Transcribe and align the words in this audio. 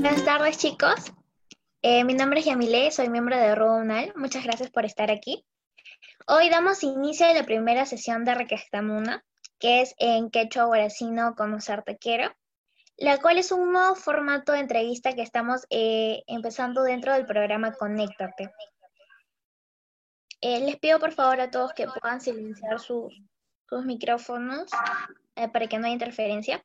Buenas 0.00 0.24
tardes 0.24 0.58
chicos, 0.58 1.12
eh, 1.82 2.04
mi 2.04 2.12
nombre 2.12 2.40
es 2.40 2.46
Yamile, 2.46 2.90
soy 2.90 3.08
miembro 3.08 3.36
de 3.36 3.54
RUNAL, 3.54 4.12
muchas 4.16 4.44
gracias 4.44 4.70
por 4.70 4.84
estar 4.84 5.10
aquí. 5.10 5.46
Hoy 6.26 6.50
damos 6.50 6.82
inicio 6.82 7.26
a 7.26 7.32
la 7.32 7.44
primera 7.44 7.86
sesión 7.86 8.24
de 8.24 8.34
Requestamuna, 8.34 9.24
que 9.58 9.80
es 9.80 9.94
en 9.98 10.30
quechua 10.30 10.64
guaracino 10.64 11.34
Conocerte 11.34 11.96
Quiero, 11.96 12.32
la 12.98 13.18
cual 13.18 13.38
es 13.38 13.50
un 13.50 13.72
nuevo 13.72 13.94
formato 13.94 14.52
de 14.52 14.58
entrevista 14.58 15.14
que 15.14 15.22
estamos 15.22 15.66
eh, 15.70 16.22
empezando 16.26 16.82
dentro 16.82 17.14
del 17.14 17.24
programa 17.24 17.72
Conéctate. 17.72 18.50
Eh, 20.42 20.60
les 20.60 20.78
pido 20.78 20.98
por 20.98 21.12
favor 21.12 21.40
a 21.40 21.50
todos 21.50 21.72
que 21.72 21.86
puedan 21.86 22.20
silenciar 22.20 22.78
sus, 22.78 23.12
micrófonos 23.84 24.70
para 25.34 25.66
que 25.66 25.78
no 25.78 25.86
haya 25.86 25.94
interferencia. 25.94 26.62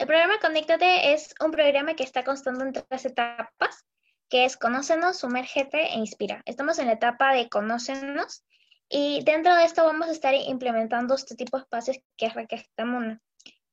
El 0.00 0.06
programa 0.06 0.38
Conéctate 0.40 1.12
es 1.12 1.34
un 1.44 1.50
programa 1.50 1.92
que 1.92 2.04
está 2.04 2.24
constando 2.24 2.64
en 2.64 2.72
tres 2.72 3.04
etapas, 3.04 3.84
que 4.30 4.46
es 4.46 4.56
Conócenos, 4.56 5.18
Sumérgete 5.18 5.92
e 5.92 5.98
Inspira. 5.98 6.40
Estamos 6.46 6.78
en 6.78 6.86
la 6.86 6.94
etapa 6.94 7.34
de 7.34 7.50
Conócenos 7.50 8.42
y 8.88 9.22
dentro 9.24 9.54
de 9.54 9.64
esto 9.64 9.84
vamos 9.84 10.08
a 10.08 10.12
estar 10.12 10.34
implementando 10.34 11.14
este 11.14 11.34
tipo 11.36 11.58
de 11.58 11.64
espacios 11.64 11.98
que 12.16 12.24
es 12.24 12.32
Requestamuna, 12.32 13.20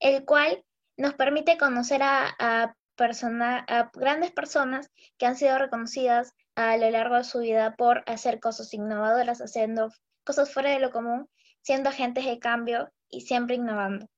el 0.02 0.26
cual 0.26 0.66
nos 0.98 1.13
permite 1.13 1.58
conocer 1.58 2.04
a, 2.04 2.35
a, 2.38 2.76
a 2.98 3.91
grandes 3.94 4.32
personas 4.32 4.91
que 5.18 5.27
han 5.27 5.38
sido 5.38 5.57
reconocidas 5.57 6.34
a 6.55 6.76
lo 6.76 6.90
largo 6.90 7.16
de 7.16 7.23
su 7.23 7.40
vida 7.40 7.73
por 7.77 8.04
hacer 8.05 8.41
cosas 8.41 8.73
innovadoras, 8.73 9.40
haciendo 9.40 9.94
cosas 10.26 10.52
fuera 10.52 10.71
de 10.71 10.80
lo 10.80 10.91
común, 10.91 11.30
siendo 11.62 11.88
agentes 11.88 12.26
de 12.26 12.38
cambio 12.38 12.91
y 13.07 13.21
siempre 13.21 13.55
innovando 13.55 14.09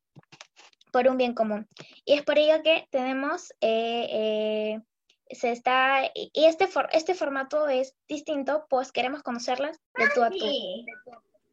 por 0.91 1.07
un 1.07 1.17
bien 1.17 1.33
común. 1.33 1.67
Y 2.05 2.13
es 2.13 2.23
por 2.23 2.37
ello 2.37 2.61
que 2.63 2.87
tenemos, 2.89 3.51
eh, 3.61 4.07
eh, 4.11 4.81
se 5.29 5.51
está, 5.51 6.05
y 6.13 6.45
este, 6.45 6.67
este 6.93 7.13
formato 7.13 7.67
es 7.67 7.95
distinto, 8.07 8.65
pues 8.69 8.91
queremos 8.91 9.23
conocerlas 9.23 9.79
de 9.95 10.09
tú 10.13 10.23
a 10.23 10.29
tú. 10.29 10.45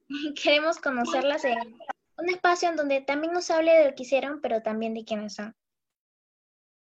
queremos 0.43 0.79
conocerlas 0.79 1.45
en 1.45 1.59
un 2.17 2.29
espacio 2.31 2.71
en 2.71 2.77
donde 2.77 3.03
también 3.03 3.33
nos 3.33 3.51
hable 3.51 3.73
de 3.73 3.91
lo 3.91 3.95
que 3.95 4.05
hicieron, 4.05 4.41
pero 4.41 4.63
también 4.63 4.95
de 4.95 5.05
quiénes 5.05 5.35
son. 5.35 5.55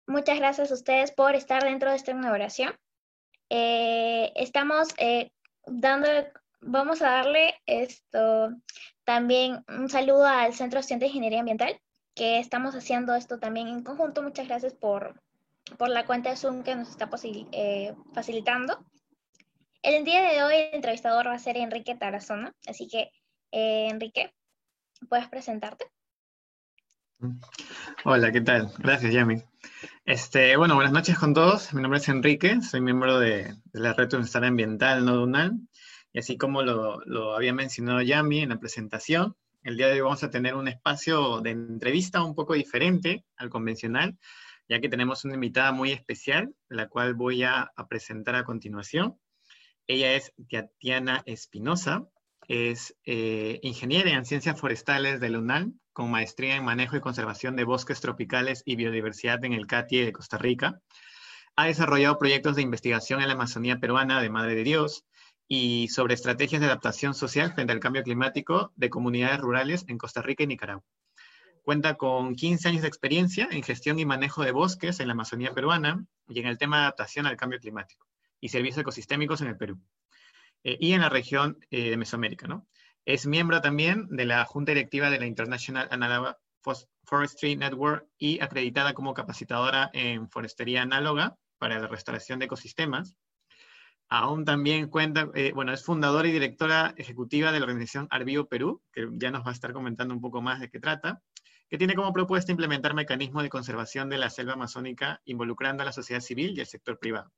Muchas 0.06 0.38
gracias 0.38 0.70
a 0.70 0.74
ustedes 0.74 1.12
por 1.12 1.34
estar 1.34 1.64
dentro 1.64 1.90
de 1.90 1.96
esta 1.96 2.12
inauguración. 2.12 2.74
Eh, 3.50 4.32
estamos 4.36 4.88
dando, 5.66 6.08
vamos 6.60 7.02
a 7.02 7.10
darle 7.10 7.60
esto 7.66 8.50
también 9.06 9.64
un 9.68 9.88
saludo 9.88 10.26
al 10.26 10.52
Centro 10.52 10.80
de 10.82 10.96
de 10.96 11.06
Ingeniería 11.06 11.38
Ambiental, 11.38 11.80
que 12.16 12.38
estamos 12.38 12.74
haciendo 12.74 13.14
esto 13.14 13.38
también 13.38 13.68
en 13.68 13.84
conjunto. 13.84 14.22
Muchas 14.22 14.48
gracias 14.48 14.74
por, 14.74 15.20
por 15.78 15.90
la 15.90 16.06
cuenta 16.06 16.30
de 16.30 16.36
Zoom 16.36 16.64
que 16.64 16.74
nos 16.74 16.88
está 16.88 17.08
eh, 17.52 17.94
facilitando. 18.14 18.84
El 19.82 20.04
día 20.04 20.22
de 20.22 20.42
hoy 20.42 20.54
el 20.54 20.74
entrevistador 20.74 21.26
va 21.26 21.34
a 21.34 21.38
ser 21.38 21.58
Enrique 21.58 21.94
Tarazona, 21.94 22.52
así 22.66 22.88
que 22.88 23.12
eh, 23.52 23.88
Enrique, 23.90 24.34
¿puedes 25.08 25.28
presentarte? 25.28 25.84
Hola, 28.04 28.32
¿qué 28.32 28.40
tal? 28.40 28.72
Gracias, 28.78 29.12
Yami. 29.12 29.42
Este, 30.06 30.56
bueno, 30.56 30.74
buenas 30.74 30.92
noches 30.92 31.18
con 31.18 31.34
todos. 31.34 31.72
Mi 31.74 31.82
nombre 31.82 32.00
es 32.00 32.08
Enrique, 32.08 32.62
soy 32.62 32.80
miembro 32.80 33.20
de, 33.20 33.54
la 33.72 33.92
Red 33.92 34.14
Universidad 34.14 34.44
Ambiental 34.44 35.04
Nodunal. 35.04 35.52
Y 36.12 36.18
así 36.18 36.38
como 36.38 36.62
lo, 36.62 36.98
lo 37.04 37.36
había 37.36 37.52
mencionado 37.52 38.00
Yami 38.00 38.40
en 38.40 38.48
la 38.48 38.58
presentación, 38.58 39.36
el 39.66 39.76
día 39.76 39.88
de 39.88 39.94
hoy 39.94 40.00
vamos 40.02 40.22
a 40.22 40.30
tener 40.30 40.54
un 40.54 40.68
espacio 40.68 41.40
de 41.40 41.50
entrevista 41.50 42.22
un 42.22 42.36
poco 42.36 42.54
diferente 42.54 43.24
al 43.36 43.50
convencional, 43.50 44.16
ya 44.68 44.80
que 44.80 44.88
tenemos 44.88 45.24
una 45.24 45.34
invitada 45.34 45.72
muy 45.72 45.90
especial, 45.90 46.54
la 46.68 46.88
cual 46.88 47.14
voy 47.14 47.42
a, 47.42 47.72
presentar 47.88 48.36
a 48.36 48.44
continuación. 48.44 49.18
Ella 49.88 50.14
es 50.14 50.32
Tatiana 50.48 51.24
Espinosa, 51.26 52.06
es 52.46 52.96
eh, 53.06 53.58
ingeniera 53.62 54.12
en 54.12 54.24
ciencias 54.24 54.58
forestales 54.60 55.18
de 55.18 55.30
la 55.30 55.66
con 55.92 56.12
maestría 56.12 56.54
en 56.54 56.64
manejo 56.64 56.96
y 56.96 57.00
conservación 57.00 57.56
de 57.56 57.64
bosques 57.64 58.00
tropicales 58.00 58.62
y 58.66 58.76
biodiversidad 58.76 59.44
en 59.44 59.52
el 59.52 59.66
CATIE 59.66 60.04
de 60.04 60.12
Costa 60.12 60.38
Rica. 60.38 60.80
Ha 61.56 61.66
desarrollado 61.66 62.18
proyectos 62.18 62.54
de 62.54 62.62
investigación 62.62 63.20
en 63.20 63.26
la 63.26 63.34
Amazonía 63.34 63.80
peruana 63.80 64.22
de 64.22 64.30
Madre 64.30 64.54
de 64.54 64.62
Dios, 64.62 65.04
y 65.48 65.88
sobre 65.88 66.14
estrategias 66.14 66.60
de 66.60 66.66
adaptación 66.66 67.14
social 67.14 67.52
frente 67.54 67.72
al 67.72 67.80
cambio 67.80 68.02
climático 68.02 68.72
de 68.76 68.90
comunidades 68.90 69.40
rurales 69.40 69.84
en 69.88 69.98
Costa 69.98 70.22
Rica 70.22 70.44
y 70.44 70.46
Nicaragua. 70.46 70.84
Cuenta 71.62 71.94
con 71.94 72.34
15 72.34 72.68
años 72.68 72.82
de 72.82 72.88
experiencia 72.88 73.48
en 73.50 73.62
gestión 73.62 73.98
y 73.98 74.04
manejo 74.04 74.42
de 74.44 74.52
bosques 74.52 75.00
en 75.00 75.08
la 75.08 75.12
Amazonía 75.12 75.52
peruana 75.52 76.04
y 76.28 76.40
en 76.40 76.46
el 76.46 76.58
tema 76.58 76.76
de 76.76 76.82
adaptación 76.82 77.26
al 77.26 77.36
cambio 77.36 77.58
climático 77.58 78.06
y 78.40 78.48
servicios 78.48 78.82
ecosistémicos 78.82 79.40
en 79.40 79.48
el 79.48 79.56
Perú 79.56 79.80
eh, 80.62 80.76
y 80.80 80.92
en 80.92 81.00
la 81.00 81.08
región 81.08 81.58
eh, 81.70 81.90
de 81.90 81.96
Mesoamérica. 81.96 82.46
¿no? 82.46 82.66
Es 83.04 83.26
miembro 83.26 83.60
también 83.60 84.06
de 84.08 84.26
la 84.26 84.44
Junta 84.44 84.72
Directiva 84.72 85.10
de 85.10 85.18
la 85.18 85.26
International 85.26 85.88
Analog 85.90 86.36
Forestry 87.04 87.56
Network 87.56 88.06
y 88.18 88.40
acreditada 88.40 88.92
como 88.94 89.14
capacitadora 89.14 89.90
en 89.92 90.28
forestería 90.28 90.82
análoga 90.82 91.36
para 91.58 91.78
la 91.78 91.86
restauración 91.86 92.38
de 92.38 92.46
ecosistemas 92.46 93.16
Aún 94.08 94.44
también 94.44 94.88
cuenta, 94.88 95.28
eh, 95.34 95.52
bueno, 95.52 95.72
es 95.72 95.84
fundadora 95.84 96.28
y 96.28 96.32
directora 96.32 96.94
ejecutiva 96.96 97.50
de 97.50 97.58
la 97.58 97.66
organización 97.66 98.06
Arbivo 98.10 98.46
Perú, 98.46 98.82
que 98.92 99.08
ya 99.12 99.30
nos 99.30 99.44
va 99.44 99.50
a 99.50 99.54
estar 99.54 99.72
comentando 99.72 100.14
un 100.14 100.20
poco 100.20 100.40
más 100.40 100.60
de 100.60 100.70
qué 100.70 100.78
trata, 100.78 101.22
que 101.68 101.78
tiene 101.78 101.94
como 101.94 102.12
propuesta 102.12 102.52
implementar 102.52 102.94
mecanismos 102.94 103.42
de 103.42 103.48
conservación 103.48 104.08
de 104.08 104.18
la 104.18 104.30
selva 104.30 104.52
amazónica 104.52 105.20
involucrando 105.24 105.82
a 105.82 105.86
la 105.86 105.92
sociedad 105.92 106.20
civil 106.20 106.56
y 106.56 106.60
el 106.60 106.66
sector 106.66 106.98
privado. 106.98 107.32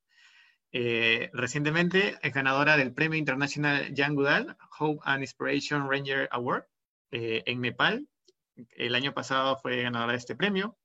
Eh, 0.71 1.31
recientemente 1.33 2.19
es 2.21 2.34
ganadora 2.34 2.77
del 2.77 2.93
Premio 2.93 3.19
Internacional 3.19 3.95
Jan 3.97 4.15
Goodall 4.15 4.55
Hope 4.78 5.01
and 5.05 5.23
Inspiration 5.23 5.89
Ranger 5.91 6.28
Award 6.31 6.65
eh, 7.11 7.43
en 7.47 7.62
Nepal. 7.62 8.07
El 8.73 8.95
año 8.95 9.15
pasado 9.15 9.57
fue 9.57 9.83
ganadora 9.83 10.12
de 10.12 10.19
este 10.19 10.37
premio 10.37 10.77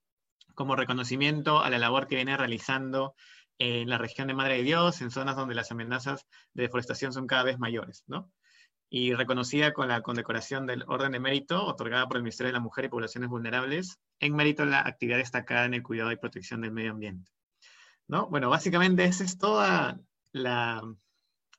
como 0.55 0.75
reconocimiento 0.75 1.61
a 1.61 1.69
la 1.69 1.79
labor 1.79 2.07
que 2.07 2.15
viene 2.15 2.37
realizando 2.37 3.15
en 3.59 3.89
la 3.89 3.97
región 3.97 4.27
de 4.27 4.33
Madre 4.33 4.57
de 4.57 4.63
Dios, 4.63 5.01
en 5.01 5.11
zonas 5.11 5.35
donde 5.35 5.55
las 5.55 5.71
amenazas 5.71 6.25
de 6.53 6.63
deforestación 6.63 7.13
son 7.13 7.27
cada 7.27 7.43
vez 7.43 7.59
mayores, 7.59 8.03
¿no? 8.07 8.31
Y 8.89 9.13
reconocida 9.13 9.73
con 9.73 9.87
la 9.87 10.01
condecoración 10.01 10.65
del 10.67 10.83
Orden 10.87 11.13
de 11.13 11.19
Mérito, 11.19 11.65
otorgada 11.65 12.07
por 12.07 12.17
el 12.17 12.23
Ministerio 12.23 12.49
de 12.49 12.53
la 12.53 12.59
Mujer 12.59 12.85
y 12.85 12.89
Poblaciones 12.89 13.29
Vulnerables, 13.29 13.99
en 14.19 14.35
mérito 14.35 14.63
a 14.63 14.67
la 14.67 14.81
actividad 14.81 15.17
destacada 15.17 15.65
en 15.65 15.73
el 15.73 15.83
cuidado 15.83 16.11
y 16.11 16.17
protección 16.17 16.61
del 16.61 16.71
medio 16.71 16.91
ambiente. 16.91 17.31
¿No? 18.07 18.27
Bueno, 18.27 18.49
básicamente 18.49 19.05
esa 19.05 19.23
es 19.23 19.37
toda 19.37 19.99
la, 20.31 20.81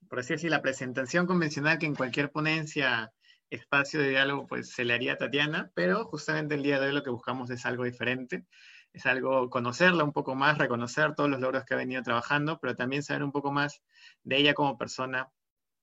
por 0.09 0.21
así 0.21 0.35
decir, 0.35 0.51
la 0.51 0.63
presentación 0.63 1.27
convencional 1.27 1.79
que 1.79 1.87
en 1.87 1.95
cualquier 1.95 2.31
ponencia, 2.31 3.13
espacio 3.51 4.01
de 4.01 4.11
diálogo, 4.11 4.47
pues 4.47 4.71
se 4.71 4.85
le 4.85 4.95
haría 4.95 5.15
a 5.15 5.17
Tatiana, 5.17 5.71
pero 5.75 6.05
justamente 6.07 6.55
el 6.55 6.63
día 6.63 6.79
de 6.79 6.89
hoy 6.89 6.93
lo 6.93 7.03
que 7.03 7.11
buscamos 7.11 7.51
es 7.51 7.67
algo 7.67 7.85
diferente 7.85 8.47
es 8.95 9.07
algo 9.07 9.51
conocerla 9.51 10.05
un 10.05 10.13
poco 10.13 10.37
más, 10.37 10.57
reconocer 10.57 11.15
todos 11.17 11.29
los 11.29 11.41
logros 11.41 11.65
que 11.65 11.75
ha 11.75 11.77
venido 11.77 12.03
trabajando, 12.03 12.61
pero 12.61 12.77
también 12.77 13.03
saber 13.03 13.25
un 13.25 13.33
poco 13.33 13.51
más 13.51 13.83
de 14.23 14.37
ella 14.37 14.55
como 14.55 14.79
persona 14.79 15.29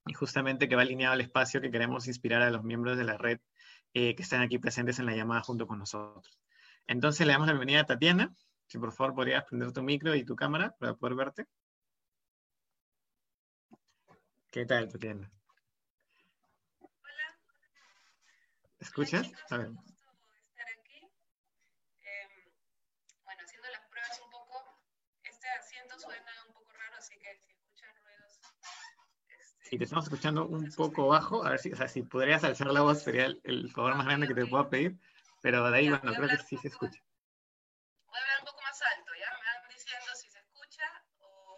y 0.06 0.14
justamente 0.14 0.70
que 0.70 0.78
va 0.78 0.84
alineado 0.84 1.14
al 1.14 1.22
espacio 1.22 1.60
que 1.60 1.70
queremos 1.70 2.08
inspirar 2.08 2.42
a 2.42 2.50
los 2.50 2.64
miembros 2.64 2.98
de 2.98 3.04
la 3.04 3.18
red 3.18 3.40
eh, 3.94 4.16
que 4.16 4.24
están 4.24 4.42
aquí 4.42 4.58
presentes 4.60 4.98
en 5.00 5.06
la 5.06 5.16
llamada 5.16 5.42
junto 5.42 5.68
con 5.68 5.78
nosotros. 5.78 6.40
Entonces 6.88 7.28
le 7.28 7.34
damos 7.34 7.48
la 7.48 7.54
bienvenida 7.54 7.82
a 7.82 7.86
Tatiana. 7.86 8.34
Si 8.66 8.80
por 8.80 8.94
favor 8.94 9.14
podrías 9.14 9.44
prender 9.44 9.74
tu 9.74 9.84
micro 9.84 10.16
y 10.16 10.24
tu 10.24 10.38
cámara 10.38 10.74
para 10.80 10.96
poder 10.96 11.16
verte. 11.16 11.48
¿Qué 14.50 14.66
tal, 14.66 14.88
Tatiana? 14.90 15.30
Hola. 16.80 17.38
¿Escuchas? 18.80 19.30
A 19.50 19.58
ver. 19.58 19.72
Si 29.72 29.78
te 29.78 29.86
estamos 29.86 30.04
escuchando 30.04 30.48
un 30.48 30.70
poco 30.76 31.08
bajo, 31.08 31.46
a 31.46 31.52
ver 31.52 31.60
si, 31.60 31.72
o 31.72 31.78
sea, 31.78 31.88
si 31.88 32.04
podrías 32.04 32.44
alzar 32.44 32.68
la 32.68 32.82
voz 32.82 33.04
sería 33.04 33.28
el, 33.28 33.72
favor 33.72 33.96
más 33.96 34.06
grande 34.06 34.28
que 34.28 34.34
te 34.34 34.46
puedo 34.46 34.70
pedir, 34.70 35.00
pero 35.42 35.64
de 35.72 35.78
ahí, 35.78 35.88
bueno, 35.88 36.12
creo 36.12 36.28
que 36.28 36.44
sí 36.44 36.58
se 36.58 36.68
escucha. 36.68 37.00
Voy 38.04 38.20
a 38.20 38.22
hablar 38.22 38.40
un 38.42 38.46
poco 38.48 38.62
más 38.64 38.82
alto, 38.82 39.12
¿ya? 39.16 39.32
Me 39.32 39.46
van 39.48 39.70
diciendo 39.72 40.12
si 40.14 40.28
se 40.28 40.40
escucha 40.40 40.84
o 41.24 41.56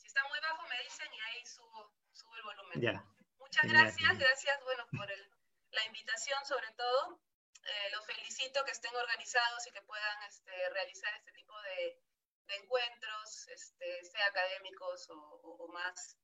si 0.00 0.06
está 0.06 0.22
muy 0.32 0.40
bajo 0.40 0.66
me 0.66 0.82
dicen 0.82 1.12
y 1.12 1.20
ahí 1.20 1.44
subo, 1.44 1.92
subo 2.14 2.34
el 2.36 2.42
volumen. 2.42 2.80
Ya. 2.80 3.04
Muchas 3.36 3.68
gracias, 3.68 4.18
gracias, 4.18 4.64
bueno, 4.64 4.86
por 4.96 5.10
el, 5.10 5.30
la 5.72 5.84
invitación 5.84 6.40
sobre 6.46 6.72
todo. 6.72 7.20
Eh, 7.60 7.90
los 7.92 8.06
felicito 8.06 8.64
que 8.64 8.72
estén 8.72 8.96
organizados 8.96 9.66
y 9.66 9.72
que 9.72 9.82
puedan 9.82 10.22
este, 10.26 10.52
realizar 10.72 11.12
este 11.16 11.32
tipo 11.32 11.52
de, 11.68 12.00
de 12.48 12.56
encuentros, 12.64 13.46
este, 13.48 14.04
sea 14.04 14.24
académicos 14.24 15.10
o, 15.10 15.20
o, 15.20 15.66
o 15.66 15.68
más 15.68 16.16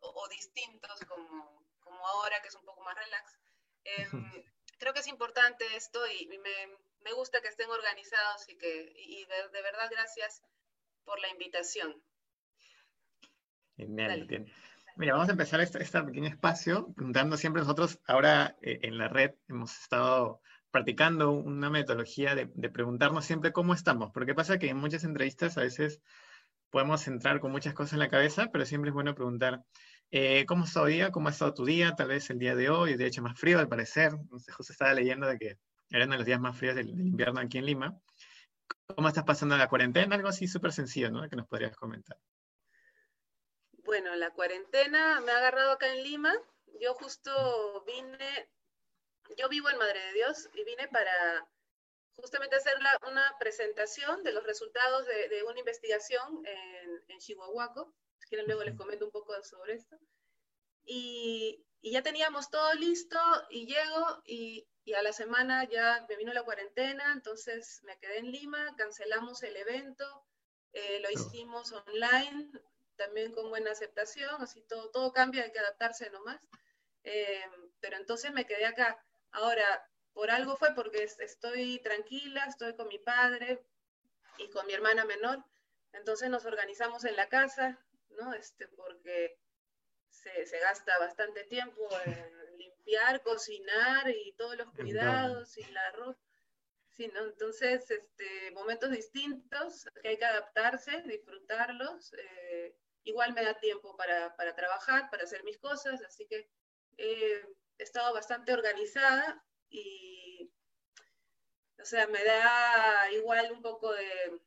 o, 0.00 0.28
distintos 0.28 1.00
como, 1.08 1.64
como, 1.80 2.06
ahora, 2.06 2.40
que 2.42 2.48
es 2.48 2.54
un 2.54 2.64
poco 2.64 2.82
más 2.82 2.94
relax. 2.94 3.38
Em, 3.84 4.10
creo 4.78 4.92
que 4.92 5.00
es 5.00 5.06
importante 5.06 5.64
esto 5.76 6.00
y 6.06 6.26
me, 6.26 6.38
me 7.06 7.12
gusta 7.12 7.40
que 7.40 7.48
estén 7.48 7.70
organizados 7.70 8.48
y 8.48 8.56
que 8.56 8.92
y 8.96 9.24
de, 9.24 9.62
verdad 9.62 9.88
gracias 9.90 10.42
por 11.04 11.20
la 11.20 11.28
invitación. 11.28 12.02
Genial, 13.76 14.26
Mira, 14.96 15.12
vamos 15.12 15.28
a 15.28 15.32
empezar 15.32 15.60
este, 15.60 15.82
este, 15.82 16.02
pequeño 16.02 16.28
espacio 16.28 16.90
preguntando 16.94 17.36
siempre 17.36 17.60
nosotros, 17.60 18.00
ahora 18.06 18.56
eh, 18.62 18.78
en 18.82 18.96
la 18.96 19.08
red 19.08 19.32
hemos 19.46 19.78
estado 19.78 20.40
practicando 20.70 21.32
una 21.32 21.68
metodología 21.68 22.34
de, 22.34 22.50
de, 22.54 22.70
preguntarnos 22.70 23.26
siempre 23.26 23.52
cómo 23.52 23.74
estamos, 23.74 24.10
porque 24.12 24.34
pasa 24.34 24.58
que 24.58 24.70
en 24.70 24.78
muchas 24.78 25.04
entrevistas 25.04 25.58
a 25.58 25.60
veces 25.60 26.00
podemos 26.70 27.06
entrar 27.08 27.40
con 27.40 27.52
muchas 27.52 27.74
cosas 27.74 27.94
en 27.94 27.98
la 28.00 28.10
cabeza, 28.10 28.50
pero 28.52 28.66
siempre 28.66 28.90
es 28.90 28.94
bueno 28.94 29.14
preguntar 29.14 29.62
eh, 30.10 30.46
¿Cómo 30.46 30.64
está 30.64 30.82
hoy 30.82 30.94
día? 30.94 31.10
¿Cómo 31.10 31.28
ha 31.28 31.32
estado 31.32 31.52
tu 31.52 31.64
día? 31.64 31.94
Tal 31.96 32.08
vez 32.08 32.30
el 32.30 32.38
día 32.38 32.54
de 32.54 32.70
hoy, 32.70 32.96
de 32.96 33.06
hecho 33.06 33.22
más 33.22 33.38
frío 33.38 33.58
al 33.58 33.68
parecer. 33.68 34.12
José 34.30 34.72
estaba 34.72 34.94
leyendo 34.94 35.26
de 35.26 35.38
que 35.38 35.58
eran 35.90 36.10
los 36.10 36.24
días 36.24 36.40
más 36.40 36.56
fríos 36.56 36.76
del, 36.76 36.90
invierno 36.90 37.40
aquí 37.40 37.58
en 37.58 37.66
Lima. 37.66 38.00
¿Cómo 38.94 39.08
estás 39.08 39.24
pasando 39.24 39.56
la 39.56 39.68
cuarentena? 39.68 40.14
Algo 40.14 40.28
así 40.28 40.46
súper 40.46 40.72
sencillo, 40.72 41.10
¿no? 41.10 41.28
Que 41.28 41.36
nos 41.36 41.48
podrías 41.48 41.76
comentar. 41.76 42.16
Bueno, 43.84 44.14
la 44.14 44.30
cuarentena 44.30 45.20
me 45.20 45.32
ha 45.32 45.38
agarrado 45.38 45.72
acá 45.72 45.92
en 45.92 46.04
Lima. 46.04 46.32
Yo 46.80 46.94
justo 46.94 47.84
vine, 47.84 48.48
yo 49.36 49.48
vivo 49.48 49.70
en 49.70 49.78
Madre 49.78 50.00
de 50.06 50.12
Dios 50.12 50.48
y 50.54 50.64
vine 50.64 50.88
para 50.88 51.46
justamente 52.16 52.56
hacer 52.56 52.74
una 53.06 53.36
presentación 53.38 54.22
de 54.22 54.32
los 54.32 54.44
resultados 54.44 55.06
de, 55.06 55.42
una 55.44 55.58
investigación 55.58 56.42
en, 56.44 57.04
en 57.08 57.18
Chihuahua 57.18 57.72
si 58.18 58.28
quieren 58.28 58.46
luego 58.46 58.64
les 58.64 58.76
comento 58.76 59.04
un 59.04 59.10
poco 59.10 59.40
sobre 59.42 59.74
esto. 59.74 59.98
Y, 60.84 61.64
y 61.80 61.92
ya 61.92 62.02
teníamos 62.02 62.50
todo 62.50 62.72
listo 62.74 63.18
y 63.50 63.66
llego 63.66 64.22
y, 64.24 64.66
y, 64.84 64.94
a 64.94 65.02
la 65.02 65.12
semana 65.12 65.64
ya 65.64 66.06
me 66.08 66.16
vino 66.16 66.32
la 66.32 66.44
cuarentena, 66.44 67.12
entonces 67.12 67.80
me 67.82 67.98
quedé 67.98 68.18
en 68.18 68.30
Lima, 68.30 68.74
cancelamos 68.76 69.42
el 69.42 69.56
evento, 69.56 70.24
eh, 70.72 71.00
lo 71.00 71.10
hicimos 71.10 71.72
online, 71.72 72.50
también 72.96 73.32
con 73.32 73.50
buena 73.50 73.72
aceptación, 73.72 74.40
así 74.40 74.62
todo, 74.62 74.90
todo 74.90 75.12
cambia, 75.12 75.44
hay 75.44 75.52
que 75.52 75.58
adaptarse 75.58 76.10
nomás. 76.10 76.40
Eh, 77.02 77.44
pero 77.80 77.96
entonces 77.96 78.32
me 78.32 78.46
quedé 78.46 78.64
acá. 78.66 78.98
Ahora, 79.32 79.88
por 80.16 80.30
algo 80.30 80.56
fue 80.56 80.74
porque 80.74 81.02
estoy 81.02 81.78
tranquila, 81.80 82.46
estoy 82.46 82.74
con 82.74 82.88
mi 82.88 82.98
padre 82.98 83.62
y 84.38 84.48
con 84.48 84.66
mi 84.66 84.72
hermana 84.72 85.04
menor, 85.04 85.44
entonces 85.92 86.30
nos 86.30 86.46
organizamos 86.46 87.04
en 87.04 87.16
la 87.16 87.28
casa, 87.28 87.78
¿no? 88.18 88.32
Este, 88.32 88.66
porque 88.68 89.38
se, 90.08 90.46
se 90.46 90.58
gasta 90.58 90.98
bastante 90.98 91.44
tiempo 91.44 91.86
en 92.06 92.56
limpiar, 92.56 93.22
cocinar 93.22 94.08
y 94.08 94.32
todos 94.38 94.56
los 94.56 94.70
cuidados 94.70 95.54
y 95.58 95.64
la 95.66 95.92
ropa. 95.92 96.18
Sí, 96.88 97.08
¿no? 97.08 97.26
Entonces, 97.26 97.90
este, 97.90 98.50
momentos 98.52 98.90
distintos 98.90 99.84
que 100.00 100.08
hay 100.08 100.16
que 100.16 100.24
adaptarse, 100.24 101.02
disfrutarlos. 101.02 102.14
Eh, 102.14 102.74
igual 103.04 103.34
me 103.34 103.44
da 103.44 103.52
tiempo 103.60 103.94
para, 103.98 104.34
para, 104.34 104.54
trabajar, 104.54 105.10
para 105.10 105.24
hacer 105.24 105.44
mis 105.44 105.58
cosas, 105.58 106.00
así 106.00 106.26
que 106.26 106.48
he 106.96 107.42
estado 107.76 108.14
bastante 108.14 108.54
organizada 108.54 109.42
y, 109.70 110.50
o 111.80 111.84
sea, 111.84 112.06
me 112.08 112.22
da 112.24 113.12
igual 113.12 113.52
un 113.52 113.62
poco 113.62 113.92
de, 113.92 114.40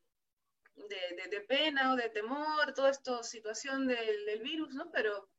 de, 1.29 1.41
pena 1.41 1.93
o 1.93 1.95
de 1.95 2.09
temor, 2.09 2.73
toda 2.73 2.91
esta 2.91 3.23
situación 3.23 3.87
del, 3.87 4.39
virus, 4.41 4.73
¿no? 4.73 4.91
Pero 4.91 5.29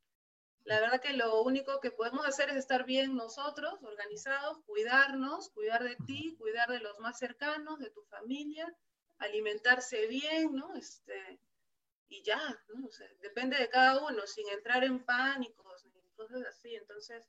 la 0.64 0.80
verdad 0.80 1.00
que 1.00 1.12
lo 1.14 1.42
único 1.42 1.80
que 1.80 1.90
podemos 1.90 2.26
hacer 2.26 2.50
es 2.50 2.56
estar 2.56 2.84
bien 2.84 3.16
nosotros, 3.16 3.74
organizados, 3.82 4.58
cuidarnos, 4.66 5.50
cuidar 5.50 5.82
de 5.82 5.96
ti, 6.06 6.36
cuidar 6.38 6.68
de 6.68 6.80
los 6.80 6.98
más 6.98 7.18
cercanos, 7.18 7.78
de 7.78 7.90
tu 7.90 8.02
familia, 8.04 8.72
alimentarse 9.18 10.06
bien, 10.06 10.54
¿no? 10.54 10.74
Este, 10.74 11.40
y 12.08 12.22
ya, 12.22 12.40
¿no? 12.68 12.88
depende 13.20 13.56
de 13.56 13.68
cada 13.68 14.04
uno, 14.06 14.26
sin 14.26 14.48
entrar 14.48 14.84
en 14.84 15.04
pánicos 15.04 15.84
ni 15.86 16.10
cosas 16.12 16.42
así. 16.46 16.74
Entonces, 16.74 17.26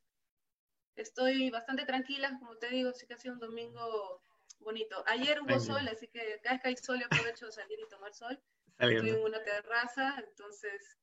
estoy 0.95 1.49
bastante 1.49 1.85
tranquila, 1.85 2.37
como 2.39 2.57
te 2.57 2.69
digo, 2.69 2.91
sí 2.93 3.05
que 3.07 3.13
ha 3.13 3.17
sido 3.17 3.33
un 3.33 3.39
domingo 3.39 4.21
bonito. 4.59 5.03
Ayer 5.07 5.41
hubo 5.41 5.59
sol, 5.59 5.87
así 5.87 6.07
que 6.07 6.39
cada 6.43 6.55
vez 6.55 6.61
que 6.61 6.67
hay 6.69 6.77
sol 6.77 6.99
yo 6.99 7.05
aprovecho 7.05 7.45
de 7.45 7.51
salir 7.51 7.79
y 7.79 7.89
tomar 7.89 8.13
sol. 8.13 8.39
Estoy 8.77 9.09
en 9.09 9.21
una 9.21 9.43
terraza, 9.43 10.15
entonces, 10.27 10.97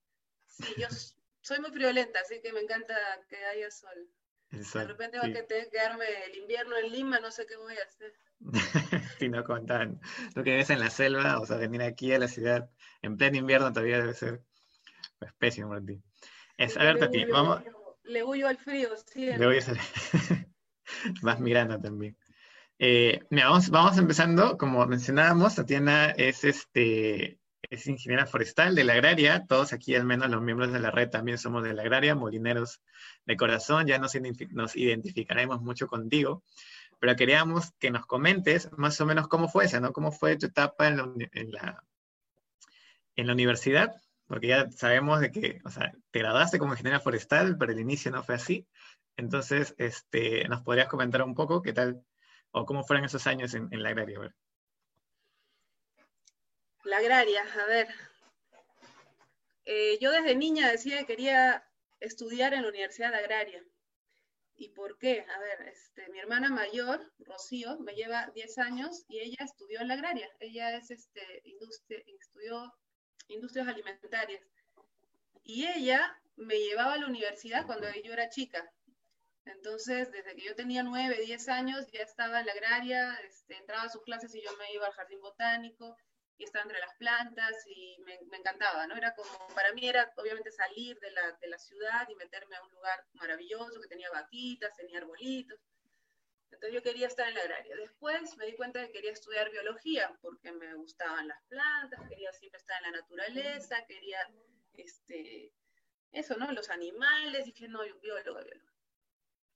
sí, 0.46 0.74
yo 0.76 0.88
soy 1.40 1.60
muy 1.60 1.70
friolenta, 1.70 2.20
así 2.20 2.40
que 2.42 2.52
me 2.52 2.60
encanta 2.60 2.94
que 3.28 3.36
haya 3.36 3.70
sol. 3.70 4.08
de 4.50 4.84
repente 4.84 5.18
va 5.18 5.26
a 5.26 5.68
quedarme 5.70 6.04
el 6.26 6.36
invierno 6.36 6.76
en 6.76 6.92
Lima, 6.92 7.20
no 7.20 7.30
sé 7.30 7.46
qué 7.46 7.56
voy 7.56 7.76
a 7.76 7.84
hacer. 7.84 8.14
si 9.18 9.28
no 9.28 9.42
contan 9.44 10.00
lo 10.34 10.44
que 10.44 10.56
ves 10.56 10.70
en 10.70 10.80
la 10.80 10.90
selva, 10.90 11.40
o 11.40 11.46
sea, 11.46 11.56
venir 11.56 11.82
aquí 11.82 12.12
a 12.12 12.18
la 12.18 12.28
ciudad 12.28 12.70
en 13.02 13.16
pleno 13.16 13.36
invierno 13.36 13.72
todavía 13.72 13.98
debe 13.98 14.14
ser 14.14 14.42
pues, 15.18 15.32
pésimo 15.34 15.70
para 15.70 15.84
ti. 15.84 16.00
Es, 16.56 16.76
a 16.76 16.84
ver, 16.84 16.98
Tati, 16.98 17.24
vamos. 17.24 17.62
Le 18.08 18.24
huyo 18.24 18.48
al 18.48 18.56
frío, 18.56 18.88
sí. 19.06 19.26
Le 19.26 19.46
voy 19.46 19.58
a 19.58 19.62
Vas 21.22 21.40
mirando 21.40 21.78
también. 21.78 22.16
Eh, 22.78 23.20
vamos, 23.30 23.68
vamos 23.68 23.98
empezando, 23.98 24.56
como 24.56 24.86
mencionábamos, 24.86 25.56
Tatiana 25.56 26.10
es, 26.10 26.44
este, 26.44 27.38
es 27.68 27.86
ingeniera 27.86 28.24
forestal 28.24 28.74
de 28.74 28.84
la 28.84 28.94
agraria, 28.94 29.44
todos 29.46 29.74
aquí 29.74 29.94
al 29.94 30.04
menos 30.04 30.30
los 30.30 30.40
miembros 30.40 30.72
de 30.72 30.78
la 30.78 30.90
red 30.90 31.10
también 31.10 31.36
somos 31.36 31.64
de 31.64 31.74
la 31.74 31.82
agraria, 31.82 32.14
molineros 32.14 32.80
de 33.26 33.36
corazón, 33.36 33.86
ya 33.86 33.98
nos, 33.98 34.14
nos 34.50 34.76
identificaremos 34.76 35.60
mucho 35.60 35.86
contigo, 35.86 36.44
pero 37.00 37.14
queríamos 37.14 37.72
que 37.78 37.90
nos 37.90 38.06
comentes 38.06 38.70
más 38.78 38.98
o 39.02 39.06
menos 39.06 39.28
cómo 39.28 39.48
fue 39.48 39.66
esa, 39.66 39.80
¿no? 39.80 39.92
¿Cómo 39.92 40.12
fue 40.12 40.36
tu 40.36 40.46
etapa 40.46 40.88
en 40.88 40.96
la, 40.96 41.12
en 41.32 41.52
la, 41.52 41.84
en 43.16 43.26
la 43.26 43.32
universidad? 43.34 44.00
Porque 44.28 44.46
ya 44.46 44.70
sabemos 44.70 45.20
de 45.20 45.32
que, 45.32 45.60
o 45.64 45.70
sea, 45.70 45.92
te 46.12 46.20
graduaste 46.20 46.60
como 46.60 46.74
ingeniera 46.74 47.00
forestal, 47.00 47.56
pero 47.58 47.72
el 47.72 47.80
inicio 47.80 48.12
no 48.12 48.22
fue 48.22 48.36
así. 48.36 48.68
Entonces, 49.16 49.74
este, 49.78 50.46
¿nos 50.48 50.62
podrías 50.62 50.86
comentar 50.86 51.22
un 51.22 51.34
poco 51.34 51.62
qué 51.62 51.72
tal 51.72 52.04
¿O 52.50 52.64
cómo 52.64 52.84
fueron 52.84 53.04
esos 53.04 53.26
años 53.26 53.54
en, 53.54 53.68
la 53.70 53.90
agraria? 53.90 54.34
La 56.84 56.96
agraria, 56.98 57.42
a 57.42 57.66
ver. 57.66 57.88
Eh, 59.64 59.98
yo 60.00 60.10
desde 60.10 60.34
niña 60.34 60.70
decía 60.70 61.00
que 61.00 61.06
quería 61.06 61.68
estudiar 62.00 62.54
en 62.54 62.62
la 62.62 62.68
Universidad 62.68 63.14
Agraria. 63.14 63.62
¿Y 64.54 64.70
por 64.70 64.98
qué? 64.98 65.24
A 65.28 65.38
ver, 65.40 65.68
este, 65.68 66.08
mi 66.08 66.18
hermana 66.18 66.48
mayor, 66.48 67.12
Rocío, 67.18 67.78
me 67.80 67.94
lleva 67.94 68.30
10 68.34 68.58
años 68.58 69.04
y 69.08 69.20
ella 69.20 69.44
estudió 69.44 69.80
en 69.80 69.88
la 69.88 69.94
agraria. 69.94 70.28
Ella 70.40 70.76
es, 70.76 70.90
este, 70.90 71.42
industria, 71.44 72.02
estudió 72.06 72.72
industrias 73.28 73.68
alimentarias. 73.68 74.42
Y 75.44 75.66
ella 75.66 76.20
me 76.36 76.58
llevaba 76.58 76.94
a 76.94 76.98
la 76.98 77.06
universidad 77.06 77.66
cuando 77.66 77.86
yo 78.04 78.12
era 78.12 78.28
chica. 78.28 78.70
Entonces, 79.44 80.10
desde 80.12 80.34
que 80.34 80.44
yo 80.44 80.54
tenía 80.54 80.82
nueve, 80.82 81.18
diez 81.24 81.48
años, 81.48 81.86
ya 81.90 82.02
estaba 82.02 82.40
en 82.40 82.46
la 82.46 82.52
agraria, 82.52 83.14
este, 83.26 83.56
entraba 83.56 83.84
a 83.84 83.88
sus 83.88 84.02
clases 84.02 84.34
y 84.34 84.42
yo 84.42 84.50
me 84.58 84.72
iba 84.74 84.86
al 84.86 84.92
jardín 84.92 85.20
botánico 85.20 85.96
y 86.36 86.44
estaba 86.44 86.64
entre 86.64 86.78
las 86.78 86.94
plantas 86.96 87.54
y 87.66 87.96
me, 88.04 88.14
encantaba, 88.36 88.86
¿no? 88.86 88.94
Era 88.94 89.14
como, 89.14 89.48
para 89.54 89.72
mí 89.72 89.88
era 89.88 90.12
obviamente 90.16 90.52
salir 90.52 90.98
de 91.00 91.10
la, 91.10 91.32
de 91.40 91.48
la, 91.48 91.58
ciudad 91.58 92.08
y 92.08 92.14
meterme 92.14 92.56
a 92.56 92.62
un 92.62 92.70
lugar 92.70 93.04
maravilloso 93.14 93.80
que 93.80 93.88
tenía 93.88 94.10
vaquitas, 94.10 94.76
tenía 94.76 94.98
arbolitos. 94.98 95.58
Entonces 96.50 96.74
yo 96.74 96.82
quería 96.82 97.06
estar 97.06 97.28
en 97.28 97.34
la 97.34 97.42
agraria. 97.42 97.76
Después 97.76 98.36
me 98.36 98.46
di 98.46 98.54
cuenta 98.54 98.84
que 98.86 98.92
quería 98.92 99.12
estudiar 99.12 99.50
biología 99.50 100.16
porque 100.22 100.50
me 100.52 100.74
gustaban 100.74 101.28
las 101.28 101.42
plantas, 101.44 102.08
quería 102.08 102.32
siempre 102.32 102.58
estar 102.58 102.82
en 102.82 102.92
la 102.92 102.98
naturaleza, 102.98 103.84
quería, 103.86 104.18
este, 104.74 105.52
eso, 106.12 106.36
¿no? 106.36 106.50
Los 106.52 106.70
animales, 106.70 107.44
dije, 107.44 107.68
no, 107.68 107.84
yo 107.86 107.98
biólogo, 108.00 108.42
biólogo. 108.42 108.72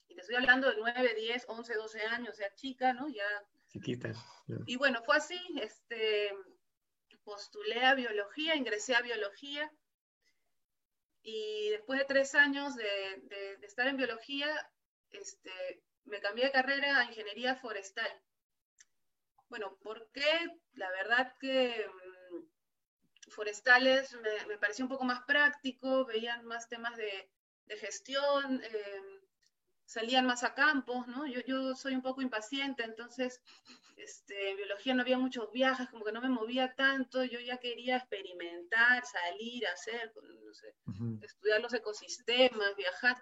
Y 0.08 0.14
te 0.14 0.20
estoy 0.20 0.36
hablando 0.36 0.68
de 0.68 0.76
9, 0.76 1.14
10, 1.14 1.44
11, 1.48 1.74
12 1.74 2.02
años, 2.02 2.36
sea, 2.36 2.54
chica, 2.54 2.92
¿no? 2.92 3.08
Ya. 3.08 3.24
Chiquita. 3.68 4.12
Y 4.66 4.76
bueno, 4.76 5.02
fue 5.02 5.16
así, 5.16 5.40
este, 5.60 6.30
postulé 7.24 7.84
a 7.84 7.94
biología, 7.94 8.54
ingresé 8.54 8.94
a 8.94 9.02
biología. 9.02 9.70
Y 11.22 11.70
después 11.70 11.98
de 11.98 12.04
tres 12.04 12.34
años 12.34 12.74
de, 12.74 12.84
de, 13.22 13.66
estar 13.66 13.86
en 13.86 13.96
biología, 13.96 14.48
este, 15.10 15.82
me 16.04 16.20
cambié 16.20 16.46
de 16.46 16.52
carrera 16.52 16.98
a 16.98 17.04
ingeniería 17.04 17.56
forestal. 17.56 18.10
Bueno, 19.48 19.78
¿por 19.82 20.10
qué? 20.12 20.60
La 20.74 20.90
verdad 20.90 21.34
que 21.38 21.86
mm, 21.86 23.30
forestales 23.30 24.12
me, 24.14 24.46
me, 24.46 24.58
pareció 24.58 24.84
un 24.84 24.90
poco 24.90 25.04
más 25.04 25.22
práctico, 25.24 26.04
veían 26.06 26.44
más 26.44 26.68
temas 26.68 26.96
de, 26.96 27.30
de 27.66 27.76
gestión, 27.76 28.62
eh, 28.64 29.20
salían 29.84 30.26
más 30.26 30.42
a 30.42 30.54
campos, 30.54 31.06
¿no? 31.06 31.26
Yo, 31.26 31.40
yo 31.40 31.74
soy 31.74 31.94
un 31.94 32.02
poco 32.02 32.22
impaciente, 32.22 32.82
entonces 32.82 33.42
este, 33.96 34.50
en 34.50 34.56
biología 34.56 34.94
no 34.94 35.02
había 35.02 35.18
muchos 35.18 35.52
viajes, 35.52 35.88
como 35.90 36.04
que 36.04 36.12
no 36.12 36.20
me 36.20 36.28
movía 36.28 36.74
tanto, 36.74 37.24
yo 37.24 37.40
ya 37.40 37.58
quería 37.58 37.96
experimentar, 37.96 39.04
salir, 39.04 39.66
hacer, 39.66 40.12
no 40.16 40.54
sé, 40.54 40.74
estudiar 41.22 41.60
los 41.60 41.74
ecosistemas, 41.74 42.74
viajar. 42.76 43.16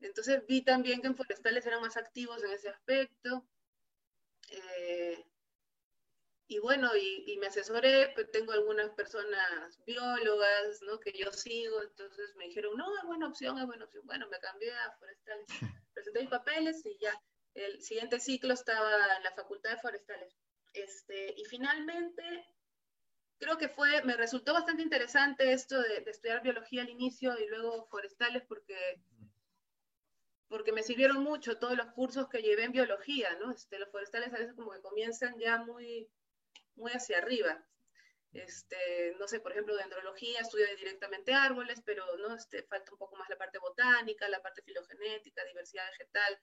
Entonces 0.00 0.46
vi 0.46 0.62
también 0.62 1.00
que 1.00 1.08
en 1.08 1.16
forestales 1.16 1.66
eran 1.66 1.80
más 1.80 1.96
activos 1.96 2.42
en 2.44 2.50
ese 2.50 2.68
aspecto. 2.68 3.46
Eh, 4.50 5.24
y 6.48 6.60
bueno, 6.60 6.90
y, 6.96 7.36
me 7.38 7.48
asesoré, 7.48 8.12
pues 8.14 8.30
tengo 8.30 8.52
algunas 8.52 8.90
personas 8.90 9.82
biólogas, 9.84 10.80
¿no? 10.82 11.00
Que 11.00 11.12
yo 11.12 11.32
sigo, 11.32 11.82
entonces 11.82 12.36
me 12.36 12.46
dijeron, 12.46 12.76
no, 12.76 12.86
es 12.98 13.04
buena 13.04 13.26
opción, 13.26 13.58
es 13.58 13.66
buena 13.66 13.84
opción. 13.84 14.06
Bueno, 14.06 14.28
me 14.28 14.38
cambié 14.38 14.72
a 14.72 14.92
forestales, 14.98 15.46
presenté 15.92 16.20
mis 16.20 16.30
papeles 16.30 16.86
y 16.86 16.96
ya, 17.00 17.20
el 17.54 17.82
siguiente 17.82 18.20
ciclo 18.20 18.54
estaba 18.54 19.16
en 19.16 19.24
la 19.24 19.32
Facultad 19.32 19.70
de 19.70 19.80
Forestales. 19.80 20.36
Este, 20.72 21.34
y 21.36 21.44
finalmente, 21.46 22.22
creo 23.38 23.58
que 23.58 23.68
fue, 23.68 24.02
me 24.04 24.16
resultó 24.16 24.52
bastante 24.52 24.82
interesante 24.84 25.52
esto 25.52 25.80
de, 25.80 26.00
de 26.02 26.10
estudiar 26.12 26.42
biología 26.42 26.82
al 26.82 26.90
inicio 26.90 27.36
y 27.40 27.48
luego 27.48 27.86
forestales 27.86 28.44
porque 28.46 29.02
porque 30.48 30.72
me 30.72 30.82
sirvieron 30.82 31.22
mucho 31.22 31.58
todos 31.58 31.76
los 31.76 31.86
cursos 31.92 32.28
que 32.28 32.42
llevé 32.42 32.64
en 32.64 32.72
biología, 32.72 33.34
¿no? 33.40 33.52
Este, 33.52 33.78
los 33.78 33.90
forestales 33.90 34.32
a 34.32 34.38
veces 34.38 34.54
como 34.54 34.72
que 34.72 34.80
comienzan 34.80 35.38
ya 35.38 35.58
muy, 35.58 36.08
muy 36.76 36.92
hacia 36.92 37.18
arriba. 37.18 37.64
Este, 38.32 39.14
no 39.18 39.26
sé, 39.28 39.40
por 39.40 39.52
ejemplo, 39.52 39.74
dendrología, 39.76 40.40
estudio 40.40 40.66
directamente 40.76 41.32
árboles, 41.32 41.80
pero 41.84 42.04
¿no? 42.18 42.34
Este, 42.34 42.62
falta 42.64 42.92
un 42.92 42.98
poco 42.98 43.16
más 43.16 43.28
la 43.28 43.38
parte 43.38 43.58
botánica, 43.58 44.28
la 44.28 44.42
parte 44.42 44.62
filogenética, 44.62 45.44
diversidad 45.44 45.90
vegetal. 45.92 46.38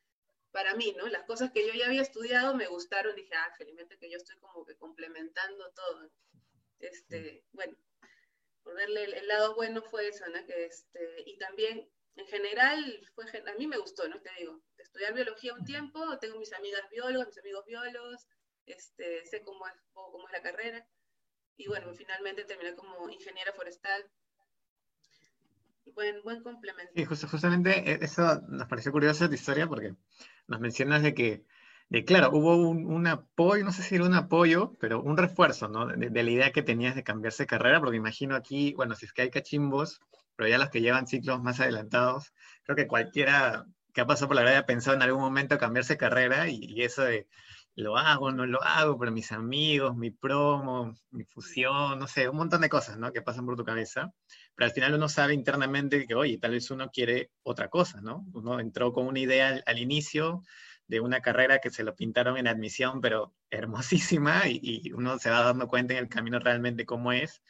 Para 0.51 0.75
mí, 0.75 0.93
¿no? 0.97 1.07
Las 1.07 1.23
cosas 1.23 1.51
que 1.51 1.65
yo 1.67 1.73
ya 1.73 1.87
había 1.87 2.01
estudiado 2.01 2.55
me 2.55 2.67
gustaron, 2.67 3.15
dije, 3.15 3.33
ah, 3.35 3.53
felizmente 3.57 3.97
que 3.97 4.09
yo 4.09 4.17
estoy 4.17 4.37
como 4.37 4.65
que 4.65 4.75
complementando 4.75 5.71
todo. 5.71 6.11
Este, 6.79 7.43
bueno, 7.51 7.75
por 8.63 8.75
verle 8.75 9.03
el, 9.03 9.27
lado 9.27 9.55
bueno 9.55 9.81
fue 9.81 10.07
eso, 10.07 10.25
¿no? 10.27 10.45
Que 10.45 10.65
este, 10.65 11.23
y 11.25 11.37
también, 11.37 11.89
en 12.15 12.27
general, 12.27 13.01
fue, 13.15 13.25
a 13.25 13.57
mí 13.57 13.67
me 13.67 13.77
gustó, 13.77 14.07
¿no? 14.07 14.19
Te 14.21 14.29
digo, 14.39 14.61
estudiar 14.77 15.13
biología 15.13 15.53
un 15.53 15.65
tiempo, 15.65 16.17
tengo 16.19 16.37
mis 16.37 16.53
amigas 16.53 16.81
biólogos, 16.91 17.27
mis 17.27 17.39
amigos 17.39 17.65
biólogos, 17.65 18.27
este, 18.65 19.25
sé 19.25 19.41
cómo 19.43 19.67
es, 19.67 19.73
cómo 19.93 20.27
es 20.27 20.33
la 20.33 20.41
carrera. 20.41 20.85
Y 21.57 21.67
bueno, 21.67 21.93
finalmente 21.93 22.45
terminé 22.45 22.75
como 22.75 23.09
ingeniera 23.09 23.53
forestal. 23.53 24.03
Buen, 25.93 26.23
buen 26.23 26.41
complemento. 26.41 26.93
Sí, 26.95 27.05
justamente 27.05 27.91
e, 27.91 27.99
eso 28.03 28.41
nos 28.47 28.67
pareció 28.67 28.91
curioso 28.91 29.27
tu 29.27 29.35
historia 29.35 29.67
porque 29.67 29.95
nos 30.47 30.59
mencionas 30.59 31.03
de 31.03 31.13
que, 31.13 31.45
de, 31.89 32.05
claro, 32.05 32.31
hubo 32.31 32.55
un, 32.55 33.07
apoyo, 33.07 33.63
no 33.65 33.71
sé 33.71 33.83
si 33.83 33.95
era 33.95 34.05
un 34.05 34.13
apoyo, 34.13 34.73
pero 34.79 35.01
un 35.01 35.17
refuerzo, 35.17 35.67
¿no? 35.67 35.87
De, 35.87 36.23
la 36.23 36.29
idea 36.29 36.51
que 36.51 36.63
tenías 36.63 36.95
de 36.95 37.03
cambiarse 37.03 37.43
de 37.43 37.47
carrera, 37.47 37.79
porque 37.79 37.97
imagino 37.97 38.35
aquí, 38.35 38.73
bueno, 38.75 38.95
si 38.95 39.05
es 39.05 39.13
que 39.13 39.23
hay 39.23 39.29
cachimbos, 39.29 39.99
pero 40.35 40.49
ya 40.49 40.57
los 40.57 40.69
que 40.69 40.81
llevan 40.81 41.07
ciclos 41.07 41.41
más 41.41 41.59
adelantados, 41.59 42.33
creo 42.63 42.75
que 42.75 42.87
cualquiera 42.87 43.65
que 43.93 44.01
ha 44.01 44.07
pasado 44.07 44.27
por 44.27 44.35
la 44.35 44.41
carrera 44.41 44.59
ha 44.59 44.65
pensado 44.65 44.95
en 44.95 45.03
algún 45.03 45.21
momento 45.21 45.57
cambiarse 45.57 45.93
de 45.93 45.97
carrera 45.97 46.49
y, 46.49 46.59
y 46.61 46.83
eso 46.83 47.03
de 47.03 47.27
lo 47.75 47.97
hago, 47.97 48.31
no 48.31 48.45
lo 48.45 48.61
hago, 48.63 48.97
pero 48.99 49.11
mis 49.11 49.31
amigos, 49.31 49.95
mi 49.95 50.11
promo, 50.11 50.95
mi 51.11 51.23
fusión, 51.25 51.97
no 51.97 52.07
sé, 52.07 52.29
un 52.29 52.37
montón 52.37 52.61
de 52.61 52.69
cosas, 52.69 52.97
¿no? 52.97 53.11
Que 53.11 53.21
pasan 53.21 53.45
por 53.45 53.55
tu 53.55 53.63
cabeza. 53.63 54.13
Pero 54.55 54.67
al 54.67 54.73
final 54.73 54.93
uno 54.93 55.09
sabe 55.09 55.33
internamente 55.33 56.05
que, 56.05 56.13
oye, 56.15 56.37
tal 56.37 56.51
vez 56.51 56.69
uno 56.69 56.89
quiere 56.91 57.31
otra 57.41 57.69
cosa, 57.69 57.99
¿no? 58.01 58.25
Uno 58.33 58.59
entró 58.59 58.93
con 58.93 59.07
una 59.07 59.19
idea 59.19 59.61
al, 59.65 59.79
inicio 59.79 60.43
de 60.87 60.99
una 60.99 61.21
carrera 61.21 61.59
que 61.59 61.71
se 61.71 61.83
lo 61.83 61.95
pintaron 61.95 62.37
en 62.37 62.47
admisión, 62.47 63.01
pero 63.01 63.33
hermosísima, 63.49 64.47
y, 64.47 64.59
y, 64.61 64.91
uno 64.91 65.17
se 65.17 65.31
va 65.31 65.41
dando 65.41 65.67
cuenta 65.67 65.93
en 65.93 65.99
el 65.99 66.09
camino 66.09 66.39
realmente 66.39 66.85
cómo 66.85 67.11
es. 67.11 67.41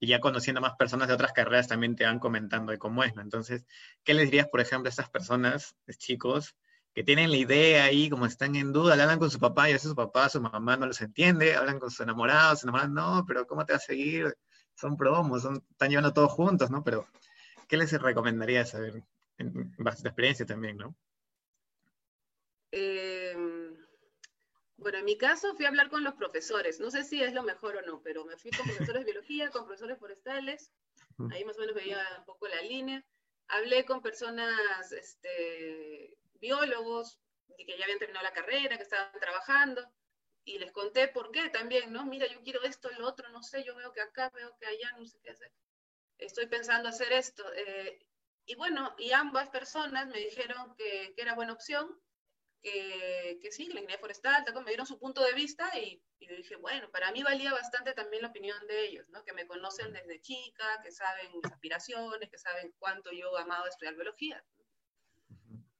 Y 0.00 0.06
ya 0.06 0.20
conociendo 0.20 0.60
más 0.60 0.74
personas 0.76 1.08
de 1.08 1.14
otras 1.14 1.32
carreras 1.32 1.68
también 1.68 1.96
te 1.96 2.04
van 2.04 2.18
comentando 2.18 2.72
de 2.72 2.78
cómo 2.78 3.02
es, 3.04 3.14
¿no? 3.14 3.22
Entonces, 3.22 3.64
¿qué 4.04 4.14
les 4.14 4.26
dirías, 4.26 4.48
por 4.48 4.60
ejemplo, 4.60 4.88
a 4.88 4.90
estas 4.90 5.10
personas, 5.10 5.74
chicos, 5.96 6.54
que 6.94 7.04
tienen 7.04 7.30
la 7.30 7.36
idea 7.36 7.84
ahí, 7.84 8.10
como 8.10 8.26
están 8.26 8.56
en 8.56 8.72
duda, 8.72 8.96
le 8.96 9.02
hablan 9.02 9.18
con 9.18 9.30
su 9.30 9.38
papá 9.38 9.70
y 9.70 9.72
a 9.72 9.78
su 9.78 9.94
papá, 9.94 10.28
su 10.28 10.40
mamá 10.40 10.76
no 10.76 10.86
los 10.86 11.00
entiende, 11.00 11.54
hablan 11.54 11.78
con 11.78 11.90
su 11.90 12.02
enamorado, 12.02 12.56
su 12.56 12.66
enamorado, 12.66 12.90
no, 12.90 13.24
pero 13.26 13.46
¿cómo 13.46 13.64
te 13.64 13.72
va 13.72 13.76
a 13.76 13.80
seguir? 13.80 14.36
Son 14.74 14.96
promos, 14.96 15.42
son, 15.42 15.64
están 15.70 15.90
llevando 15.90 16.12
todos 16.12 16.32
juntos, 16.32 16.70
¿no? 16.70 16.82
Pero, 16.82 17.06
¿qué 17.68 17.76
les 17.76 17.92
recomendaría 17.92 18.64
saber 18.64 19.04
en 19.36 19.74
base 19.78 20.08
experiencia 20.08 20.46
también, 20.46 20.76
no? 20.76 20.96
Em, 22.72 23.57
bueno, 24.78 24.98
en 24.98 25.04
mi 25.04 25.18
caso 25.18 25.54
fui 25.54 25.64
a 25.64 25.68
hablar 25.68 25.90
con 25.90 26.04
los 26.04 26.14
profesores, 26.14 26.78
no 26.78 26.90
sé 26.90 27.02
si 27.02 27.22
es 27.22 27.34
lo 27.34 27.42
mejor 27.42 27.76
o 27.76 27.82
no, 27.82 28.00
pero 28.00 28.24
me 28.24 28.36
fui 28.36 28.50
con 28.52 28.64
profesores 28.64 29.04
de 29.04 29.12
biología, 29.12 29.50
con 29.50 29.66
profesores 29.66 29.98
forestales, 29.98 30.72
ahí 31.32 31.44
más 31.44 31.56
o 31.56 31.60
menos 31.60 31.74
veía 31.74 32.00
un 32.18 32.24
poco 32.24 32.46
la 32.46 32.62
línea. 32.62 33.04
Hablé 33.48 33.84
con 33.84 34.00
personas 34.02 34.92
este, 34.92 36.16
biólogos 36.34 37.18
que 37.56 37.76
ya 37.76 37.84
habían 37.84 37.98
terminado 37.98 38.24
la 38.24 38.32
carrera, 38.32 38.76
que 38.76 38.84
estaban 38.84 39.10
trabajando, 39.20 39.84
y 40.44 40.58
les 40.58 40.70
conté 40.70 41.08
por 41.08 41.32
qué 41.32 41.48
también, 41.50 41.92
¿no? 41.92 42.06
Mira, 42.06 42.26
yo 42.26 42.40
quiero 42.42 42.62
esto, 42.62 42.88
lo 42.98 43.08
otro, 43.08 43.28
no 43.30 43.42
sé, 43.42 43.64
yo 43.64 43.74
veo 43.74 43.92
que 43.92 44.00
acá, 44.00 44.30
veo 44.30 44.56
que 44.60 44.66
allá, 44.66 44.92
no 44.96 45.04
sé 45.06 45.18
qué 45.22 45.30
hacer. 45.30 45.52
Estoy 46.18 46.46
pensando 46.46 46.88
hacer 46.88 47.12
esto. 47.12 47.44
Eh, 47.54 48.06
y 48.46 48.54
bueno, 48.54 48.94
y 48.96 49.10
ambas 49.10 49.50
personas 49.50 50.06
me 50.06 50.18
dijeron 50.18 50.74
que, 50.76 51.12
que 51.16 51.22
era 51.22 51.34
buena 51.34 51.52
opción, 51.52 52.00
que, 52.62 53.38
que, 53.40 53.52
sí, 53.52 53.64
la 53.66 53.80
ingeniería 53.80 53.98
forestal, 53.98 54.44
me 54.62 54.70
dieron 54.70 54.86
su 54.86 54.98
punto 54.98 55.22
de 55.22 55.32
vista 55.32 55.70
y, 55.78 56.02
y 56.18 56.26
dije, 56.26 56.56
bueno, 56.56 56.90
para 56.90 57.12
mí 57.12 57.22
valía 57.22 57.52
bastante 57.52 57.94
también 57.94 58.22
la 58.22 58.28
opinión 58.28 58.66
de 58.66 58.86
ellos, 58.86 59.08
¿no? 59.10 59.24
Que 59.24 59.32
me 59.32 59.46
conocen 59.46 59.92
desde 59.92 60.20
chica, 60.20 60.80
que 60.82 60.90
saben 60.90 61.32
mis 61.32 61.44
aspiraciones, 61.44 62.30
que 62.30 62.38
saben 62.38 62.74
cuánto 62.78 63.12
yo 63.12 63.36
amado 63.36 63.66
estudiar 63.66 63.94
biología. 63.94 64.44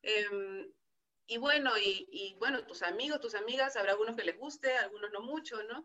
Em, 0.02 0.73
y 1.26 1.37
bueno, 1.37 1.73
y, 1.76 2.35
bueno, 2.38 2.64
tus 2.64 2.82
amigos, 2.82 3.20
tus 3.20 3.35
amigas, 3.35 3.76
habrá 3.76 3.92
algunos 3.92 4.16
que 4.16 4.25
les 4.25 4.38
guste, 4.38 4.76
algunos 4.78 5.11
no 5.11 5.20
mucho, 5.20 5.62
¿no? 5.64 5.85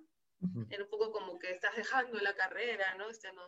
Era 0.69 0.83
un 0.83 0.89
poco 0.89 1.11
como 1.11 1.39
que 1.39 1.51
estás 1.51 1.75
dejando 1.75 2.19
la 2.19 2.33
carrera, 2.35 2.95
¿no? 2.95 3.09
Este, 3.09 3.31
no 3.33 3.47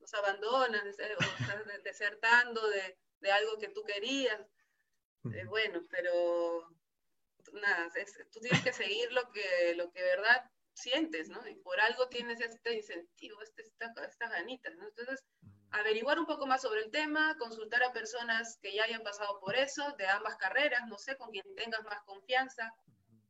nos 0.00 0.14
abandonas, 0.14 0.82
o 0.84 0.88
estás 0.88 1.82
desertando 1.84 2.68
de, 2.68 2.98
de, 3.20 3.32
algo 3.32 3.58
que 3.58 3.68
tú 3.68 3.82
querías. 3.84 4.40
Eh, 5.24 5.44
bueno, 5.46 5.82
pero 5.90 6.68
nada, 7.52 7.90
tú 8.32 8.40
tienes 8.40 8.62
que 8.62 8.72
seguir 8.72 9.12
lo 9.12 9.30
que, 9.30 9.74
lo 9.76 9.90
que 9.92 10.00
de 10.00 10.16
verdad 10.16 10.50
sientes, 10.72 11.28
¿no? 11.28 11.46
Y 11.46 11.54
por 11.56 11.78
algo 11.80 12.08
tienes 12.08 12.40
este 12.40 12.74
incentivo, 12.74 13.42
este, 13.42 13.62
esta, 13.62 13.92
estas 14.04 14.30
ganitas, 14.30 14.74
¿no? 14.76 14.86
Entonces, 14.86 15.24
averiguar 15.70 16.18
un 16.18 16.26
poco 16.26 16.46
más 16.46 16.62
sobre 16.62 16.80
el 16.80 16.90
tema, 16.90 17.36
consultar 17.38 17.82
a 17.82 17.92
personas 17.92 18.58
que 18.62 18.74
ya 18.74 18.84
hayan 18.84 19.02
pasado 19.02 19.38
por 19.40 19.56
eso, 19.56 19.94
de 19.98 20.06
ambas 20.06 20.36
carreras, 20.36 20.86
no 20.88 20.98
sé, 20.98 21.16
con 21.16 21.30
quien 21.30 21.44
tengas 21.54 21.82
más 21.84 22.02
confianza, 22.04 22.72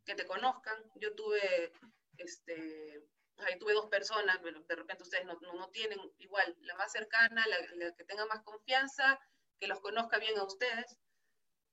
que 0.05 0.15
te 0.15 0.27
conozcan. 0.27 0.77
Yo 0.97 1.15
tuve, 1.15 1.73
este, 2.17 3.03
ahí 3.39 3.59
tuve 3.59 3.75
dos 3.75 3.87
personas, 3.87 4.39
pero 4.43 4.61
de 4.61 4.77
repente 4.77 5.03
ustedes 5.03 5.27
no, 5.27 5.39
no, 5.41 5.69
tienen 5.69 5.99
igual, 6.19 6.57
la 6.61 6.75
más 6.77 6.93
cercana, 6.93 7.45
la, 7.47 7.95
que 7.95 8.05
tenga 8.05 8.27
más 8.27 8.43
confianza, 8.43 9.19
que 9.59 9.67
los 9.67 9.81
conozca 9.81 10.19
bien 10.19 10.39
a 10.39 10.45
ustedes, 10.45 10.97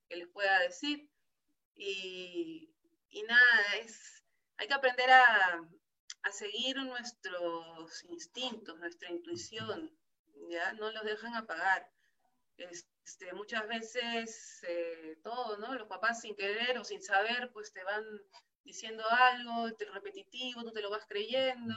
que 0.08 0.16
les 0.16 0.28
pueda 0.28 0.58
decir. 0.60 1.10
Y, 1.74 2.74
y 3.10 3.22
nada, 3.22 3.76
es, 3.80 4.24
hay 4.56 4.66
que 4.66 4.74
aprender 4.74 5.10
a, 5.10 5.60
a 6.22 6.32
seguir 6.32 6.76
nuestros 6.76 8.04
instintos, 8.04 8.78
nuestra 8.78 9.10
intuición, 9.10 9.96
¿ya? 10.50 10.72
No 10.74 10.90
los 10.90 11.04
dejan 11.04 11.34
apagar. 11.34 11.90
Este, 12.56 13.32
muchas 13.32 13.66
veces 13.68 14.64
eh, 14.66 15.18
todo, 15.22 15.58
¿no? 15.58 15.74
Los 15.74 15.88
papás 15.88 16.20
sin 16.20 16.34
querer 16.34 16.78
o 16.78 16.84
sin 16.84 17.02
saber, 17.02 17.50
pues 17.52 17.72
te 17.72 17.84
van 17.84 18.04
diciendo 18.64 19.04
algo 19.08 19.68
repetitivo, 19.94 20.62
tú 20.62 20.72
te 20.72 20.82
lo 20.82 20.90
vas 20.90 21.06
creyendo, 21.06 21.74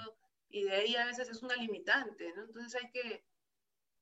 y 0.50 0.64
de 0.64 0.76
ahí 0.76 0.96
a 0.96 1.06
veces 1.06 1.30
es 1.30 1.42
una 1.42 1.56
limitante. 1.56 2.28
Entonces 2.28 2.76
hay 2.82 2.92
que 2.92 3.24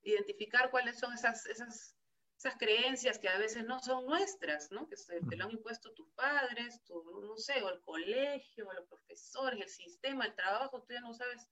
identificar 0.01 0.71
cuáles 0.71 0.97
son 0.97 1.13
esas, 1.13 1.45
esas, 1.45 1.95
esas 2.39 2.55
creencias 2.57 3.19
que 3.19 3.29
a 3.29 3.37
veces 3.37 3.65
no 3.65 3.79
son 3.79 4.07
nuestras, 4.07 4.71
¿no? 4.71 4.87
Que 4.87 4.95
te 5.29 5.35
lo 5.35 5.45
han 5.45 5.51
impuesto 5.51 5.93
tus 5.93 6.09
padres, 6.15 6.81
tu, 6.85 7.21
no 7.21 7.37
sé, 7.37 7.61
o 7.61 7.69
el 7.69 7.81
colegio, 7.81 8.67
o 8.67 8.73
los 8.73 8.87
profesores, 8.87 9.61
el 9.61 9.69
sistema, 9.69 10.25
el 10.25 10.33
trabajo, 10.33 10.81
tú 10.81 10.93
ya 10.93 11.01
no 11.01 11.13
sabes 11.13 11.47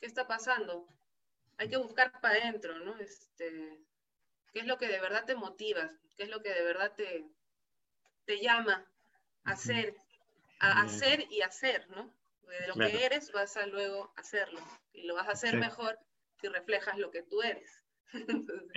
qué 0.00 0.06
está 0.06 0.26
pasando 0.26 0.88
hay 1.58 1.68
que 1.68 1.76
buscar 1.76 2.20
para 2.20 2.38
adentro, 2.38 2.78
¿no? 2.80 2.98
Este, 2.98 3.78
¿Qué 4.52 4.60
es 4.60 4.66
lo 4.66 4.78
que 4.78 4.88
de 4.88 5.00
verdad 5.00 5.24
te 5.24 5.34
motiva? 5.34 5.90
¿Qué 6.16 6.24
es 6.24 6.28
lo 6.28 6.42
que 6.42 6.52
de 6.52 6.62
verdad 6.62 6.92
te, 6.94 7.24
te 8.24 8.40
llama 8.40 8.86
a 9.44 9.52
hacer? 9.52 9.96
A 10.60 10.82
hacer 10.82 11.26
y 11.30 11.42
hacer, 11.42 11.88
¿no? 11.90 12.12
de 12.46 12.68
lo 12.68 12.74
que 12.74 13.04
eres 13.04 13.32
vas 13.32 13.56
a 13.56 13.66
luego 13.66 14.12
hacerlo. 14.16 14.60
Y 14.92 15.06
lo 15.06 15.14
vas 15.14 15.28
a 15.28 15.32
hacer 15.32 15.56
mejor 15.56 15.98
si 16.40 16.48
reflejas 16.48 16.96
lo 16.98 17.10
que 17.10 17.22
tú 17.22 17.42
eres. 17.42 17.82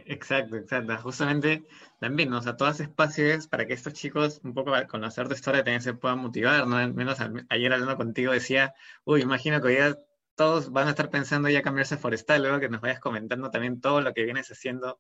Exacto, 0.06 0.58
exacto. 0.58 0.98
Justamente 0.98 1.66
también, 2.00 2.30
¿no? 2.30 2.40
o 2.40 2.42
sea, 2.42 2.58
todos 2.58 2.80
espacios 2.80 3.48
para 3.48 3.66
que 3.66 3.74
estos 3.74 3.94
chicos, 3.94 4.42
un 4.44 4.54
poco 4.54 4.74
al 4.74 4.88
conocer 4.88 5.28
tu 5.28 5.34
historia, 5.34 5.64
también 5.64 5.82
se 5.82 5.94
puedan 5.94 6.20
motivar, 6.20 6.68
¿no? 6.68 6.78
Al 6.78 6.94
menos 6.94 7.20
ayer 7.50 7.74
hablando 7.74 7.98
contigo 7.98 8.32
decía, 8.34 8.74
uy, 9.06 9.22
imagino 9.22 9.62
que 9.62 9.68
hoy 9.68 9.76
día 9.76 9.98
todos 10.36 10.72
van 10.72 10.88
a 10.88 10.92
estar 10.92 11.10
pensando 11.10 11.50
ya 11.50 11.64
cambiarse 11.64 11.98
forestal, 11.98 12.44
luego 12.44 12.60
que 12.60 12.70
nos 12.70 12.82
vayas 12.82 13.00
comentando 13.00 13.50
también 13.50 13.82
todo 13.82 14.02
lo 14.02 14.14
que 14.14 14.24
vienes 14.24 14.50
haciendo 14.52 15.00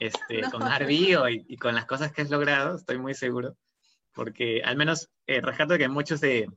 este, 0.00 0.40
con 0.50 0.62
Arbio 0.62 1.28
y, 1.28 1.56
con 1.56 1.74
las 1.74 1.84
cosas 1.84 2.12
que 2.12 2.22
has 2.22 2.30
logrado, 2.30 2.76
estoy 2.76 2.98
muy 2.98 3.14
seguro, 3.14 3.56
porque 4.14 4.62
al 4.64 4.76
menos 4.76 5.10
eh, 5.26 5.40
rescato 5.42 5.76
que 5.76 5.88
muchos 5.88 6.20
de, 6.20 6.48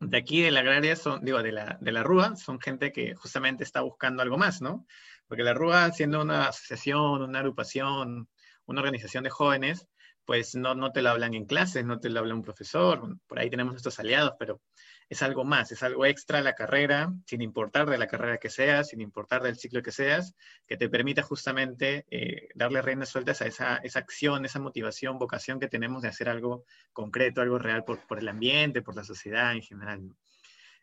de 0.00 0.16
aquí 0.16 0.42
de 0.42 0.50
la 0.50 0.60
agraria 0.60 0.96
son, 0.96 1.24
digo, 1.24 1.42
de 1.42 1.52
la, 1.52 1.78
de 1.80 1.92
la 1.92 2.02
RUA, 2.02 2.36
son 2.36 2.60
gente 2.60 2.92
que 2.92 3.14
justamente 3.14 3.64
está 3.64 3.80
buscando 3.80 4.22
algo 4.22 4.36
más, 4.36 4.60
¿no? 4.60 4.86
Porque 5.28 5.42
la 5.42 5.54
RUA, 5.54 5.92
siendo 5.92 6.22
una 6.22 6.48
asociación, 6.48 7.22
una 7.22 7.38
agrupación, 7.40 8.28
una 8.66 8.80
organización 8.80 9.24
de 9.24 9.30
jóvenes, 9.30 9.86
pues 10.24 10.54
no, 10.54 10.74
no 10.74 10.92
te 10.92 11.02
lo 11.02 11.10
hablan 11.10 11.34
en 11.34 11.46
clases, 11.46 11.84
no 11.84 11.98
te 11.98 12.08
lo 12.08 12.20
habla 12.20 12.34
un 12.34 12.42
profesor, 12.42 13.18
por 13.26 13.38
ahí 13.38 13.50
tenemos 13.50 13.72
nuestros 13.72 13.98
aliados, 13.98 14.34
pero 14.38 14.60
es 15.08 15.20
algo 15.22 15.44
más, 15.44 15.72
es 15.72 15.82
algo 15.82 16.06
extra 16.06 16.38
a 16.38 16.42
la 16.42 16.54
carrera, 16.54 17.12
sin 17.26 17.42
importar 17.42 17.90
de 17.90 17.98
la 17.98 18.06
carrera 18.06 18.38
que 18.38 18.48
seas, 18.48 18.88
sin 18.88 19.00
importar 19.00 19.42
del 19.42 19.58
ciclo 19.58 19.82
que 19.82 19.92
seas, 19.92 20.34
que 20.66 20.76
te 20.76 20.88
permita 20.88 21.22
justamente 21.22 22.06
eh, 22.10 22.48
darle 22.54 22.80
reinas 22.82 23.10
sueltas 23.10 23.42
a 23.42 23.46
esa, 23.46 23.76
esa, 23.78 23.98
acción, 23.98 24.44
esa 24.44 24.60
motivación, 24.60 25.18
vocación 25.18 25.60
que 25.60 25.68
tenemos 25.68 26.02
de 26.02 26.08
hacer 26.08 26.28
algo 26.28 26.64
concreto, 26.92 27.42
algo 27.42 27.58
real 27.58 27.84
por, 27.84 28.06
por 28.06 28.20
el 28.20 28.28
ambiente, 28.28 28.80
por 28.80 28.96
la 28.96 29.04
sociedad 29.04 29.52
en 29.52 29.62
general. 29.62 30.00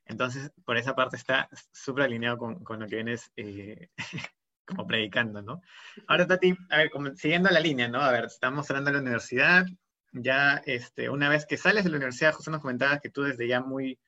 Entonces, 0.10 0.52
por 0.66 0.76
esa 0.76 0.96
parte 0.96 1.18
está 1.18 1.48
súper 1.72 2.06
alineado 2.06 2.38
con, 2.40 2.64
con, 2.64 2.80
lo 2.80 2.88
que 2.88 2.96
vienes 2.96 3.32
eh, 3.38 3.90
como 4.66 4.88
predicando, 4.88 5.44
¿no? 5.44 5.62
Ahora, 6.08 6.26
Tati, 6.26 6.58
a 6.72 6.78
ver, 6.78 6.90
como, 6.90 7.16
siguiendo 7.16 7.50
la 7.52 7.60
línea, 7.60 7.88
¿no? 7.88 8.02
A 8.02 8.12
ver, 8.12 8.26
estamos 8.26 8.68
hablando 8.70 8.90
de 8.90 8.96
la 8.96 9.02
universidad, 9.04 9.68
ya 10.12 10.64
este, 10.66 11.12
una 11.12 11.30
vez 11.30 11.46
que 11.46 11.58
sales 11.58 11.84
de 11.84 11.92
la 11.92 11.98
universidad, 11.98 12.34
justo 12.34 12.50
nos 12.50 12.62
comentabas 12.62 13.00
que 13.02 13.12
tú 13.12 13.22
desde 13.22 13.48
ya 13.48 13.62
muy, 13.62 14.00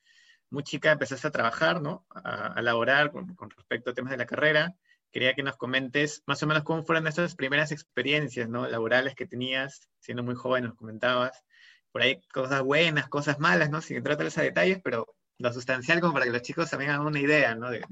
muy 0.50 0.64
chica 0.64 0.90
empezaste 0.90 1.28
a 1.28 1.30
trabajar, 1.30 1.80
¿no? 1.80 2.04
A, 2.10 2.48
a 2.48 2.62
laborar 2.62 3.12
con, 3.12 3.36
con, 3.36 3.50
respecto 3.50 3.90
a 3.90 3.94
temas 3.94 4.10
de 4.10 4.18
la 4.18 4.26
carrera. 4.26 4.74
Quería 5.12 5.34
que 5.34 5.44
nos 5.44 5.56
comentes 5.56 6.24
más 6.26 6.42
o 6.42 6.48
menos 6.48 6.64
cómo 6.64 6.82
fueron 6.82 7.06
estas 7.06 7.36
primeras 7.36 7.70
experiencias, 7.70 8.48
¿no? 8.48 8.66
Laborales 8.66 9.14
que 9.14 9.26
tenías, 9.26 9.88
siendo 10.00 10.24
muy 10.24 10.34
joven, 10.34 10.64
nos 10.64 10.74
comentabas. 10.74 11.44
Por 11.92 12.02
ahí 12.02 12.20
cosas 12.32 12.62
buenas, 12.62 13.08
cosas 13.08 13.38
malas, 13.38 13.70
¿no? 13.70 13.80
Sin 13.80 13.98
entrar 13.98 14.20
a 14.20 14.42
detalles, 14.42 14.80
pero 14.82 15.06
lo 15.42 15.52
sustancial 15.52 16.00
como 16.00 16.14
para 16.14 16.26
que 16.26 16.30
los 16.30 16.42
chicos 16.42 16.70
también 16.70 16.92
hagan 16.92 17.06
una 17.06 17.20
idea, 17.20 17.54
¿no? 17.54 17.70
De, 17.70 17.82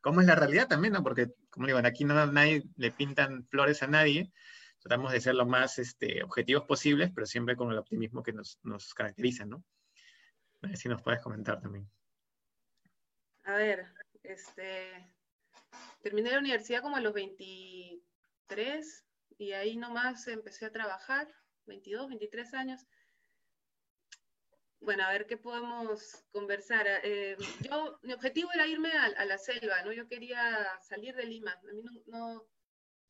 cómo 0.00 0.20
es 0.20 0.26
la 0.26 0.34
realidad 0.34 0.68
también, 0.68 0.94
¿no? 0.94 1.02
Porque, 1.02 1.28
como 1.50 1.66
digo, 1.66 1.78
aquí 1.78 2.04
no 2.04 2.26
nadie 2.26 2.64
le 2.76 2.90
pintan 2.92 3.46
flores 3.48 3.82
a 3.82 3.86
nadie, 3.86 4.32
tratamos 4.80 5.12
de 5.12 5.20
ser 5.20 5.34
lo 5.34 5.44
más 5.44 5.78
este, 5.78 6.22
objetivos 6.22 6.64
posibles, 6.64 7.10
pero 7.14 7.26
siempre 7.26 7.56
con 7.56 7.70
el 7.70 7.78
optimismo 7.78 8.22
que 8.22 8.32
nos, 8.32 8.58
nos 8.62 8.94
caracteriza, 8.94 9.44
¿no? 9.44 9.62
A 10.62 10.68
ver 10.68 10.76
si 10.78 10.88
nos 10.88 11.02
puedes 11.02 11.20
comentar 11.20 11.60
también. 11.60 11.86
A 13.44 13.52
ver, 13.56 13.86
este, 14.22 15.06
terminé 16.02 16.30
la 16.30 16.38
universidad 16.38 16.80
como 16.80 16.96
a 16.96 17.00
los 17.00 17.12
23 17.12 19.04
y 19.36 19.52
ahí 19.52 19.76
nomás 19.76 20.26
empecé 20.28 20.64
a 20.64 20.72
trabajar, 20.72 21.28
22, 21.66 22.08
23 22.08 22.54
años. 22.54 22.86
Bueno, 24.84 25.02
a 25.04 25.12
ver 25.12 25.26
qué 25.26 25.38
podemos 25.38 26.22
conversar. 26.30 26.86
Eh, 27.04 27.38
yo, 27.62 27.98
mi 28.02 28.12
objetivo 28.12 28.52
era 28.52 28.66
irme 28.66 28.92
a, 28.92 29.04
a, 29.04 29.24
la 29.24 29.38
selva, 29.38 29.82
¿no? 29.82 29.92
Yo 29.92 30.06
quería 30.08 30.78
salir 30.82 31.14
de 31.16 31.24
Lima. 31.24 31.52
A 31.52 31.72
mí 31.72 31.82
no, 31.82 31.92
no, 32.06 32.46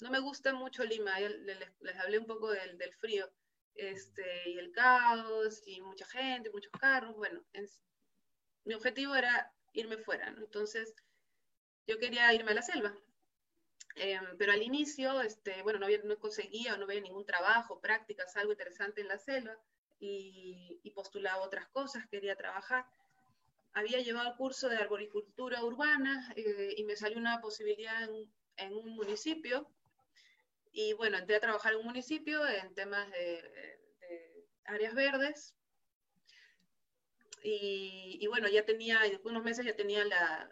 no 0.00 0.10
me 0.10 0.20
gusta 0.20 0.54
mucho 0.54 0.84
Lima. 0.84 1.18
Les, 1.18 1.58
les, 1.80 1.96
hablé 1.96 2.20
un 2.20 2.26
poco 2.26 2.52
del, 2.52 2.78
del, 2.78 2.92
frío. 2.94 3.28
Este, 3.74 4.50
y 4.50 4.58
el 4.58 4.70
caos, 4.70 5.62
y 5.66 5.80
mucha 5.80 6.06
gente, 6.06 6.50
muchos 6.50 6.70
carros. 6.78 7.16
Bueno, 7.16 7.44
en, 7.52 7.66
mi 8.64 8.74
objetivo 8.74 9.16
era 9.16 9.52
irme 9.72 9.98
fuera, 9.98 10.30
¿no? 10.30 10.42
Entonces, 10.42 10.94
yo 11.88 11.98
quería 11.98 12.32
irme 12.34 12.52
a 12.52 12.54
la 12.54 12.62
selva. 12.62 12.96
Eh, 13.96 14.20
pero 14.38 14.52
al 14.52 14.62
inicio, 14.62 15.20
este, 15.22 15.60
bueno, 15.62 15.80
no, 15.80 15.86
había, 15.86 15.98
no 16.04 16.16
conseguía 16.20 16.74
o 16.74 16.76
no 16.76 16.86
veía 16.86 17.00
ningún 17.00 17.26
trabajo, 17.26 17.80
prácticas, 17.80 18.36
algo 18.36 18.52
interesante 18.52 19.00
en 19.00 19.08
la 19.08 19.18
selva 19.18 19.58
y, 20.04 20.80
y, 20.82 20.90
postulaba 20.90 21.42
otras 21.42 21.66
cosas, 21.68 22.06
quería 22.08 22.36
trabajar. 22.36 22.86
Había 23.72 24.00
llevado 24.00 24.30
el 24.30 24.36
curso 24.36 24.68
de 24.68 24.76
arboricultura 24.76 25.64
urbana 25.64 26.32
eh, 26.36 26.74
y 26.76 26.84
me 26.84 26.96
salió 26.96 27.18
una 27.18 27.40
posibilidad 27.40 28.02
en, 28.02 28.30
en, 28.58 28.76
un 28.76 28.94
municipio. 28.94 29.66
Y 30.72 30.92
bueno, 30.92 31.16
entré 31.16 31.36
a 31.36 31.40
trabajar 31.40 31.72
en 31.72 31.78
un 31.78 31.86
municipio 31.86 32.46
en 32.46 32.74
temas 32.74 33.10
de, 33.12 33.42
de 34.00 34.46
áreas 34.66 34.94
verdes. 34.94 35.54
Y, 37.42 38.18
y, 38.20 38.26
bueno, 38.26 38.48
ya 38.48 38.64
tenía, 38.64 39.00
unos 39.24 39.42
meses 39.42 39.64
ya 39.64 39.74
tenía 39.74 40.04
la, 40.04 40.50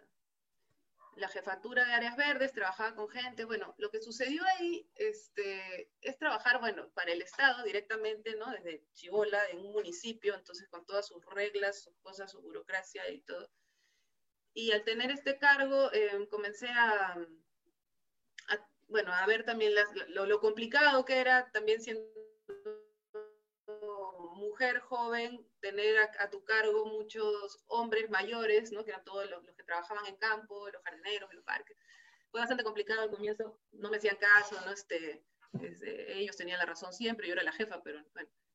la 1.15 1.27
jefatura 1.27 1.85
de 1.85 1.93
áreas 1.93 2.15
verdes, 2.15 2.53
trabajaba 2.53 2.95
con 2.95 3.09
gente. 3.09 3.45
Bueno, 3.45 3.75
lo 3.77 3.89
que 3.89 4.01
sucedió 4.01 4.43
ahí 4.57 4.89
este, 4.95 5.91
es 6.01 6.17
trabajar, 6.17 6.59
bueno, 6.59 6.89
para 6.93 7.11
el 7.11 7.21
Estado 7.21 7.63
directamente, 7.63 8.35
¿no? 8.35 8.51
Desde 8.51 8.83
Chibola, 8.93 9.39
en 9.49 9.59
un 9.59 9.71
municipio, 9.71 10.35
entonces 10.35 10.67
con 10.69 10.85
todas 10.85 11.07
sus 11.07 11.23
reglas, 11.25 11.83
sus 11.83 11.95
cosas, 11.97 12.31
su 12.31 12.41
burocracia 12.41 13.09
y 13.09 13.21
todo. 13.21 13.49
Y 14.53 14.71
al 14.71 14.83
tener 14.83 15.11
este 15.11 15.37
cargo, 15.37 15.91
eh, 15.93 16.27
comencé 16.29 16.67
a, 16.69 17.17
bueno, 18.87 19.11
a 19.11 19.25
ver 19.25 19.43
también 19.43 19.73
lo, 20.09 20.25
lo 20.25 20.39
complicado 20.39 21.03
que 21.03 21.17
era 21.17 21.49
también 21.51 21.81
siendo 21.81 22.12
mujer 24.33 24.79
joven, 24.79 25.45
tener 25.59 25.97
a, 25.97 26.29
tu 26.29 26.43
cargo 26.43 26.85
muchos 26.85 27.63
hombres 27.67 28.09
mayores, 28.09 28.71
¿no? 28.71 28.83
que 28.83 28.91
eran 28.91 29.03
todos 29.03 29.29
los, 29.29 29.43
que 29.55 29.63
trabajaban 29.63 30.05
en 30.07 30.17
campo, 30.17 30.69
los 30.69 30.83
jardineros, 30.83 31.29
en 31.29 31.37
los 31.37 31.45
parques. 31.45 31.77
Fue 32.31 32.39
bastante 32.39 32.63
complicado 32.63 33.01
al 33.01 33.09
comienzo, 33.09 33.59
no 33.71 33.89
me 33.89 33.97
hacían 33.97 34.17
caso, 34.17 34.59
¿no? 34.65 34.71
este, 34.71 35.23
este, 35.61 36.17
ellos 36.17 36.35
tenían 36.35 36.59
la 36.59 36.65
razón 36.65 36.93
siempre, 36.93 37.27
yo 37.27 37.33
era 37.33 37.43
la 37.43 37.51
jefa, 37.51 37.81
pero 37.83 38.03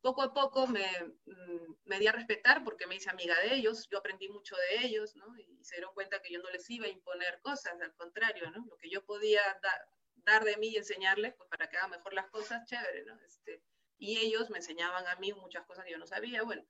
poco 0.01 0.23
a 0.23 0.33
poco 0.33 0.67
me, 0.67 0.87
mm, 1.27 1.75
me, 1.85 1.99
di 1.99 2.07
a 2.07 2.13
respetar 2.13 2.65
porque 2.65 2.87
me 2.87 2.97
hice 2.97 3.11
amiga 3.11 3.39
de 3.41 3.55
ellos, 3.55 3.89
yo 3.91 3.99
aprendí 3.99 4.29
mucho 4.29 4.57
de 4.57 4.87
ellos, 4.87 5.15
¿no? 5.17 5.37
y 5.39 5.65
se 5.65 5.77
dieron 5.77 5.95
cuenta 5.95 6.21
que 6.21 6.33
yo 6.33 6.41
no 6.41 6.51
les 6.51 6.69
iba 6.71 6.87
a 6.87 6.91
imponer 6.91 7.41
cosas, 7.41 7.81
al 7.81 7.95
contrario, 7.95 8.51
¿no? 8.51 8.65
lo 8.67 8.77
que 8.77 8.91
yo 8.91 9.05
podía 9.05 9.41
da, 9.63 9.89
dar 10.29 10.45
de 10.45 10.57
mí 10.57 10.69
y 10.69 10.77
enseñarles, 10.77 11.35
pues 11.37 11.49
para 11.49 11.69
que 11.69 11.77
hagan 11.77 11.91
mejor 11.91 12.13
las 12.13 12.29
cosas, 12.29 12.65
chévere, 12.67 13.05
¿no? 13.05 13.19
Este, 13.23 13.63
y 13.99 14.19
ellos 14.19 14.49
me 14.51 14.59
enseñaban 14.59 15.07
a 15.07 15.17
mí 15.17 15.33
muchas 15.33 15.67
cosas 15.67 15.85
que 15.85 15.91
yo 15.91 15.99
no 15.99 16.07
sabía. 16.07 16.43
Bueno, 16.43 16.65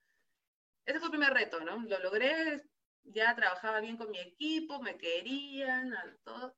ese 0.86 0.98
fue 0.98 1.08
el 1.08 1.12
primer 1.12 1.32
reto, 1.32 1.60
¿no? 1.60 1.78
Lo 1.82 1.98
logré, 1.98 2.62
ya 3.04 3.34
trabajaba 3.34 3.80
bien 3.80 3.96
con 3.96 4.10
mi 4.10 4.18
equipo, 4.18 4.80
me 4.80 4.96
querían, 4.96 5.94
todo. 6.24 6.56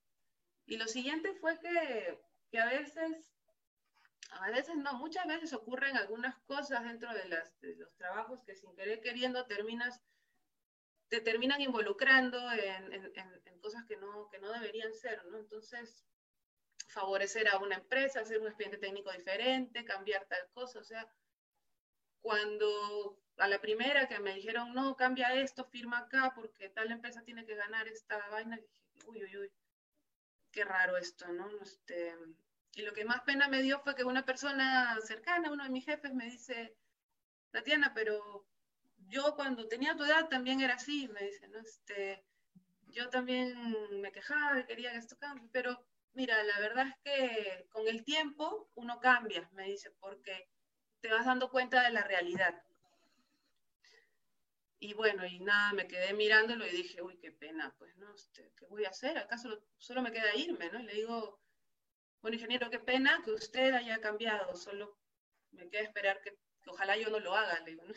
Y 0.66 0.76
lo 0.76 0.86
siguiente 0.86 1.34
fue 1.34 1.58
que, 1.58 2.20
que 2.50 2.58
a 2.60 2.66
veces, 2.66 3.34
a 4.30 4.50
veces 4.50 4.76
no, 4.76 4.94
muchas 4.94 5.26
veces 5.26 5.52
ocurren 5.52 5.96
algunas 5.96 6.38
cosas 6.44 6.84
dentro 6.84 7.12
de, 7.12 7.28
las, 7.28 7.58
de 7.60 7.74
los 7.74 7.92
trabajos 7.96 8.44
que 8.44 8.54
sin 8.54 8.74
querer 8.76 9.00
queriendo 9.00 9.46
terminas, 9.46 10.00
te 11.08 11.20
terminan 11.20 11.60
involucrando 11.60 12.52
en, 12.52 12.92
en, 12.92 13.12
en 13.16 13.60
cosas 13.60 13.84
que 13.86 13.96
no, 13.96 14.28
que 14.30 14.38
no 14.38 14.52
deberían 14.52 14.94
ser, 14.94 15.24
¿no? 15.26 15.38
Entonces, 15.38 16.06
favorecer 16.90 17.48
a 17.48 17.58
una 17.58 17.76
empresa, 17.76 18.20
hacer 18.20 18.40
un 18.40 18.48
expediente 18.48 18.78
técnico 18.78 19.12
diferente, 19.12 19.84
cambiar 19.84 20.26
tal 20.26 20.48
cosa. 20.52 20.80
O 20.80 20.84
sea, 20.84 21.08
cuando 22.20 23.18
a 23.38 23.48
la 23.48 23.60
primera 23.60 24.08
que 24.08 24.18
me 24.20 24.34
dijeron, 24.34 24.74
no, 24.74 24.96
cambia 24.96 25.34
esto, 25.34 25.64
firma 25.64 25.98
acá, 25.98 26.32
porque 26.34 26.68
tal 26.68 26.90
empresa 26.90 27.22
tiene 27.22 27.46
que 27.46 27.54
ganar 27.54 27.88
esta 27.88 28.18
vaina, 28.28 28.56
dije, 28.56 28.68
uy, 29.06 29.24
uy, 29.24 29.36
uy, 29.38 29.52
qué 30.50 30.64
raro 30.64 30.96
esto, 30.96 31.28
¿no? 31.28 31.48
Este, 31.62 32.14
y 32.74 32.82
lo 32.82 32.92
que 32.92 33.04
más 33.04 33.22
pena 33.22 33.48
me 33.48 33.62
dio 33.62 33.80
fue 33.80 33.94
que 33.94 34.04
una 34.04 34.24
persona 34.24 34.98
cercana, 35.02 35.50
uno 35.50 35.64
de 35.64 35.70
mis 35.70 35.84
jefes, 35.84 36.12
me 36.12 36.26
dice, 36.26 36.76
Tatiana, 37.50 37.92
pero 37.94 38.46
yo 39.08 39.34
cuando 39.36 39.68
tenía 39.68 39.96
tu 39.96 40.04
edad 40.04 40.28
también 40.28 40.60
era 40.60 40.74
así, 40.74 41.08
me 41.08 41.24
dice, 41.24 41.48
¿no? 41.48 41.58
Este, 41.60 42.24
yo 42.88 43.08
también 43.08 44.00
me 44.00 44.12
quejaba, 44.12 44.66
quería 44.66 44.92
que 44.92 44.98
esto 44.98 45.16
cambie, 45.18 45.48
pero 45.52 45.89
Mira, 46.12 46.42
la 46.42 46.58
verdad 46.58 46.86
es 46.88 46.94
que 47.04 47.66
con 47.70 47.86
el 47.86 48.04
tiempo 48.04 48.68
uno 48.74 48.98
cambia, 49.00 49.48
me 49.52 49.64
dice, 49.64 49.90
porque 50.00 50.48
te 51.00 51.08
vas 51.08 51.24
dando 51.24 51.50
cuenta 51.50 51.82
de 51.82 51.90
la 51.90 52.02
realidad. 52.02 52.62
Y 54.80 54.94
bueno, 54.94 55.26
y 55.26 55.38
nada, 55.40 55.72
me 55.74 55.86
quedé 55.86 56.14
mirándolo 56.14 56.66
y 56.66 56.70
dije, 56.70 57.02
uy, 57.02 57.18
qué 57.18 57.30
pena, 57.32 57.74
pues, 57.78 57.94
¿no? 57.96 58.14
Este, 58.14 58.52
¿Qué 58.56 58.66
voy 58.66 58.84
a 58.86 58.90
hacer? 58.90 59.18
¿Acá 59.18 59.36
solo, 59.38 60.02
me 60.02 60.10
queda 60.10 60.34
irme, 60.34 60.70
no? 60.70 60.80
Y 60.80 60.84
le 60.84 60.94
digo, 60.94 61.40
bueno, 62.22 62.36
ingeniero, 62.36 62.70
qué 62.70 62.78
pena 62.78 63.20
que 63.24 63.32
usted 63.32 63.74
haya 63.74 64.00
cambiado, 64.00 64.56
solo 64.56 64.98
me 65.52 65.68
queda 65.68 65.82
esperar 65.82 66.20
que, 66.22 66.30
que 66.62 66.70
ojalá 66.70 66.96
yo 66.96 67.10
no 67.10 67.20
lo 67.20 67.34
haga, 67.34 67.60
le 67.60 67.72
digo, 67.72 67.84
¿no? 67.84 67.94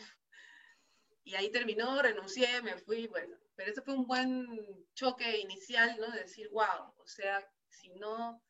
Y 1.24 1.34
ahí 1.36 1.50
terminó, 1.50 2.02
renuncié, 2.02 2.60
me 2.60 2.76
fui, 2.76 3.06
bueno, 3.06 3.34
pero 3.56 3.70
ese 3.70 3.80
fue 3.80 3.94
un 3.94 4.06
buen 4.06 4.46
choque 4.92 5.38
inicial, 5.38 5.96
¿no? 5.98 6.10
De 6.10 6.20
decir, 6.20 6.50
wow, 6.50 6.94
o 6.98 7.06
sea, 7.06 7.42
si 7.74 7.90
no, 7.94 8.42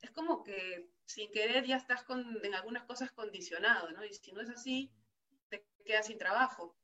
es 0.00 0.10
como 0.10 0.42
que 0.42 0.90
sin 1.04 1.30
querer 1.30 1.64
ya 1.64 1.76
estás 1.76 2.04
con, 2.04 2.44
en 2.44 2.54
algunas 2.54 2.84
cosas 2.84 3.12
condicionado, 3.12 3.90
¿no? 3.92 4.04
Y 4.04 4.12
si 4.14 4.32
no 4.32 4.40
es 4.40 4.50
así, 4.50 4.92
te 5.48 5.64
quedas 5.84 6.06
sin 6.06 6.18
trabajo. 6.18 6.76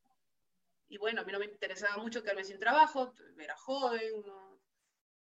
Y 0.88 0.96
bueno, 0.98 1.20
a 1.20 1.24
mí 1.24 1.32
no 1.32 1.38
me 1.38 1.46
interesaba 1.46 1.98
mucho 1.98 2.22
quedarme 2.22 2.44
sin 2.44 2.58
trabajo, 2.58 3.14
era 3.38 3.56
joven, 3.56 4.22
¿no? 4.24 4.58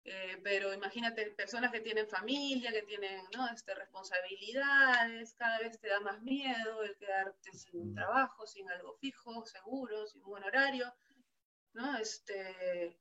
eh, 0.06 0.38
pero 0.44 0.74
imagínate, 0.74 1.32
personas 1.32 1.72
que 1.72 1.80
tienen 1.80 2.08
familia, 2.08 2.72
que 2.72 2.84
tienen 2.84 3.22
¿no? 3.36 3.48
este, 3.50 3.74
responsabilidades, 3.74 5.34
cada 5.36 5.60
vez 5.60 5.80
te 5.80 5.88
da 5.88 6.02
más 6.02 6.22
miedo 6.22 6.84
el 6.84 6.96
quedarte 6.98 7.54
sin 7.54 7.94
trabajo, 7.94 8.46
sin 8.46 8.70
algo 8.70 8.98
fijo, 8.98 9.46
seguro, 9.46 10.06
sin 10.08 10.22
un 10.24 10.32
buen 10.32 10.44
horario. 10.44 10.94
¿no? 11.74 11.98
Este, 11.98 12.98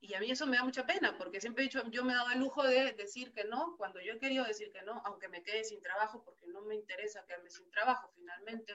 y 0.00 0.14
a 0.14 0.20
mí 0.20 0.30
eso 0.30 0.46
me 0.46 0.56
da 0.56 0.64
mucha 0.64 0.86
pena, 0.86 1.16
porque 1.16 1.40
siempre 1.40 1.64
he 1.64 1.68
dicho, 1.68 1.82
yo 1.90 2.04
me 2.04 2.12
he 2.12 2.16
dado 2.16 2.30
el 2.30 2.38
lujo 2.38 2.62
de 2.62 2.92
decir 2.92 3.32
que 3.32 3.44
no, 3.44 3.76
cuando 3.76 4.00
yo 4.00 4.12
he 4.12 4.18
querido 4.18 4.44
decir 4.44 4.70
que 4.70 4.82
no, 4.82 5.00
aunque 5.04 5.28
me 5.28 5.42
quede 5.42 5.64
sin 5.64 5.80
trabajo, 5.80 6.22
porque 6.22 6.46
no 6.46 6.62
me 6.62 6.74
interesa 6.74 7.24
quedarme 7.26 7.50
sin 7.50 7.70
trabajo 7.70 8.10
finalmente, 8.14 8.74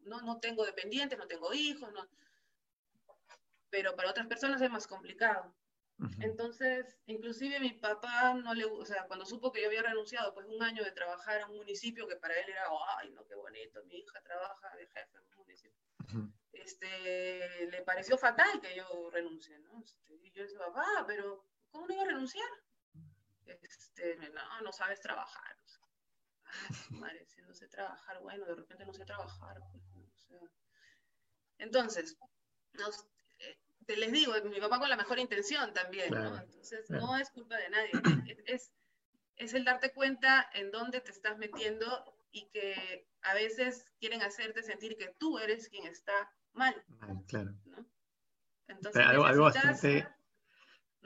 no, 0.00 0.20
no 0.22 0.38
tengo 0.38 0.64
dependientes, 0.64 1.18
no 1.18 1.26
tengo 1.26 1.52
hijos, 1.52 1.92
no. 1.92 2.08
pero 3.68 3.94
para 3.96 4.10
otras 4.10 4.26
personas 4.26 4.60
es 4.62 4.70
más 4.70 4.86
complicado. 4.86 5.54
Entonces, 6.20 6.98
inclusive 7.04 7.60
mi 7.60 7.72
papá 7.72 8.32
no 8.32 8.54
le, 8.54 8.64
o 8.64 8.84
sea, 8.86 9.04
cuando 9.06 9.26
supo 9.26 9.52
que 9.52 9.60
yo 9.60 9.66
había 9.66 9.82
renunciado, 9.82 10.32
pues 10.32 10.46
un 10.46 10.62
año 10.62 10.82
de 10.82 10.92
trabajar 10.92 11.42
en 11.42 11.50
un 11.50 11.58
municipio 11.58 12.08
que 12.08 12.16
para 12.16 12.34
él 12.40 12.48
era, 12.48 12.62
ay, 12.98 13.10
no, 13.10 13.26
qué 13.26 13.34
bonito, 13.34 13.84
mi 13.84 13.96
hija 13.96 14.22
trabaja 14.22 14.76
de 14.76 14.86
jefe 14.86 15.18
en 15.18 15.24
un 15.24 15.36
municipio. 15.36 16.39
Este, 16.52 17.66
le 17.70 17.82
pareció 17.82 18.18
fatal 18.18 18.60
que 18.60 18.74
yo 18.76 19.10
renuncie, 19.10 19.58
¿no? 19.60 19.82
Este, 19.82 20.14
y 20.14 20.32
yo 20.32 20.42
decía, 20.42 20.58
papá, 20.58 21.04
pero 21.06 21.44
¿cómo 21.70 21.86
no 21.86 21.94
iba 21.94 22.02
a 22.02 22.06
renunciar? 22.06 22.48
Este, 23.46 24.16
no, 24.16 24.60
no 24.62 24.72
sabes 24.72 25.00
trabajar. 25.00 25.56
madre, 26.90 27.24
si 27.26 27.42
no 27.42 27.54
sé 27.54 27.68
trabajar, 27.68 28.20
bueno, 28.20 28.44
de 28.46 28.54
repente 28.54 28.84
no 28.84 28.92
sé 28.92 29.04
trabajar. 29.04 29.60
Pues, 30.28 30.50
Entonces, 31.58 32.16
te 33.86 33.96
les 33.96 34.12
digo, 34.12 34.34
mi 34.44 34.60
papá 34.60 34.78
con 34.78 34.88
la 34.88 34.96
mejor 34.96 35.18
intención 35.18 35.72
también, 35.72 36.10
¿no? 36.12 36.36
Entonces, 36.38 36.88
no 36.90 37.16
es 37.16 37.30
culpa 37.30 37.56
de 37.56 37.70
nadie, 37.70 37.90
es, 38.46 38.72
es 39.36 39.54
el 39.54 39.64
darte 39.64 39.92
cuenta 39.92 40.48
en 40.54 40.70
dónde 40.70 41.00
te 41.00 41.10
estás 41.10 41.38
metiendo 41.38 42.16
y 42.32 42.48
que 42.50 43.08
a 43.22 43.34
veces 43.34 43.86
quieren 43.98 44.22
hacerte 44.22 44.62
sentir 44.62 44.96
que 44.96 45.14
tú 45.18 45.38
eres 45.38 45.68
quien 45.68 45.86
está 45.86 46.30
mal. 46.54 46.74
claro. 47.26 47.54
Entonces, 48.68 49.04
algo, 49.04 49.24
algo, 49.24 49.44
bastante, 49.44 50.06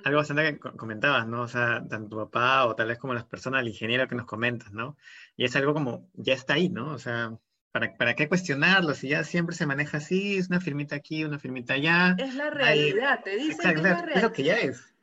algo 0.05 0.19
bastante 0.19 0.59
que 0.59 0.77
comentabas, 0.77 1.27
¿no? 1.27 1.43
O 1.43 1.49
sea, 1.49 1.83
tanto 1.89 2.11
tu 2.11 2.17
papá 2.17 2.67
o 2.67 2.75
tal 2.75 2.89
vez 2.89 2.99
como 2.99 3.15
las 3.15 3.25
personas, 3.25 3.63
el 3.63 3.69
ingeniero 3.69 4.07
que 4.07 4.15
nos 4.15 4.27
comentas, 4.27 4.73
¿no? 4.73 4.97
Y 5.37 5.45
es 5.45 5.57
algo 5.57 5.73
como, 5.73 6.11
ya 6.15 6.35
está 6.35 6.55
ahí, 6.55 6.69
¿no? 6.69 6.93
O 6.93 6.99
sea, 6.99 7.39
¿para, 7.73 7.95
para 7.97 8.15
qué 8.15 8.29
cuestionarlo? 8.29 8.95
Si 8.95 9.09
ya 9.09 9.25
siempre 9.25 9.57
se 9.57 9.67
maneja 9.67 9.97
así, 9.97 10.37
es 10.37 10.49
una 10.49 10.61
firmita 10.61 10.97
aquí, 10.97 11.25
una 11.25 11.39
firmita 11.39 11.75
allá. 11.75 12.15
Es 12.19 12.35
la 12.35 12.51
realidad, 12.51 13.23
te 13.25 13.37
dicen 13.37 13.73
que 13.73 13.77
es 13.77 13.83
la 13.83 13.95
realidad. 13.95 14.17
Es 14.17 14.23
lo 14.23 14.33
que 14.33 14.45
ya 14.45 14.59
es. 14.59 14.95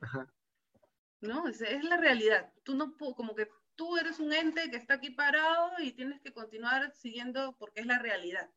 ¿No? 1.22 1.48
Es, 1.48 1.62
es, 1.62 1.84
la 1.84 1.98
realidad. 1.98 2.52
Tú 2.64 2.76
no, 2.76 2.96
como 2.98 3.36
que 3.36 3.48
tú 3.76 3.98
eres 3.98 4.20
un 4.20 4.34
ente 4.34 4.70
que 4.70 4.78
está 4.78 4.96
aquí 4.96 5.10
parado 5.10 5.72
y 5.80 5.94
tienes 5.94 6.22
que 6.22 6.32
continuar 6.32 6.94
siguiendo 6.94 7.56
porque 7.58 7.82
es 7.82 7.88
la 7.88 8.00
realidad. 8.00 8.50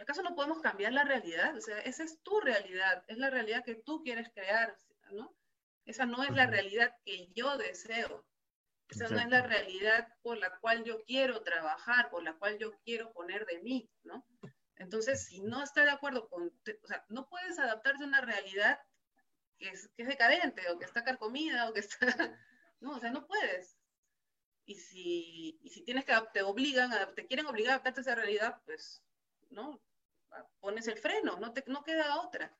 ¿Y 0.00 0.02
acaso 0.02 0.22
no 0.22 0.34
podemos 0.34 0.60
cambiar 0.62 0.94
la 0.94 1.04
realidad? 1.04 1.54
O 1.54 1.60
sea, 1.60 1.78
esa 1.80 2.04
es 2.04 2.22
tu 2.22 2.40
realidad, 2.40 3.04
es 3.06 3.18
la 3.18 3.28
realidad 3.28 3.62
que 3.62 3.74
tú 3.74 4.02
quieres 4.02 4.30
crear, 4.30 4.80
¿no? 5.10 5.36
Esa 5.84 6.06
no 6.06 6.24
es 6.24 6.30
la 6.30 6.46
realidad 6.46 6.96
que 7.04 7.28
yo 7.34 7.58
deseo. 7.58 8.26
Esa 8.88 9.08
no 9.08 9.20
es 9.20 9.28
la 9.28 9.42
realidad 9.42 10.08
por 10.22 10.38
la 10.38 10.58
cual 10.60 10.84
yo 10.84 11.04
quiero 11.04 11.42
trabajar, 11.42 12.08
por 12.08 12.22
la 12.22 12.32
cual 12.32 12.56
yo 12.58 12.72
quiero 12.82 13.12
poner 13.12 13.44
de 13.44 13.60
mí, 13.60 13.90
¿no? 14.02 14.26
Entonces, 14.76 15.26
si 15.26 15.42
no 15.42 15.62
está 15.62 15.84
de 15.84 15.90
acuerdo 15.90 16.30
con, 16.30 16.46
o 16.46 16.86
sea, 16.86 17.04
no 17.10 17.28
puedes 17.28 17.58
adaptarse 17.58 18.02
a 18.02 18.06
una 18.06 18.22
realidad 18.22 18.80
que 19.58 19.68
es, 19.68 19.90
que 19.96 20.04
es 20.04 20.08
decadente 20.08 20.66
o 20.70 20.78
que 20.78 20.86
está 20.86 21.04
carcomida 21.04 21.68
o 21.68 21.74
que 21.74 21.80
está, 21.80 21.98
no, 22.80 22.92
o 22.92 23.00
sea, 23.00 23.10
no 23.10 23.26
puedes 23.26 23.76
y 24.64 24.76
si, 24.76 25.58
y 25.62 25.68
si 25.68 25.82
tienes 25.82 26.04
que, 26.04 26.14
te 26.32 26.42
obligan, 26.42 26.92
a, 26.92 27.12
te 27.12 27.26
quieren 27.26 27.46
obligar 27.46 27.72
a 27.72 27.74
adaptarte 27.74 28.00
a 28.00 28.02
esa 28.02 28.14
realidad, 28.14 28.62
pues, 28.64 29.02
¿no? 29.50 29.80
Pones 30.60 30.86
el 30.88 30.98
freno, 30.98 31.38
no, 31.38 31.52
te, 31.52 31.64
no 31.66 31.82
queda 31.82 32.20
otra. 32.20 32.56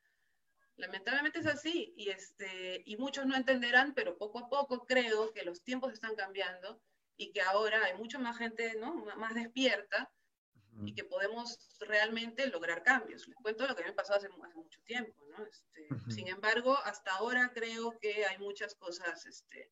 Lamentablemente 0.76 1.40
es 1.40 1.46
así, 1.46 1.92
y, 1.96 2.08
este, 2.08 2.82
y 2.86 2.96
muchos 2.96 3.26
no 3.26 3.36
entenderán, 3.36 3.94
pero 3.94 4.16
poco 4.16 4.38
a 4.38 4.48
poco 4.48 4.86
creo 4.86 5.32
que 5.32 5.44
los 5.44 5.62
tiempos 5.62 5.92
están 5.92 6.16
cambiando 6.16 6.80
y 7.16 7.32
que 7.32 7.42
ahora 7.42 7.84
hay 7.84 7.94
mucha 7.96 8.18
más 8.18 8.38
gente, 8.38 8.76
¿no? 8.76 8.94
Más 9.16 9.34
despierta 9.34 10.10
y 10.84 10.94
que 10.94 11.04
podemos 11.04 11.58
realmente 11.80 12.46
lograr 12.46 12.82
cambios. 12.82 13.26
Les 13.28 13.36
cuento 13.36 13.66
lo 13.66 13.76
que 13.76 13.84
me 13.84 13.92
pasó 13.92 14.14
hace, 14.14 14.28
hace 14.28 14.54
mucho 14.54 14.80
tiempo, 14.84 15.26
¿no? 15.36 15.44
Este, 15.44 15.88
sin 16.10 16.28
embargo, 16.28 16.78
hasta 16.84 17.12
ahora 17.16 17.52
creo 17.54 17.98
que 18.00 18.24
hay 18.24 18.38
muchas 18.38 18.74
cosas 18.74 19.26
este, 19.26 19.70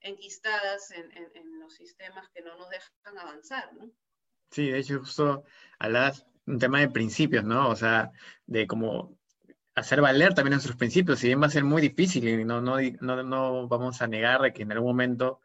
enquistadas 0.00 0.90
en, 0.90 1.12
en, 1.12 1.60
los 1.60 1.74
sistemas 1.74 2.28
que 2.30 2.42
no 2.42 2.56
nos 2.56 2.70
dejan 2.70 3.18
avanzar, 3.18 3.72
¿no? 3.74 3.92
Sí, 4.50 4.70
de 4.70 4.78
hecho, 4.78 4.98
justo 4.98 5.44
hablas 5.78 6.26
un 6.46 6.58
tema 6.58 6.80
de 6.80 6.88
principios, 6.88 7.44
¿no? 7.44 7.68
O 7.68 7.76
sea, 7.76 8.10
de 8.46 8.66
cómo 8.66 9.16
hacer 9.74 10.00
valer 10.00 10.34
también 10.34 10.52
nuestros 10.52 10.76
principios, 10.76 11.18
si 11.18 11.28
bien 11.28 11.40
va 11.40 11.46
a 11.46 11.50
ser 11.50 11.64
muy 11.64 11.80
difícil 11.80 12.28
y 12.28 12.44
no, 12.44 12.60
no, 12.60 12.76
no, 13.00 13.22
no 13.22 13.68
vamos 13.68 14.02
a 14.02 14.06
negar 14.06 14.42
de 14.42 14.52
que 14.52 14.62
en 14.62 14.72
algún 14.72 14.88
momento, 14.88 15.40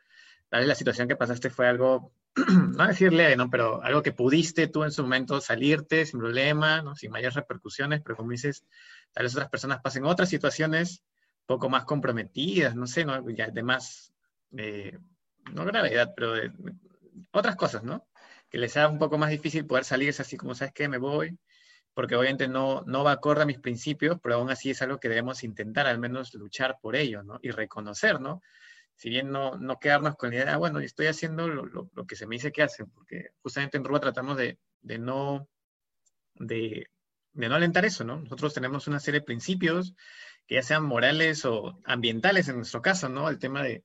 tal 0.49 0.61
vez 0.61 0.67
la 0.67 0.75
situación 0.75 1.07
que 1.07 1.15
pasaste 1.15 1.49
fue 1.49 1.67
algo, 1.67 2.11
no 2.75 2.87
decirle, 2.87 3.35
¿no? 3.35 3.49
Pero 3.49 3.81
algo 3.83 4.01
que 4.01 4.11
pudiste 4.11 4.67
tú 4.67 4.83
en 4.83 4.91
su 4.91 5.03
momento 5.03 5.39
salirte 5.41 6.05
sin 6.05 6.19
problema, 6.19 6.81
¿no? 6.81 6.95
Sin 6.95 7.11
mayores 7.11 7.35
repercusiones, 7.35 8.01
pero 8.01 8.17
como 8.17 8.31
dices, 8.31 8.65
tal 9.13 9.23
vez 9.23 9.33
otras 9.35 9.49
personas 9.49 9.81
pasen 9.81 10.05
otras 10.05 10.29
situaciones 10.29 11.03
poco 11.45 11.69
más 11.69 11.85
comprometidas, 11.85 12.75
no 12.75 12.87
sé, 12.87 13.05
¿no? 13.05 13.29
Ya 13.29 13.49
de 13.49 13.63
más 13.63 14.11
no 14.51 15.65
gravedad, 15.65 16.13
pero 16.15 16.33
de, 16.33 16.51
otras 17.31 17.55
cosas, 17.55 17.83
¿no? 17.83 18.05
Que 18.55 18.61
les 18.61 18.71
sea 18.71 18.87
un 18.87 18.99
poco 18.99 19.17
más 19.17 19.31
difícil 19.31 19.65
poder 19.65 19.83
salirse 19.83 20.21
así 20.21 20.37
como, 20.37 20.55
¿sabes 20.55 20.73
qué? 20.73 20.87
Me 20.87 20.97
voy, 20.97 21.37
porque 21.93 22.15
obviamente 22.15 22.47
no, 22.47 22.83
no 22.85 23.03
va 23.03 23.11
acorde 23.11 23.41
a 23.41 23.45
mis 23.45 23.59
principios, 23.59 24.17
pero 24.23 24.35
aún 24.35 24.49
así 24.49 24.69
es 24.69 24.81
algo 24.81 24.97
que 24.97 25.09
debemos 25.09 25.43
intentar, 25.43 25.87
al 25.87 25.99
menos 25.99 26.33
luchar 26.35 26.77
por 26.81 26.95
ello, 26.95 27.21
¿no? 27.21 27.37
Y 27.41 27.51
reconocer, 27.51 28.21
¿no? 28.21 28.41
Si 28.95 29.09
bien 29.09 29.29
no, 29.29 29.57
no 29.57 29.77
quedarnos 29.77 30.15
con 30.15 30.29
la 30.29 30.35
idea, 30.37 30.53
ah, 30.53 30.57
bueno, 30.57 30.79
estoy 30.79 31.07
haciendo 31.07 31.49
lo, 31.49 31.65
lo, 31.65 31.89
lo, 31.93 32.05
que 32.05 32.15
se 32.15 32.27
me 32.27 32.35
dice 32.37 32.53
que 32.53 32.63
hace, 32.63 32.85
porque 32.85 33.31
justamente 33.41 33.75
en 33.75 33.83
Ruba 33.83 33.99
tratamos 33.99 34.37
de, 34.37 34.57
de 34.79 34.99
no, 34.99 35.49
de, 36.35 36.87
de 37.33 37.49
no 37.49 37.55
alentar 37.55 37.83
eso, 37.83 38.05
¿no? 38.05 38.21
Nosotros 38.21 38.53
tenemos 38.53 38.87
una 38.87 39.01
serie 39.01 39.19
de 39.19 39.25
principios 39.25 39.95
que 40.47 40.55
ya 40.55 40.63
sean 40.63 40.85
morales 40.85 41.43
o 41.43 41.77
ambientales 41.83 42.47
en 42.47 42.55
nuestro 42.55 42.81
caso, 42.81 43.09
¿no? 43.09 43.27
El 43.27 43.37
tema 43.37 43.63
de, 43.63 43.83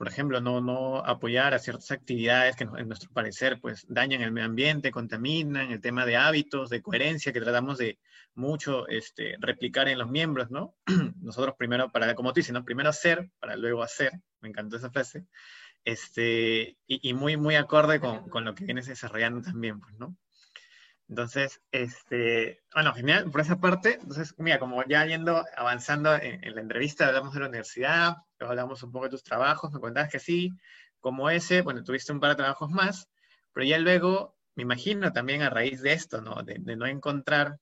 por 0.00 0.08
ejemplo, 0.08 0.40
no, 0.40 0.62
no 0.62 1.04
apoyar 1.04 1.52
a 1.52 1.58
ciertas 1.58 1.90
actividades 1.90 2.56
que 2.56 2.64
en 2.64 2.88
nuestro 2.88 3.10
parecer 3.12 3.58
pues 3.60 3.84
dañan 3.86 4.22
el 4.22 4.32
medio 4.32 4.46
ambiente, 4.46 4.90
contaminan, 4.90 5.72
el 5.72 5.82
tema 5.82 6.06
de 6.06 6.16
hábitos, 6.16 6.70
de 6.70 6.80
coherencia 6.80 7.34
que 7.34 7.40
tratamos 7.42 7.76
de 7.76 7.98
mucho 8.34 8.88
este, 8.88 9.36
replicar 9.40 9.88
en 9.88 9.98
los 9.98 10.08
miembros, 10.08 10.50
¿no? 10.50 10.74
Nosotros 11.20 11.54
primero, 11.58 11.92
para, 11.92 12.14
como 12.14 12.32
tú 12.32 12.40
dices, 12.40 12.54
¿no? 12.54 12.64
Primero 12.64 12.88
hacer 12.88 13.30
para 13.40 13.56
luego 13.56 13.82
hacer, 13.82 14.12
me 14.40 14.48
encantó 14.48 14.78
esa 14.78 14.88
frase, 14.88 15.26
este, 15.84 16.78
y, 16.86 17.10
y 17.10 17.12
muy, 17.12 17.36
muy 17.36 17.56
acorde 17.56 18.00
con, 18.00 18.30
con, 18.30 18.46
lo 18.46 18.54
que 18.54 18.64
vienes 18.64 18.86
desarrollando 18.86 19.42
también, 19.42 19.80
pues, 19.80 19.98
¿no? 19.98 20.16
Entonces, 21.10 21.60
este, 21.72 22.62
bueno, 22.72 22.94
genial, 22.94 23.28
por 23.32 23.40
esa 23.40 23.60
parte, 23.60 23.94
entonces, 24.00 24.32
mira, 24.38 24.60
como 24.60 24.84
ya 24.84 25.04
yendo, 25.06 25.44
avanzando 25.56 26.14
en, 26.14 26.42
en 26.44 26.54
la 26.54 26.60
entrevista, 26.60 27.08
hablamos 27.08 27.34
de 27.34 27.40
la 27.40 27.48
universidad, 27.48 28.14
hablamos 28.38 28.84
un 28.84 28.92
poco 28.92 29.06
de 29.06 29.10
tus 29.10 29.24
trabajos, 29.24 29.72
me 29.72 29.80
contabas 29.80 30.08
que 30.08 30.20
sí, 30.20 30.52
como 31.00 31.28
ese, 31.28 31.62
bueno, 31.62 31.82
tuviste 31.82 32.12
un 32.12 32.20
par 32.20 32.30
de 32.30 32.36
trabajos 32.36 32.70
más, 32.70 33.08
pero 33.52 33.66
ya 33.66 33.78
luego, 33.78 34.36
me 34.54 34.62
imagino 34.62 35.12
también 35.12 35.42
a 35.42 35.50
raíz 35.50 35.82
de 35.82 35.94
esto, 35.94 36.20
¿no? 36.20 36.44
De, 36.44 36.58
de 36.60 36.76
no 36.76 36.86
encontrar 36.86 37.58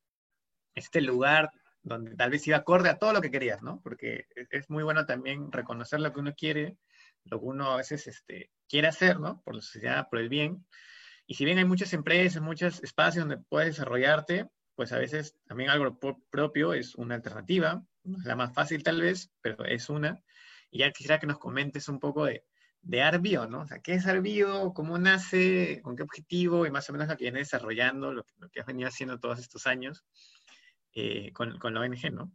este 0.75 1.01
lugar 1.01 1.51
donde 1.83 2.17
tal 2.17 2.31
vez 2.31 2.47
iba 2.47 2.59
acorde 2.59 2.91
a 2.91 2.99
todo 2.99 3.15
lo 3.15 3.23
que 3.23 3.31
querías, 3.31 3.63
¿no? 3.63 3.81
Porque 3.83 4.27
es 4.51 4.69
muy 4.69 4.83
bueno 4.83 5.07
también 5.07 5.51
reconocer 5.51 6.01
lo 6.01 6.13
que 6.13 6.21
uno 6.21 6.35
quiere, 6.35 6.77
lo 7.25 7.41
que 7.41 7.47
uno 7.47 7.73
a 7.73 7.77
veces 7.79 8.07
este, 8.09 8.51
quiere 8.69 8.89
hacer, 8.89 9.19
¿no? 9.19 9.41
Por 9.43 9.55
la 9.55 9.63
sociedad, 9.63 10.07
por 10.11 10.19
el 10.19 10.29
bien. 10.29 10.67
Y 11.31 11.35
si 11.35 11.45
bien 11.45 11.59
hay 11.59 11.67
muchas 11.67 11.93
empresas, 11.93 12.41
muchos 12.43 12.83
espacios 12.83 13.29
donde 13.29 13.37
puedes 13.37 13.77
desarrollarte, 13.77 14.49
pues 14.75 14.93
a 14.93 14.99
veces 14.99 15.37
también 15.47 15.69
algo 15.69 15.99
propio 16.31 16.73
es 16.73 16.95
una 16.95 17.17
alternativa, 17.17 17.85
no 18.03 18.19
es 18.19 18.25
la 18.25 18.35
más 18.35 18.55
fácil 18.55 18.83
tal 18.83 19.03
vez, 19.03 19.31
pero 19.43 19.63
es 19.67 19.91
una. 19.91 20.25
Y 20.71 20.79
ya 20.79 20.91
quisiera 20.91 21.21
que 21.21 21.27
nos 21.27 21.39
comentes 21.39 21.87
un 21.91 22.01
poco 22.01 22.25
de, 22.25 22.47
de 22.81 23.03
Arbio, 23.03 23.47
¿no? 23.47 23.61
O 23.61 23.67
sea, 23.67 23.81
¿qué 23.81 23.93
es 23.93 24.07
Arbio? 24.07 24.73
¿Cómo 24.73 24.97
nace? 24.97 25.83
¿Con 25.83 25.97
qué 25.97 26.03
objetivo? 26.03 26.65
Y 26.65 26.71
más 26.71 26.89
o 26.89 26.95
menos 26.95 27.09
lo 27.09 27.17
que 27.19 27.25
viene 27.25 27.41
desarrollando, 27.41 28.11
lo 28.11 28.25
que, 28.51 28.61
has 28.61 28.67
venido 28.67 28.89
haciendo 28.89 29.21
todos 29.21 29.39
estos 29.39 29.67
años 29.67 30.07
eh, 30.95 31.31
con, 31.35 31.59
con, 31.59 31.75
la 31.75 31.81
ONG, 31.81 32.11
¿no? 32.11 32.33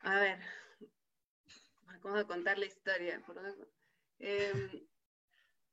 A 0.00 0.20
ver, 0.20 0.38
vamos 2.02 2.20
a 2.20 2.24
contar 2.24 2.56
la 2.56 2.64
historia. 2.64 3.22
Eh, 4.20 4.86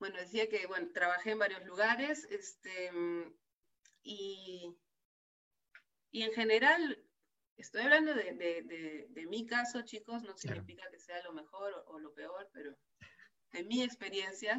bueno, 0.03 0.19
decía 0.19 0.49
que, 0.49 0.67
bueno, 0.67 0.89
trabajé 0.93 1.31
en 1.31 1.39
varios 1.39 1.63
lugares, 1.65 2.27
este, 2.29 2.91
y, 4.03 4.75
y 6.11 6.23
en 6.23 6.33
general 6.33 7.03
Estoy 7.57 7.83
hablando 7.83 8.13
de, 8.13 8.33
de, 8.33 9.07
de, 9.09 9.25
mi 9.27 9.45
caso, 9.45 9.83
chicos, 9.83 10.23
no 10.23 10.35
significa 10.35 10.83
que 10.91 10.99
sea 10.99 11.21
lo 11.23 11.33
mejor 11.33 11.71
o, 11.73 11.93
o, 11.93 11.99
lo 11.99 12.13
peor, 12.13 12.49
pero 12.51 12.75
de 13.51 13.63
mi 13.63 13.83
experiencia, 13.83 14.53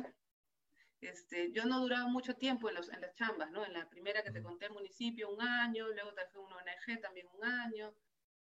Este, 1.01 1.53
yo 1.53 1.67
no 1.67 1.81
duraba 1.81 2.07
mucho 2.09 2.35
tiempo 2.37 2.69
en, 2.69 2.77
los, 2.77 2.89
en 2.89 3.01
las 3.01 3.15
chambas, 3.15 3.51
¿no? 3.51 3.65
En 3.67 3.75
la 3.75 3.89
primera 3.91 4.23
que 4.23 4.31
te 4.31 4.43
conté, 4.43 4.67
el 4.67 4.73
municipio, 4.73 5.31
un 5.31 5.43
año, 5.43 5.89
luego 5.89 6.15
trabajé 6.15 6.39
en 6.39 6.45
una 6.45 6.57
ONG 6.57 7.01
también 7.03 7.27
un 7.37 7.45
año, 7.45 7.95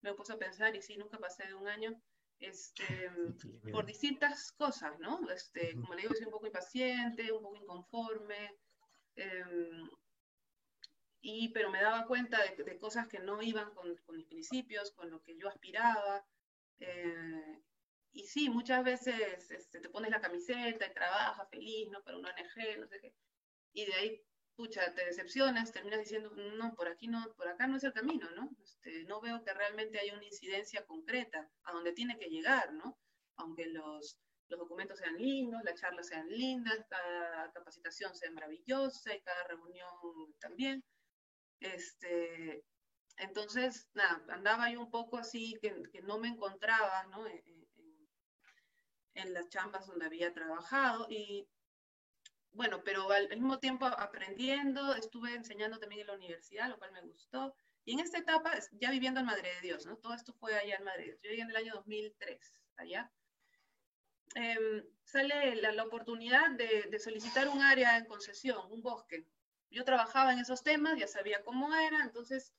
me 0.02 0.14
puse 0.14 0.35
a 0.35 0.38
pensar 0.38 0.76
y 0.76 0.83
sí, 0.83 0.96
nunca 0.96 1.18
pasé 1.18 1.46
de 1.48 1.54
un 1.54 1.66
año, 1.66 1.90
este, 2.40 3.11
por 3.73 3.87
distintas 3.87 4.53
cosas, 4.53 4.99
¿no? 4.99 5.29
Este, 5.31 5.75
como 5.75 5.94
le 5.94 6.03
digo, 6.03 6.14
soy 6.14 6.27
un 6.27 6.33
poco 6.33 6.47
impaciente, 6.47 7.33
un 7.33 7.42
poco 7.42 7.57
inconforme, 7.57 8.57
em, 9.16 9.88
y, 11.20 11.49
pero 11.51 11.70
me 11.70 11.81
daba 11.81 12.07
cuenta 12.07 12.38
de, 12.42 12.79
cosas 12.79 13.09
que 13.09 13.18
no 13.18 13.40
iban 13.40 13.73
con, 13.75 13.97
con, 14.05 14.16
mis 14.16 14.27
principios, 14.27 14.92
con 14.92 15.11
lo 15.11 15.23
que 15.23 15.37
yo 15.38 15.49
aspiraba. 15.49 16.25
Eh, 16.81 17.62
y 18.12 18.27
sí, 18.27 18.51
muchas 18.51 18.85
veces 18.85 19.51
este, 19.51 19.81
te 19.81 19.88
pones 19.88 20.11
la 20.11 20.20
camiseta 20.20 20.87
y 20.87 20.94
trabajas 20.94 21.49
feliz, 21.51 21.88
¿no? 21.90 22.03
Para 22.03 22.18
una 22.18 22.29
ONG, 22.31 22.79
no 22.79 22.87
sé 22.87 23.01
qué. 23.01 23.14
Y 23.73 23.87
de 23.87 23.94
ahí, 23.94 24.23
pucha, 24.57 24.95
te 24.95 25.05
decepcionas, 25.05 25.73
terminas 25.73 26.01
diciendo, 26.01 26.31
no, 26.31 26.75
por 26.75 26.88
aquí 26.88 27.09
no, 27.09 27.33
por 27.37 27.49
acá 27.49 27.67
no 27.67 27.77
es 27.77 27.85
el 27.85 27.93
camino, 27.93 28.31
¿no? 28.31 28.51
Este, 28.62 29.05
no 29.05 29.21
veo 29.21 29.43
que 29.45 29.53
realmente 29.53 29.99
haya 29.99 30.14
una 30.14 30.25
incidencia 30.25 30.85
concreta 30.87 31.51
a 31.64 31.73
donde 31.73 31.93
tiene 31.93 32.19
que 32.19 32.29
llegar, 32.29 32.73
¿no? 32.73 32.99
Aunque 33.37 33.67
los, 33.67 34.19
los 34.49 34.61
documentos 34.61 34.99
sean 34.99 35.17
lindos, 35.17 35.62
las 35.64 35.81
charlas 35.81 36.07
sean 36.07 36.29
lindas, 36.29 36.85
cada 36.88 37.51
capacitación 37.53 38.14
sea 38.14 38.31
maravillosa 38.31 39.14
y 39.14 39.23
cada 39.23 39.45
reunión 39.45 39.88
también. 40.40 40.85
Este, 41.61 42.64
entonces, 43.17 43.88
nada, 43.95 44.25
andaba 44.29 44.71
yo 44.71 44.81
un 44.81 44.90
poco 44.90 45.19
así, 45.19 45.59
que, 45.61 45.73
no 46.03 46.19
me 46.19 46.29
encontraba 46.29 47.05
¿no? 47.05 47.27
En, 47.27 47.43
en, 47.47 48.09
en, 49.14 49.35
las 49.35 49.49
chambas 49.49 49.87
donde 49.87 50.07
había 50.07 50.33
trabajado. 50.33 51.07
Y 51.09 51.49
bueno, 52.55 52.83
pero 52.85 53.11
al, 53.11 53.29
mismo 53.29 53.59
tiempo 53.59 53.87
aprendiendo, 53.87 54.95
estuve 54.95 55.35
enseñando 55.35 55.79
también 55.79 56.03
en 56.03 56.07
la 56.07 56.14
universidad, 56.14 56.69
lo 56.69 56.79
cual 56.79 56.93
me 56.93 57.03
gustó. 57.03 57.55
Y 57.85 57.93
en 57.93 58.01
esta 58.01 58.19
etapa, 58.19 58.53
ya 58.73 58.90
viviendo 58.90 59.21
en 59.21 59.27
Madre 59.27 59.55
de 59.57 59.61
Dios, 59.61 59.85
¿no? 59.85 59.99
Todo 59.99 60.14
esto 60.14 60.33
fue 60.33 60.55
allá 60.55 60.77
en 60.77 60.85
Madre 60.85 61.01
de 61.01 61.05
Dios. 61.11 61.21
Yo 61.23 61.31
llegué 61.31 61.43
en 61.43 61.51
el 61.51 61.57
año 61.57 61.75
2003, 61.75 62.62
allá. 62.77 63.12
Eh, 64.37 64.88
sale 65.05 65.57
la, 65.57 65.73
la 65.73 65.85
oportunidad 65.85 66.51
de, 66.53 66.85
de, 66.90 66.99
solicitar 66.99 67.49
un 67.49 67.61
área 67.61 67.99
en 67.99 68.07
concesión, 68.07 68.73
un 68.73 68.83
bosque, 68.83 69.27
yo 69.75 69.85
trabajaba 69.85 70.33
en 70.33 70.38
esos 70.38 70.62
temas, 70.62 70.99
ya 70.99 71.09
sabía 71.09 71.43
cómo 71.43 71.75
era, 71.75 72.03
entonces 72.03 72.55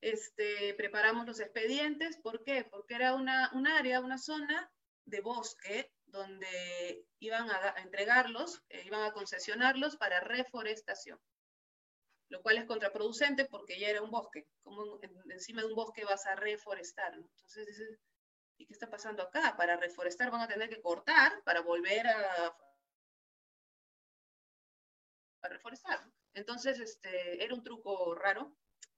este, 0.00 0.74
preparamos 0.74 1.26
los 1.26 1.40
expedientes. 1.40 2.18
¿Por 2.18 2.44
qué? 2.44 2.64
Porque 2.64 2.94
era 2.94 3.14
una, 3.14 3.50
un 3.52 3.66
área, 3.66 4.00
una 4.00 4.18
zona 4.18 4.70
de 5.04 5.20
bosque 5.20 5.92
donde 6.16 7.06
iban 7.20 7.50
a, 7.50 7.74
a 7.76 7.82
entregarlos, 7.82 8.62
eh, 8.68 8.82
iban 8.84 9.02
a 9.02 9.12
concesionarlos 9.12 9.96
para 9.96 10.20
reforestación, 10.20 11.20
lo 12.28 12.42
cual 12.42 12.58
es 12.58 12.64
contraproducente 12.66 13.44
porque 13.46 13.78
ya 13.78 13.88
era 13.88 14.02
un 14.02 14.10
bosque. 14.10 14.46
Como 14.62 14.98
en, 15.02 15.12
encima 15.30 15.62
de 15.62 15.68
un 15.68 15.74
bosque 15.74 16.04
vas 16.04 16.26
a 16.26 16.34
reforestar. 16.36 17.16
¿no? 17.16 17.26
Entonces 17.26 17.66
dices, 17.66 17.98
¿y 18.58 18.66
qué 18.66 18.72
está 18.72 18.90
pasando 18.90 19.22
acá? 19.22 19.56
Para 19.56 19.76
reforestar 19.76 20.30
van 20.30 20.42
a 20.42 20.48
tener 20.48 20.68
que 20.68 20.80
cortar 20.80 21.42
para 21.44 21.60
volver 21.60 22.06
a, 22.06 22.56
a 25.42 25.48
reforestar. 25.48 26.00
Entonces, 26.34 26.78
este, 26.80 27.42
era 27.42 27.54
un 27.54 27.62
truco 27.62 28.14
raro. 28.14 28.54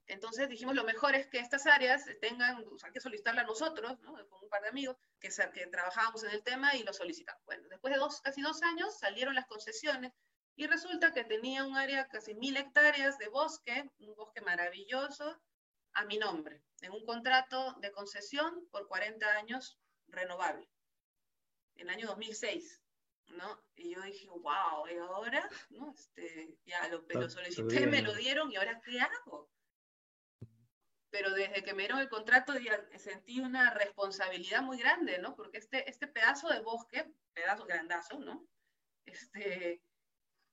Entonces 0.09 0.49
dijimos, 0.49 0.75
lo 0.75 0.85
mejor 0.85 1.15
es 1.15 1.29
que 1.29 1.39
estas 1.39 1.67
áreas 1.67 2.05
tengan, 2.21 2.65
o 2.67 2.79
sea, 2.79 2.89
hay 2.89 2.93
que 2.93 3.01
solicitarla 3.01 3.45
nosotros, 3.45 4.01
¿no? 4.01 4.15
con 4.29 4.43
un 4.43 4.49
par 4.49 4.63
de 4.63 4.69
amigos 4.69 4.97
que, 5.21 5.29
que 5.53 5.67
trabajábamos 5.67 6.25
en 6.25 6.31
el 6.31 6.43
tema 6.43 6.75
y 6.75 6.83
lo 6.83 6.95
solicitamos. 6.95 7.45
Bueno, 7.45 7.69
después 7.69 7.93
de 7.93 8.01
dos, 8.01 8.23
casi 8.23 8.41
dos 8.41 8.63
años 8.63 8.99
salieron 8.99 9.35
las 9.35 9.47
concesiones 9.47 10.13
y 10.57 10.67
resulta 10.67 11.13
que 11.13 11.25
tenía 11.25 11.65
un 11.65 11.77
área 11.77 12.09
casi 12.09 12.35
mil 12.35 12.57
hectáreas 12.57 13.19
de 13.19 13.29
bosque, 13.29 13.91
un 13.99 14.15
bosque 14.17 14.41
maravilloso, 14.41 15.41
a 15.93 16.05
mi 16.05 16.17
nombre, 16.17 16.63
en 16.81 16.93
un 16.93 17.05
contrato 17.05 17.75
de 17.81 17.93
concesión 17.93 18.67
por 18.71 18.89
40 18.89 19.27
años 19.37 19.79
renovable, 20.07 20.69
en 21.77 21.89
el 21.89 21.91
año 21.91 22.07
2006. 22.09 22.83
¿no? 23.37 23.63
Y 23.77 23.95
yo 23.95 24.01
dije, 24.03 24.27
wow, 24.29 24.87
¿y 24.91 24.97
ahora? 24.97 25.49
¿No? 25.71 25.93
Este, 25.93 26.57
ya 26.65 26.89
lo, 26.89 27.05
lo 27.09 27.29
solicité, 27.29 27.87
me 27.87 28.01
lo 28.01 28.15
dieron, 28.15 28.51
¿y 28.51 28.57
ahora 28.57 28.81
qué 28.83 29.01
hago? 29.01 29.51
Pero 31.11 31.31
desde 31.31 31.63
que 31.63 31.73
me 31.73 31.85
dieron 31.85 32.01
el 32.01 32.09
contrato 32.09 32.53
sentí 32.97 33.41
una 33.41 33.73
responsabilidad 33.73 34.63
muy 34.63 34.79
grande, 34.79 35.19
¿no? 35.19 35.35
Porque 35.35 35.59
este, 35.59 35.89
este 35.89 36.07
pedazo 36.07 36.49
de 36.49 36.61
bosque, 36.61 37.11
pedazo 37.33 37.65
grandazo, 37.65 38.19
¿no? 38.19 38.47
Este, 39.07 39.83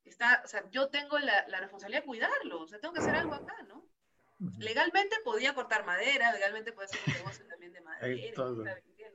está, 0.05 0.41
o 0.45 0.47
sea, 0.47 0.69
yo 0.69 0.89
tengo 0.89 1.19
la, 1.19 1.45
la 1.47 1.59
responsabilidad 1.59 2.01
de 2.01 2.07
cuidarlo, 2.07 2.61
o 2.61 2.67
sea, 2.67 2.79
tengo 2.79 2.93
que 2.93 3.01
hacer 3.01 3.15
algo 3.15 3.33
acá, 3.33 3.55
¿no? 3.67 3.85
Legalmente 4.59 5.15
podía 5.23 5.55
cortar 5.55 5.85
madera, 5.85 6.33
legalmente 6.33 6.73
podía 6.73 6.85
hacer 6.85 7.01
un 7.07 7.13
negocio 7.13 7.47
también 7.47 7.71
de 7.71 7.81
madera, 7.81 8.43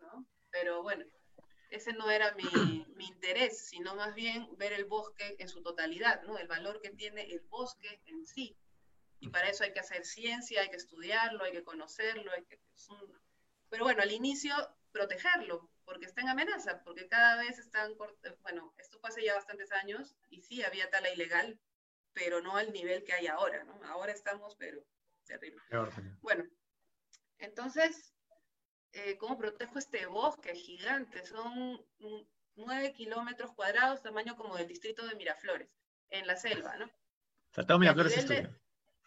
¿no? 0.00 0.26
Pero 0.50 0.82
bueno, 0.82 1.04
ese 1.70 1.92
no 1.92 2.10
era 2.10 2.34
mi, 2.34 2.42
mi, 2.96 3.06
interés, 3.06 3.66
sino 3.66 3.94
más 3.94 4.14
bien 4.14 4.48
ver 4.56 4.72
el 4.72 4.86
bosque 4.86 5.36
en 5.38 5.48
su 5.48 5.62
totalidad, 5.62 6.22
¿no? 6.22 6.38
El 6.38 6.48
valor 6.48 6.80
que 6.80 6.90
tiene 6.90 7.22
el 7.30 7.40
bosque 7.40 8.00
en 8.06 8.26
sí. 8.26 8.56
Y 9.20 9.28
para 9.28 9.48
eso 9.48 9.64
hay 9.64 9.72
que 9.72 9.80
hacer 9.80 10.04
ciencia, 10.04 10.62
hay 10.62 10.70
que 10.70 10.76
estudiarlo, 10.76 11.44
hay 11.44 11.52
que 11.52 11.62
conocerlo, 11.62 12.32
hay 12.32 12.44
que... 12.44 12.60
Pero 13.68 13.84
bueno, 13.84 14.02
al 14.02 14.10
inicio 14.10 14.54
protegerlo, 14.90 15.70
porque 15.84 16.06
está 16.06 16.22
en 16.22 16.30
amenaza, 16.30 16.82
porque 16.82 17.06
cada 17.06 17.36
vez 17.36 17.58
están, 17.58 17.96
bueno, 18.42 18.74
esto 18.78 18.98
fue 18.98 19.10
hace 19.10 19.24
ya 19.24 19.34
bastantes 19.34 19.70
años 19.72 20.16
y 20.30 20.40
sí 20.40 20.62
había 20.62 20.90
tala 20.90 21.10
ilegal, 21.10 21.60
pero 22.12 22.40
no 22.40 22.56
al 22.56 22.72
nivel 22.72 23.04
que 23.04 23.12
hay 23.12 23.28
ahora, 23.28 23.62
¿no? 23.64 23.80
Ahora 23.84 24.12
estamos, 24.12 24.56
pero 24.56 24.82
terrible. 25.26 25.62
Bueno, 26.20 26.44
entonces 27.38 28.14
eh, 28.92 29.16
cómo 29.18 29.38
protejo 29.38 29.78
este 29.78 30.06
bosque 30.06 30.54
gigante. 30.54 31.24
Son 31.24 31.80
nueve 32.56 32.92
kilómetros 32.92 33.52
cuadrados, 33.52 34.02
tamaño 34.02 34.36
como 34.36 34.56
del 34.56 34.66
distrito 34.66 35.06
de 35.06 35.14
Miraflores, 35.14 35.78
en 36.08 36.26
la 36.26 36.36
selva, 36.36 36.76
¿no? 36.76 36.86
O 36.86 37.54
sea, 37.54 37.66
todo 37.66 37.78
Miraflores 37.78 38.16
es 38.16 38.28
de, 38.28 38.50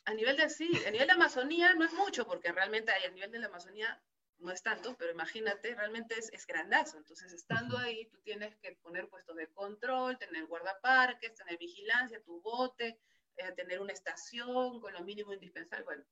A 0.06 0.13
nivel 0.13 0.36
de, 0.36 0.50
sí, 0.50 0.70
a 0.86 0.92
nivel 0.92 1.08
de 1.08 1.13
Amazonía 1.13 1.74
no 1.76 1.86
es 1.86 1.94
mucho, 1.94 2.26
porque 2.26 2.52
realmente 2.52 2.92
a 2.92 3.10
nivel 3.10 3.32
de 3.32 3.39
la 3.39 3.48
Amazonía 3.48 4.02
no 4.39 4.52
es 4.52 4.62
tanto, 4.62 4.98
pero 4.98 5.12
imagínate, 5.12 5.74
realmente 5.76 6.20
es, 6.20 6.32
es 6.34 6.46
grandazo. 6.46 6.98
Entonces, 6.98 7.32
estando 7.32 7.78
ahí, 7.78 8.06
tú 8.08 8.20
tienes 8.20 8.56
que 8.58 8.76
poner 8.76 9.08
puestos 9.08 9.38
de 9.38 9.48
control, 9.54 10.18
tener 10.18 10.46
guardaparques, 10.48 11.34
tener 11.36 11.58
vigilancia, 11.58 12.22
tu 12.24 12.42
bote, 12.42 13.00
eh, 13.38 13.52
tener 13.54 13.80
una 13.80 13.94
estación 13.94 14.82
con 14.82 14.94
lo 14.94 15.02
mínimo 15.04 15.34
indispensable. 15.34 15.86
Bueno, 15.86 16.06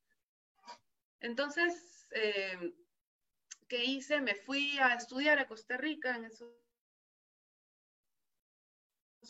entonces, 1.20 2.08
eh, 2.12 2.74
que 3.68 3.84
hice, 3.84 4.20
me 4.20 4.34
fui 4.34 4.78
a 4.78 4.94
estudiar 4.94 5.38
a 5.38 5.46
Costa 5.46 5.76
Rica 5.76 6.16
en 6.16 6.24
esos 6.24 6.50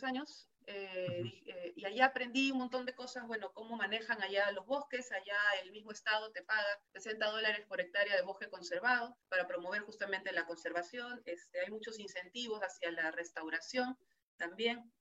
años 0.02 0.51
eh, 0.66 1.42
eh, 1.46 1.72
y 1.76 1.84
allá 1.84 2.06
aprendí 2.06 2.50
un 2.50 2.58
montón 2.58 2.86
de 2.86 2.94
cosas, 2.94 3.26
bueno, 3.26 3.52
cómo 3.52 3.76
manejan 3.76 4.22
allá 4.22 4.50
los 4.52 4.66
bosques, 4.66 5.10
allá 5.12 5.36
el 5.62 5.72
mismo 5.72 5.90
estado 5.90 6.30
te 6.32 6.42
paga 6.42 6.80
60 6.92 7.26
dólares 7.26 7.66
por 7.66 7.80
hectárea 7.80 8.16
de 8.16 8.22
bosque 8.22 8.48
conservado 8.48 9.16
para 9.28 9.46
promover 9.46 9.82
justamente 9.82 10.32
la 10.32 10.46
conservación, 10.46 11.22
este, 11.24 11.60
hay 11.60 11.70
muchos 11.70 11.98
incentivos 11.98 12.60
hacia 12.60 12.90
la 12.92 13.10
restauración 13.10 13.96
también. 14.36 14.92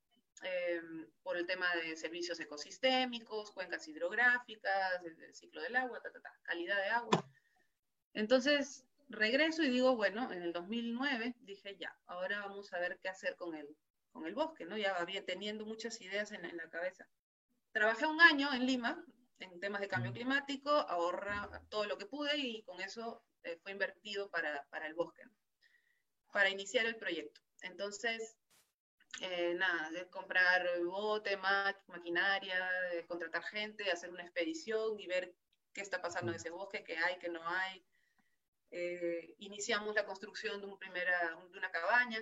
Eh, 0.43 0.81
por 1.21 1.37
el 1.37 1.45
tema 1.45 1.67
de 1.75 1.95
servicios 1.95 2.39
ecosistémicos, 2.39 3.51
cuencas 3.51 3.87
hidrográficas, 3.87 5.03
el 5.03 5.35
ciclo 5.35 5.61
del 5.61 5.75
agua, 5.75 6.01
ta, 6.01 6.11
ta, 6.11 6.19
ta, 6.19 6.31
calidad 6.41 6.77
de 6.77 6.89
agua. 6.89 7.29
Entonces, 8.13 8.87
regreso 9.07 9.61
y 9.61 9.69
digo, 9.69 9.95
bueno, 9.95 10.31
en 10.31 10.41
el 10.41 10.51
2009 10.51 11.35
dije, 11.41 11.77
ya, 11.77 11.95
ahora 12.07 12.39
vamos 12.39 12.73
a 12.73 12.79
ver 12.79 12.97
qué 12.99 13.09
hacer 13.09 13.35
con 13.35 13.55
el, 13.55 13.67
con 14.11 14.25
el 14.25 14.35
bosque, 14.35 14.65
¿no? 14.65 14.77
Ya 14.77 14.95
había 14.95 15.25
teniendo 15.25 15.65
muchas 15.65 15.99
ideas 16.01 16.31
en, 16.31 16.45
en 16.45 16.57
la 16.57 16.69
cabeza. 16.69 17.07
Trabajé 17.71 18.05
un 18.05 18.21
año 18.21 18.53
en 18.53 18.65
Lima 18.65 19.03
en 19.39 19.59
temas 19.59 19.81
de 19.81 19.87
cambio 19.87 20.13
climático, 20.13 20.69
ahorra 20.69 21.63
todo 21.69 21.85
lo 21.85 21.97
que 21.97 22.05
pude 22.05 22.37
y 22.37 22.63
con 22.63 22.79
eso 22.81 23.23
eh, 23.43 23.57
fue 23.63 23.71
invertido 23.71 24.29
para, 24.29 24.65
para 24.69 24.87
el 24.87 24.93
bosque, 24.93 25.25
¿no? 25.25 25.31
para 26.31 26.49
iniciar 26.49 26.85
el 26.85 26.95
proyecto. 26.95 27.41
Entonces, 27.61 28.37
eh, 29.19 29.53
nada, 29.55 29.89
de 29.91 30.07
comprar 30.09 30.65
bote, 30.83 31.37
maquinaria, 31.87 32.69
de 32.93 33.05
contratar 33.05 33.43
gente, 33.43 33.91
hacer 33.91 34.09
una 34.09 34.23
expedición 34.23 34.99
y 34.99 35.07
ver 35.07 35.33
qué 35.73 35.81
está 35.81 36.01
pasando 36.01 36.31
en 36.31 36.37
ese 36.37 36.49
bosque, 36.49 36.83
qué 36.83 36.97
hay, 36.97 37.17
qué 37.19 37.29
no 37.29 37.45
hay, 37.47 37.83
eh, 38.71 39.35
iniciamos 39.39 39.93
la 39.95 40.05
construcción 40.05 40.61
de, 40.61 40.67
un 40.67 40.79
primera, 40.79 41.35
de 41.51 41.57
una 41.57 41.71
cabaña. 41.71 42.19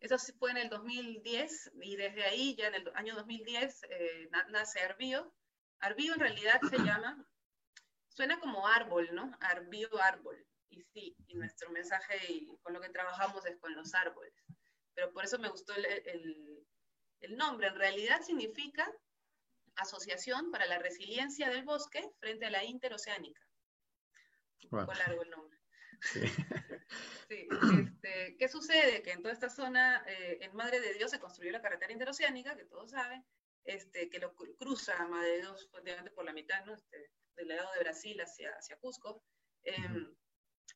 Eso 0.00 0.16
fue 0.38 0.50
en 0.50 0.56
el 0.56 0.70
2010 0.70 1.72
y 1.82 1.96
desde 1.96 2.24
ahí, 2.24 2.56
ya 2.56 2.68
en 2.68 2.74
el 2.74 2.90
año 2.94 3.14
2010, 3.14 3.82
eh, 3.90 4.30
nace 4.48 4.80
Arbío. 4.80 5.32
Arbío 5.80 6.14
en 6.14 6.20
realidad 6.20 6.58
se 6.68 6.76
llama, 7.04 7.28
suena 8.08 8.40
como 8.40 8.66
árbol, 8.66 9.10
¿no? 9.12 9.30
Arbío 9.40 9.88
árbol. 10.02 10.46
Y 10.70 10.82
sí, 10.84 11.16
y 11.26 11.34
nuestro 11.34 11.70
mensaje 11.70 12.16
y 12.32 12.46
con 12.62 12.72
lo 12.72 12.80
que 12.80 12.88
trabajamos 12.88 13.44
es 13.44 13.58
con 13.58 13.74
los 13.74 13.92
árboles. 13.94 14.32
Pero 14.94 15.12
por 15.12 15.24
eso 15.24 15.38
me 15.38 15.48
gustó 15.48 15.74
el, 15.74 15.84
el, 15.84 16.66
El 17.20 17.36
nombre 17.36 17.68
en 17.68 17.76
realidad 17.76 18.22
significa 18.22 18.90
Asociación 19.76 20.50
para 20.50 20.66
la 20.66 20.78
Resiliencia 20.78 21.50
del 21.50 21.64
Bosque 21.64 22.10
frente 22.20 22.46
a 22.46 22.50
la 22.50 22.64
Interoceánica. 22.64 23.40
Un 24.64 24.70
poco 24.70 24.94
largo 24.94 25.22
el 25.22 25.30
nombre. 25.30 25.58
Sí. 26.00 26.20
Este, 27.28 28.36
¿Qué 28.38 28.48
sucede? 28.48 29.02
Que 29.02 29.12
en 29.12 29.22
toda 29.22 29.32
esta 29.32 29.48
zona, 29.48 30.04
eh, 30.08 30.38
en 30.40 30.54
Madre 30.54 30.80
de 30.80 30.94
Dios, 30.94 31.10
se 31.10 31.20
construyó 31.20 31.52
la 31.52 31.62
carretera 31.62 31.92
interoceánica, 31.92 32.56
que 32.56 32.64
todos 32.64 32.90
saben, 32.90 33.24
este, 33.64 34.10
que 34.10 34.18
lo 34.18 34.34
cruza 34.34 35.06
Madre 35.06 35.30
de 35.30 35.38
Dios 35.38 35.70
por 36.14 36.24
la 36.24 36.32
mitad, 36.32 36.64
¿no? 36.64 36.74
Este, 36.74 37.12
del 37.36 37.48
lado 37.48 37.70
de 37.72 37.80
Brasil 37.80 38.20
hacia, 38.20 38.50
hacia 38.56 38.76
Cusco. 38.78 39.22
Em, 39.62 40.14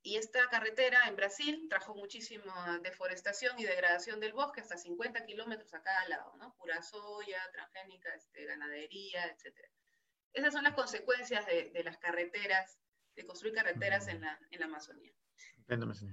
y 0.03 0.17
esta 0.17 0.49
carretera 0.49 1.09
en 1.09 1.17
Brasil 1.17 1.67
trajo 1.69 1.95
muchísima 1.95 2.79
deforestación 2.83 3.59
y 3.59 3.65
degradación 3.65 4.21
del 4.21 4.35
bosque, 4.35 4.61
hasta 4.61 4.77
50 4.77 5.25
kilómetros 5.25 5.73
a 5.75 5.83
cada 5.83 6.09
lado, 6.09 6.37
¿no? 6.37 6.55
Pura 6.57 6.83
soya, 6.83 7.41
transgénica, 7.53 8.15
este, 8.15 8.45
ganadería, 8.45 9.25
etc. 9.27 9.57
Esas 10.33 10.53
son 10.53 10.65
las 10.65 10.75
consecuencias 10.75 11.47
de, 11.47 11.71
de 11.71 11.85
las 11.85 11.97
carreteras, 11.99 12.79
de 13.17 13.25
construir 13.25 13.55
carreteras 13.55 14.09
en 14.09 14.21
la, 14.21 14.39
en 14.51 14.61
la 14.61 14.67
Amazonía. 14.67 15.13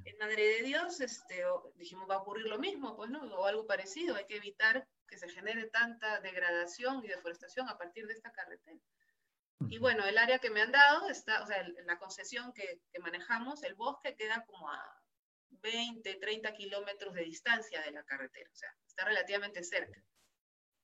En 0.06 0.18
Madre 0.18 0.44
de 0.44 0.64
Dios, 0.64 1.02
este, 1.02 1.44
dijimos, 1.76 2.10
va 2.10 2.16
a 2.16 2.20
ocurrir 2.20 2.48
lo 2.48 2.58
mismo, 2.58 2.96
pues, 2.96 3.10
¿no? 3.10 3.22
O 3.22 3.46
algo 3.46 3.68
parecido, 3.68 4.16
hay 4.16 4.26
que 4.26 4.38
evitar 4.38 4.88
que 5.08 5.18
se 5.18 5.30
genere 5.30 5.70
tanta 5.70 6.22
degradación 6.22 7.04
y 7.04 7.08
deforestación 7.08 7.68
a 7.68 7.78
partir 7.78 8.08
de 8.08 8.14
esta 8.14 8.32
carretera. 8.32 8.80
Y 9.70 9.78
bueno, 9.78 10.06
el 10.06 10.18
área 10.18 10.40
que 10.40 10.50
me 10.50 10.62
han 10.62 10.72
dado, 10.72 11.10
está, 11.10 11.44
o 11.44 11.46
sea, 11.46 11.68
la 11.86 12.00
concesión 12.00 12.52
que, 12.54 12.82
que 12.92 13.00
manejamos, 13.00 13.62
el 13.64 13.76
bosque 13.76 14.16
queda 14.16 14.44
como 14.46 14.70
a 14.70 15.02
20, 15.50 16.16
30 16.16 16.54
kilómetros 16.54 17.14
de 17.14 17.24
distancia 17.24 17.82
de 17.82 17.92
la 17.92 18.04
carretera, 18.04 18.50
o 18.52 18.56
sea, 18.56 18.76
está 18.88 19.06
relativamente 19.06 19.64
cerca. 19.64 20.02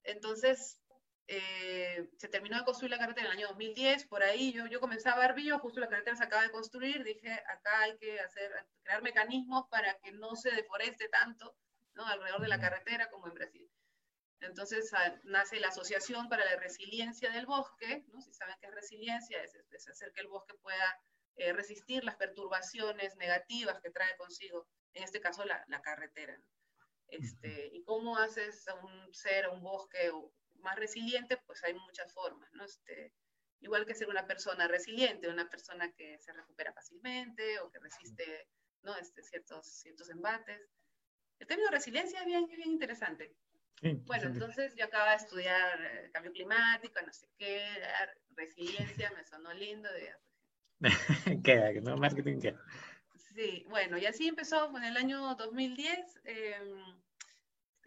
Entonces, 0.03 0.79
eh, 1.29 2.09
se 2.17 2.29
terminó 2.29 2.57
de 2.57 2.63
construir 2.63 2.91
la 2.91 2.99
carretera 2.99 3.27
en 3.27 3.33
el 3.33 3.37
año 3.39 3.47
2010, 3.49 4.05
por 4.05 4.23
ahí 4.23 4.53
yo, 4.53 4.65
yo 4.67 4.79
comenzaba 4.79 5.25
a 5.25 5.33
ver 5.33 5.51
justo 5.59 5.81
la 5.81 5.89
carretera 5.89 6.15
se 6.15 6.23
acaba 6.23 6.43
de 6.43 6.51
construir, 6.51 7.03
dije, 7.03 7.31
acá 7.31 7.81
hay 7.81 7.97
que 7.97 8.19
hacer, 8.21 8.49
crear 8.81 9.01
mecanismos 9.01 9.67
para 9.69 9.97
que 9.99 10.13
no 10.13 10.37
se 10.37 10.51
deforeste 10.51 11.09
tanto 11.09 11.57
¿no? 11.95 12.05
alrededor 12.05 12.41
de 12.41 12.47
la 12.47 12.61
carretera 12.61 13.09
como 13.09 13.27
en 13.27 13.33
Brasil. 13.33 13.69
Entonces 14.39 14.89
nace 15.23 15.59
la 15.59 15.67
Asociación 15.69 16.29
para 16.29 16.45
la 16.45 16.55
Resiliencia 16.57 17.29
del 17.31 17.45
Bosque, 17.45 18.05
¿no? 18.07 18.21
si 18.21 18.33
saben 18.33 18.55
qué 18.61 18.67
es 18.67 18.75
resiliencia, 18.75 19.43
es, 19.43 19.55
hacer 19.89 20.13
que 20.13 20.21
el 20.21 20.27
bosque 20.27 20.53
pueda 20.61 21.01
eh, 21.35 21.51
resistir 21.51 22.05
las 22.05 22.15
perturbaciones 22.15 23.17
negativas 23.17 23.81
que 23.81 23.89
trae 23.89 24.15
consigo, 24.15 24.67
en 24.93 25.03
este 25.03 25.19
caso 25.19 25.43
la, 25.43 25.65
la 25.67 25.81
carretera. 25.81 26.39
Este, 27.09 27.69
¿Y 27.73 27.83
cómo 27.83 28.17
haces 28.17 28.67
a 28.67 28.75
un 28.75 29.13
ser, 29.13 29.45
a 29.45 29.51
un 29.51 29.61
bosque 29.61 30.11
más 30.59 30.75
resiliente? 30.75 31.37
Pues 31.45 31.63
hay 31.63 31.73
muchas 31.73 32.13
formas, 32.13 32.51
¿no? 32.53 32.65
Este, 32.65 33.13
igual 33.59 33.85
que 33.85 33.95
ser 33.95 34.09
una 34.09 34.27
persona 34.27 34.67
resiliente, 34.67 35.29
una 35.29 35.49
persona 35.49 35.91
que 35.93 36.17
se 36.19 36.33
recupera 36.33 36.73
fácilmente 36.73 37.59
o 37.59 37.71
que 37.71 37.79
resiste 37.79 38.47
¿no? 38.83 38.95
este, 38.97 39.23
ciertos, 39.23 39.67
ciertos 39.67 40.09
embates. 40.09 40.61
El 41.39 41.47
término 41.47 41.69
resiliencia 41.69 42.19
es 42.19 42.25
bien, 42.25 42.47
bien 42.47 42.69
interesante 42.69 43.35
bueno, 43.81 44.25
entonces 44.25 44.73
yo 44.75 44.85
acaba 44.85 45.11
de 45.11 45.17
estudiar 45.17 45.79
eh, 45.81 46.09
cambio 46.11 46.31
climático, 46.31 46.99
no 47.05 47.13
sé 47.13 47.27
qué, 47.37 47.61
resiliencia, 48.35 49.11
me 49.15 49.23
sonó 49.23 49.53
lindo. 49.53 49.89
queda, 51.43 51.71
¿no? 51.81 51.97
Marketing 51.97 52.39
queda. 52.39 52.59
Sí, 53.35 53.65
bueno, 53.69 53.97
y 53.99 54.05
así 54.07 54.27
empezó 54.27 54.75
en 54.75 54.83
el 54.83 54.97
año 54.97 55.35
2010. 55.35 56.21
Em, 56.23 56.79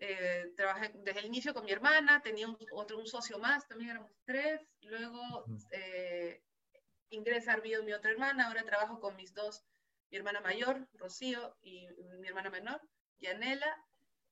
eh, 0.01 0.53
trabajé 0.57 0.91
desde 0.95 1.21
el 1.21 1.27
inicio 1.27 1.53
con 1.53 1.65
mi 1.65 1.73
hermana, 1.73 2.23
tenía 2.23 2.49
un, 2.49 2.57
otro, 2.73 2.99
un 2.99 3.07
socio 3.07 3.39
más, 3.39 3.69
también 3.69 3.91
éramos 3.91 4.11
tres. 4.25 4.61
Luego 4.81 5.45
eh, 5.71 6.43
ingresa 7.11 7.53
Arvido, 7.53 7.85
mi 7.85 7.93
otra 7.93 8.11
hermana. 8.11 8.47
Ahora 8.47 8.65
trabajo 8.65 8.99
con 8.99 9.15
mis 9.17 9.35
dos, 9.35 9.63
mi 10.11 10.17
hermana 10.17 10.41
mayor, 10.41 10.89
Rocío, 10.95 11.55
y 11.63 11.87
mi 12.19 12.29
hermana 12.29 12.49
menor, 12.49 12.81
Yanela. 13.19 13.85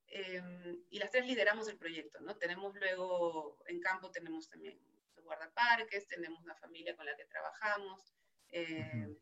Em, 0.06 0.82
y 0.88 0.98
las 0.98 1.10
tres 1.10 1.26
lideramos 1.26 1.68
el 1.68 1.76
proyecto, 1.76 2.18
¿no? 2.20 2.34
Tenemos 2.38 2.74
luego, 2.76 3.58
en 3.66 3.78
campo 3.80 4.10
tenemos 4.10 4.48
también 4.48 4.80
guardaparques, 5.22 6.08
tenemos 6.08 6.42
una 6.42 6.54
familia 6.54 6.96
con 6.96 7.04
la 7.04 7.14
que 7.14 7.26
trabajamos. 7.26 8.14
Em, 8.48 9.14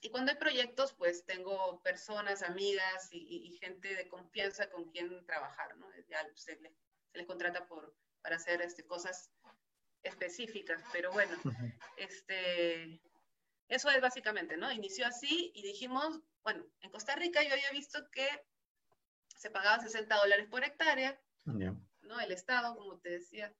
y 0.00 0.10
cuando 0.10 0.32
hay 0.32 0.38
proyectos, 0.38 0.92
pues 0.92 1.24
tengo 1.24 1.82
personas, 1.82 2.42
amigas 2.42 3.08
y, 3.10 3.58
gente 3.60 3.94
de 3.94 4.08
confianza 4.08 4.70
con 4.70 4.90
quien 4.90 5.24
trabajar, 5.26 5.76
¿no? 5.76 5.88
Ya 6.08 6.24
se, 6.34 6.56
les, 6.56 6.72
se 7.12 7.18
les 7.18 7.26
contrata 7.26 7.66
por, 7.66 7.96
para 8.22 8.36
hacer 8.36 8.62
este, 8.62 8.84
cosas 8.86 9.30
específicas, 10.02 10.82
pero 10.92 11.12
bueno, 11.12 11.36
este, 11.96 13.00
eso 13.68 13.90
es 13.90 14.00
básicamente, 14.00 14.56
¿no? 14.56 14.70
Inició 14.72 15.06
así 15.06 15.52
y 15.54 15.62
dijimos, 15.62 16.20
bueno, 16.42 16.64
en 16.80 16.90
Costa 16.90 17.16
Rica 17.16 17.42
yo 17.42 17.52
había 17.52 17.70
visto 17.72 18.08
que 18.10 18.28
se 19.36 19.50
pagaba 19.50 19.80
60 19.80 20.14
dólares 20.16 20.46
por 20.48 20.64
hectárea, 20.64 21.20
¿no? 21.44 22.20
El 22.20 22.32
Estado, 22.32 22.76
como 22.76 22.98
te 22.98 23.10
decía. 23.10 23.54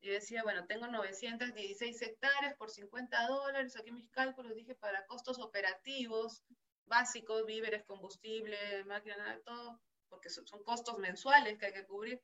Yo 0.00 0.12
decía, 0.12 0.44
bueno, 0.44 0.64
tengo 0.66 0.86
916 0.86 2.02
hectáreas 2.02 2.54
por 2.56 2.70
50 2.70 3.26
dólares, 3.26 3.76
aquí 3.76 3.90
mis 3.90 4.08
cálculos, 4.10 4.54
dije, 4.54 4.74
para 4.76 5.04
costos 5.06 5.40
operativos, 5.40 6.44
básicos, 6.86 7.44
víveres, 7.46 7.84
combustible, 7.84 8.84
máquina, 8.84 9.40
todo, 9.44 9.80
porque 10.08 10.30
son, 10.30 10.62
costos 10.64 10.98
mensuales 10.98 11.58
que 11.58 11.66
hay 11.66 11.72
que 11.72 11.86
cubrir. 11.86 12.22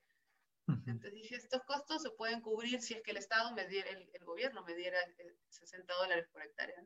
Entonces 0.67 1.13
dije, 1.13 1.37
estos 1.37 1.63
costos 1.65 2.03
se 2.03 2.11
pueden 2.11 2.41
cubrir 2.41 2.81
si 2.81 2.95
es 2.95 3.03
que 3.03 3.11
el 3.11 3.19
Estado 3.19 3.53
me 3.53 3.67
diera, 3.67 3.91
el, 3.91 4.25
gobierno 4.25 4.65
me 4.65 4.75
diera 4.75 4.99
60 5.49 5.93
eh, 5.93 5.97
dólares 5.97 6.27
por 6.33 6.43
hectárea. 6.43 6.83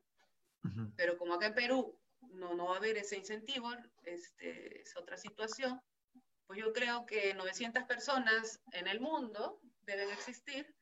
Pero 0.96 1.16
como 1.16 1.35
acá 1.35 1.46
en 1.46 1.55
Perú 1.55 1.98
no, 2.20 2.55
no 2.55 2.66
va 2.66 2.74
a 2.74 2.79
haber 2.79 2.96
ese 2.96 3.16
incentivo, 3.16 3.72
este, 4.03 4.83
es 4.83 4.96
otra 4.96 5.16
situación, 5.16 5.81
pues 6.46 6.59
yo 6.59 6.72
creo 6.72 7.07
que 7.07 7.35
900 7.35 7.85
personas 7.85 8.61
en 8.72 8.88
el 8.88 9.01
mundo 9.01 9.61
deben 9.83 10.11
existir 10.11 10.74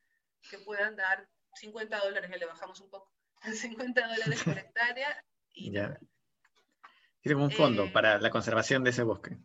que 0.49 0.59
puedan 0.59 0.95
dar 0.95 1.27
50 1.53 1.97
dólares, 1.99 2.29
ya 2.29 2.37
le 2.37 2.45
bajamos 2.45 2.79
un 2.81 2.89
poco, 2.89 3.11
50 3.41 4.07
dólares 4.07 4.43
por 4.43 4.57
hectárea. 4.57 5.23
Y 5.53 5.71
ya. 5.71 5.99
Tienen 7.21 7.43
un 7.43 7.51
fondo 7.51 7.85
eh, 7.85 7.91
para 7.91 8.19
la 8.19 8.29
conservación 8.29 8.83
de 8.83 8.91
ese 8.91 9.03
bosque, 9.03 9.37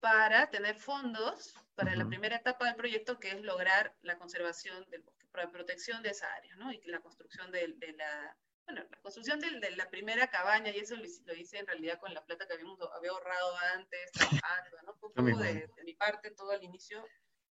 Para 0.00 0.50
tener 0.50 0.76
fondos 0.76 1.54
para 1.74 1.94
la 1.94 2.06
primera 2.06 2.36
etapa 2.36 2.64
del 2.64 2.74
proyecto, 2.74 3.20
que 3.20 3.30
es 3.30 3.42
lograr 3.42 3.94
la 4.00 4.16
conservación 4.16 4.88
del 4.88 5.02
bosque, 5.02 5.26
para 5.30 5.44
la 5.44 5.52
protección 5.52 6.02
de 6.02 6.10
esa 6.10 6.26
área, 6.32 6.56
¿no? 6.56 6.72
Y 6.72 6.80
la 6.86 7.00
construcción 7.00 7.52
de, 7.52 7.74
de 7.76 7.92
la 7.92 8.36
bueno, 8.66 8.82
la 8.90 8.98
construcción 8.98 9.38
de, 9.38 9.70
la 9.76 9.88
primera 9.88 10.26
cabaña, 10.28 10.72
y 10.72 10.78
eso 10.78 10.96
lo, 10.96 11.34
hice 11.34 11.58
en 11.58 11.66
realidad 11.66 12.00
con 12.00 12.12
la 12.12 12.24
plata 12.24 12.46
que 12.46 12.54
habíamos, 12.54 12.78
había 12.96 13.12
ahorrado 13.12 13.56
antes, 13.74 14.10
trabajando, 14.12 14.76
¿no? 14.84 14.92
Un 14.92 14.98
poco 14.98 15.22
de, 15.22 15.70
mi 15.84 15.94
parte 15.94 16.32
todo 16.32 16.50
al 16.50 16.64
inicio, 16.64 17.06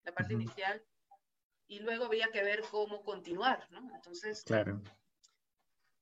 la 0.05 0.13
parte 0.13 0.33
inicial, 0.33 0.83
y 1.73 1.79
luego 1.79 2.05
había 2.05 2.31
que 2.31 2.43
ver 2.43 2.61
cómo 2.71 3.03
continuar, 3.03 3.67
¿no? 3.71 3.95
Entonces, 3.95 4.45
claro. 4.45 4.83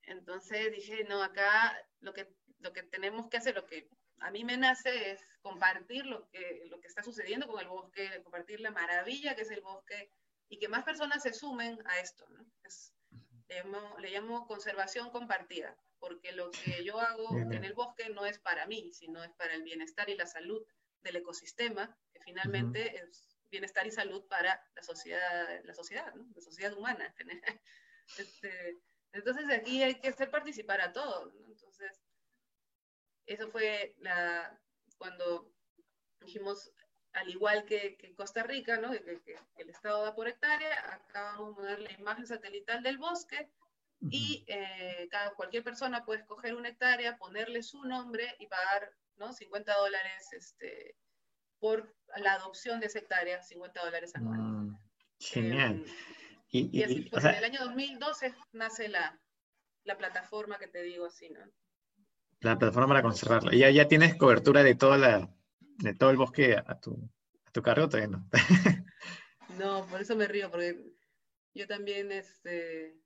entonces 0.03 0.73
dije, 0.73 1.05
no, 1.05 1.23
acá 1.23 1.77
lo 2.01 2.13
que, 2.13 2.29
lo 2.59 2.73
que 2.73 2.83
tenemos 2.83 3.29
que 3.29 3.37
hacer, 3.37 3.55
lo 3.55 3.67
que 3.67 3.89
a 4.19 4.33
mí 4.33 4.45
me 4.45 4.57
nace 4.57 5.13
es 5.13 5.21
compartir 5.43 6.07
lo 6.07 6.29
que, 6.29 6.65
lo 6.69 6.81
que 6.81 6.89
está 6.89 7.05
sucediendo 7.05 7.47
con 7.47 7.61
el 7.61 7.69
bosque, 7.69 8.21
compartir 8.25 8.61
la 8.61 8.73
maravilla 8.73 9.37
que 9.37 9.43
es 9.43 9.51
el 9.53 9.61
bosque, 9.61 10.11
y 10.49 10.59
que 10.59 10.67
más 10.67 10.83
personas 10.83 11.23
se 11.23 11.33
sumen 11.33 11.79
a 11.87 12.01
esto, 12.01 12.29
¿no? 12.31 12.45
Es, 12.65 12.93
le 13.99 14.11
llamo, 14.11 14.49
conservación 14.49 15.11
compartida, 15.11 15.77
porque 16.01 16.33
lo 16.33 16.51
que 16.51 16.83
yo 16.85 16.99
hago 16.99 17.37
en 17.37 17.65
el 17.65 17.75
bosque 17.75 18.09
no 18.11 18.27
es 18.27 18.41
para 18.41 18.67
mí, 18.67 18.93
sino 18.93 19.23
es 19.23 19.31
para 19.35 19.55
el 19.55 19.63
bienestar 19.63 20.11
y 20.11 20.17
la 20.17 20.27
salud 20.27 20.67
del 21.03 21.17
ecosistema, 21.17 21.97
que 22.13 22.21
finalmente 22.21 22.97
es 22.97 23.30
bienestar 23.51 23.87
y 23.87 23.91
salud 23.91 24.25
para 24.27 24.63
la 24.75 24.83
sociedad, 24.83 25.65
la 25.65 25.75
sociedad, 25.75 26.15
¿no? 26.15 26.27
la 26.35 26.41
sociedad 26.41 26.73
humana. 26.77 27.15
Este, 28.19 28.77
entonces 29.13 29.49
aquí 29.53 29.85
hay 29.85 30.01
que 30.01 30.09
hacer 30.09 30.33
participar 30.33 30.81
a 30.81 30.93
todos. 30.93 31.33
Entonces, 31.47 32.03
eso 33.25 33.49
fue 33.53 33.95
la, 33.99 34.61
cuando 34.99 35.55
dijimos, 36.21 36.73
al 37.13 37.29
igual 37.29 37.65
que, 37.67 37.97
Costa 38.17 38.43
Rica, 38.43 38.79
¿no? 38.79 38.91
que, 38.91 39.39
el 39.59 39.71
Estado 39.71 40.03
da 40.03 40.15
por 40.17 40.27
hectárea, 40.27 40.95
acá 40.95 41.37
vamos 41.37 41.53
a 41.53 41.57
poner 41.57 41.79
la 41.79 41.93
imagen 41.93 42.27
satelital 42.27 42.83
del 42.83 42.99
bosque 42.99 43.49
y 44.01 44.45
eh, 44.49 45.07
cada, 45.11 45.35
cualquier 45.35 45.63
persona 45.63 46.05
puede 46.05 46.21
escoger 46.21 46.57
una 46.57 46.71
hectárea, 46.71 47.17
ponerle 47.17 47.63
su 47.63 47.85
nombre 47.85 48.35
y 48.41 48.49
pagar 48.49 48.93
¿no? 49.17 49.33
50 49.33 49.73
dólares 49.75 50.33
este, 50.33 50.97
por 51.61 51.95
la 52.17 52.35
adopción 52.35 52.81
de 52.81 52.87
esa 52.87 52.99
hectárea, 52.99 53.43
50 53.43 53.85
dólares 53.85 54.15
anuales. 54.17 54.45
Mm, 54.45 54.77
genial. 55.19 55.85
Em, 56.53 56.71
y, 56.73 56.83
así, 56.83 57.03
pues, 57.03 57.25
en 57.25 57.35
el 57.37 57.45
año 57.45 57.61
2012 57.61 58.35
nace 58.53 58.89
la, 58.89 59.21
la, 59.85 59.97
plataforma 59.97 60.59
que 60.59 60.67
te 60.67 60.83
digo 60.83 61.07
así, 61.07 61.29
¿no? 61.31 61.41
La 62.41 62.59
plataforma 62.59 62.89
para 62.89 63.03
conservarla. 63.03 63.55
Y 63.55 63.59
ya, 63.59 63.71
ya 63.71 63.87
tienes 63.87 64.17
cobertura 64.17 64.65
de 64.65 64.75
toda 64.75 64.99
la 64.99 65.33
de 65.61 65.95
todo 65.95 66.11
el 66.11 66.17
bosque 66.17 66.57
a 66.57 66.81
tu, 66.81 67.11
¿A 67.51 67.53
tu 67.53 67.63
cargo 67.63 67.89
todavía 67.89 68.17
no? 68.17 68.29
no, 69.59 69.85
por 69.89 70.01
eso 70.01 70.15
me 70.15 70.29
río, 70.29 70.53
porque 70.53 70.95
yo 71.53 71.67
también 71.67 72.13
este, 72.13 72.97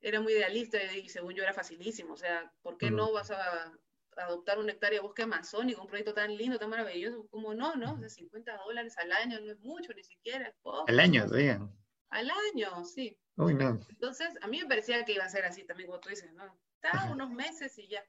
era 0.00 0.22
muy 0.22 0.32
idealista 0.32 0.82
y 0.94 1.10
según 1.10 1.34
yo 1.34 1.42
era 1.42 1.52
facilísimo. 1.52 2.14
O 2.14 2.16
sea, 2.16 2.50
¿por 2.62 2.78
qué 2.78 2.90
no 2.90 3.12
vas 3.12 3.30
a 3.30 3.72
adoptar 4.16 4.58
una 4.58 4.72
hectárea 4.72 4.98
de 4.98 5.06
bosque 5.06 5.22
amazónico, 5.22 5.82
un 5.82 5.88
proyecto 5.88 6.14
tan 6.14 6.36
lindo, 6.36 6.58
tan 6.58 6.70
maravilloso? 6.70 7.26
¿Cómo 7.30 7.54
no, 7.54 7.74
no? 7.76 7.94
O 7.94 7.98
sea, 7.98 8.08
50 8.08 8.56
dólares 8.58 8.96
al 8.98 9.12
año 9.12 9.40
no 9.40 9.52
es 9.52 9.60
mucho, 9.60 9.92
ni 9.94 10.04
siquiera 10.04 10.48
es 10.48 10.54
poco. 10.62 10.84
Al 10.88 11.00
año, 11.00 11.26
digan. 11.26 11.70
Al 12.10 12.30
año, 12.30 12.84
sí. 12.84 13.18
Uy, 13.36 13.54
no. 13.54 13.80
Entonces, 13.88 14.28
a 14.40 14.46
mí 14.46 14.60
me 14.60 14.68
parecía 14.68 15.04
que 15.04 15.14
iba 15.14 15.24
a 15.24 15.28
ser 15.28 15.44
así 15.44 15.64
también, 15.64 15.88
como 15.88 16.00
tú 16.00 16.08
dices, 16.08 16.32
¿no? 16.34 16.44
Está 16.80 17.10
unos 17.10 17.30
meses 17.30 17.76
y 17.78 17.88
ya. 17.88 18.04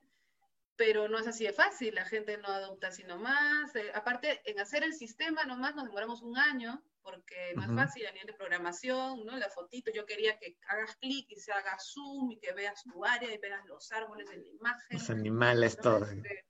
Pero 0.77 1.07
no 1.07 1.19
es 1.19 1.27
así 1.27 1.45
de 1.45 1.53
fácil, 1.53 1.95
la 1.95 2.05
gente 2.05 2.37
no 2.37 2.49
adopta 2.49 2.87
así 2.87 3.03
nomás. 3.03 3.73
Eh, 3.75 3.91
aparte, 3.93 4.41
en 4.43 4.59
hacer 4.59 4.83
el 4.83 4.93
sistema 4.93 5.45
nomás 5.45 5.73
nos 5.75 5.85
demoramos 5.85 6.21
un 6.21 6.37
año, 6.37 6.83
porque 7.01 7.53
no 7.55 7.61
es 7.61 7.73
fácil 7.75 8.07
a 8.07 8.11
nivel 8.11 8.27
de 8.27 8.33
programación, 8.33 9.25
¿no? 9.25 9.37
La 9.37 9.49
fotito, 9.49 9.91
yo 9.93 10.05
quería 10.05 10.37
que 10.39 10.57
hagas 10.67 10.95
clic 10.97 11.27
y 11.29 11.39
se 11.39 11.51
haga 11.51 11.77
zoom 11.79 12.31
y 12.31 12.39
que 12.39 12.51
veas 12.53 12.83
tu 12.83 13.05
área 13.05 13.31
y 13.31 13.37
veas 13.37 13.63
los 13.67 13.91
árboles 13.91 14.27
en 14.31 14.41
la 14.41 14.49
imagen. 14.49 14.97
Los 14.97 15.09
animales, 15.11 15.77
todo. 15.77 16.03
Este, 16.03 16.45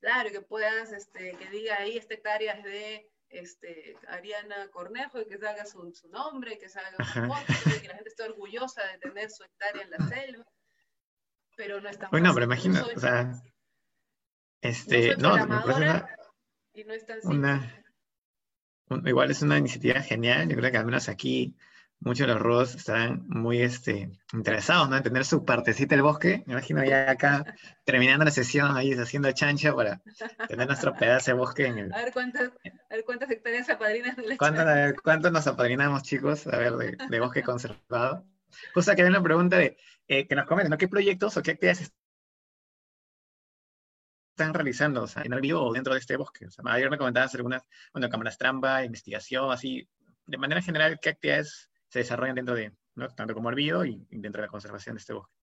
claro, 0.00 0.30
que 0.30 0.40
puedas, 0.40 0.92
este, 0.92 1.32
que 1.36 1.50
diga 1.50 1.76
ahí, 1.78 1.98
esta 1.98 2.14
hectárea 2.14 2.52
es 2.54 2.64
de 2.64 3.10
este, 3.30 3.96
Ariana 4.06 4.68
Cornejo 4.70 5.20
y 5.20 5.26
que 5.26 5.36
salga 5.36 5.66
su, 5.66 5.92
su 5.92 6.08
nombre, 6.08 6.58
que 6.58 6.68
salga 6.68 6.96
su 7.04 7.26
foto, 7.26 7.76
y 7.76 7.80
que 7.80 7.88
la 7.88 7.94
gente 7.94 8.08
esté 8.08 8.22
orgullosa 8.22 8.86
de 8.86 8.98
tener 8.98 9.30
su 9.30 9.42
hectárea 9.42 9.82
en 9.82 9.90
la 9.90 9.98
selva. 10.08 10.46
Pero 11.56 11.80
no 11.80 11.88
es 11.88 11.98
tan 11.98 12.10
Bueno, 12.10 12.32
pero 12.34 12.46
imagino, 12.46 12.86
o 12.94 13.00
sea, 13.00 13.32
este, 14.60 15.16
no, 15.16 15.34
me 15.46 15.60
parece 15.60 15.80
una, 15.80 16.08
y 16.74 16.84
no 16.84 16.94
es 16.94 17.06
tan 17.06 17.18
una, 17.24 17.84
igual 19.04 19.30
es 19.30 19.42
una 19.42 19.58
iniciativa 19.58 20.00
genial, 20.00 20.48
yo 20.48 20.56
creo 20.56 20.70
que 20.70 20.78
al 20.78 20.86
menos 20.86 21.08
aquí 21.08 21.56
muchos 22.00 22.26
de 22.26 22.32
los 22.32 22.42
robots 22.42 22.74
están 22.76 23.24
muy 23.28 23.60
este, 23.60 24.10
interesados 24.32 24.88
¿no? 24.88 24.96
en 24.96 25.02
tener 25.02 25.24
su 25.24 25.44
partecita 25.44 25.94
del 25.94 26.02
bosque. 26.02 26.44
Me 26.46 26.52
imagino 26.52 26.84
ya 26.84 27.10
acá 27.10 27.44
terminando 27.84 28.24
la 28.24 28.30
sesión, 28.30 28.76
ahí 28.76 28.92
haciendo 28.92 29.30
chancha 29.32 29.74
para 29.74 30.00
tener 30.48 30.66
nuestro 30.66 30.94
pedazo 30.94 31.32
de 31.32 31.36
bosque 31.36 31.66
en 31.66 31.78
el... 31.78 31.92
A 31.92 31.98
ver 31.98 32.12
cuántas, 32.12 32.48
a 32.48 32.94
ver 32.94 33.04
cuántas 33.04 33.30
hectáreas 33.30 33.68
apadrinas 33.68 34.16
de 34.16 34.28
la 34.28 34.36
¿Cuánto, 34.36 34.60
a 34.60 34.64
ver, 34.64 34.96
¿Cuántos 35.02 35.32
nos 35.32 35.46
apadrinamos, 35.46 36.02
chicos, 36.02 36.46
a 36.46 36.56
ver, 36.56 36.72
de, 36.74 36.96
de 37.08 37.20
bosque 37.20 37.42
conservado? 37.42 38.24
Justo 38.74 38.94
que 38.94 39.02
hay 39.02 39.08
una 39.08 39.22
pregunta 39.22 39.58
de 39.58 39.76
eh, 40.06 40.26
que 40.26 40.34
nos 40.34 40.46
comenten, 40.46 40.70
¿no? 40.70 40.78
¿Qué 40.78 40.88
proyectos 40.88 41.36
o 41.36 41.42
qué 41.42 41.52
actividades 41.52 41.92
están 44.38 44.54
realizando 44.54 45.02
o 45.02 45.06
sea, 45.08 45.22
en 45.24 45.32
el 45.32 45.40
vivo 45.40 45.60
o 45.60 45.72
dentro 45.72 45.94
de 45.94 46.00
este 46.00 46.16
bosque? 46.16 46.46
O 46.46 46.50
sea, 46.50 46.64
ayer 46.68 46.88
me 46.88 46.96
comentabas 46.96 47.34
algunas, 47.34 47.62
bueno, 47.92 48.08
cámaras 48.08 48.38
trampa, 48.38 48.84
investigación, 48.84 49.50
así, 49.50 49.88
de 50.26 50.38
manera 50.38 50.62
general, 50.62 50.98
¿qué 51.02 51.10
actividades 51.10 51.70
se 51.88 51.98
desarrollan 51.98 52.36
dentro 52.36 52.54
de, 52.54 52.72
¿no? 52.94 53.08
tanto 53.08 53.34
como 53.34 53.50
hervido 53.50 53.84
y 53.84 54.06
dentro 54.10 54.40
de 54.40 54.46
la 54.46 54.50
conservación 54.50 54.94
de 54.94 55.00
este 55.00 55.12
bosque. 55.14 55.34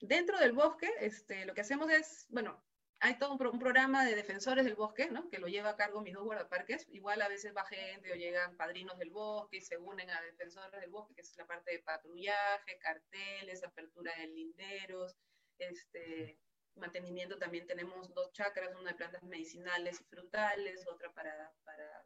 Dentro 0.00 0.38
del 0.38 0.52
bosque, 0.52 0.90
este, 1.00 1.46
lo 1.46 1.54
que 1.54 1.62
hacemos 1.62 1.90
es, 1.90 2.26
bueno, 2.28 2.62
hay 3.00 3.18
todo 3.18 3.32
un, 3.32 3.58
programa 3.58 4.04
de 4.04 4.14
defensores 4.14 4.64
del 4.64 4.74
bosque, 4.74 5.10
¿no? 5.10 5.28
Que 5.28 5.38
lo 5.38 5.46
lleva 5.46 5.70
a 5.70 5.76
cargo 5.76 6.02
mis 6.02 6.14
dos 6.14 6.24
guardaparques. 6.24 6.86
Igual 6.90 7.22
a 7.22 7.28
veces 7.28 7.52
va 7.56 7.64
gente 7.64 8.12
o 8.12 8.16
llegan 8.16 8.56
padrinos 8.56 8.98
del 8.98 9.10
bosque 9.10 9.56
y 9.56 9.60
se 9.60 9.76
unen 9.76 10.08
a 10.10 10.20
defensores 10.22 10.80
del 10.80 10.90
bosque, 10.90 11.14
que 11.14 11.22
es 11.22 11.36
la 11.36 11.46
parte 11.46 11.72
de 11.72 11.78
patrullaje, 11.80 12.78
carteles, 12.78 13.64
apertura 13.64 14.12
de 14.18 14.28
linderos, 14.28 15.16
este, 15.58 16.38
mantenimiento. 16.76 17.38
También 17.38 17.66
tenemos 17.66 18.12
dos 18.14 18.32
chacras, 18.32 18.74
una 18.74 18.90
de 18.90 18.96
plantas 18.96 19.22
medicinales 19.22 20.00
y 20.00 20.04
frutales, 20.04 20.86
otra 20.88 21.12
para, 21.12 21.52
para, 21.64 22.04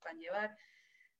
para 0.00 0.14
llevar. 0.14 0.56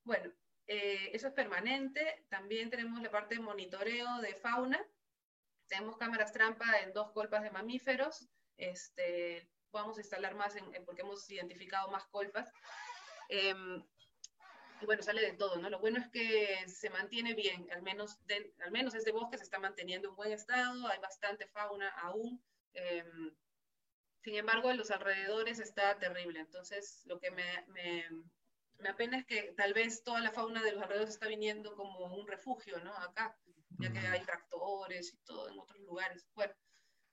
Bueno, 0.05 0.33
eh, 0.67 1.11
eso 1.13 1.29
es 1.29 1.35
permanente. 1.35 2.25
También 2.29 2.71
tenemos 2.71 3.01
la 3.03 3.11
parte 3.11 3.37
de 3.37 3.41
monitoreo 3.41 4.19
de 4.21 4.35
fauna. 4.35 4.85
Tenemos 5.67 5.97
cámaras 5.97 6.33
trampa 6.33 6.81
en 6.81 6.93
dos 6.93 7.11
colpas 7.13 7.43
de 7.43 7.51
mamíferos. 7.51 8.29
Este, 8.57 9.49
vamos 9.71 9.97
a 9.99 10.01
instalar 10.01 10.35
más 10.35 10.57
en, 10.57 10.85
porque 10.85 11.03
hemos 11.03 11.29
identificado 11.31 11.91
más 11.91 12.05
colpas. 12.07 12.51
Em, 13.29 13.83
y 14.81 14.87
bueno, 14.87 15.03
sale 15.03 15.21
de 15.23 15.33
todo, 15.33 15.57
¿no? 15.57 15.71
Lo 15.71 15.81
bueno 15.81 15.99
es 15.99 16.09
que 16.09 16.69
se 16.69 16.91
mantiene 16.91 17.35
bien, 17.35 17.69
al 17.73 17.83
menos, 17.83 18.19
al 18.65 18.71
menos 18.71 18.95
este 18.95 19.11
bosque 19.11 19.37
se 19.37 19.45
está 19.45 19.59
manteniendo 19.59 20.09
en 20.09 20.17
buen 20.17 20.33
estado, 20.33 20.87
hay 20.87 20.99
bastante 21.01 21.49
fauna 21.49 21.89
aún. 21.89 22.43
Em, 22.79 23.35
sin 24.23 24.35
embargo, 24.37 24.71
en 24.71 24.79
los 24.79 24.91
alrededores 24.91 25.59
está 25.59 25.99
terrible. 25.99 26.41
Entonces, 26.41 27.03
lo 27.07 27.19
que 27.19 27.31
me, 27.31 27.45
me 28.79 28.89
apena 28.89 29.19
es 29.19 29.27
que 29.27 29.53
tal 29.57 29.75
vez 29.75 30.03
toda 30.05 30.21
la 30.21 30.33
fauna 30.33 30.63
de 30.63 30.73
los 30.73 30.83
alrededores 30.83 31.15
está 31.15 31.27
viniendo 31.29 31.75
como 31.75 32.15
un 32.15 32.27
refugio, 32.27 32.79
¿no? 32.81 32.95
Acá, 32.97 33.37
ya 33.79 33.93
que 33.93 33.99
hay 33.99 34.23
tractores 34.23 35.13
y 35.13 35.17
todo 35.19 35.49
en 35.49 35.59
otros 35.59 35.81
lugares. 35.81 36.27
Bueno, 36.35 36.55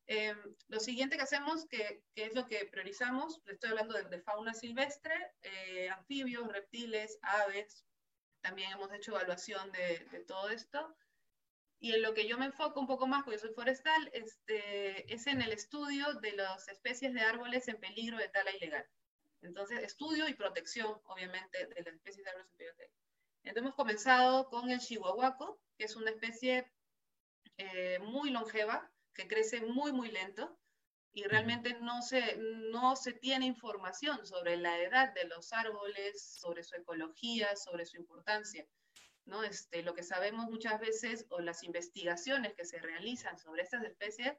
em, 0.08 0.38
lo 0.68 0.80
siguiente 0.80 1.18
que 1.18 1.24
hacemos, 1.24 1.66
que, 1.68 2.04
que, 2.14 2.26
es 2.26 2.36
lo 2.36 2.46
que 2.46 2.66
priorizamos, 2.66 3.42
le 3.46 3.54
estoy 3.54 3.72
hablando 3.72 3.94
de, 3.96 4.22
fauna 4.22 4.54
silvestre, 4.54 5.14
eh, 5.42 5.90
anfibios, 5.90 6.48
reptiles, 6.48 7.18
aves, 7.22 7.86
también 8.42 8.72
hemos 8.72 8.94
hecho 8.94 9.12
evaluación 9.12 9.72
de, 9.72 10.06
de, 10.12 10.20
todo 10.26 10.50
esto. 10.50 10.96
Y 11.80 11.94
en 11.94 12.02
lo 12.02 12.14
que 12.14 12.28
yo 12.28 12.38
me 12.38 12.46
enfoco 12.46 12.80
un 12.80 12.88
poco 12.88 13.08
más, 13.08 13.24
porque 13.24 13.40
soy 13.40 13.54
forestal, 13.54 14.10
este, 14.14 15.14
es 15.14 15.28
en 15.28 15.42
el 15.42 15.52
estudio 15.52 16.14
de 16.16 16.32
las 16.34 16.68
especies 16.68 17.14
de 17.14 17.22
árboles 17.22 17.68
en 17.68 17.80
peligro 17.80 18.18
de 18.18 18.30
tala 18.30 18.52
ilegal. 18.56 18.88
Entonces, 19.42 19.84
estudio 19.84 20.28
y 20.28 20.34
protección, 20.34 21.00
obviamente, 21.06 21.68
de 21.68 21.84
las 21.84 21.94
especies 21.94 22.24
de 22.24 22.32
árboles 22.32 22.52
en 22.52 22.58
peligro. 22.58 22.76
Entonces, 23.44 23.64
hemos 23.64 23.76
comenzado 23.76 24.50
con 24.50 24.72
el 24.72 24.80
chihuahuaco, 24.80 25.60
que 25.78 25.86
es 25.86 25.96
una 25.96 26.10
especie 26.10 26.72
eh, 27.58 28.00
muy 28.00 28.32
longeva, 28.32 28.92
que 29.14 29.28
crece 29.28 29.62
muy, 29.62 29.92
muy 29.92 30.10
lento, 30.10 30.58
y 31.14 31.24
realmente 31.24 31.74
no 31.80 32.02
se, 32.02 32.36
no 32.38 32.96
se 32.98 33.14
tiene 33.14 33.46
información 33.46 34.26
sobre 34.26 34.58
la 34.58 34.82
edad 34.82 35.14
de 35.14 35.24
los 35.26 35.54
árboles, 35.54 36.22
sobre 36.22 36.64
su 36.64 36.76
ecología, 36.76 37.56
sobre 37.56 37.86
su 37.86 37.96
importancia. 37.98 38.68
¿No? 39.26 39.44
Este, 39.44 39.84
lo 39.84 39.94
que 39.94 40.04
sabemos 40.04 40.46
muchas 40.50 40.80
veces, 40.80 41.26
o 41.30 41.40
las 41.40 41.64
investigaciones 41.64 42.54
que 42.54 42.66
se 42.66 42.80
realizan 42.80 43.38
sobre 43.38 43.64
estas 43.64 43.84
especies, 43.84 44.34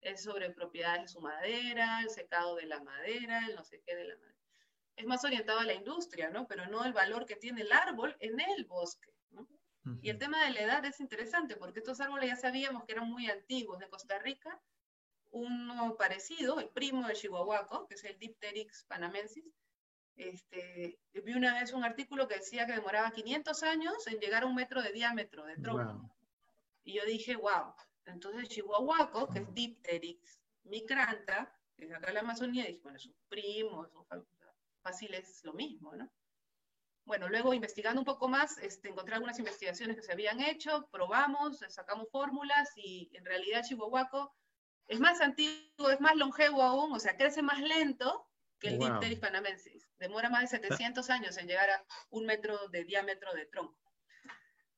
es 0.00 0.22
sobre 0.22 0.50
propiedades 0.50 1.02
de 1.02 1.08
su 1.08 1.20
madera, 1.20 2.00
el 2.00 2.10
secado 2.10 2.56
de 2.56 2.66
la 2.66 2.80
madera, 2.80 3.46
el 3.46 3.56
no 3.56 3.64
sé 3.64 3.82
qué 3.84 3.96
de 3.96 4.04
la 4.04 4.16
madera 4.16 4.38
es 4.98 5.06
más 5.06 5.24
orientado 5.24 5.60
a 5.60 5.64
la 5.64 5.74
industria, 5.74 6.28
¿no? 6.28 6.46
Pero 6.48 6.66
no 6.66 6.84
el 6.84 6.92
valor 6.92 7.24
que 7.24 7.36
tiene 7.36 7.62
el 7.62 7.72
árbol 7.72 8.16
en 8.18 8.40
el 8.40 8.64
bosque, 8.64 9.14
¿no? 9.30 9.48
Y 10.02 10.10
el 10.10 10.18
tema 10.18 10.44
de 10.44 10.50
la 10.50 10.60
edad 10.60 10.84
es 10.84 11.00
interesante 11.00 11.56
porque 11.56 11.78
estos 11.78 12.00
árboles 12.00 12.28
ya 12.28 12.36
sabíamos 12.36 12.84
que 12.84 12.92
eran 12.92 13.08
muy 13.08 13.30
antiguos 13.30 13.78
de 13.78 13.88
Costa 13.88 14.18
Rica. 14.18 14.60
Uno 15.30 15.96
parecido, 15.96 16.58
el 16.58 16.68
primo 16.68 17.06
del 17.06 17.16
chihuahuaco, 17.16 17.86
que 17.86 17.94
es 17.94 18.04
el 18.04 18.18
Dipteryx 18.18 18.84
panamensis, 18.84 19.44
este, 20.18 20.98
vi 21.12 21.32
una 21.32 21.54
vez 21.54 21.72
un 21.72 21.84
artículo 21.84 22.28
que 22.28 22.36
decía 22.36 22.66
que 22.66 22.72
demoraba 22.72 23.10
500 23.10 23.62
años 23.62 24.06
en 24.08 24.18
llegar 24.18 24.42
a 24.42 24.46
un 24.46 24.54
metro 24.54 24.82
de 24.82 24.92
diámetro 24.92 25.44
de 25.44 25.56
tronco. 25.56 26.14
Y 26.84 26.94
yo 26.94 27.04
dije, 27.04 27.36
wow, 27.36 27.74
entonces 28.04 28.48
chihuahuaco, 28.48 29.28
que 29.28 29.40
es 29.40 29.54
Dipteryx 29.54 30.40
micranta, 30.64 31.54
que 31.76 31.86
es 31.86 31.92
acá 31.92 32.08
en 32.08 32.14
la 32.14 32.20
Amazonía, 32.20 32.64
dije, 32.64 32.80
bueno, 32.82 32.98
es 32.98 33.06
un 33.06 33.14
primo, 33.28 33.86
es 33.86 33.94
un 33.94 34.04
fácil 34.82 35.14
es 35.14 35.44
lo 35.44 35.52
mismo, 35.52 35.94
¿no? 35.94 36.10
Bueno, 37.04 37.28
luego 37.28 37.54
investigando 37.54 38.00
un 38.00 38.04
poco 38.04 38.28
más, 38.28 38.58
este, 38.58 38.88
encontré 38.88 39.14
algunas 39.14 39.38
investigaciones 39.38 39.96
que 39.96 40.02
se 40.02 40.12
habían 40.12 40.40
hecho, 40.40 40.88
probamos, 40.90 41.58
sacamos 41.68 42.10
fórmulas 42.10 42.70
y 42.76 43.10
en 43.14 43.24
realidad 43.24 43.64
Chihuahuaco 43.64 44.34
es 44.88 45.00
más 45.00 45.20
antiguo, 45.20 45.90
es 45.90 46.00
más 46.00 46.16
longevo 46.16 46.62
aún, 46.62 46.92
o 46.92 46.98
sea, 46.98 47.16
crece 47.16 47.40
más 47.40 47.60
lento 47.60 48.27
que 48.58 48.68
el 48.68 48.78
wow. 48.78 49.00
panamensis. 49.20 49.88
Demora 49.98 50.30
más 50.30 50.42
de 50.42 50.58
700 50.58 51.10
años 51.10 51.36
en 51.36 51.46
llegar 51.46 51.70
a 51.70 51.84
un 52.10 52.26
metro 52.26 52.68
de 52.68 52.84
diámetro 52.84 53.32
de 53.34 53.46
tronco. 53.46 53.76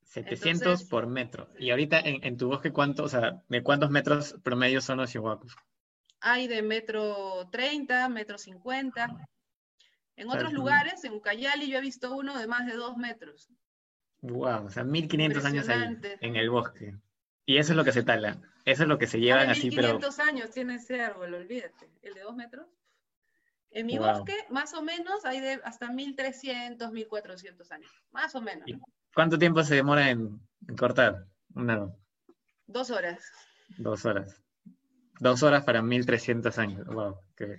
700 0.02 0.84
por 0.84 1.06
metro. 1.06 1.48
Y 1.58 1.70
ahorita 1.70 2.00
en, 2.00 2.24
en, 2.24 2.36
tu 2.36 2.48
bosque, 2.48 2.72
¿cuánto, 2.72 3.04
o 3.04 3.08
sea, 3.08 3.42
¿de 3.48 3.62
cuántos 3.62 3.90
metros 3.90 4.34
promedio 4.42 4.80
son 4.80 4.98
los 4.98 5.10
chihuahuacos? 5.10 5.54
Hay 6.20 6.48
de 6.48 6.62
metro 6.62 7.48
30, 7.50 8.08
metro 8.08 8.36
50. 8.36 9.28
En 10.16 10.28
otros 10.28 10.52
lugares, 10.52 11.02
en 11.04 11.14
Ucayali, 11.14 11.70
yo 11.70 11.78
he 11.78 11.80
visto 11.80 12.14
uno 12.14 12.38
de 12.38 12.46
más 12.46 12.66
de 12.66 12.74
dos 12.74 12.96
metros. 12.96 13.48
Wow, 14.20 14.66
o 14.66 14.70
sea, 14.70 14.84
1500 14.84 15.44
años 15.44 15.68
ahí, 15.68 15.96
en 16.20 16.36
el 16.36 16.50
bosque. 16.50 16.94
Y 17.46 17.56
eso 17.56 17.72
es 17.72 17.76
lo 17.76 17.84
que 17.84 17.92
se 17.92 18.02
tala. 18.02 18.38
Eso 18.64 18.82
es 18.82 18.88
lo 18.88 18.98
que 18.98 19.06
se 19.06 19.18
llevan 19.18 19.48
así, 19.48 19.70
pero. 19.70 19.94
1500 19.94 20.18
años 20.20 20.50
tiene 20.50 20.74
ese 20.74 21.00
árbol, 21.00 21.32
olvídate. 21.32 21.88
El 22.02 22.14
de 22.14 22.20
dos 22.20 22.36
metros. 22.36 22.66
En 23.70 23.86
mi 23.86 23.98
wow. 23.98 24.08
bosque, 24.08 24.34
más 24.50 24.74
o 24.74 24.82
menos, 24.82 25.24
hay 25.24 25.40
de 25.40 25.60
hasta 25.64 25.90
1300, 25.90 26.90
1400 26.90 27.72
años. 27.72 27.90
Más 28.10 28.34
o 28.34 28.40
menos. 28.40 28.68
¿Cuánto 29.14 29.38
tiempo 29.38 29.62
se 29.62 29.76
demora 29.76 30.10
en, 30.10 30.40
en 30.68 30.76
cortar 30.76 31.26
un 31.54 31.70
árbol? 31.70 31.94
Dos 32.66 32.90
horas. 32.90 33.24
Dos 33.78 34.04
horas. 34.04 34.40
Dos 35.20 35.42
horas 35.42 35.64
para 35.64 35.82
1300 35.82 36.58
años. 36.58 36.86
Wow, 36.86 37.20
qué, 37.36 37.58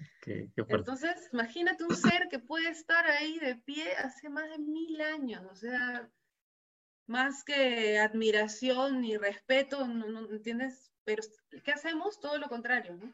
Entonces, 0.55 1.29
imagínate 1.31 1.83
un 1.83 1.95
ser 1.95 2.27
que 2.27 2.39
puede 2.39 2.69
estar 2.69 3.05
ahí 3.05 3.37
de 3.39 3.55
pie 3.55 3.93
hace 3.97 4.29
más 4.29 4.49
de 4.49 4.57
mil 4.57 4.99
años. 4.99 5.45
O 5.51 5.55
sea, 5.55 6.09
más 7.05 7.43
que 7.43 7.99
admiración 7.99 9.05
y 9.05 9.15
respeto, 9.15 9.87
¿no, 9.87 10.07
no 10.07 10.31
entiendes? 10.31 10.91
Pero, 11.03 11.21
¿qué 11.63 11.71
hacemos? 11.71 12.19
Todo 12.19 12.39
lo 12.39 12.49
contrario, 12.49 12.95
¿no? 12.95 13.13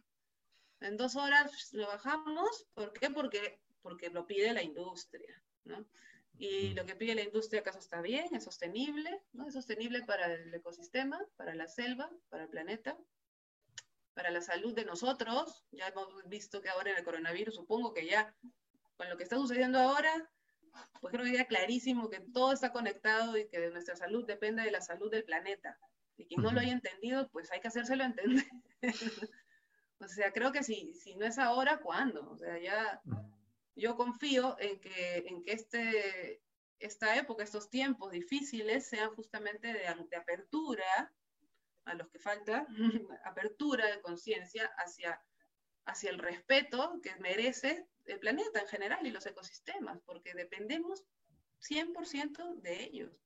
En 0.81 0.97
dos 0.97 1.15
horas 1.15 1.73
lo 1.73 1.87
bajamos. 1.87 2.67
¿Por 2.73 2.93
qué? 2.93 3.09
Porque, 3.09 3.59
porque 3.81 4.09
lo 4.09 4.25
pide 4.25 4.53
la 4.53 4.63
industria, 4.63 5.43
¿no? 5.63 5.85
Y 6.39 6.73
lo 6.75 6.85
que 6.85 6.95
pide 6.95 7.15
la 7.15 7.23
industria, 7.23 7.61
¿acaso 7.61 7.79
está 7.79 8.01
bien? 8.01 8.27
¿Es 8.35 8.43
sostenible? 8.43 9.23
¿no? 9.33 9.47
¿Es 9.47 9.53
sostenible 9.53 10.03
para 10.03 10.31
el 10.31 10.53
ecosistema, 10.53 11.19
para 11.35 11.55
la 11.55 11.67
selva, 11.67 12.11
para 12.29 12.43
el 12.43 12.49
planeta? 12.49 12.95
para 14.17 14.31
la 14.31 14.41
salud 14.41 14.73
de 14.73 14.83
nosotros. 14.83 15.63
Ya 15.71 15.87
hemos 15.89 16.27
visto 16.27 16.59
que 16.59 16.69
ahora 16.69 16.89
en 16.89 16.97
el 16.97 17.03
coronavirus, 17.03 17.53
supongo 17.53 17.93
que 17.93 18.07
ya 18.07 18.35
con 18.97 19.07
lo 19.09 19.15
que 19.15 19.23
está 19.23 19.37
sucediendo 19.37 19.77
ahora, 19.77 20.11
pues 20.99 21.13
creo 21.13 21.23
que 21.23 21.33
queda 21.33 21.45
clarísimo 21.45 22.09
que 22.09 22.19
todo 22.19 22.51
está 22.51 22.71
conectado 22.71 23.37
y 23.37 23.47
que 23.47 23.59
de 23.59 23.69
nuestra 23.69 23.95
salud 23.95 24.25
depende 24.25 24.63
de 24.63 24.71
la 24.71 24.81
salud 24.81 25.11
del 25.11 25.23
planeta. 25.23 25.77
Y 26.17 26.25
quien 26.25 26.41
no 26.41 26.51
lo 26.51 26.59
haya 26.59 26.71
entendido, 26.71 27.29
pues 27.29 27.51
hay 27.51 27.59
que 27.61 27.67
hacérselo 27.67 28.03
entender. 28.03 28.43
o 29.99 30.07
sea, 30.07 30.31
creo 30.31 30.51
que 30.51 30.63
si, 30.63 30.93
si 30.93 31.15
no 31.15 31.25
es 31.25 31.37
ahora, 31.37 31.79
¿cuándo? 31.79 32.29
O 32.29 32.37
sea, 32.37 32.59
ya 32.59 33.01
yo 33.75 33.95
confío 33.95 34.55
en 34.59 34.79
que, 34.79 35.17
en 35.27 35.43
que 35.43 35.51
este, 35.53 36.41
esta 36.79 37.15
época, 37.15 37.43
estos 37.43 37.69
tiempos 37.69 38.11
difíciles 38.11 38.87
sean 38.87 39.13
justamente 39.15 39.67
de, 39.67 39.79
de 40.09 40.17
apertura 40.17 41.13
a 41.85 41.93
los 41.93 42.09
que 42.09 42.19
falta 42.19 42.67
apertura 43.25 43.87
de 43.87 44.01
conciencia 44.01 44.69
hacia, 44.77 45.21
hacia 45.85 46.09
el 46.09 46.19
respeto 46.19 46.99
que 47.01 47.15
merece 47.17 47.87
el 48.05 48.19
planeta 48.19 48.59
en 48.59 48.67
general 48.67 49.05
y 49.05 49.11
los 49.11 49.25
ecosistemas, 49.25 49.99
porque 50.05 50.33
dependemos 50.33 51.05
100% 51.61 52.61
de 52.61 52.83
ellos. 52.83 53.21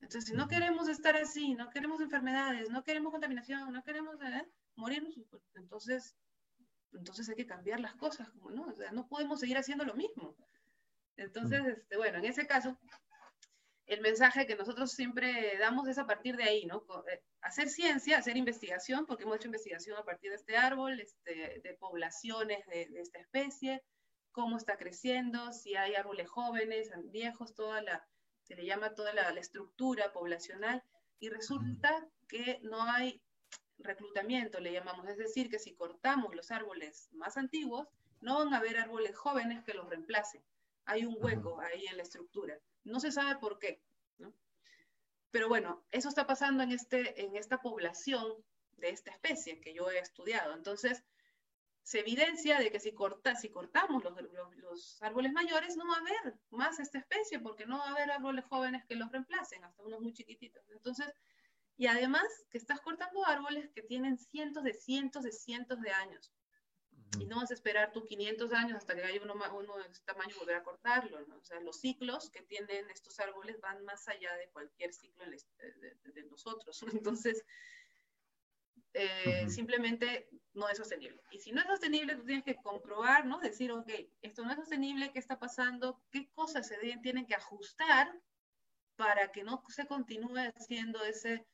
Entonces, 0.00 0.30
si 0.30 0.32
no 0.34 0.48
queremos 0.48 0.88
estar 0.88 1.16
así, 1.16 1.54
no 1.54 1.68
queremos 1.70 2.00
enfermedades, 2.00 2.70
no 2.70 2.82
queremos 2.84 3.12
contaminación, 3.12 3.70
no 3.72 3.82
queremos 3.84 4.16
eh, 4.22 4.46
morirnos, 4.80 5.14
pues, 5.30 5.42
entonces, 5.54 6.16
entonces 6.92 7.28
hay 7.28 7.36
que 7.36 7.46
cambiar 7.46 7.80
las 7.80 7.94
cosas, 7.94 8.28
como 8.30 8.50
no, 8.50 8.64
o 8.64 8.74
sea, 8.74 8.90
no 8.92 9.08
podemos 9.08 9.40
seguir 9.40 9.58
haciendo 9.58 9.84
lo 9.84 9.94
mismo. 9.94 10.36
Entonces, 11.16 11.60
este, 11.66 11.96
bueno, 11.96 12.18
en 12.18 12.24
ese 12.24 12.46
caso, 12.46 12.78
el 13.90 14.00
mensaje 14.00 14.46
que 14.46 14.54
nosotros 14.54 14.92
siempre 14.92 15.58
damos 15.58 15.88
es 15.88 15.98
a 15.98 16.06
partir 16.06 16.36
de 16.36 16.44
ahí, 16.44 16.64
¿no? 16.64 16.84
Eh, 17.12 17.22
hacer 17.40 17.68
ciencia, 17.68 18.18
hacer 18.18 18.36
investigación, 18.36 19.04
porque 19.04 19.24
hemos 19.24 19.36
hecho 19.36 19.48
investigación 19.48 19.98
a 19.98 20.04
partir 20.04 20.30
de 20.30 20.36
este 20.36 20.56
árbol, 20.56 21.00
este, 21.00 21.60
de 21.62 21.76
poblaciones 21.78 22.64
de, 22.68 22.88
esta 23.00 23.18
especie, 23.18 23.82
cómo 24.30 24.56
está 24.56 24.76
creciendo, 24.76 25.52
si 25.52 25.74
hay 25.74 25.96
árboles 25.96 26.28
jóvenes, 26.30 26.90
viejos, 27.06 27.54
toda 27.54 27.82
la, 27.82 28.06
se 28.44 28.54
le 28.54 28.64
llama 28.64 28.94
toda 28.94 29.12
la, 29.12 29.28
estructura 29.30 30.12
poblacional, 30.12 30.84
y 31.18 31.28
resulta 31.28 32.08
que 32.28 32.60
no 32.62 32.82
hay 32.84 33.20
reclutamiento, 33.82 34.60
le 34.60 34.72
llamamos, 34.72 35.08
es 35.08 35.16
decir, 35.16 35.50
que 35.50 35.58
si 35.58 35.74
cortamos 35.74 36.34
los 36.34 36.50
árboles 36.50 37.08
más 37.12 37.36
antiguos, 37.36 37.88
no 38.20 38.38
van 38.38 38.54
a 38.54 38.58
haber 38.58 38.78
árboles 38.78 39.16
jóvenes 39.16 39.64
que 39.64 39.74
los 39.74 39.88
reemplacen. 39.88 40.42
Hay 40.84 41.04
un 41.04 41.16
hueco 41.18 41.60
ahí 41.60 41.86
en 41.86 41.96
la 41.96 42.02
estructura. 42.02 42.58
No 42.84 43.00
se 43.00 43.12
sabe 43.12 43.38
por 43.38 43.58
qué, 43.58 43.82
¿no? 44.18 44.32
Pero 45.30 45.48
bueno, 45.48 45.84
eso 45.90 46.08
está 46.08 46.26
pasando 46.26 46.62
en, 46.62 46.72
este, 46.72 47.24
en 47.24 47.36
esta 47.36 47.58
población 47.58 48.34
de 48.78 48.90
esta 48.90 49.10
especie 49.10 49.60
que 49.60 49.74
yo 49.74 49.90
he 49.90 49.98
estudiado. 49.98 50.54
Entonces, 50.54 51.04
se 51.82 52.00
evidencia 52.00 52.58
de 52.58 52.70
que 52.70 52.80
si, 52.80 52.92
corta, 52.92 53.34
si 53.36 53.48
cortamos 53.48 54.02
los, 54.04 54.14
los, 54.56 55.02
árboles 55.02 55.32
mayores, 55.32 55.76
no 55.76 55.86
va 55.88 55.96
a 55.96 56.00
haber 56.00 56.38
más 56.50 56.78
esta 56.78 56.98
especie, 56.98 57.40
porque 57.40 57.66
no 57.66 57.78
va 57.78 57.88
a 57.88 57.90
haber 57.90 58.10
árboles 58.10 58.44
jóvenes 58.44 58.84
que 58.86 58.96
los 58.96 59.10
reemplacen, 59.10 59.64
hasta 59.64 59.82
unos 59.82 60.00
muy 60.00 60.12
chiquititos. 60.12 60.62
Entonces, 60.70 61.12
y 61.80 61.86
además 61.86 62.26
que 62.50 62.58
estás 62.58 62.78
cortando 62.82 63.24
árboles 63.24 63.70
que 63.70 63.80
tienen 63.80 64.18
cientos 64.18 64.64
de 64.64 64.74
cientos 64.74 65.22
de 65.22 65.32
cientos 65.32 65.80
de 65.80 65.90
años. 65.90 66.30
Y 67.18 67.24
no 67.24 67.36
vas 67.36 67.50
a 67.50 67.54
esperar 67.54 67.90
tú 67.90 68.04
500 68.04 68.52
años 68.52 68.76
hasta 68.76 68.94
que 68.94 69.02
haya 69.02 69.22
uno, 69.22 69.32
uno 69.32 69.78
de 69.78 69.88
ese 69.88 70.02
tamaño 70.04 70.34
y 70.36 70.38
volver 70.38 70.56
a 70.56 70.62
cortarlo, 70.62 71.26
¿no? 71.26 71.38
O 71.38 71.42
sea, 71.42 71.58
los 71.60 71.80
ciclos 71.80 72.28
que 72.28 72.42
tienen 72.42 72.90
estos 72.90 73.18
árboles 73.18 73.58
van 73.62 73.82
más 73.86 74.06
allá 74.08 74.30
de 74.34 74.50
cualquier 74.50 74.92
ciclo 74.92 75.24
de, 75.24 76.22
nosotros. 76.24 76.82
Entonces, 77.02 77.46
eh, 78.92 79.48
simplemente 79.48 80.28
no 80.52 80.68
es 80.68 80.76
sostenible. 80.76 81.22
Y 81.30 81.38
si 81.38 81.50
no 81.50 81.62
es 81.62 81.66
sostenible, 81.66 82.14
tú 82.14 82.26
tienes 82.26 82.44
que 82.44 82.56
comprobar, 82.56 83.24
¿no? 83.24 83.40
Decir, 83.40 83.72
ok, 83.72 83.90
esto 84.20 84.44
no 84.44 84.50
es 84.50 84.58
sostenible, 84.58 85.12
¿qué 85.12 85.18
está 85.18 85.38
pasando? 85.38 85.98
¿Qué 86.10 86.28
cosas 86.32 86.68
se 86.68 86.76
tienen 87.02 87.24
que 87.24 87.36
ajustar 87.36 88.12
para 88.96 89.32
que 89.32 89.44
no 89.44 89.64
se 89.68 89.86
continúe 89.86 90.52
haciendo 90.54 91.02
ese, 91.04 91.46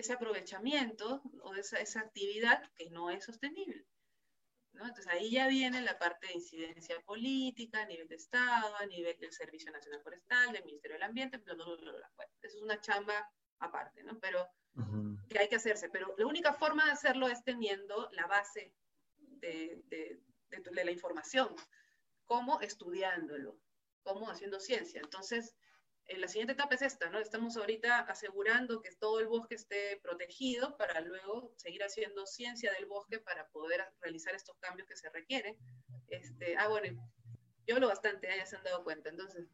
ese 0.00 0.12
aprovechamiento 0.14 1.22
o 1.42 1.54
esa, 1.54 1.78
esa 1.78 2.00
actividad 2.00 2.62
que 2.74 2.90
no 2.90 3.10
es 3.10 3.24
sostenible? 3.24 3.86
Entonces 4.72 5.06
ahí 5.08 5.30
ya 5.30 5.48
viene 5.48 5.82
la 5.82 5.98
parte 5.98 6.28
de 6.28 6.34
incidencia 6.34 7.00
política 7.00 7.82
a 7.82 7.86
nivel 7.86 8.08
de 8.08 8.14
Estado, 8.14 8.74
a 8.76 8.86
nivel 8.86 9.18
del 9.18 9.32
Servicio 9.32 9.70
Nacional 9.70 10.02
Forestal, 10.02 10.52
del 10.52 10.64
Ministerio 10.64 10.94
del 10.94 11.02
Ambiente, 11.02 11.38
bla, 11.38 11.54
bla, 11.54 11.64
bla, 11.64 12.10
eso 12.40 12.56
es 12.56 12.62
una 12.62 12.80
chamba 12.80 13.30
aparte, 13.58 14.02
¿no? 14.02 14.18
Pero 14.20 14.48
que 15.28 15.38
hay 15.38 15.48
que 15.48 15.56
hacerse. 15.56 15.88
Pero 15.90 16.14
la 16.16 16.26
única 16.26 16.54
forma 16.54 16.86
de 16.86 16.92
hacerlo 16.92 17.28
es 17.28 17.42
teniendo 17.44 18.08
la 18.12 18.26
base 18.26 18.74
de, 19.16 19.82
de, 19.86 20.20
de 20.50 20.84
la 20.84 20.90
información, 20.90 21.54
como 22.24 22.60
estudiándolo, 22.60 23.58
como 24.02 24.30
haciendo 24.30 24.60
ciencia. 24.60 25.00
Entonces, 25.02 25.54
la 26.16 26.28
siguiente 26.28 26.54
etapa 26.54 26.74
es 26.74 26.82
esta, 26.82 27.08
¿no? 27.10 27.18
Estamos 27.18 27.56
ahorita 27.56 28.00
asegurando 28.00 28.82
que 28.82 28.90
todo 28.92 29.20
el 29.20 29.28
bosque 29.28 29.54
esté 29.54 29.98
protegido 30.02 30.76
para 30.76 31.00
luego 31.00 31.52
seguir 31.56 31.82
haciendo 31.82 32.26
ciencia 32.26 32.72
del 32.72 32.86
bosque 32.86 33.18
para 33.18 33.46
poder 33.48 33.84
realizar 34.00 34.34
estos 34.34 34.56
cambios 34.58 34.88
que 34.88 34.96
se 34.96 35.08
requieren. 35.10 35.56
Este, 36.08 36.56
ah, 36.56 36.68
bueno, 36.68 37.00
yo 37.66 37.78
lo 37.78 37.88
bastante, 37.88 38.28
ya 38.36 38.46
se 38.46 38.56
han 38.56 38.64
dado 38.64 38.82
cuenta. 38.82 39.10
Entonces, 39.10 39.46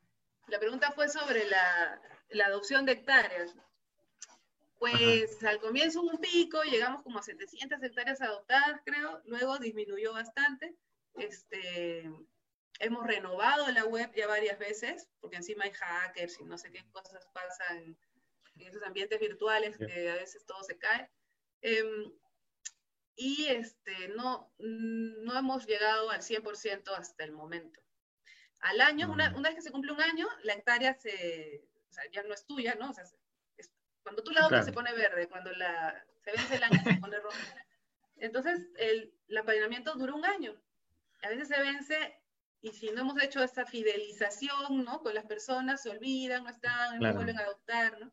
la 0.49 0.59
pregunta 0.59 0.93
fue 0.93 1.09
sobre 1.09 1.49
la, 1.49 2.01
la 2.31 2.47
adopción 2.47 2.87
de 2.87 2.93
hectáreas. 2.93 3.55
Pues 4.79 5.43
al 5.45 5.61
comienzo 5.61 6.03
un 6.03 6.19
pico, 6.19 6.63
llegamos 6.63 7.03
como 7.03 7.19
a 7.19 7.23
700 7.23 7.83
hectáreas 7.83 8.21
adoptadas, 8.21 8.81
creo, 8.85 9.21
luego 9.25 9.59
disminuyó 9.59 10.13
bastante. 10.13 10.77
Este, 11.15 12.11
hemos 12.79 13.07
renovado 13.07 13.70
la 13.70 13.85
web 13.85 14.12
ya 14.14 14.27
varias 14.27 14.59
veces, 14.59 15.09
porque 15.20 15.37
encima 15.37 15.64
hay 15.64 15.72
hackers 15.72 16.41
y 16.41 16.45
no 16.45 16.59
sé 16.59 16.70
qué 16.70 16.85
cosas 16.91 17.27
pasan 17.33 17.97
en 18.55 18.66
esos 18.66 18.83
ambientes 18.83 19.18
virtuales 19.20 19.77
que 19.77 20.11
a 20.11 20.16
veces 20.16 20.45
todo 20.47 20.62
se 20.62 20.79
cae. 20.79 21.11
Em, 21.61 22.12
y 23.16 23.47
este, 23.47 24.09
no, 24.09 24.53
no 24.59 25.39
hemos 25.39 25.66
llegado 25.66 26.11
al 26.11 26.20
100% 26.20 26.91
hasta 26.97 27.24
el 27.24 27.33
momento. 27.33 27.81
Al 28.61 28.81
año, 28.81 29.11
una, 29.11 29.35
una, 29.37 29.49
vez 29.49 29.57
que 29.57 29.62
se 29.62 29.70
cumple 29.70 29.93
un 29.93 30.01
año, 30.01 30.27
la 30.43 30.55
hectárea 30.55 30.95
se, 30.95 31.64
o 31.89 31.93
sea, 31.93 32.05
ya 32.11 32.22
no 32.22 32.35
es 32.35 32.47
tuya, 32.47 32.74
¿no? 32.74 32.91
O 32.91 32.93
sea, 32.93 33.05
cuando 34.03 34.22
tú 34.22 34.31
la 34.33 34.41
adoptas 34.41 34.64
se 34.64 34.72
pone 34.72 34.93
verde, 34.93 35.29
cuando 35.29 35.51
la, 35.53 36.05
se 36.22 36.33
vence 36.33 36.57
el 36.57 36.62
año 36.62 36.81
se 36.85 36.95
pone 36.95 37.18
rojo. 37.18 37.37
Entonces, 38.16 38.68
el, 38.77 39.14
el 39.29 39.37
apadrinamiento 39.37 39.95
dura 39.95 40.14
un 40.14 40.24
año. 40.24 40.55
A 41.22 41.29
veces 41.29 41.49
se 41.49 41.61
vence 41.61 42.20
y 42.61 42.73
si 42.73 42.91
no 42.91 43.03
hemos 43.03 43.23
hecho 43.23 43.43
esa 43.43 43.67
fidelización, 43.67 44.85
¿no? 44.85 45.03
Con 45.03 45.15
las 45.15 45.27
personas, 45.27 45.83
se 45.83 45.91
olvidan, 45.91 46.45
no 46.45 46.51
están, 46.51 46.99
no 46.99 47.15
vuelven 47.15 47.39
a 47.39 47.43
adoptar, 47.43 47.99
¿no? 48.01 48.13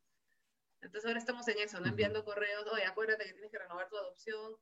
Entonces 0.82 1.06
ahora 1.06 1.20
estamos 1.20 1.48
en 1.48 1.60
eso, 1.60 1.80
¿no? 1.80 1.88
Enviando 1.88 2.26
correos, 2.26 2.66
oye, 2.72 2.86
acuérdate 2.86 3.26
que 3.26 3.34
tienes 3.34 3.52
que 3.52 3.60
renovar 3.60 3.88
tu 3.90 3.98
adopción, 3.98 4.58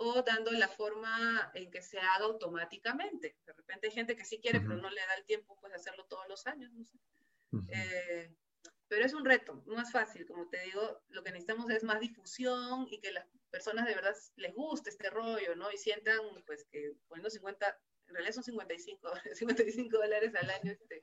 o 0.00 0.22
dando 0.22 0.52
la 0.52 0.68
forma 0.68 1.50
en 1.54 1.70
que 1.70 1.82
se 1.82 1.98
haga 1.98 2.24
automáticamente. 2.24 3.36
De 3.44 3.52
repente 3.52 3.88
hay 3.88 3.92
gente 3.92 4.16
que 4.16 4.24
sí 4.24 4.40
quiere, 4.40 4.60
pero 4.60 4.76
no 4.76 4.88
le 4.90 5.00
da 5.00 5.14
el 5.14 5.24
tiempo, 5.24 5.56
pues, 5.60 5.72
de 5.72 5.76
hacerlo 5.76 6.06
todos 6.06 6.26
los 6.28 6.46
años, 6.46 6.72
no 6.72 6.84
sé. 6.84 6.98
eh, 7.68 8.34
pero 8.86 9.04
es 9.04 9.12
un 9.12 9.24
reto, 9.24 9.62
no 9.66 9.80
es 9.80 9.92
fácil, 9.92 10.26
como 10.26 10.48
te 10.48 10.60
digo, 10.62 11.02
lo 11.08 11.22
que 11.22 11.30
necesitamos 11.30 11.68
es 11.70 11.84
más 11.84 12.00
difusión 12.00 12.86
y 12.90 13.00
que 13.00 13.12
las 13.12 13.26
personas 13.50 13.86
de 13.86 13.94
verdad 13.94 14.16
les 14.36 14.54
guste 14.54 14.88
este 14.88 15.10
rollo, 15.10 15.54
¿no? 15.56 15.70
Y 15.70 15.76
sientan, 15.76 16.18
pues, 16.46 16.64
que 16.70 16.94
poniendo 17.08 17.28
50 17.28 17.78
en 18.08 18.14
realidad 18.14 18.34
son 18.34 18.44
55, 18.44 19.10
55 19.34 19.96
dólares 19.98 20.34
al 20.34 20.50
año, 20.50 20.72
este, 20.72 21.02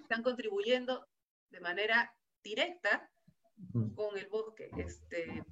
están 0.00 0.22
contribuyendo 0.22 1.06
de 1.50 1.60
manera 1.60 2.14
directa 2.42 3.10
con 3.94 4.16
el 4.16 4.26
bosque, 4.28 4.70
este, 4.78 5.44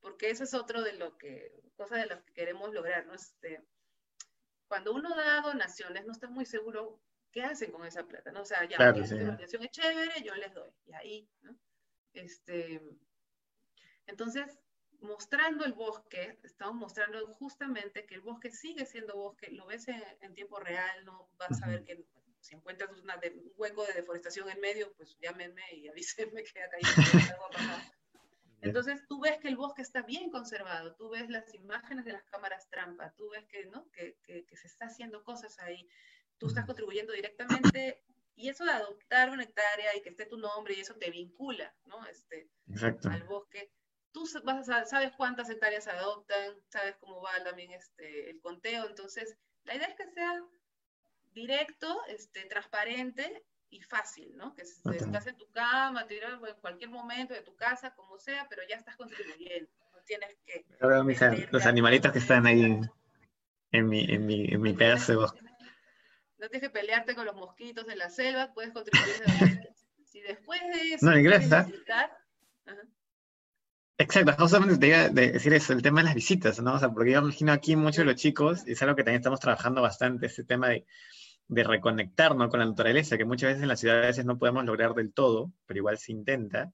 porque 0.00 0.30
eso 0.30 0.44
es 0.44 0.52
otro 0.54 0.82
de 0.82 0.94
lo 0.94 1.16
que, 1.16 1.62
cosa 1.76 1.96
de 1.96 2.06
lo 2.06 2.24
que 2.24 2.32
queremos 2.32 2.74
lograr, 2.74 3.06
¿no? 3.06 3.14
Este, 3.14 3.62
cuando 4.66 4.92
uno 4.92 5.14
da 5.14 5.40
donaciones, 5.42 6.04
no 6.04 6.12
está 6.12 6.28
muy 6.28 6.44
seguro 6.44 7.00
qué 7.30 7.42
hacen 7.42 7.70
con 7.70 7.86
esa 7.86 8.04
plata, 8.04 8.32
¿no? 8.32 8.42
O 8.42 8.44
sea, 8.44 8.68
ya, 8.68 8.78
la 8.78 8.92
donación 8.92 9.62
es 9.62 9.70
chévere, 9.70 10.22
yo 10.24 10.34
les 10.34 10.52
doy, 10.52 10.70
y 10.86 10.92
ahí, 10.94 11.30
¿no? 11.42 11.56
Este, 12.14 12.80
entonces, 14.06 14.58
mostrando 15.02 15.64
el 15.64 15.72
bosque, 15.72 16.38
estamos 16.42 16.76
mostrando 16.76 17.26
justamente 17.34 18.06
que 18.06 18.14
el 18.14 18.20
bosque 18.20 18.50
sigue 18.50 18.86
siendo 18.86 19.14
bosque, 19.16 19.50
lo 19.50 19.66
ves 19.66 19.88
en, 19.88 20.34
tiempo 20.34 20.58
real, 20.60 21.04
no 21.04 21.28
vas 21.36 21.62
a 21.62 21.68
ver 21.68 21.84
que 21.84 22.04
si 22.40 22.54
encuentras 22.54 22.90
un 22.90 23.52
hueco 23.56 23.84
de 23.84 23.94
deforestación 23.94 24.48
en 24.48 24.60
medio, 24.60 24.92
pues 24.94 25.16
llámenme 25.20 25.62
y 25.74 25.88
avísenme 25.88 26.42
que 26.42 26.62
acá 26.62 26.76
hay 26.76 26.82
Entonces 28.60 29.06
tú 29.08 29.20
ves 29.20 29.38
que 29.38 29.48
el 29.48 29.56
bosque 29.56 29.82
está 29.82 30.02
bien 30.02 30.30
conservado, 30.30 30.94
tú 30.94 31.10
ves 31.10 31.28
las 31.28 31.52
imágenes 31.54 32.04
de 32.04 32.12
las 32.12 32.24
cámaras 32.24 32.68
trampa, 32.70 33.12
tú 33.16 33.30
ves 33.30 33.44
que, 33.46 33.66
¿no? 33.66 33.90
que, 33.90 34.16
que, 34.24 34.56
se 34.56 34.66
está 34.66 34.86
haciendo 34.86 35.24
cosas 35.24 35.58
ahí, 35.58 35.88
tú 36.38 36.46
estás 36.46 36.64
contribuyendo 36.64 37.12
directamente 37.12 38.04
y 38.34 38.48
eso 38.48 38.64
de 38.64 38.72
adoptar 38.72 39.30
una 39.30 39.44
hectárea 39.44 39.96
y 39.96 40.02
que 40.02 40.10
esté 40.10 40.26
tu 40.26 40.36
nombre 40.36 40.74
y 40.74 40.80
eso 40.80 40.94
te 40.94 41.10
vincula 41.10 41.74
¿no? 41.84 42.04
este, 42.06 42.48
al 43.04 43.24
bosque. 43.24 43.72
Tú 44.12 44.26
sabes 44.26 45.12
cuántas 45.16 45.48
hectáreas 45.48 45.88
adoptan, 45.88 46.54
sabes 46.68 46.96
cómo 47.00 47.22
va 47.22 47.42
también 47.42 47.72
este, 47.72 48.30
el 48.30 48.40
conteo, 48.40 48.86
entonces 48.86 49.36
la 49.64 49.74
idea 49.74 49.86
es 49.86 49.96
que 49.96 50.10
sea 50.12 50.42
directo, 51.32 51.98
este, 52.08 52.44
transparente 52.44 53.44
y 53.70 53.80
fácil, 53.80 54.36
¿no? 54.36 54.54
Que 54.54 54.62
estás 54.62 55.26
en 55.26 55.36
tu 55.36 55.50
cama, 55.50 56.06
tiras 56.06 56.32
en 56.32 56.60
cualquier 56.60 56.90
momento 56.90 57.32
de 57.32 57.42
tu 57.42 57.56
casa, 57.56 57.94
como 57.94 58.18
sea, 58.18 58.46
pero 58.50 58.62
ya 58.68 58.76
estás 58.76 58.96
contribuyendo. 58.96 59.70
No 59.92 60.02
tienes 60.04 60.36
que. 60.44 60.66
Veo 60.80 61.04
los 61.50 61.66
animalitos 61.66 62.12
que 62.12 62.18
están 62.18 62.46
ahí 62.46 62.64
en, 63.70 63.88
mi, 63.88 64.04
en, 64.04 64.26
mi, 64.26 64.44
en 64.44 64.60
mi 64.60 64.74
pedazo 64.74 65.12
de 65.12 65.18
bosque. 65.18 65.40
No 66.36 66.48
tienes 66.48 66.68
que 66.68 66.70
pelearte 66.70 67.14
con 67.14 67.24
los 67.24 67.34
mosquitos 67.34 67.88
en 67.88 67.98
la 67.98 68.10
selva, 68.10 68.52
puedes 68.52 68.72
contribuir 68.72 69.20
de 69.20 69.74
Si 70.04 70.20
después 70.20 70.60
de 70.60 70.94
eso. 70.94 71.06
No, 71.06 71.18
inglés, 71.18 71.48
Exacto, 74.02 74.32
justamente 74.38 74.78
te 74.78 74.88
iba 74.88 74.98
a 75.02 75.08
decir 75.08 75.52
eso, 75.54 75.72
el 75.72 75.82
tema 75.82 76.00
de 76.00 76.06
las 76.06 76.14
visitas, 76.14 76.60
¿no? 76.60 76.74
O 76.74 76.78
sea, 76.78 76.90
porque 76.90 77.12
yo 77.12 77.20
imagino 77.20 77.52
aquí 77.52 77.76
muchos 77.76 77.98
de 77.98 78.04
los 78.04 78.16
chicos, 78.16 78.64
y 78.66 78.72
es 78.72 78.82
algo 78.82 78.96
que 78.96 79.04
también 79.04 79.20
estamos 79.20 79.40
trabajando 79.40 79.80
bastante, 79.80 80.26
ese 80.26 80.44
tema 80.44 80.68
de 80.68 80.84
de 81.48 81.64
reconectarnos 81.64 82.48
con 82.48 82.60
la 82.60 82.66
naturaleza, 82.66 83.18
que 83.18 83.26
muchas 83.26 83.50
veces 83.50 83.62
en 83.62 83.68
las 83.68 83.80
ciudades 83.80 84.24
no 84.24 84.38
podemos 84.38 84.64
lograr 84.64 84.94
del 84.94 85.12
todo, 85.12 85.52
pero 85.66 85.78
igual 85.78 85.98
se 85.98 86.12
intenta. 86.12 86.72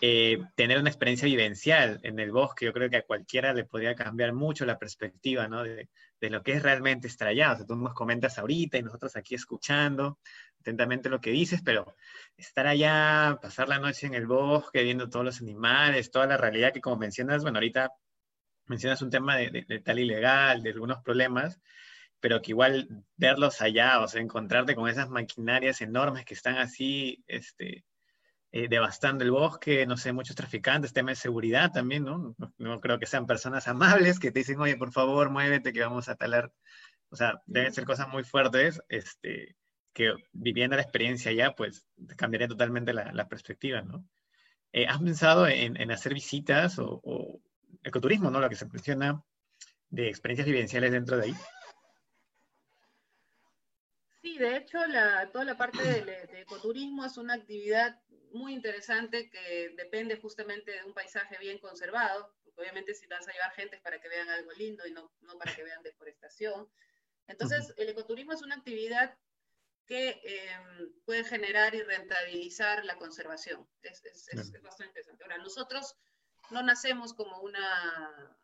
Eh, 0.00 0.38
tener 0.56 0.78
una 0.78 0.90
experiencia 0.90 1.26
vivencial 1.26 2.00
en 2.02 2.18
el 2.18 2.30
bosque, 2.32 2.66
yo 2.66 2.72
creo 2.72 2.90
que 2.90 2.98
a 2.98 3.02
cualquiera 3.02 3.52
le 3.52 3.64
podría 3.64 3.94
cambiar 3.94 4.32
mucho 4.32 4.64
la 4.64 4.78
perspectiva, 4.78 5.48
¿no? 5.48 5.64
De, 5.64 5.88
de 6.20 6.30
lo 6.30 6.42
que 6.42 6.52
es 6.52 6.62
realmente 6.62 7.08
estar 7.08 7.28
allá. 7.28 7.52
O 7.52 7.56
sea, 7.56 7.66
tú 7.66 7.74
nos 7.76 7.94
comentas 7.94 8.38
ahorita 8.38 8.78
y 8.78 8.82
nosotros 8.82 9.16
aquí 9.16 9.34
escuchando 9.34 10.18
atentamente 10.62 11.10
lo 11.10 11.20
que 11.20 11.30
dices, 11.30 11.60
pero 11.62 11.94
estar 12.36 12.66
allá, 12.66 13.38
pasar 13.42 13.68
la 13.68 13.78
noche 13.78 14.06
en 14.06 14.14
el 14.14 14.26
bosque, 14.26 14.82
viendo 14.82 15.10
todos 15.10 15.24
los 15.24 15.40
animales, 15.40 16.10
toda 16.10 16.26
la 16.26 16.36
realidad 16.38 16.72
que 16.72 16.80
como 16.80 16.96
mencionas, 16.96 17.42
bueno, 17.42 17.58
ahorita 17.58 17.92
mencionas 18.66 19.02
un 19.02 19.10
tema 19.10 19.36
de, 19.36 19.64
de 19.68 19.80
tal 19.80 19.98
ilegal, 19.98 20.62
de 20.62 20.70
algunos 20.70 21.02
problemas, 21.02 21.60
pero 22.20 22.40
que 22.40 22.52
igual 22.52 22.88
verlos 23.16 23.60
allá, 23.60 24.00
o 24.00 24.08
sea, 24.08 24.22
encontrarte 24.22 24.76
con 24.76 24.88
esas 24.88 25.10
maquinarias 25.10 25.80
enormes 25.82 26.24
que 26.24 26.34
están 26.34 26.56
así, 26.56 27.24
este, 27.26 27.84
eh, 28.52 28.68
devastando 28.68 29.24
el 29.24 29.30
bosque, 29.30 29.86
no 29.86 29.96
sé, 29.96 30.12
muchos 30.12 30.36
traficantes, 30.36 30.92
tema 30.92 31.10
de 31.10 31.16
seguridad 31.16 31.72
también, 31.72 32.04
¿no? 32.04 32.36
¿no? 32.58 32.80
creo 32.80 32.98
que 32.98 33.06
sean 33.06 33.26
personas 33.26 33.66
amables 33.66 34.20
que 34.20 34.30
te 34.30 34.40
dicen, 34.40 34.60
oye, 34.60 34.76
por 34.76 34.92
favor, 34.92 35.30
muévete 35.30 35.72
que 35.72 35.80
vamos 35.80 36.10
a 36.10 36.16
talar. 36.16 36.52
O 37.08 37.16
sea, 37.16 37.42
deben 37.46 37.72
ser 37.72 37.84
cosas 37.86 38.08
muy 38.08 38.24
fuertes, 38.24 38.82
este, 38.90 39.56
que 39.92 40.14
viviendo 40.32 40.76
la 40.76 40.82
experiencia 40.82 41.30
allá, 41.30 41.54
pues 41.54 41.84
cambiaría 42.16 42.48
totalmente 42.48 42.92
la, 42.92 43.28
perspectiva, 43.28 43.82
¿no? 43.82 44.04
Eh, 44.72 44.86
¿Has 44.86 45.00
pensado 45.00 45.46
en, 45.46 45.90
hacer 45.90 46.14
visitas 46.14 46.78
o, 46.78 47.00
o, 47.04 47.40
ecoturismo, 47.82 48.30
¿no? 48.30 48.40
Lo 48.40 48.48
que 48.48 48.56
se 48.56 48.66
menciona 48.66 49.22
de 49.90 50.08
experiencias 50.08 50.46
vivenciales 50.46 50.92
dentro 50.92 51.18
de 51.18 51.24
ahí. 51.24 51.34
Sí, 54.22 54.38
de 54.38 54.56
hecho, 54.56 54.78
toda 55.32 55.44
la 55.44 55.56
parte 55.58 55.82
de, 55.82 56.40
ecoturismo 56.40 57.04
es 57.04 57.16
una 57.16 57.34
actividad 57.34 58.00
muy 58.32 58.54
interesante 58.54 59.28
que 59.28 59.74
depende 59.76 60.16
justamente 60.16 60.70
de 60.70 60.84
un 60.84 60.94
paisaje 60.94 61.36
bien 61.38 61.58
conservado, 61.58 62.32
obviamente 62.56 62.94
si 62.94 63.06
vas 63.06 63.26
a 63.26 63.32
llevar 63.32 63.52
gente 63.52 63.76
es 63.76 63.82
para 63.82 64.00
que 64.00 64.08
vean 64.08 64.28
algo 64.28 64.52
lindo 64.52 64.86
y 64.86 64.92
no, 64.92 65.10
para 65.38 65.54
que 65.54 65.64
vean 65.64 65.82
deforestación. 65.82 66.68
Entonces, 67.26 67.74
el 67.76 67.88
ecoturismo 67.88 68.32
es 68.32 68.42
una 68.42 68.54
actividad 68.54 69.18
que 69.92 70.22
em, 70.24 71.02
puede 71.04 71.22
generar 71.22 71.74
y 71.74 71.82
rentabilizar 71.82 72.82
la 72.86 72.96
conservación. 72.96 73.68
Es, 73.82 74.02
es 74.04 74.62
bastante 74.62 74.86
interesante. 74.86 75.22
Ahora, 75.22 75.36
nosotros 75.36 75.96
no 76.50 76.62
nacemos 76.62 77.12
como 77.12 77.40
una 77.40 78.38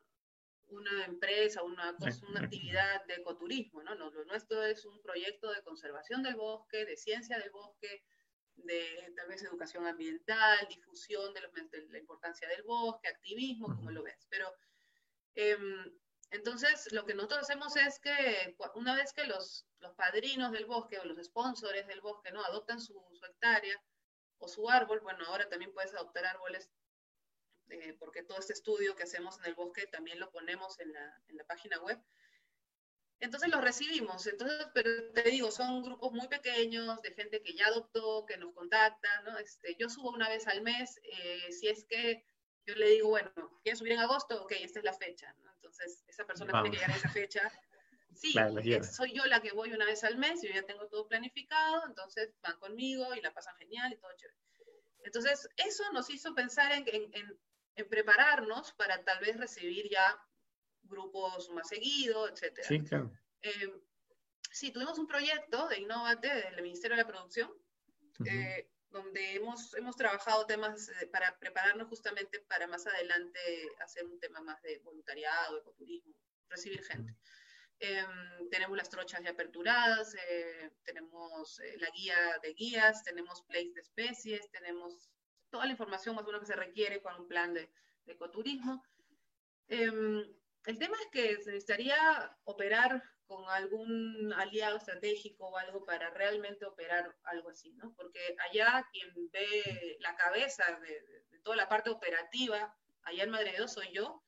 una 0.71 1.07
empresa, 1.07 1.63
una, 1.63 1.97
una 2.29 2.41
actividad 2.41 3.03
de 3.07 3.15
ecoturismo, 3.15 3.83
¿no? 3.83 3.95
Lo 3.95 4.25
nuestro 4.27 4.63
es 4.63 4.85
un 4.85 5.01
proyecto 5.01 5.51
de 5.51 5.63
conservación 5.63 6.23
del 6.23 6.37
bosque, 6.37 6.85
de 6.85 6.95
ciencia 6.95 7.39
del 7.39 7.51
bosque, 7.51 8.05
de 8.57 9.15
tal 9.17 9.29
vez 9.29 9.43
educación 9.43 9.87
ambiental, 9.87 10.59
difusión 10.69 11.33
de, 11.33 11.41
la 11.89 11.99
importancia 11.99 12.47
del 12.49 12.65
bosque, 12.65 13.09
activismo, 13.09 13.75
como 13.75 13.91
lo 13.91 14.03
ves. 14.03 14.27
Pero 14.29 14.53
em, 15.35 15.99
entonces 16.31 16.93
lo 16.93 17.05
que 17.07 17.15
nosotros 17.15 17.41
hacemos 17.41 17.77
es 17.77 17.99
que 18.01 18.57
una 18.75 18.95
vez 18.95 19.13
que 19.13 19.25
los, 19.25 19.67
los 19.79 19.95
padrinos 19.95 20.53
del 20.53 20.67
bosque 20.67 20.99
o 20.99 21.05
los 21.05 21.25
sponsores 21.25 21.87
del 21.87 22.01
bosque 22.01 22.33
¿no? 22.33 22.45
adoptan 22.45 22.81
su, 22.81 22.93
su 23.13 23.25
hectárea 23.25 23.83
o 24.39 24.49
su 24.49 24.69
árbol, 24.69 25.01
bueno, 25.01 25.25
ahora 25.27 25.49
también 25.49 25.73
puedes 25.73 25.95
adoptar 25.95 26.27
árboles 26.27 26.71
eh, 27.71 27.95
porque 27.99 28.23
todo 28.23 28.39
este 28.39 28.53
estudio 28.53 28.97
que 28.97 29.03
hacemos 29.03 29.39
en 29.39 29.47
el 29.47 29.55
bosque 29.55 29.87
también 29.87 30.19
lo 30.21 30.31
ponemos 30.31 30.79
en 30.81 30.93
la, 30.93 31.23
en 31.29 31.37
la 31.37 31.45
página 31.45 31.79
web. 31.81 31.99
Entonces 33.21 33.49
los 33.51 33.63
recibimos, 33.63 34.27
entonces, 34.29 34.69
pero 34.73 35.13
te 35.13 35.23
digo, 35.25 35.51
son 35.51 35.83
grupos 35.83 36.13
muy 36.13 36.29
pequeños 36.29 37.03
de 37.03 37.13
gente 37.15 37.43
que 37.43 37.53
ya 37.53 37.67
adoptó, 37.67 38.25
que 38.27 38.37
nos 38.37 38.55
contacta, 38.55 39.23
¿no? 39.23 39.37
Este, 39.39 39.75
yo 39.77 39.89
subo 39.89 40.11
una 40.11 40.29
vez 40.29 40.47
al 40.47 40.63
mes, 40.63 41.01
eh, 41.03 41.51
si 41.51 41.67
es 41.67 41.85
que 41.85 42.25
yo 42.69 42.75
le 42.75 42.91
digo, 42.91 43.09
bueno, 43.09 43.33
¿quieres 43.63 43.79
subir 43.79 43.93
en 43.93 44.01
agosto? 44.01 44.43
Ok, 44.43 44.53
esta 44.61 44.79
es 44.81 44.85
la 44.85 44.93
fecha, 44.93 45.35
¿no? 45.43 45.51
Entonces, 45.55 46.05
esa 46.07 46.27
persona 46.27 46.53
tiene 46.53 46.71
que 46.71 46.77
llegar 46.77 46.91
a 46.93 46.97
esa 46.97 47.09
fecha. 47.09 47.51
Sí, 48.15 48.35
soy 48.83 49.13
yo 49.13 49.25
la 49.27 49.41
que 49.41 49.53
voy 49.53 49.73
una 49.73 49.85
vez 49.85 50.03
al 50.03 50.17
mes, 50.17 50.43
yo 50.43 50.49
ya 50.53 50.65
tengo 50.65 50.89
todo 50.89 51.07
planificado, 51.07 51.87
entonces 51.87 52.35
van 52.43 52.59
conmigo 52.59 53.15
y 53.15 53.21
la 53.21 53.33
pasan 53.33 53.55
genial 53.59 53.93
y 53.93 53.97
todo 53.97 54.11
chévere. 54.17 54.37
Entonces, 55.05 55.49
eso 55.57 55.85
nos 55.93 56.11
hizo 56.11 56.35
pensar 56.35 56.73
en, 56.73 56.85
en, 56.89 57.39
en 57.77 57.89
prepararnos 57.89 58.73
para 58.73 59.05
tal 59.05 59.21
vez 59.21 59.37
recibir 59.37 59.89
ya 59.89 60.21
grupos 60.83 61.49
más 61.51 61.69
seguidos, 61.69 62.33
etc. 62.43 62.61
Sí, 62.67 62.81
claro. 62.81 63.13
Eh, 63.43 63.73
sí, 64.51 64.73
tuvimos 64.73 64.99
un 64.99 65.07
proyecto 65.07 65.69
de 65.69 65.79
Innovate 65.79 66.29
del 66.51 66.63
Ministerio 66.63 66.97
de 66.97 67.03
la 67.05 67.09
Producción, 67.09 67.53
eh, 68.25 68.69
donde 68.91 69.35
hemos, 69.35 69.75
hemos 69.75 69.97
trabajado 69.97 70.47
temas 70.47 70.89
eh, 70.89 71.07
para 71.07 71.39
prepararnos 71.39 71.89
justamente 71.89 72.41
para 72.41 72.67
más 72.67 72.87
adelante 72.87 73.41
hacer 73.81 74.05
un 74.07 74.19
tema 74.19 74.41
más 74.41 74.61
de 74.63 74.79
voluntariado, 74.79 75.59
ecoturismo, 75.59 76.15
recibir 76.49 76.83
gente. 76.85 77.15
Em, 77.81 78.49
tenemos 78.51 78.77
las 78.77 78.89
trochas 78.89 79.23
ya 79.23 79.31
aperturadas, 79.31 80.17
tenemos 80.85 81.61
la 81.77 81.91
guía 81.91 82.17
de 82.43 82.53
guías, 82.55 83.05
tenemos 83.05 83.43
plays 83.43 83.73
de 83.75 83.83
especies, 83.83 84.51
tenemos 84.51 85.11
toda 85.51 85.65
la 85.65 85.73
información 85.73 86.17
más 86.17 86.25
o 86.25 86.27
menos 86.27 86.41
que 86.41 86.47
se 86.49 86.57
requiere 86.57 87.01
para 87.01 87.17
un 87.17 87.29
plan 87.29 87.55
de, 87.55 87.71
ecoturismo. 88.07 88.83
El 90.69 90.79
tema 90.79 90.99
es 91.01 91.07
que 91.11 91.43
se 91.43 91.51
necesitaría 91.51 91.97
operar 92.45 93.03
con 93.27 93.43
algún 93.49 94.35
aliado 94.35 94.77
estratégico 94.77 95.47
o 95.47 95.57
algo 95.57 95.83
para 95.87 96.11
realmente 96.11 96.67
operar 96.67 97.17
algo 97.23 97.49
así, 97.49 97.73
¿no? 97.73 97.95
Porque 97.95 98.37
allá 98.51 98.87
quien 98.93 99.31
ve 99.31 99.97
la 100.01 100.15
cabeza 100.15 100.79
de, 100.83 101.41
toda 101.43 101.57
la 101.57 101.71
parte 101.71 101.89
operativa, 101.89 102.77
allá 103.05 103.25
en 103.25 103.31
Madrid 103.31 103.53
soy 103.67 103.91
yo, 103.95 104.23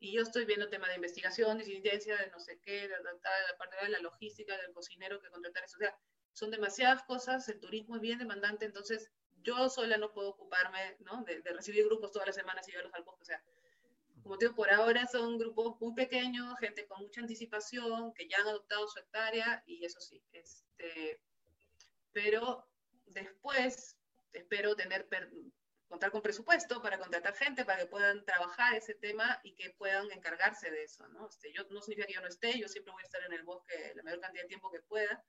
y 0.00 0.16
yo 0.16 0.22
estoy 0.22 0.46
viendo 0.46 0.68
tema 0.68 0.88
de 0.88 0.96
investigación, 0.96 1.58
de 1.58 1.64
incidencia, 1.64 2.16
de 2.16 2.28
no 2.32 2.40
sé 2.40 2.58
qué, 2.60 2.88
de, 2.88 2.96
la 3.00 3.56
parte 3.56 3.76
de 3.80 3.90
la 3.90 4.00
logística, 4.00 4.56
del 4.56 4.72
cocinero 4.72 5.22
que 5.22 5.30
contratar 5.30 5.62
eso. 5.62 5.76
O 5.76 5.80
sea, 5.80 5.96
son 6.32 6.50
demasiadas 6.50 7.04
cosas, 7.04 7.48
el 7.48 7.60
turismo 7.60 7.94
es 7.94 8.02
bien 8.02 8.18
demandante, 8.18 8.64
entonces 8.64 9.12
yo 9.42 9.68
sola 9.68 9.96
no 9.96 10.12
puedo 10.12 10.30
ocuparme 10.30 10.96
¿no? 10.98 11.22
De, 11.22 11.40
recibir 11.54 11.84
grupos 11.84 12.10
todas 12.10 12.26
las 12.26 12.34
semanas 12.34 12.66
y 12.66 12.72
llevarlos 12.72 12.94
al 12.94 13.04
bosque. 13.04 13.22
O 13.22 13.26
sea, 13.26 13.40
como 14.28 14.36
digo, 14.36 14.54
por 14.54 14.70
ahora 14.70 15.06
son 15.06 15.38
grupos 15.38 15.80
muy 15.80 15.94
pequeños, 15.94 16.54
gente 16.60 16.86
con 16.86 17.00
mucha 17.00 17.22
anticipación, 17.22 18.12
que 18.12 18.28
ya 18.28 18.36
han 18.36 18.48
adoptado 18.48 18.86
su 18.86 18.98
hectárea 18.98 19.62
y 19.64 19.82
eso 19.86 20.02
sí. 20.02 20.22
Este, 20.32 21.18
pero 22.12 22.68
después 23.06 23.96
espero 24.34 24.76
tener 24.76 25.08
contar 25.88 26.10
con 26.10 26.20
presupuesto 26.20 26.82
para 26.82 26.98
contratar 26.98 27.34
gente 27.36 27.64
para 27.64 27.78
que 27.78 27.86
puedan 27.86 28.22
trabajar 28.26 28.74
ese 28.74 28.92
tema 28.92 29.40
y 29.42 29.54
que 29.54 29.70
puedan 29.70 30.12
encargarse 30.12 30.70
de 30.70 30.84
eso. 30.84 31.08
¿no? 31.08 31.26
Este, 31.26 31.50
yo, 31.54 31.62
no 31.70 31.80
significa 31.80 32.06
que 32.06 32.12
yo 32.12 32.20
no 32.20 32.28
esté, 32.28 32.58
yo 32.58 32.68
siempre 32.68 32.92
voy 32.92 33.02
a 33.02 33.06
estar 33.06 33.22
en 33.22 33.32
el 33.32 33.44
bosque 33.44 33.94
la 33.94 34.02
mayor 34.02 34.20
cantidad 34.20 34.42
de 34.42 34.48
tiempo 34.48 34.70
que 34.70 34.82
pueda 34.82 35.24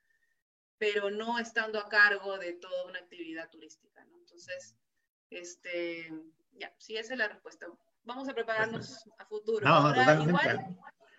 pero 0.78 1.10
no 1.10 1.38
estando 1.40 1.78
a 1.78 1.90
cargo 1.90 2.38
de 2.38 2.54
toda 2.54 2.86
una 2.86 3.00
actividad 3.00 3.50
turística, 3.50 4.02
¿no? 4.06 4.18
Entonces, 4.18 4.78
este, 5.30 6.10
ya, 6.54 6.74
sí, 6.78 6.96
esa 6.96 7.14
es 7.14 7.20
la 7.20 7.28
respuesta. 7.28 7.68
Vamos 8.10 8.28
a 8.30 8.34
prepararnos 8.34 9.06
a 9.18 9.26
futuro. 9.26 9.66
No, 9.68 9.74
Ahora, 9.76 9.96
totalmente. 10.02 10.30
igual, 10.32 10.78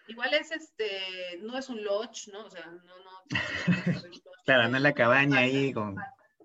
igual 0.09 0.35
es 0.35 0.51
este, 0.51 1.39
no 1.41 1.57
es 1.57 1.69
un 1.69 1.83
lodge, 1.83 2.29
¿no? 2.33 2.45
O 2.45 2.51
sea, 2.51 2.67
no, 2.67 2.99
no. 2.99 3.11
Claro, 4.45 4.69
no 4.69 4.77
es 4.79 4.83
la 4.83 4.93
cabaña 4.95 5.39
ahí 5.41 5.73
con, 5.73 5.97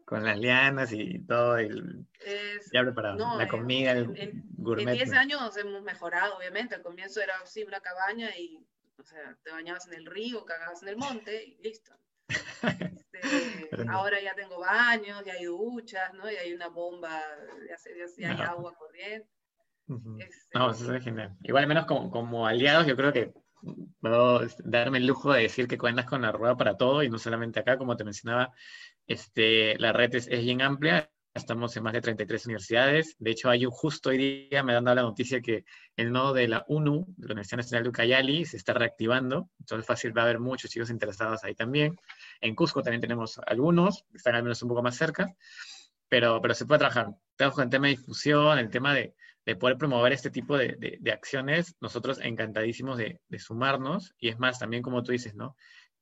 con 0.06 0.24
las 0.24 0.38
lianas 0.38 0.91
y 0.91 1.20
todo, 1.26 1.58
el, 1.58 2.06
Es, 2.20 2.70
ya 2.72 2.82
preparado. 2.84 3.18
No, 3.18 3.38
la 3.38 3.43
en- 3.43 3.50
comida, 3.50 3.91
el 3.91 4.04
en- 4.04 4.18
en 4.18 4.43
gourmet. 4.58 4.93
10 4.93 5.14
años 5.14 5.58
hemos 5.58 5.82
mejorado, 5.82 6.38
obviamente. 6.38 6.76
Al 6.76 6.82
comienzo 6.84 7.22
era 7.22 7.38
así 7.39 7.64
una 7.64 7.80
cabaña 7.80 8.30
y, 8.38 8.64
o 9.00 9.04
sea, 9.04 9.36
te 9.43 9.52
bañabas 9.52 9.88
en 9.88 9.93
el 9.96 10.06
río, 10.06 10.46
cagabas 10.46 10.84
en 10.84 10.89
el 10.89 10.98
monte 10.98 11.43
y 11.43 11.58
listo. 11.64 11.93
Este, 12.30 13.22
ahora 13.89 14.22
ya 14.22 14.36
tengo 14.36 14.60
baños, 14.60 15.24
ya 15.26 15.34
hay 15.34 15.46
duchas, 15.46 16.14
¿no? 16.14 16.30
Y 16.30 16.36
hay 16.36 16.54
una 16.54 16.68
bomba, 16.68 17.22
ya, 17.68 17.78
se- 17.78 17.98
ya, 17.98 18.06
ya 18.18 18.30
hay 18.32 18.38
No. 18.38 18.43
agua 18.43 18.76
corriente. 18.76 19.30
Ujú. 19.88 20.17
Este, 20.19 20.57
No, 20.57 20.71
eso 20.71 20.93
es 20.93 21.03
genial. 21.03 21.36
Igual, 21.43 21.63
al 21.63 21.67
menos 21.67 21.86
como, 21.86 22.09
como 22.09 22.47
aliados, 22.47 22.88
yo 22.88 22.95
creo 22.95 23.13
que 23.13 23.33
puedo 23.99 24.41
darme 24.63 24.99
el 24.99 25.07
lujo 25.07 25.33
de 25.33 25.43
decir 25.43 25.67
que 25.67 25.77
cuentas 25.77 26.05
con 26.05 26.21
la 26.21 26.31
rueda 26.31 26.55
para 26.55 26.77
todo 26.77 27.03
y 27.03 27.09
no 27.09 27.17
solamente 27.17 27.59
acá, 27.59 27.77
como 27.77 27.95
te 27.97 28.03
mencionaba, 28.03 28.51
este, 29.07 29.77
la 29.79 29.93
red 29.93 30.13
es, 30.15 30.27
es 30.27 30.41
bien 30.41 30.61
amplia. 30.61 31.09
Estamos 31.33 31.75
en 31.75 31.83
más 31.83 31.91
de 31.91 31.99
33 31.99 32.45
universidades. 32.45 33.15
De 33.19 33.31
hecho, 33.31 33.49
hay 33.49 33.65
un, 33.65 33.71
justo 33.71 34.09
hoy 34.09 34.47
día 34.49 34.63
me 34.63 34.73
han 34.73 34.86
dado 34.86 34.95
la 34.95 35.01
noticia 35.01 35.41
que 35.41 35.65
el 35.97 36.11
nodo 36.11 36.33
de 36.33 36.47
la 36.47 36.63
UNU, 36.69 37.05
de 37.17 37.27
la 37.27 37.33
Universidad 37.33 37.57
Nacional 37.57 37.83
de 37.83 37.89
Ucayali, 37.89 38.45
se 38.45 38.55
está 38.55 38.73
reactivando. 38.73 39.49
Entonces, 39.59 39.86
fácil 39.86 40.17
va 40.17 40.21
a 40.21 40.25
haber 40.25 40.39
muchos 40.39 40.71
chicos 40.71 40.89
interesados 40.89 41.43
ahí 41.43 41.53
también. 41.53 41.97
En 42.39 42.55
Cusco 42.55 42.81
también 42.81 43.01
tenemos 43.01 43.38
algunos, 43.45 44.05
están 44.13 44.36
al 44.36 44.43
menos 44.43 44.63
un 44.63 44.69
poco 44.69 44.81
más 44.81 44.95
cerca, 44.95 45.36
pero, 46.07 46.41
pero 46.41 46.53
se 46.53 46.65
puede 46.65 46.79
trabajar. 46.79 47.07
Trabajo 47.36 47.61
en 47.61 47.69
tema 47.69 47.88
de 47.88 47.97
difusión, 47.97 48.57
el 48.57 48.69
tema 48.69 48.93
de, 48.93 49.13
de 49.46 49.56
poder 49.56 49.78
promover 49.78 50.12
este 50.14 50.30
tipo 50.32 50.58
de, 50.58 50.76
de- 50.80 50.98
de 51.00 51.12
acciones, 51.12 51.76
nosotros 51.82 52.20
encantadísimos 52.22 52.98
de, 52.98 53.20
de 53.28 53.39
sumarnos, 53.39 54.14
y 54.18 54.30
es 54.30 54.39
más, 54.39 54.60
también 54.60 54.82
como 54.84 55.04
tú 55.04 55.12
dices, 55.12 55.36
¿no? 55.36 55.56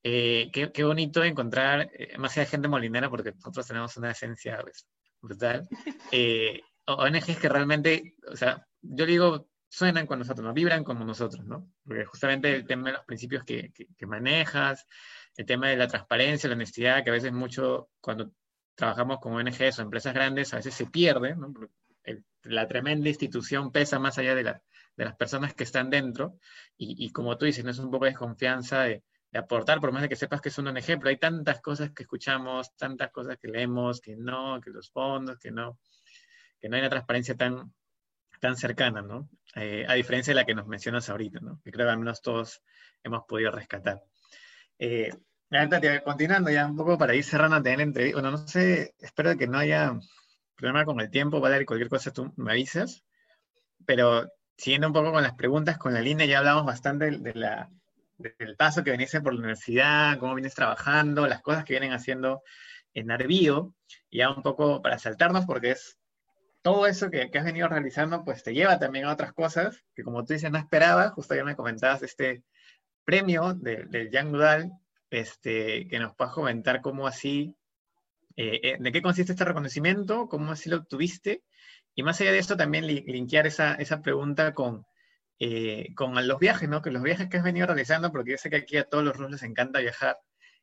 Eh, 0.03 0.49
qué, 0.51 0.71
qué 0.71 0.83
bonito 0.83 1.23
encontrar 1.23 1.89
eh, 1.93 2.17
más 2.17 2.33
allá 2.33 2.43
de 2.45 2.51
gente 2.51 2.67
molinera, 2.67 3.09
porque 3.09 3.31
nosotros 3.33 3.67
tenemos 3.67 3.95
una 3.97 4.11
esencia 4.11 4.59
pues, 4.61 4.85
brutal, 5.21 5.67
eh, 6.11 6.61
ONGs 6.85 7.37
que 7.37 7.49
realmente, 7.49 8.15
o 8.29 8.35
sea, 8.35 8.65
yo 8.81 9.05
digo, 9.05 9.47
suenan 9.69 10.05
con 10.05 10.19
nosotros, 10.19 10.45
¿no? 10.45 10.53
Vibran 10.53 10.83
como 10.83 11.03
nosotros, 11.05 11.45
¿no? 11.45 11.71
Porque 11.85 12.05
justamente 12.05 12.53
el 12.53 12.65
tema 12.67 12.89
de 12.89 12.97
los 12.97 13.05
principios 13.05 13.43
que, 13.45 13.71
que- 13.71 13.87
que 13.97 14.05
manejas, 14.05 14.85
el 15.37 15.45
tema 15.45 15.69
de 15.69 15.77
la 15.77 15.87
transparencia, 15.87 16.47
la 16.49 16.55
honestidad, 16.55 17.03
que 17.03 17.09
a 17.09 17.13
veces 17.13 17.31
mucho, 17.33 17.89
cuando 18.01 18.31
trabajamos 18.75 19.19
con 19.19 19.33
ONGs 19.33 19.79
o 19.79 19.81
empresas 19.81 20.13
grandes, 20.13 20.53
a 20.53 20.57
veces 20.57 20.73
se 20.73 20.85
pierde, 20.87 21.35
¿no? 21.35 21.53
El- 22.03 22.25
la 22.43 22.67
tremenda 22.67 23.09
institución 23.09 23.71
pesa 23.71 23.99
más 23.99 24.17
allá 24.17 24.35
de, 24.35 24.43
la- 24.43 24.61
de 24.97 25.05
las 25.05 25.15
personas 25.15 25.53
que 25.53 25.63
están 25.63 25.89
dentro, 25.89 26.37
y, 26.77 27.05
y 27.05 27.11
como 27.11 27.37
tú 27.37 27.45
dices, 27.45 27.63
no 27.63 27.71
es 27.71 27.79
un 27.79 27.89
poco 27.91 28.05
de 28.05 28.11
desconfianza 28.11 28.81
de, 28.83 29.03
de 29.31 29.39
aportar, 29.39 29.79
por 29.79 29.91
más 29.91 30.01
de 30.03 30.09
que 30.09 30.15
sepas 30.15 30.41
que 30.41 30.49
es 30.49 30.57
un 30.57 30.75
ejemplo, 30.77 31.09
hay 31.09 31.17
tantas 31.17 31.61
cosas 31.61 31.91
que 31.91 32.03
escuchamos, 32.03 32.75
tantas 32.75 33.11
cosas 33.11 33.37
que 33.37 33.47
leemos, 33.47 34.01
que 34.01 34.15
no, 34.15 34.59
que 34.61 34.69
los 34.69 34.91
fondos, 34.91 35.37
que 35.39 35.51
no, 35.51 35.79
que 36.59 36.69
no 36.69 36.75
hay 36.75 36.81
una 36.81 36.89
transparencia 36.89 37.35
tan, 37.35 37.73
tan 38.39 38.55
cercana, 38.57 39.01
¿no? 39.01 39.29
Eh, 39.55 39.85
a 39.87 39.93
diferencia 39.93 40.31
de 40.31 40.35
la 40.35 40.45
que 40.45 40.53
nos 40.55 40.67
mencionas 40.67 41.09
ahorita, 41.09 41.39
¿no? 41.39 41.61
Que 41.63 41.71
creo 41.71 41.87
que 41.87 41.91
al 41.91 41.99
menos 41.99 42.21
todos 42.21 42.61
hemos 43.03 43.23
podido 43.27 43.51
rescatar. 43.51 44.01
Eh, 44.77 45.11
continuando 46.03 46.49
ya 46.49 46.65
un 46.65 46.75
poco 46.75 46.97
para 46.97 47.13
ir 47.15 47.23
cerrando 47.23 47.59
la 47.59 47.83
entrevista. 47.83 48.19
Bueno, 48.19 48.31
no 48.37 48.47
sé, 48.47 48.95
espero 48.99 49.37
que 49.37 49.47
no 49.47 49.59
haya 49.59 49.93
problema 50.55 50.85
con 50.85 50.99
el 51.01 51.09
tiempo, 51.09 51.39
Valeria, 51.39 51.65
cualquier 51.65 51.89
cosa 51.89 52.11
tú 52.11 52.31
me 52.37 52.51
avisas. 52.51 53.03
Pero 53.85 54.29
siguiendo 54.57 54.87
un 54.87 54.93
poco 54.93 55.11
con 55.11 55.23
las 55.23 55.35
preguntas, 55.35 55.77
con 55.77 55.93
la 55.93 56.01
línea 56.01 56.25
ya 56.25 56.39
hablamos 56.39 56.65
bastante 56.65 57.11
de, 57.11 57.17
de 57.19 57.33
la, 57.33 57.69
del 58.17 58.55
paso 58.55 58.83
que 58.83 58.91
veniste 58.91 59.21
por 59.21 59.33
la 59.33 59.39
universidad, 59.39 60.17
cómo 60.19 60.35
vienes 60.35 60.55
trabajando, 60.55 61.27
las 61.27 61.41
cosas 61.41 61.65
que 61.65 61.73
vienen 61.73 61.93
haciendo 61.93 62.43
en 62.93 63.11
Arbío, 63.11 63.73
y 64.09 64.19
ya 64.19 64.29
un 64.29 64.43
poco 64.43 64.81
para 64.81 64.99
saltarnos, 64.99 65.45
porque 65.45 65.71
es 65.71 65.97
todo 66.61 66.87
eso 66.87 67.09
que, 67.09 67.29
que 67.29 67.39
has 67.39 67.45
venido 67.45 67.67
realizando, 67.67 68.23
pues 68.23 68.43
te 68.43 68.53
lleva 68.53 68.79
también 68.79 69.05
a 69.05 69.13
otras 69.13 69.33
cosas 69.33 69.83
que 69.95 70.03
como 70.03 70.23
tú 70.23 70.33
dices 70.33 70.51
no 70.51 70.57
esperaba, 70.57 71.09
justo 71.09 71.35
ya 71.35 71.43
me 71.43 71.55
comentabas 71.55 72.03
este 72.03 72.43
premio 73.03 73.53
de- 73.53 73.85
del 73.85 74.11
Young 74.11 74.27
Nudal, 74.31 74.71
este, 75.09 75.87
que 75.87 75.99
nos 75.99 76.15
puedas 76.15 76.33
comentar 76.33 76.81
cómo 76.81 77.07
así, 77.07 77.55
eh, 78.35 78.59
eh, 78.63 78.77
de 78.79 78.91
qué 78.91 79.01
consiste 79.01 79.33
este 79.33 79.45
reconocimiento, 79.45 80.27
cómo 80.27 80.51
así 80.51 80.69
lo 80.69 80.77
obtuviste, 80.77 81.43
y 81.95 82.03
más 82.03 82.19
allá 82.21 82.31
de 82.31 82.39
eso 82.39 82.57
también 82.57 82.87
li- 82.87 83.03
linkear 83.07 83.45
esa, 83.47 83.75
esa 83.75 84.01
pregunta 84.01 84.53
con, 84.53 84.85
eh, 85.39 85.93
con 85.95 86.27
los 86.27 86.39
viajes, 86.39 86.67
¿no? 86.69 86.81
Que 86.81 86.91
los 86.91 87.03
viajes 87.03 87.29
que 87.29 87.37
has 87.37 87.43
venido 87.43 87.67
realizando, 87.67 88.11
porque 88.11 88.31
yo 88.31 88.37
sé 88.37 88.49
que 88.49 88.57
aquí 88.57 88.77
a 88.77 88.85
todos 88.85 89.03
los 89.03 89.15
rusos 89.15 89.31
les 89.31 89.43
encanta 89.43 89.79
viajar, 89.79 90.17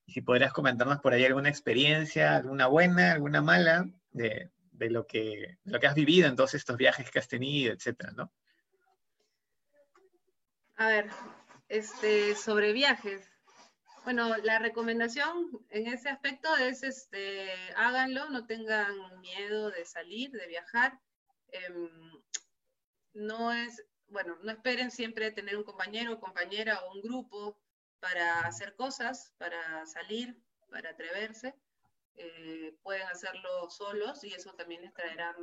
y 0.07 0.13
si 0.13 0.23
podrías 0.23 0.53
comentarnos 0.53 0.99
por 1.01 1.13
ahí 1.13 1.25
alguna 1.25 1.49
experiencia, 1.49 2.37
alguna 2.37 2.67
buena, 2.67 3.13
alguna 3.13 3.43
mala, 3.43 3.87
de, 4.11 4.51
de 4.73 4.91
lo, 4.91 5.07
que, 5.07 5.59
lo 5.65 5.79
que 5.79 5.87
has 5.87 5.95
vivido 5.95 6.27
en 6.29 6.35
todos 6.35 6.55
estos 6.55 6.77
viajes 6.77 7.11
que 7.11 7.21
has 7.21 7.29
tenido, 7.29 7.73
etcétera, 7.73 8.13
¿no? 8.17 8.33
A 10.77 10.89
ver, 10.89 11.11
este, 11.69 12.35
sobre 12.35 12.73
viajes. 12.73 13.30
Bueno, 14.05 14.35
la 14.39 14.59
recomendación 14.59 15.51
en 15.69 15.87
ese 15.87 16.09
aspecto 16.09 16.57
es, 16.57 16.83
este, 16.83 17.51
háganlo, 17.77 18.31
no 18.31 18.47
tengan 18.47 19.21
miedo 19.21 19.71
de 19.71 19.85
salir, 19.85 20.31
de 20.31 20.47
viajar. 20.47 20.99
Em, 21.49 21.91
no 23.13 23.53
es, 23.53 23.85
bueno, 24.09 24.37
no 24.43 24.51
esperen 24.51 24.91
siempre 24.91 25.31
tener 25.33 25.57
un 25.57 25.65
compañero 25.65 26.15
o 26.15 26.21
compañera 26.21 26.81
o 26.81 26.95
un 26.95 27.03
grupo 27.03 27.61
para 28.01 28.41
hacer 28.41 28.75
cosas, 28.75 29.35
para 29.39 29.85
salir, 29.87 30.35
para 30.71 30.91
atreverse. 30.91 31.55
Eh, 32.15 32.75
pueden 32.83 33.07
hacerlo 33.09 33.71
solos 33.71 34.25
y 34.25 34.33
eso 34.33 34.55
también 34.55 34.83
les 34.83 34.95
traerá 34.95 35.37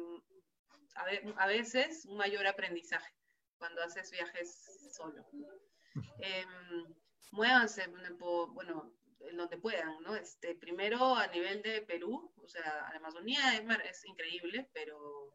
a 1.37 1.47
veces 1.47 2.05
un 2.05 2.17
mayor 2.17 2.47
aprendizaje 2.47 3.13
cuando 3.57 3.83
haces 3.83 4.09
viajes 4.11 4.91
solo. 4.93 5.25
Em, 6.19 6.95
muévanse, 7.31 7.87
bueno, 8.53 8.93
en 9.19 9.37
donde 9.37 9.57
puedan, 9.57 10.01
¿no? 10.01 10.15
Este, 10.15 10.55
primero 10.55 11.15
a 11.15 11.27
nivel 11.27 11.61
de 11.61 11.81
Perú, 11.81 12.33
o 12.37 12.47
sea, 12.47 12.89
la 12.91 12.97
Amazonía 12.97 13.55
es, 13.55 13.63
es 13.89 14.05
increíble, 14.05 14.69
pero, 14.73 15.33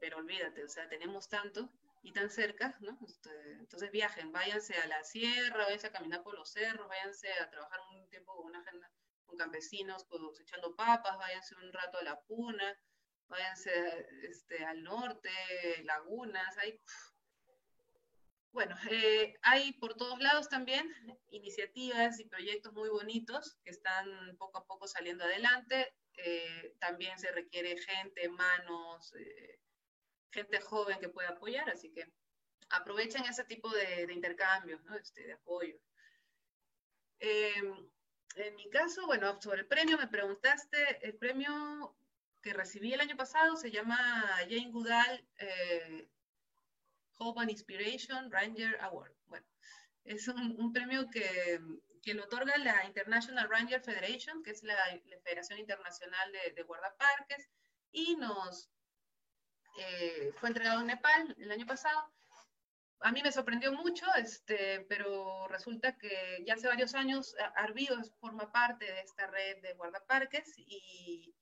pero 0.00 0.18
olvídate, 0.18 0.64
o 0.64 0.68
sea, 0.68 0.88
tenemos 0.88 1.28
tanto 1.28 1.70
y 2.02 2.12
tan 2.12 2.30
cerca, 2.30 2.76
¿no? 2.80 2.98
Este, 3.06 3.30
entonces 3.52 3.90
viajen, 3.90 4.32
váyanse 4.32 4.74
a 4.76 4.86
la 4.86 5.02
sierra, 5.02 5.64
váyanse 5.64 5.88
a 5.88 5.92
caminar 5.92 6.22
por 6.22 6.34
los 6.34 6.52
cerros, 6.52 6.88
váyanse 6.88 7.32
a 7.32 7.50
trabajar 7.50 7.80
un 7.92 8.08
tiempo 8.08 8.36
con 8.36 8.46
una 8.46 8.60
agenda 8.60 8.90
con 9.26 9.36
campesinos 9.36 10.04
cosechando 10.04 10.76
papas, 10.76 11.18
váyanse 11.18 11.56
un 11.56 11.72
rato 11.72 11.98
a 11.98 12.04
la 12.04 12.20
puna, 12.22 12.78
váyanse 13.26 14.06
este, 14.22 14.64
al 14.64 14.82
norte, 14.84 15.30
lagunas, 15.82 16.56
hay 16.58 16.80
bueno, 18.56 18.74
eh, 18.90 19.34
hay 19.42 19.74
por 19.74 19.96
todos 19.96 20.18
lados 20.18 20.48
también 20.48 20.90
iniciativas 21.28 22.18
y 22.18 22.24
proyectos 22.24 22.72
muy 22.72 22.88
bonitos 22.88 23.58
que 23.62 23.70
están 23.70 24.34
poco 24.38 24.56
a 24.56 24.64
poco 24.64 24.88
saliendo 24.88 25.24
adelante. 25.24 25.94
Eh, 26.16 26.74
también 26.80 27.18
se 27.18 27.30
requiere 27.32 27.76
gente, 27.76 28.30
manos, 28.30 29.12
eh, 29.14 29.60
gente 30.30 30.58
joven 30.62 30.98
que 31.00 31.10
pueda 31.10 31.28
apoyar, 31.28 31.68
así 31.68 31.92
que 31.92 32.10
aprovechen 32.70 33.26
ese 33.26 33.44
tipo 33.44 33.68
de, 33.68 34.10
intercambios, 34.10 34.80
este, 35.02 35.26
de 35.26 35.32
apoyo. 35.34 35.76
Eh, 37.20 37.62
en 38.36 38.56
mi 38.56 38.70
caso, 38.70 39.04
bueno, 39.04 39.38
sobre 39.42 39.60
el 39.60 39.66
premio 39.66 39.98
me 39.98 40.08
preguntaste, 40.08 41.06
el 41.06 41.18
premio 41.18 41.94
que 42.42 42.54
recibí 42.54 42.94
el 42.94 43.00
año 43.02 43.18
pasado 43.18 43.54
se 43.56 43.70
llama 43.70 43.98
Jane 44.48 44.70
Goodall 44.70 45.28
Hope 47.18 47.40
and 47.40 47.50
Inspiration 47.50 48.30
Ranger 48.30 48.78
Award. 48.80 49.12
Bueno, 49.26 49.46
es 50.04 50.28
un, 50.28 50.56
un 50.58 50.72
premio 50.72 51.08
que, 51.10 51.60
que, 52.02 52.14
lo 52.14 52.24
otorga 52.24 52.56
la 52.58 52.84
International 52.84 53.48
Ranger 53.48 53.82
Federation, 53.82 54.42
que 54.42 54.50
es 54.50 54.62
la, 54.62 54.74
la 55.06 55.20
Federación 55.20 55.58
Internacional 55.58 56.32
de, 56.32 56.52
de, 56.52 56.62
Guardaparques, 56.62 57.48
y 57.90 58.16
nos 58.16 58.70
eh, 59.78 60.32
fue 60.36 60.50
entregado 60.50 60.80
en 60.80 60.86
Nepal 60.86 61.34
el 61.38 61.50
año 61.50 61.66
pasado. 61.66 62.12
A 63.00 63.12
mí 63.12 63.22
me 63.22 63.32
sorprendió 63.32 63.72
mucho, 63.72 64.06
este, 64.14 64.86
pero 64.88 65.48
resulta 65.48 65.98
que 65.98 66.42
ya 66.46 66.54
hace 66.54 66.66
varios 66.66 66.94
años 66.94 67.34
Arvío 67.56 67.94
forma 68.20 68.50
parte 68.50 68.86
de 68.86 69.00
esta 69.00 69.26
red 69.26 69.60
de 69.60 69.74
guardaparques 69.74 70.54
y, 70.56 71.34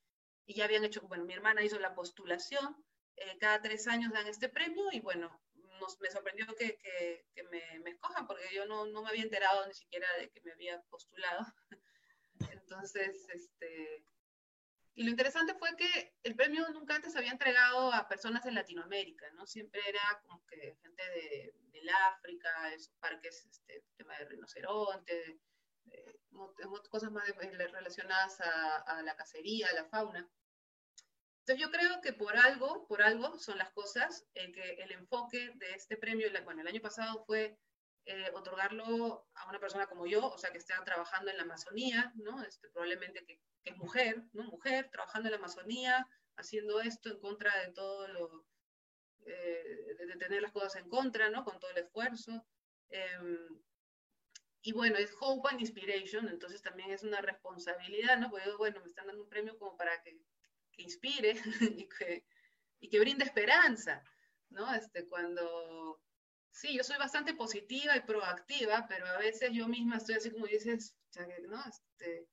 y 0.47 0.55
ya 0.55 0.65
habían 0.65 0.85
hecho, 0.85 1.03
bueno, 1.03 1.25
mi 1.25 1.35
hermana 1.35 1.63
hizo 1.63 1.79
la 1.79 1.95
postulación, 1.95 2.77
eh, 3.17 3.39
cada 3.39 3.63
tres 3.63 3.87
años 3.87 4.13
dan 4.13 4.27
este 4.27 4.49
premio 4.49 4.91
y 4.93 5.01
bueno, 5.01 5.41
me 6.01 6.11
sorprendió 6.11 6.47
que, 6.55 6.77
que, 6.77 7.27
que 7.35 7.43
me, 7.45 7.81
me, 7.81 7.91
escojan 7.91 8.27
porque 8.27 8.45
yo 8.55 8.67
no, 8.67 8.87
no, 8.87 9.03
me 9.03 9.11
había 9.11 9.23
enterado 9.23 9.67
ni 9.67 9.75
siquiera 9.75 10.07
de 10.19 10.31
que 10.31 10.41
me 10.43 10.53
había 10.53 10.81
postulado. 10.91 11.45
Entonces, 12.51 13.27
este, 13.33 14.05
y 14.95 15.05
lo 15.05 15.11
interesante 15.11 15.55
fue 15.55 15.75
que 15.77 16.15
el 16.23 16.37
premio 16.37 16.69
nunca 16.71 16.95
antes 16.95 17.17
había 17.17 17.33
entregado 17.33 17.93
a 17.93 18.07
personas 18.09 18.47
en 18.47 18.55
Latinoamérica, 18.55 19.29
¿no? 19.33 19.47
Siempre 19.47 19.81
era 19.89 20.23
como 20.23 20.45
que 20.47 20.77
gente 20.83 21.03
de, 21.11 21.55
del 21.73 21.89
África, 21.89 22.73
esos 22.73 22.95
parques, 23.01 23.45
este, 23.47 23.85
tema 23.97 24.17
de 24.19 24.27
rinoceronte, 24.27 25.41
cosas 26.91 27.11
más 27.11 27.27
relacionadas 27.27 28.41
a, 28.41 28.77
a, 28.77 29.03
la 29.03 29.17
cacería, 29.17 29.69
a 29.69 29.75
la 29.75 29.85
fauna. 29.85 30.29
Entonces 31.47 31.61
yo 31.63 31.71
creo 31.71 32.01
que 32.01 32.15
por 32.15 32.35
algo, 32.39 32.87
por 32.87 33.03
algo 33.03 33.39
son 33.39 33.59
las 33.59 33.71
cosas, 33.73 34.27
en 34.33 34.51
que 34.53 34.77
el 34.83 34.93
enfoque 34.93 35.51
de 35.57 35.75
este 35.75 35.99
premio, 35.99 36.27
bueno, 36.43 36.63
el 36.63 36.69
año 36.69 36.81
pasado 36.81 37.23
fue 37.27 37.59
eh, 38.07 38.31
otorgarlo 38.33 39.27
a 39.35 39.49
una 39.51 39.61
persona 39.61 39.87
como 39.87 40.07
yo, 40.07 40.27
o 40.27 40.39
sea, 40.39 40.53
que 40.53 40.59
esté 40.59 40.73
trabajando 40.87 41.31
en 41.31 41.37
la 41.37 41.43
Amazonía, 41.43 42.13
¿no? 42.17 42.43
Este, 42.43 42.71
probablemente 42.71 43.27
que, 43.27 43.43
que, 43.63 43.71
es 43.71 43.77
mujer, 43.77 44.23
¿no? 44.33 44.45
Mujer, 44.45 44.89
trabajando 44.91 45.29
en 45.29 45.33
la 45.33 45.39
Amazonía, 45.39 46.09
haciendo 46.37 46.81
esto 46.81 47.11
en 47.11 47.21
contra 47.21 47.55
de 47.61 47.73
todo 47.73 48.09
lo, 48.09 48.47
eh, 49.27 49.97
de, 49.99 50.17
tener 50.17 50.41
las 50.41 50.53
cosas 50.53 50.77
en 50.77 50.89
contra, 50.89 51.29
¿no? 51.29 51.45
Con 51.45 51.61
todo 51.61 51.71
el 51.73 51.79
esfuerzo. 51.79 52.47
Em, 52.89 53.61
y 54.63 54.73
bueno, 54.73 54.97
es 54.97 55.15
Hope 55.21 55.51
and 55.51 55.61
Inspiration, 55.61 56.27
entonces 56.29 56.63
también 56.63 56.91
es 56.91 57.03
una 57.03 57.21
responsabilidad, 57.21 58.19
¿no? 58.19 58.31
Porque 58.31 58.51
bueno, 58.57 58.81
me 58.81 58.89
están 58.89 59.07
dando 59.09 59.23
un 59.23 59.29
premio 59.29 59.59
como 59.59 59.77
para 59.77 60.03
que, 60.03 60.19
que 60.75 60.83
inspire 60.83 61.35
y 61.79 61.89
que, 61.89 62.25
y 62.81 62.89
que 62.89 63.01
brinde 63.01 63.25
esperanza, 63.25 64.03
¿no? 64.51 64.73
Este, 64.75 65.07
cuando 65.07 66.01
sí, 66.55 66.77
yo 66.77 66.85
soy 66.85 66.97
bastante 66.97 67.35
positiva 67.35 67.97
y 67.97 68.01
proactiva, 68.01 68.87
pero 68.89 69.07
a 69.07 69.19
veces 69.19 69.51
yo 69.53 69.69
misma 69.69 69.97
estoy 69.97 70.15
así 70.17 70.31
como 70.31 70.47
dices, 70.47 70.97
¿no? 71.49 71.63
Este, 71.67 72.29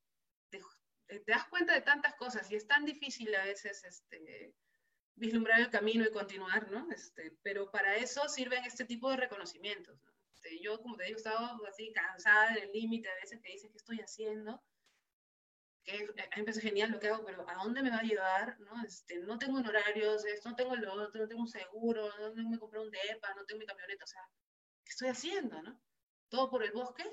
te, 0.50 1.24
das 1.28 1.48
cuenta 1.50 1.74
de 1.74 1.82
tantas 1.82 2.16
cosas 2.16 2.50
y 2.52 2.56
es 2.56 2.68
tan 2.68 2.86
difícil 2.86 3.34
a 3.36 3.44
veces 3.44 3.84
este, 3.84 4.56
vislumbrar 5.16 5.60
el 5.60 5.70
camino 5.70 6.06
y 6.06 6.12
continuar, 6.12 6.72
¿no? 6.72 6.90
Este, 6.92 7.38
pero 7.42 7.70
para 7.72 7.98
eso 7.98 8.30
sirven 8.30 8.64
este 8.64 8.86
tipo 8.86 9.10
de 9.10 9.18
reconocimientos. 9.18 10.02
¿no? 10.04 10.12
Este, 10.34 10.60
yo, 10.62 10.80
como 10.82 10.96
te 10.96 11.06
digo, 11.06 11.18
estaba 11.18 11.58
así 11.68 11.92
cansada 11.92 12.54
del 12.54 12.72
límite 12.72 13.10
a 13.10 13.16
veces 13.16 13.40
que 13.42 13.52
dices, 13.52 13.72
¿qué 13.72 13.78
estoy 13.78 14.00
haciendo? 14.00 14.62
A 15.98 16.02
mí 16.02 16.38
me 16.38 16.44
parece 16.44 16.62
genial 16.62 16.92
lo 16.92 17.00
que 17.00 17.08
hago, 17.08 17.26
pero 17.26 17.48
¿a 17.48 17.56
dónde 17.56 17.84
me 17.84 17.90
va 17.90 17.98
a 17.98 18.04
llevar? 18.04 18.60
¿no? 18.60 18.84
Este, 18.86 19.20
no 19.20 19.38
tengo 19.38 19.58
honorarios, 19.58 20.24
no 20.46 20.56
tengo 20.56 20.76
lo 20.76 20.94
otro, 20.94 21.22
no 21.22 21.28
tengo 21.28 21.42
un 21.42 21.48
seguro, 21.48 22.10
no 22.18 22.50
me 22.50 22.60
compré 22.60 22.80
un 22.80 22.92
DEPA, 22.92 23.34
no 23.36 23.46
tengo 23.46 23.60
mi 23.60 23.66
camioneta, 23.66 24.04
o 24.04 24.08
sea, 24.08 24.22
¿qué 24.84 24.90
estoy 24.90 25.10
haciendo? 25.10 25.62
¿no? 25.62 25.82
Todo 26.30 26.50
por 26.50 26.64
el 26.64 26.72
bosque 26.72 27.06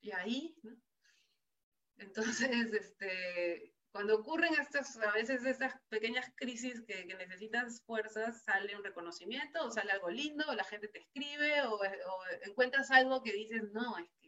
y 0.00 0.12
ahí, 0.12 0.56
¿no? 0.62 0.76
Entonces, 1.98 2.50
este, 2.72 3.74
cuando 3.92 4.16
ocurren 4.16 4.54
estas, 4.54 4.96
a 4.98 5.12
veces 5.12 5.44
estas 5.44 5.74
pequeñas 5.88 6.26
crisis 6.36 6.82
que, 6.86 7.06
que, 7.06 7.14
necesitas 7.14 7.82
fuerzas, 7.86 8.42
sale 8.42 8.76
un 8.76 8.82
reconocimiento, 8.82 9.64
o 9.64 9.70
sale 9.70 9.92
algo 9.92 10.10
lindo, 10.10 10.44
o 10.48 10.54
la 10.54 10.64
gente 10.64 10.88
te 10.88 10.98
escribe, 10.98 11.62
o, 11.62 11.76
o 11.76 12.24
encuentras 12.42 12.90
algo 12.90 13.22
que 13.22 13.32
dices, 13.32 13.70
no, 13.72 13.96
es 13.98 14.10
que 14.20 14.23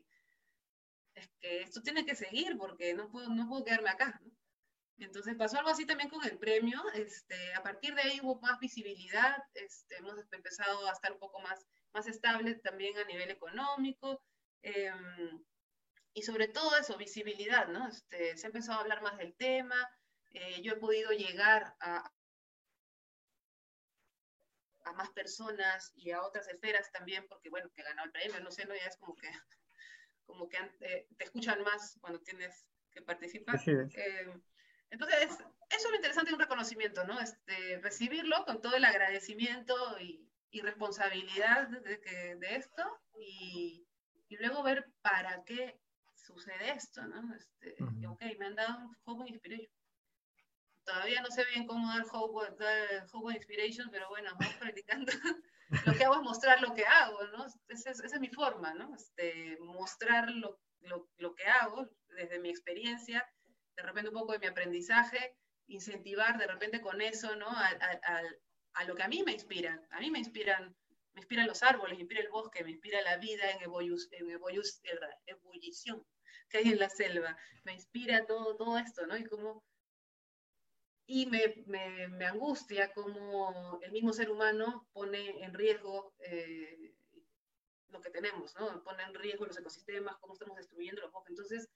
es 1.16 1.28
que 1.40 1.62
esto 1.62 1.82
tiene 1.82 2.04
que 2.04 2.14
seguir 2.14 2.56
porque 2.56 2.94
no 2.94 3.10
puedo, 3.10 3.28
no 3.30 3.48
puedo 3.48 3.64
quedarme 3.64 3.90
acá. 3.90 4.20
¿no? 4.22 4.30
Entonces 4.98 5.34
pasó 5.36 5.58
algo 5.58 5.70
así 5.70 5.86
también 5.86 6.08
con 6.08 6.24
el 6.24 6.38
premio. 6.38 6.82
Este, 6.94 7.54
a 7.54 7.62
partir 7.62 7.94
de 7.94 8.02
ahí 8.02 8.20
hubo 8.22 8.40
más 8.40 8.58
visibilidad, 8.60 9.36
este, 9.54 9.96
hemos 9.96 10.14
empezado 10.32 10.88
a 10.88 10.92
estar 10.92 11.12
un 11.12 11.18
poco 11.18 11.40
más, 11.40 11.66
más 11.92 12.06
estable 12.06 12.54
también 12.56 12.96
a 12.98 13.04
nivel 13.04 13.30
económico. 13.30 14.22
Eh, 14.62 14.92
y 16.14 16.22
sobre 16.22 16.48
todo 16.48 16.76
eso, 16.78 16.96
visibilidad, 16.96 17.68
¿no? 17.68 17.88
Este, 17.88 18.36
se 18.36 18.46
ha 18.46 18.48
empezado 18.48 18.78
a 18.78 18.82
hablar 18.82 19.02
más 19.02 19.18
del 19.18 19.34
tema. 19.36 19.76
Eh, 20.30 20.62
yo 20.62 20.72
he 20.72 20.76
podido 20.76 21.10
llegar 21.10 21.74
a, 21.80 22.10
a 24.84 24.92
más 24.92 25.10
personas 25.10 25.92
y 25.94 26.10
a 26.10 26.22
otras 26.22 26.48
esferas 26.48 26.90
también, 26.92 27.26
porque 27.28 27.50
bueno, 27.50 27.70
que 27.74 27.82
ganó 27.82 28.04
el 28.04 28.12
premio, 28.12 28.40
no 28.40 28.50
sé, 28.50 28.64
no 28.64 28.74
ya 28.74 28.86
es 28.86 28.96
como 28.96 29.14
que 29.14 29.28
como 30.26 30.48
que 30.48 30.58
eh, 30.80 31.08
te 31.16 31.24
escuchan 31.24 31.62
más 31.62 31.96
cuando 32.00 32.20
tienes 32.20 32.66
que 32.90 33.02
participar. 33.02 33.60
Eh, 33.66 34.32
entonces, 34.90 35.30
eso 35.30 35.44
es 35.70 35.90
lo 35.90 35.96
interesante 35.96 36.30
de 36.30 36.34
un 36.34 36.40
reconocimiento, 36.40 37.04
¿no? 37.04 37.20
Este, 37.20 37.78
recibirlo 37.82 38.44
con 38.44 38.60
todo 38.60 38.76
el 38.76 38.84
agradecimiento 38.84 39.74
y, 40.00 40.28
y 40.50 40.60
responsabilidad 40.60 41.68
de, 41.68 41.96
de, 41.98 42.36
de 42.36 42.56
esto 42.56 42.82
y, 43.18 43.86
y, 44.28 44.36
luego 44.36 44.62
ver 44.62 44.90
para 45.02 45.42
qué 45.44 45.80
sucede 46.14 46.70
esto, 46.70 47.02
¿no? 47.06 47.34
Este, 47.34 47.76
uh 47.82 47.86
-huh. 47.86 48.12
Ok, 48.12 48.22
me 48.38 48.46
han 48.46 48.54
dado 48.54 48.78
un 48.78 48.96
Hope 49.04 49.28
Inspiration. 49.28 49.72
Todavía 50.84 51.20
no 51.20 51.30
sé 51.30 51.44
bien 51.46 51.66
cómo 51.66 51.88
dar 51.88 52.06
Hope, 52.12 52.54
dar 52.58 53.06
hope 53.12 53.34
Inspiration, 53.34 53.90
pero 53.90 54.08
bueno, 54.08 54.30
vamos 54.38 54.54
practicando 54.54 55.12
lo 55.84 55.94
que 55.94 56.04
hago 56.04 56.14
es 56.14 56.22
mostrar 56.22 56.60
lo 56.60 56.74
que 56.74 56.86
hago, 56.86 57.22
¿no? 57.28 57.46
Esa 57.68 57.90
es, 57.90 58.00
esa 58.00 58.16
es 58.16 58.20
mi 58.20 58.28
forma, 58.28 58.74
¿no? 58.74 58.94
Este, 58.94 59.58
mostrar 59.60 60.30
lo, 60.30 60.60
lo, 60.80 61.08
lo, 61.16 61.34
que 61.34 61.44
hago 61.44 61.88
desde 62.08 62.38
mi 62.38 62.50
experiencia, 62.50 63.28
de 63.76 63.82
repente 63.82 64.10
un 64.10 64.14
poco 64.16 64.32
de 64.32 64.38
mi 64.38 64.46
aprendizaje, 64.46 65.36
incentivar 65.66 66.38
de 66.38 66.46
repente 66.46 66.80
con 66.80 67.00
eso, 67.00 67.34
¿no? 67.36 67.48
A, 67.48 67.68
a, 67.68 68.22
a 68.74 68.84
lo 68.84 68.94
que 68.94 69.02
a 69.02 69.08
mí 69.08 69.22
me 69.24 69.32
inspiran. 69.32 69.84
A 69.90 70.00
mí 70.00 70.10
me 70.10 70.18
inspiran, 70.18 70.76
me 71.14 71.20
inspiran 71.20 71.46
los 71.46 71.62
árboles, 71.62 71.96
me 71.96 72.02
inspira 72.02 72.20
el 72.20 72.28
bosque, 72.28 72.62
me 72.62 72.70
inspira 72.70 73.00
la 73.02 73.16
vida 73.16 73.50
en, 73.50 73.62
evolus, 73.62 74.08
en 74.12 74.30
evolus, 74.30 74.80
ebullición 75.26 76.06
que 76.48 76.58
hay 76.58 76.68
en 76.70 76.78
la 76.78 76.88
selva. 76.88 77.36
Me 77.64 77.72
inspira 77.72 78.24
todo, 78.26 78.56
todo 78.56 78.78
esto, 78.78 79.06
¿no? 79.06 79.16
Y 79.16 79.24
como 79.24 79.64
y 81.06 81.26
me, 81.26 81.62
me, 81.66 82.08
me, 82.08 82.26
angustia 82.26 82.92
cómo 82.92 83.78
el 83.82 83.92
mismo 83.92 84.12
ser 84.12 84.30
humano 84.30 84.88
pone 84.92 85.44
en 85.44 85.54
riesgo 85.54 86.14
eh, 86.18 86.94
lo 87.88 88.00
que 88.00 88.10
tenemos, 88.10 88.54
¿no? 88.56 88.82
Pone 88.82 89.04
en 89.04 89.14
riesgo 89.14 89.46
los 89.46 89.56
ecosistemas, 89.56 90.16
cómo 90.16 90.34
estamos 90.34 90.56
destruyendo 90.56 91.02
los 91.02 91.12
bosques. 91.12 91.30
Entonces, 91.30 91.68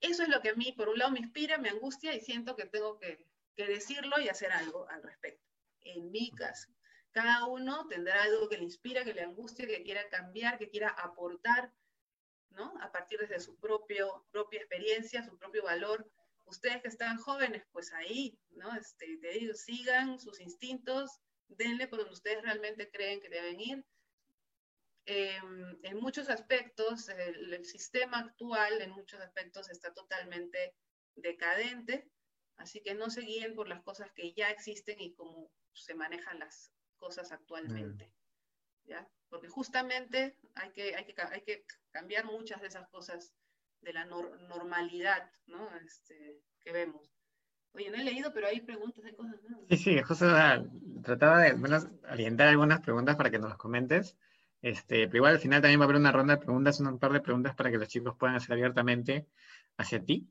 eso 0.00 0.22
es 0.22 0.28
lo 0.28 0.40
que 0.42 0.50
a 0.50 0.54
mí, 0.54 0.72
por 0.72 0.90
un 0.90 0.98
lado, 0.98 1.12
me 1.12 1.20
inspira, 1.20 1.56
me 1.58 1.70
angustia 1.70 2.14
y 2.14 2.20
siento 2.20 2.54
que 2.54 2.66
tengo 2.66 2.98
que, 2.98 3.26
que 3.56 3.66
decirlo 3.66 4.20
y 4.20 4.28
hacer 4.28 4.52
algo 4.52 4.86
al 4.88 5.02
respecto. 5.02 5.48
En 5.80 6.10
mi 6.10 6.30
caso, 6.32 6.68
cada 7.12 7.46
uno 7.46 7.86
tendrá 7.88 8.22
algo 8.22 8.48
que 8.48 8.58
le 8.58 8.64
inspira, 8.64 9.04
que 9.04 9.14
le 9.14 9.22
angustia, 9.22 9.66
que 9.66 9.82
quiera 9.82 10.08
cambiar, 10.10 10.58
que 10.58 10.68
quiera 10.68 10.90
aportar, 10.90 11.72
¿no? 12.50 12.74
A 12.82 12.92
partir 12.92 13.18
de 13.26 13.40
su 13.40 13.58
propio, 13.58 14.26
propia 14.30 14.60
experiencia, 14.60 15.24
su 15.24 15.38
propio 15.38 15.62
valor, 15.62 16.06
ustedes 16.44 16.82
que 16.82 16.88
están 16.88 17.18
jóvenes, 17.18 17.64
pues 17.72 17.92
ahí, 17.92 18.38
¿no? 18.50 18.74
Este, 18.74 19.18
te 19.18 19.30
digo, 19.30 19.54
sigan 19.54 20.18
sus 20.18 20.40
instintos, 20.40 21.20
denle 21.48 21.88
por 21.88 21.98
donde 21.98 22.14
ustedes 22.14 22.42
realmente 22.42 22.90
creen 22.90 23.20
que 23.20 23.28
deben 23.28 23.60
ir. 23.60 23.84
Eh, 25.06 25.40
en 25.82 25.96
muchos 26.00 26.28
aspectos, 26.28 27.08
el, 27.08 27.52
el, 27.52 27.64
sistema 27.64 28.20
actual, 28.20 28.80
en 28.80 28.90
muchos 28.90 29.20
aspectos, 29.20 29.68
está 29.68 29.92
totalmente 29.92 30.76
decadente, 31.16 32.08
así 32.56 32.80
que 32.82 32.94
no 32.94 33.10
se 33.10 33.22
guíen 33.22 33.54
por 33.54 33.68
las 33.68 33.82
cosas 33.82 34.12
que 34.12 34.32
ya 34.32 34.50
existen 34.50 35.00
y 35.00 35.14
cómo 35.14 35.50
se 35.72 35.94
manejan 35.94 36.38
las 36.38 36.72
cosas 36.98 37.32
actualmente. 37.32 38.06
Mm. 38.06 38.88
¿ya? 38.88 39.10
Porque 39.28 39.48
justamente 39.48 40.38
hay 40.54 40.70
que, 40.72 40.94
hay, 40.94 41.04
que, 41.04 41.14
hay 41.20 41.42
que 41.42 41.64
cambiar 41.90 42.26
muchas 42.26 42.60
de 42.60 42.68
esas 42.68 42.88
cosas 42.88 43.34
de 43.82 43.92
la 43.92 44.04
nor 44.04 44.40
normalidad, 44.48 45.30
¿no? 45.46 45.68
Este, 45.84 46.40
que 46.60 46.72
vemos. 46.72 47.12
Oye, 47.74 47.90
no 47.90 47.96
he 47.96 48.04
leído, 48.04 48.32
pero 48.32 48.48
hay 48.48 48.60
preguntas, 48.60 49.04
hay 49.04 49.14
cosas. 49.14 49.40
¿no? 49.48 49.58
Sí, 49.70 49.76
sí, 49.76 50.02
justo 50.02 50.26
trataba 51.02 51.40
de 51.40 51.54
bueno, 51.54 51.78
orientar 52.10 52.48
algunas 52.48 52.80
preguntas 52.80 53.16
para 53.16 53.30
que 53.30 53.38
nos 53.38 53.50
las 53.50 53.58
comentes. 53.58 54.16
Este, 54.60 55.06
pero 55.06 55.16
igual 55.16 55.34
al 55.34 55.40
final 55.40 55.60
también 55.60 55.80
va 55.80 55.84
a 55.84 55.86
haber 55.86 55.96
una 55.96 56.12
ronda 56.12 56.36
de 56.36 56.42
preguntas, 56.42 56.78
un 56.78 56.98
par 56.98 57.12
de 57.12 57.20
preguntas 57.20 57.54
para 57.54 57.70
que 57.70 57.78
los 57.78 57.88
chicos 57.88 58.14
puedan 58.16 58.36
hacer 58.36 58.52
abiertamente 58.52 59.26
hacia 59.76 60.04
ti. 60.04 60.28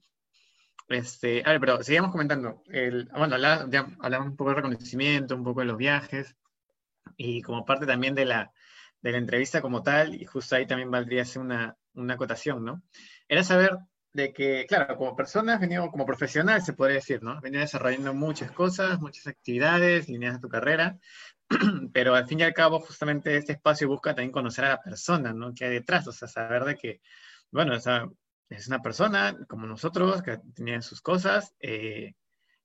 Este, 0.88 1.44
a 1.46 1.52
ver, 1.52 1.60
pero 1.60 1.84
sigamos 1.84 2.12
comentando. 2.12 2.64
El, 2.68 3.10
bueno, 3.10 3.38
ya 3.38 3.88
hablamos 4.00 4.30
un 4.30 4.36
poco 4.36 4.52
de 4.52 4.58
reconocimiento, 4.58 5.36
un 5.36 5.44
poco 5.44 5.62
de 5.62 5.66
los 5.66 5.78
viajes, 5.78 6.36
y 7.18 7.42
como 7.42 7.66
parte 7.66 7.86
también 7.86 8.16
de 8.16 8.26
la, 8.26 8.52
de 9.02 9.12
la 9.12 9.18
entrevista 9.18 9.62
como 9.62 9.84
tal, 9.84 10.16
y 10.16 10.26
justo 10.26 10.56
ahí 10.56 10.68
también 10.68 10.92
valdría 10.92 11.24
hacer 11.24 11.42
una, 11.42 11.78
una 11.94 12.14
acotación, 12.14 12.64
¿no? 12.64 12.84
Era 13.32 13.46
saber 13.46 13.78
de 14.12 14.34
que, 14.34 14.66
claro, 14.68 14.98
como 14.98 15.16
persona 15.16 15.54
has 15.54 15.62
venido, 15.62 15.90
como 15.90 16.06
profesional 16.06 16.62
se 16.62 16.74
podría 16.74 16.96
decir, 16.98 17.24
¿no? 17.24 17.40
Venido 17.40 17.62
desarrollando 17.62 18.14
muchas 18.14 18.52
cosas, 18.52 19.00
muchas 19.00 19.26
actividades, 19.26 20.10
líneas 20.10 20.34
de 20.34 20.40
tu 20.42 20.50
carrera, 20.50 21.00
pero 21.94 22.14
al 22.14 22.28
fin 22.28 22.42
y 22.42 22.44
al 22.44 22.54
cabo 22.54 22.82
justamente 22.82 23.38
este 23.38 23.54
espacio 23.54 23.88
busca 23.88 24.14
también 24.14 24.34
conocer 24.34 24.66
a 24.66 24.70
la 24.72 24.82
persona, 24.82 25.32
¿no? 25.32 25.54
Que 25.54 25.64
hay 25.64 25.72
detrás, 25.72 26.06
o 26.08 26.12
sea, 26.12 26.28
saber 26.28 26.66
de 26.66 26.76
que, 26.76 27.00
bueno, 27.52 27.74
es 27.74 28.68
una 28.68 28.82
persona 28.82 29.38
como 29.48 29.66
nosotros, 29.66 30.22
que 30.22 30.38
tiene 30.54 30.82
sus 30.82 31.00
cosas, 31.00 31.56
eh, 31.62 32.16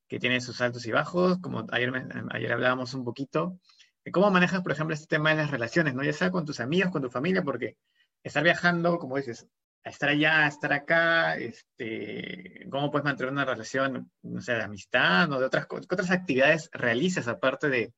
que 0.09 0.19
tiene 0.19 0.41
sus 0.41 0.61
altos 0.61 0.85
y 0.87 0.91
bajos, 0.91 1.39
como 1.39 1.65
ayer, 1.71 1.93
ayer 2.31 2.53
hablábamos 2.53 2.93
un 2.93 3.05
poquito, 3.05 3.61
de 4.05 4.11
cómo 4.11 4.33
manejas, 4.33 4.63
por 4.63 4.73
ejemplo, 4.73 4.95
este 4.95 5.07
tema 5.07 5.31
de 5.31 5.37
las 5.37 5.53
relaciones, 5.53 5.95
¿no? 5.95 6.03
Ya 6.03 6.13
sea 6.13 6.33
con 6.33 6.45
tus 6.45 6.59
amigos, 6.59 6.91
con 6.91 7.03
tu 7.03 7.11
familia, 7.11 7.43
porque 7.43 7.77
estar 8.25 8.43
viajando, 8.43 8.99
como 8.99 9.17
dices, 9.17 9.47
estar 9.91 10.09
allá, 10.09 10.47
estar 10.47 10.73
acá, 10.73 11.37
este, 11.37 12.67
cómo 12.71 12.91
puedes 12.91 13.05
mantener 13.05 13.33
una 13.33 13.45
relación, 13.45 14.11
no 14.23 14.41
sé, 14.41 14.55
de 14.55 14.63
amistad 14.63 15.31
o 15.33 15.39
de 15.39 15.47
otras, 15.47 15.67
¿qué 15.67 15.77
otras 15.77 16.11
actividades 16.11 16.71
realizas 16.73 17.29
aparte 17.29 17.69
de, 17.69 17.95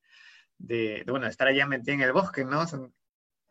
de, 0.59 1.05
bueno, 1.07 1.27
estar 1.27 1.49
allá 1.49 1.67
metido 1.67 1.95
en 1.95 2.03
el 2.03 2.13
bosque, 2.13 2.45
¿no? 2.45 2.65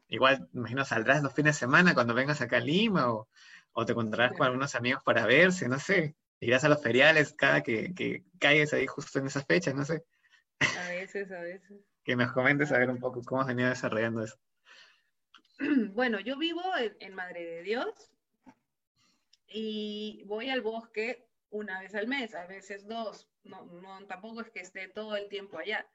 igual, 0.09 0.47
imagino, 0.53 0.85
saldrás 0.85 1.21
los 1.21 1.33
fines 1.33 1.55
de 1.55 1.59
semana 1.59 1.93
cuando 1.93 2.13
vengas 2.13 2.41
acá 2.41 2.57
a 2.57 2.61
Lima 2.61 3.11
o, 3.11 3.27
o 3.73 3.85
te 3.85 3.91
encontrarás 3.91 4.38
con 4.38 4.45
algunos 4.45 4.75
amigos 4.75 5.03
para 5.03 5.25
verse, 5.25 5.67
no 5.67 5.79
sé. 5.79 6.15
Irás 6.39 6.63
a 6.63 6.69
los 6.69 6.81
feriales 6.81 7.33
cada 7.33 7.61
que, 7.61 7.93
que 7.93 8.23
caigas 8.39 8.73
ahí 8.73 8.88
justo 8.88 9.19
en 9.19 9.27
esas 9.27 9.45
fechas, 9.45 9.75
no 9.75 9.83
sé. 9.85 10.03
A 10.59 10.89
veces, 10.89 11.31
a 11.31 11.41
veces. 11.41 11.77
que 12.03 12.15
nos 12.15 12.31
comentes 12.31 12.71
a 12.71 12.77
ver 12.77 12.89
un 12.89 12.99
poco 12.99 13.21
cómo 13.21 13.41
has 13.41 13.47
venido 13.47 13.69
desarrollando 13.69 14.23
eso. 14.23 14.38
Bueno, 15.93 16.19
yo 16.19 16.38
vivo 16.38 16.61
en, 16.99 17.15
Madre 17.15 17.43
de 17.43 17.63
Dios 17.63 18.11
y 19.48 20.24
voy 20.26 20.50
al 20.50 20.62
bosque 20.62 21.28
una 21.50 21.82
vez 21.82 21.95
al 21.95 22.08
mes, 22.08 22.36
a 22.36 22.45
veces 22.45 22.88
dos. 22.88 23.30
No, 23.43 23.66
no, 23.66 24.06
tampoco 24.08 24.41
es 24.41 24.50
que 24.50 24.60
esté 24.60 24.88
todo 24.89 25.16
el 25.16 25.30
tiempo 25.30 25.58
allá, 25.58 25.89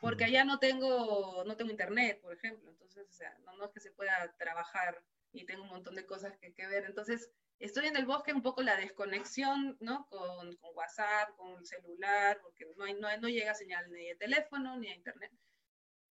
porque 0.00 0.24
allá 0.24 0.44
no 0.44 0.58
tengo, 0.58 1.44
no 1.44 1.56
tengo 1.56 1.70
internet, 1.70 2.20
por 2.20 2.32
ejemplo, 2.32 2.70
entonces, 2.70 3.06
o 3.08 3.12
sea, 3.12 3.36
no, 3.44 3.56
no 3.56 3.66
es 3.66 3.72
que 3.72 3.80
se 3.80 3.92
pueda 3.92 4.34
trabajar 4.38 5.02
y 5.32 5.44
tengo 5.44 5.64
un 5.64 5.68
montón 5.68 5.94
de 5.94 6.06
cosas 6.06 6.36
que, 6.38 6.54
que 6.54 6.66
ver. 6.66 6.84
Entonces, 6.84 7.30
estoy 7.58 7.86
en 7.86 7.96
el 7.96 8.06
bosque 8.06 8.32
un 8.32 8.42
poco 8.42 8.62
la 8.62 8.76
desconexión, 8.76 9.76
¿no? 9.80 10.06
Con, 10.08 10.56
con 10.56 10.70
WhatsApp, 10.74 11.34
con 11.36 11.58
el 11.58 11.66
celular, 11.66 12.38
porque 12.42 12.66
no, 12.76 12.84
hay, 12.84 12.94
no, 12.94 13.14
no, 13.18 13.28
llega 13.28 13.54
señal 13.54 13.90
ni 13.90 14.06
de 14.06 14.16
teléfono 14.16 14.78
ni 14.78 14.88
de 14.88 14.94
internet. 14.94 15.32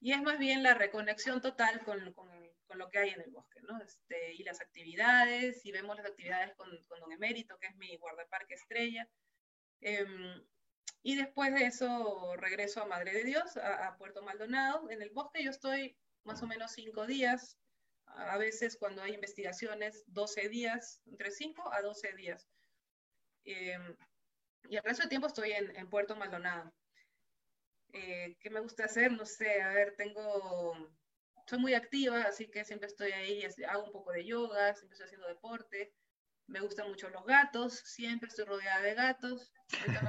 Y 0.06 0.12
es 0.12 0.22
más 0.22 0.38
bien 0.38 0.62
la 0.62 0.76
reconexión 0.76 1.42
total 1.42 1.84
con, 1.84 2.14
con, 2.14 2.30
con 2.68 2.78
lo 2.78 2.92
que 2.92 3.00
hay 3.00 3.10
en 3.10 3.22
el 3.22 3.32
bosque, 3.32 3.60
¿no? 3.62 3.82
Este, 3.82 4.36
y 4.36 4.44
las 4.44 4.62
actividades, 4.62 5.66
y 5.66 5.72
vemos 5.72 5.98
las 5.98 6.06
actividades 6.06 6.54
con, 6.54 6.70
con 6.86 7.00
Don 7.00 7.12
Emérito, 7.12 7.58
que 7.58 7.66
es 7.66 7.76
mi 7.76 7.98
guardaparque 7.98 8.54
estrella. 8.54 9.10
Eh, 9.82 10.06
y 11.02 11.16
después 11.16 11.56
de 11.56 11.66
eso 11.66 12.36
regreso 12.38 12.84
a 12.84 12.86
Madre 12.86 13.14
de 13.14 13.24
Dios, 13.24 13.58
a, 13.58 13.88
a 13.88 13.98
Puerto 13.98 14.22
Maldonado. 14.22 14.92
En 14.92 15.02
el 15.02 15.10
bosque 15.10 15.44
yo 15.44 15.50
estoy 15.50 15.98
más 16.24 16.44
o 16.44 16.46
menos 16.46 16.74
cinco 16.74 17.08
días, 17.08 17.58
a 18.06 18.38
veces 18.38 18.78
cuando 18.78 19.02
hay 19.02 19.16
investigaciones, 19.16 20.04
12 20.06 20.50
días, 20.50 21.02
entre 21.08 21.32
5 21.32 21.74
a 21.74 21.82
12 21.82 22.14
días. 22.14 22.48
Eh, 23.44 23.80
y 24.70 24.76
el 24.76 24.84
resto 24.84 25.02
del 25.02 25.10
tiempo 25.10 25.26
estoy 25.26 25.54
en, 25.54 25.76
en 25.76 25.90
Puerto 25.90 26.16
Maldonado. 26.16 26.72
Eh, 27.98 28.36
¿Qué 28.42 28.50
me 28.50 28.60
gusta 28.60 28.84
hacer? 28.84 29.14
No 29.14 29.26
sé, 29.26 29.62
a 29.62 29.70
ver, 29.70 29.96
tengo, 29.96 30.76
soy 31.48 31.60
muy 31.60 31.74
activa, 31.74 32.24
así 32.24 32.52
que 32.52 32.66
siempre 32.66 32.88
estoy 32.88 33.14
ahí, 33.14 33.48
hago 33.70 33.86
un 33.86 33.92
poco 33.94 34.12
de 34.12 34.26
yoga, 34.26 34.76
siempre 34.76 34.96
estoy 34.96 35.06
haciendo 35.06 35.30
deporte. 35.30 35.94
Me 36.48 36.60
gustan 36.60 36.90
mucho 36.90 37.10
los 37.10 37.26
gatos, 37.26 37.74
siempre 37.86 38.28
estoy 38.28 38.44
rodeada 38.44 38.82
de 38.82 38.96
gatos. 38.96 39.54
No, 39.88 40.02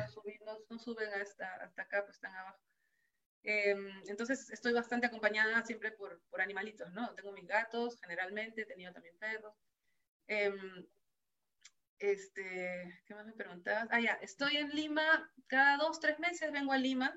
no, 0.45 0.59
no 0.69 0.79
suben 0.81 1.13
hasta, 1.15 1.55
hasta 1.63 1.83
acá, 1.83 2.03
pues 2.03 2.17
están 2.17 2.35
abajo. 2.35 2.59
Eh, 3.45 3.77
entonces 4.09 4.51
estoy 4.51 4.73
bastante 4.73 5.07
acompañada 5.07 5.65
siempre 5.65 5.93
por, 5.93 6.21
por, 6.29 6.41
animalitos, 6.41 6.93
¿no? 6.93 7.15
Tengo 7.15 7.31
mis 7.31 7.47
gatos, 7.47 8.01
generalmente, 8.01 8.63
he 8.63 8.67
tenido 8.67 8.93
también 8.93 9.17
perros. 9.19 9.55
Eh, 10.27 10.53
este, 12.01 13.01
¿qué 13.07 13.15
más 13.15 13.27
me 13.27 13.33
preguntabas? 13.33 13.87
Ah, 13.93 14.01
ya, 14.01 14.15
estoy 14.15 14.57
en 14.57 14.71
Lima, 14.71 15.33
cada 15.47 15.77
dos, 15.77 16.01
tres 16.01 16.19
meses 16.19 16.51
vengo 16.51 16.73
a 16.73 16.79
Lima 16.79 17.17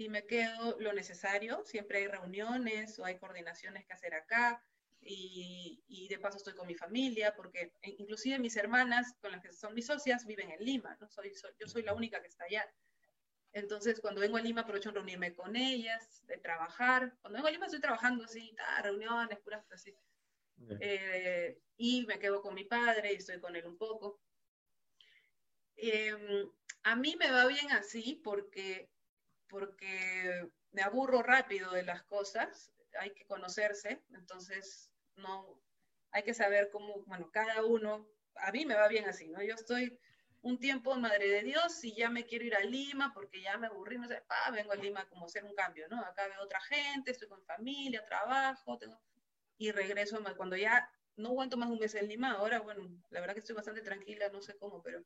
y 0.00 0.08
me 0.08 0.26
quedo 0.26 0.76
lo 0.80 0.92
necesario. 0.92 1.62
Siempre 1.66 1.98
hay 1.98 2.08
reuniones 2.08 2.98
o 2.98 3.04
hay 3.04 3.18
coordinaciones 3.18 3.84
que 3.86 3.92
hacer 3.92 4.14
acá. 4.14 4.64
Y, 5.02 5.82
y, 5.88 6.08
de 6.08 6.18
paso 6.18 6.36
estoy 6.36 6.54
con 6.54 6.66
mi 6.66 6.74
familia, 6.74 7.34
porque 7.34 7.72
inclusive 7.82 8.38
mis 8.38 8.56
hermanas, 8.56 9.14
con 9.20 9.32
las 9.32 9.42
que 9.42 9.52
son 9.52 9.74
mis 9.74 9.86
socias, 9.86 10.26
viven 10.26 10.50
en 10.50 10.62
Lima, 10.64 10.96
¿no? 11.00 11.08
Soy, 11.08 11.34
soy, 11.34 11.52
yo 11.58 11.66
soy 11.66 11.82
la 11.82 11.94
única 11.94 12.20
que 12.20 12.28
está 12.28 12.44
allá. 12.44 12.66
Entonces, 13.52 14.00
cuando 14.00 14.20
vengo 14.20 14.36
a 14.36 14.42
Lima, 14.42 14.62
aprovecho 14.62 14.90
en 14.90 14.96
reunirme 14.96 15.34
con 15.34 15.56
ellas, 15.56 16.22
de 16.26 16.38
trabajar. 16.38 17.14
Cuando 17.20 17.38
vengo 17.38 17.48
a 17.48 17.50
Lima, 17.50 17.66
estoy 17.66 17.80
trabajando 17.80 18.24
así, 18.24 18.54
ta, 18.56 18.82
reuniones, 18.82 19.38
puras 19.40 19.70
así. 19.70 19.94
Eh, 20.80 21.58
y 21.76 22.06
me 22.06 22.18
quedo 22.18 22.42
con 22.42 22.54
mi 22.54 22.64
padre 22.64 23.12
y 23.12 23.16
estoy 23.16 23.40
con 23.40 23.56
él 23.56 23.66
un 23.66 23.78
poco. 23.78 24.20
Eh, 25.76 26.46
a 26.82 26.96
mí 26.96 27.16
me 27.18 27.30
va 27.30 27.46
bien 27.46 27.72
así 27.72 28.20
porque, 28.22 28.90
porque 29.50 30.48
me 30.72 30.82
aburro 30.82 31.22
rápido 31.22 31.72
de 31.72 31.82
las 31.82 32.02
cosas, 32.04 32.72
hay 32.98 33.12
que 33.12 33.26
conocerse, 33.26 34.02
entonces 34.14 34.90
no, 35.16 35.60
hay 36.12 36.22
que 36.22 36.34
saber 36.34 36.70
cómo, 36.70 37.04
bueno, 37.06 37.30
cada 37.30 37.64
uno, 37.64 38.08
a 38.36 38.52
mí 38.52 38.64
me 38.64 38.74
va 38.74 38.88
bien 38.88 39.06
así, 39.06 39.28
¿no? 39.28 39.42
Yo 39.42 39.54
estoy 39.54 39.98
un 40.42 40.58
tiempo 40.58 40.94
en 40.94 41.02
Madre 41.02 41.28
de 41.28 41.42
Dios 41.42 41.84
y 41.84 41.94
ya 41.94 42.08
me 42.08 42.24
quiero 42.24 42.46
ir 42.46 42.54
a 42.54 42.60
Lima 42.60 43.12
porque 43.12 43.42
ya 43.42 43.58
me 43.58 43.66
aburrí, 43.66 43.98
no 43.98 44.08
sé, 44.08 44.22
pa, 44.26 44.50
vengo 44.50 44.72
a 44.72 44.76
Lima 44.76 45.06
como 45.08 45.26
hacer 45.26 45.44
un 45.44 45.54
cambio, 45.54 45.86
¿no? 45.88 46.00
Acá 46.00 46.26
veo 46.28 46.42
otra 46.42 46.60
gente, 46.62 47.10
estoy 47.10 47.28
con 47.28 47.44
familia, 47.44 48.04
trabajo, 48.04 48.78
tengo... 48.78 48.98
y 49.58 49.72
regreso 49.72 50.22
cuando 50.36 50.56
ya 50.56 50.90
no 51.16 51.30
aguanto 51.30 51.56
más 51.56 51.68
un 51.68 51.78
mes 51.78 51.94
en 51.94 52.08
Lima, 52.08 52.32
ahora, 52.32 52.60
bueno, 52.60 52.88
la 53.10 53.20
verdad 53.20 53.34
que 53.34 53.40
estoy 53.40 53.54
bastante 53.54 53.82
tranquila, 53.82 54.28
no 54.30 54.40
sé 54.40 54.56
cómo, 54.56 54.82
pero 54.82 55.04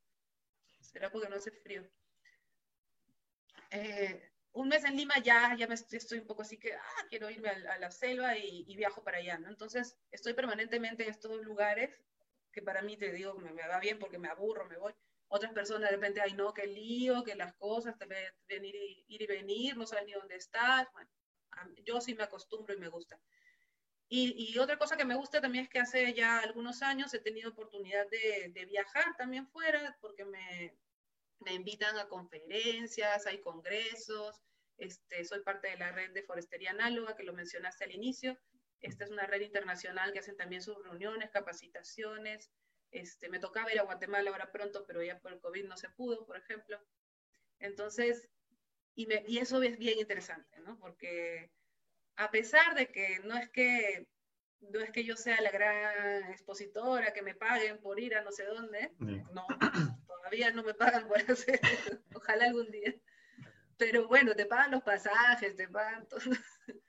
será 0.80 1.10
porque 1.10 1.28
no 1.28 1.36
hace 1.36 1.50
frío. 1.50 1.84
Eh, 3.70 4.33
un 4.54 4.68
mes 4.68 4.84
en 4.84 4.96
Lima 4.96 5.18
ya, 5.22 5.54
ya 5.58 5.66
me 5.66 5.74
estoy, 5.74 6.18
un 6.18 6.26
poco 6.26 6.42
así 6.42 6.58
que, 6.58 6.74
ah, 6.74 7.06
quiero 7.10 7.28
irme 7.30 7.50
a, 7.50 7.78
la 7.78 7.90
selva 7.90 8.36
y, 8.38 8.74
viajo 8.76 9.02
para 9.02 9.18
allá, 9.18 9.38
¿no? 9.38 9.48
Entonces, 9.48 9.96
estoy 10.10 10.32
permanentemente 10.32 11.04
en 11.04 11.10
estos 11.10 11.42
lugares 11.42 11.90
que 12.52 12.62
para 12.62 12.82
mí, 12.82 12.96
te 12.96 13.12
digo, 13.12 13.34
me, 13.34 13.52
me 13.52 13.66
va 13.66 13.80
bien 13.80 13.98
porque 13.98 14.18
me 14.18 14.28
aburro, 14.28 14.66
me 14.68 14.78
voy 14.78 14.94
otras 15.28 15.52
personas 15.52 15.90
de 15.90 15.96
repente, 15.96 16.20
ay 16.20 16.34
no, 16.34 16.54
qué 16.54 16.66
lío, 16.66 17.24
que 17.24 17.34
las 17.34 17.54
cosas, 17.54 17.98
te 17.98 18.06
venir 18.46 18.74
ir 19.08 19.22
y 19.22 19.26
venir, 19.26 19.76
no 19.76 19.86
sabes 19.86 20.06
ni 20.06 20.12
dónde 20.12 20.36
estás. 20.36 20.86
Bueno, 20.92 21.10
yo 21.84 22.00
sí 22.00 22.14
me 22.14 22.22
acostumbro 22.22 22.74
y 22.74 22.78
me 22.78 22.88
gusta. 22.88 23.18
Y, 24.08 24.52
y, 24.52 24.58
otra 24.58 24.78
cosa 24.78 24.96
que 24.96 25.04
me 25.04 25.16
gusta 25.16 25.40
también 25.40 25.64
es 25.64 25.70
que 25.70 25.80
hace 25.80 26.14
ya 26.14 26.38
algunos 26.38 26.82
años 26.82 27.12
he 27.14 27.18
tenido 27.18 27.50
oportunidad 27.50 28.06
de, 28.10 28.50
de 28.50 28.64
viajar 28.66 29.16
también 29.16 29.48
fuera, 29.48 29.96
porque 30.00 30.24
me, 30.24 30.76
me, 31.40 31.54
invitan 31.54 31.96
a 31.98 32.08
conferencias, 32.08 33.26
hay 33.26 33.40
congresos, 33.40 34.40
este, 34.78 35.24
soy 35.24 35.40
parte 35.40 35.68
de 35.68 35.76
la 35.76 35.92
red 35.92 36.12
de 36.12 36.22
Forestería 36.22 36.70
Análoga, 36.70 37.16
que 37.16 37.22
lo 37.22 37.32
mencionaste 37.32 37.84
al 37.84 37.94
inicio. 37.94 38.38
Esta 38.80 39.04
es 39.04 39.10
una 39.10 39.26
red 39.26 39.40
internacional 39.40 40.12
que 40.12 40.18
hacen 40.18 40.36
también 40.36 40.62
sus 40.62 40.82
reuniones, 40.82 41.30
capacitaciones, 41.30 42.50
este, 42.94 43.28
me 43.28 43.40
tocaba 43.40 43.72
ir 43.72 43.80
a 43.80 43.84
Guatemala 43.84 44.30
ahora 44.30 44.52
pronto, 44.52 44.84
pero 44.86 45.02
ya 45.02 45.18
por 45.18 45.32
el 45.32 45.40
COVID 45.40 45.64
no 45.64 45.76
se 45.76 45.88
pudo, 45.90 46.24
por 46.26 46.36
ejemplo. 46.36 46.80
Entonces, 47.58 48.28
y, 48.94 49.06
me, 49.06 49.24
y 49.26 49.38
eso 49.38 49.60
es 49.62 49.78
bien 49.78 49.98
interesante, 49.98 50.60
¿no? 50.60 50.78
Porque 50.78 51.50
a 52.14 52.30
pesar 52.30 52.76
de 52.76 52.92
que 52.92 53.18
no 53.24 53.36
es 53.36 53.50
que 53.50 54.06
no 54.60 54.80
es 54.80 54.92
que 54.92 55.04
yo 55.04 55.16
sea 55.16 55.40
la 55.40 55.50
gran 55.50 56.30
expositora, 56.30 57.12
que 57.12 57.22
me 57.22 57.34
paguen 57.34 57.80
por 57.80 57.98
ir 57.98 58.14
a 58.14 58.22
no 58.22 58.30
sé 58.30 58.44
dónde, 58.44 58.92
no, 58.98 59.46
todavía 60.34 60.50
no 60.50 60.62
me 60.62 60.74
pagan 60.74 61.06
por 61.06 61.18
hacer 61.30 61.60
eso, 61.62 61.98
ojalá 62.14 62.46
algún 62.46 62.70
día. 62.70 62.94
Pero 63.76 64.06
bueno, 64.08 64.34
te 64.34 64.46
pagan 64.46 64.72
los 64.72 64.82
pasajes, 64.82 65.56
te 65.56 65.68
pagan 65.68 66.06
todo 66.08 66.20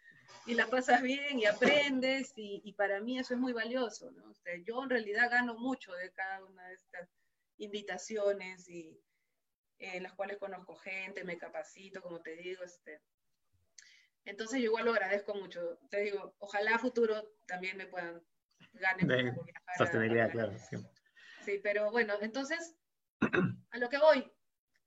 y 0.45 0.53
la 0.53 0.67
pasas 0.67 1.01
bien 1.01 1.39
y 1.39 1.45
aprendes 1.45 2.33
y, 2.35 2.61
y, 2.63 2.73
para 2.73 2.99
mí 3.01 3.17
eso 3.17 3.33
es 3.33 3.39
muy 3.39 3.53
valioso, 3.53 4.11
¿no? 4.11 4.29
O 4.29 4.33
sea, 4.33 4.53
yo 4.63 4.83
en 4.83 4.89
realidad 4.89 5.29
gano 5.31 5.55
mucho 5.55 5.91
de 5.93 6.11
cada 6.11 6.43
una 6.43 6.67
de 6.67 6.75
estas 6.75 7.09
invitaciones 7.57 8.67
y 8.69 8.99
en 9.79 10.03
las 10.03 10.13
cuales 10.13 10.37
conozco 10.37 10.75
gente, 10.75 11.23
me 11.23 11.37
capacito, 11.37 12.01
como 12.01 12.21
te 12.21 12.35
digo, 12.35 12.63
este. 12.63 13.01
Entonces 14.25 14.59
yo 14.59 14.65
igual 14.65 14.85
lo 14.85 14.91
agradezco 14.91 15.35
mucho. 15.35 15.79
Te 15.89 16.01
digo, 16.01 16.35
ojalá 16.39 16.75
a 16.75 16.79
futuro 16.79 17.31
también 17.45 17.77
me 17.77 17.87
puedan 17.87 18.23
ganar. 18.73 19.35
Sostenibilidad, 19.77 20.31
claro. 20.31 20.57
Sí. 20.57 20.77
sí, 21.43 21.59
pero 21.61 21.91
bueno, 21.91 22.15
entonces, 22.21 22.75
a 23.71 23.77
lo 23.77 23.89
que 23.89 23.97
voy, 23.97 24.31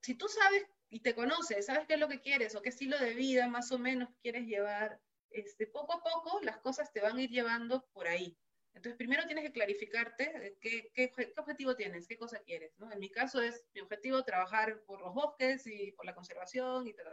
si 0.01 0.14
tú 0.14 0.28
sabes 0.28 0.66
y 0.91 1.01
te 1.01 1.14
conoces, 1.14 1.66
sabes 1.66 1.86
qué 1.86 1.95
es 1.95 2.01
lo 2.01 2.09
que 2.09 2.20
quieres 2.20 2.55
o 2.55 2.62
qué 2.62 2.70
estilo 2.70 2.99
de 2.99 3.14
vida 3.14 3.49
más 3.49 3.70
o 3.72 3.78
menos 3.78 4.09
quieres 4.22 4.47
llevar, 4.47 5.01
este, 5.30 5.66
poco 5.66 5.95
a 5.95 6.03
poco 6.03 6.41
las 6.43 6.59
cosas 6.59 6.93
te 6.93 7.01
van 7.01 7.18
a 7.18 7.22
ir 7.22 7.30
llevando 7.30 7.86
por 7.93 8.09
ahí. 8.09 8.36
Entonces, 8.74 8.97
primero 8.97 9.26
tienes 9.26 9.45
que 9.45 9.53
clarificarte 9.53 10.57
qué, 10.61 10.91
qué, 10.95 11.11
qué 11.11 11.34
objetivo 11.36 11.74
tienes, 11.74 12.07
qué 12.07 12.16
cosa 12.16 12.39
quieres. 12.41 12.78
¿no? 12.78 12.91
En 12.93 13.01
mi 13.01 13.11
caso 13.11 13.41
es 13.41 13.66
mi 13.74 13.80
objetivo 13.80 14.22
trabajar 14.24 14.82
por 14.86 15.01
los 15.01 15.12
bosques 15.12 15.66
y 15.66 15.93
por 15.93 16.07
la 16.07 16.14
conservación 16.14 16.86
y 16.86 16.95
tal. 16.95 17.07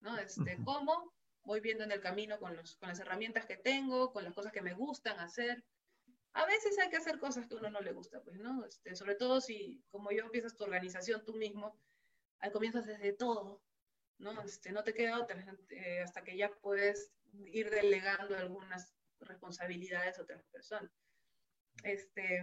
¿no? 0.00 0.18
Este, 0.18 0.58
¿Cómo? 0.64 1.12
Voy 1.44 1.60
viendo 1.60 1.84
en 1.84 1.92
el 1.92 2.00
camino 2.00 2.38
con, 2.38 2.56
los, 2.56 2.76
con 2.76 2.88
las 2.88 2.98
herramientas 2.98 3.46
que 3.46 3.56
tengo, 3.56 4.12
con 4.12 4.24
las 4.24 4.34
cosas 4.34 4.50
que 4.50 4.62
me 4.62 4.74
gustan 4.74 5.20
hacer. 5.20 5.62
A 6.34 6.46
veces 6.46 6.78
hay 6.78 6.90
que 6.90 6.96
hacer 6.96 7.18
cosas 7.18 7.46
que 7.46 7.54
a 7.54 7.58
uno 7.58 7.70
no 7.70 7.80
le 7.80 7.92
gusta, 7.92 8.20
pues, 8.22 8.38
¿no? 8.38 8.64
Este, 8.64 8.94
sobre 8.96 9.14
todo 9.14 9.40
si, 9.40 9.82
como 9.90 10.10
yo, 10.10 10.24
empiezas 10.24 10.56
tu 10.56 10.64
organización 10.64 11.24
tú 11.24 11.34
mismo, 11.34 11.80
al 12.40 12.50
comienzo 12.52 12.80
haces 12.80 12.98
de 13.00 13.12
todo, 13.12 13.62
¿no? 14.18 14.42
Este, 14.42 14.72
no 14.72 14.82
te 14.82 14.94
queda 14.94 15.20
otra, 15.20 15.40
eh, 15.70 16.00
hasta 16.02 16.24
que 16.24 16.36
ya 16.36 16.50
puedes 16.60 17.12
ir 17.46 17.70
delegando 17.70 18.36
algunas 18.36 18.94
responsabilidades 19.20 20.18
a 20.18 20.22
otras 20.22 20.42
personas. 20.44 20.90
Este, 21.84 22.42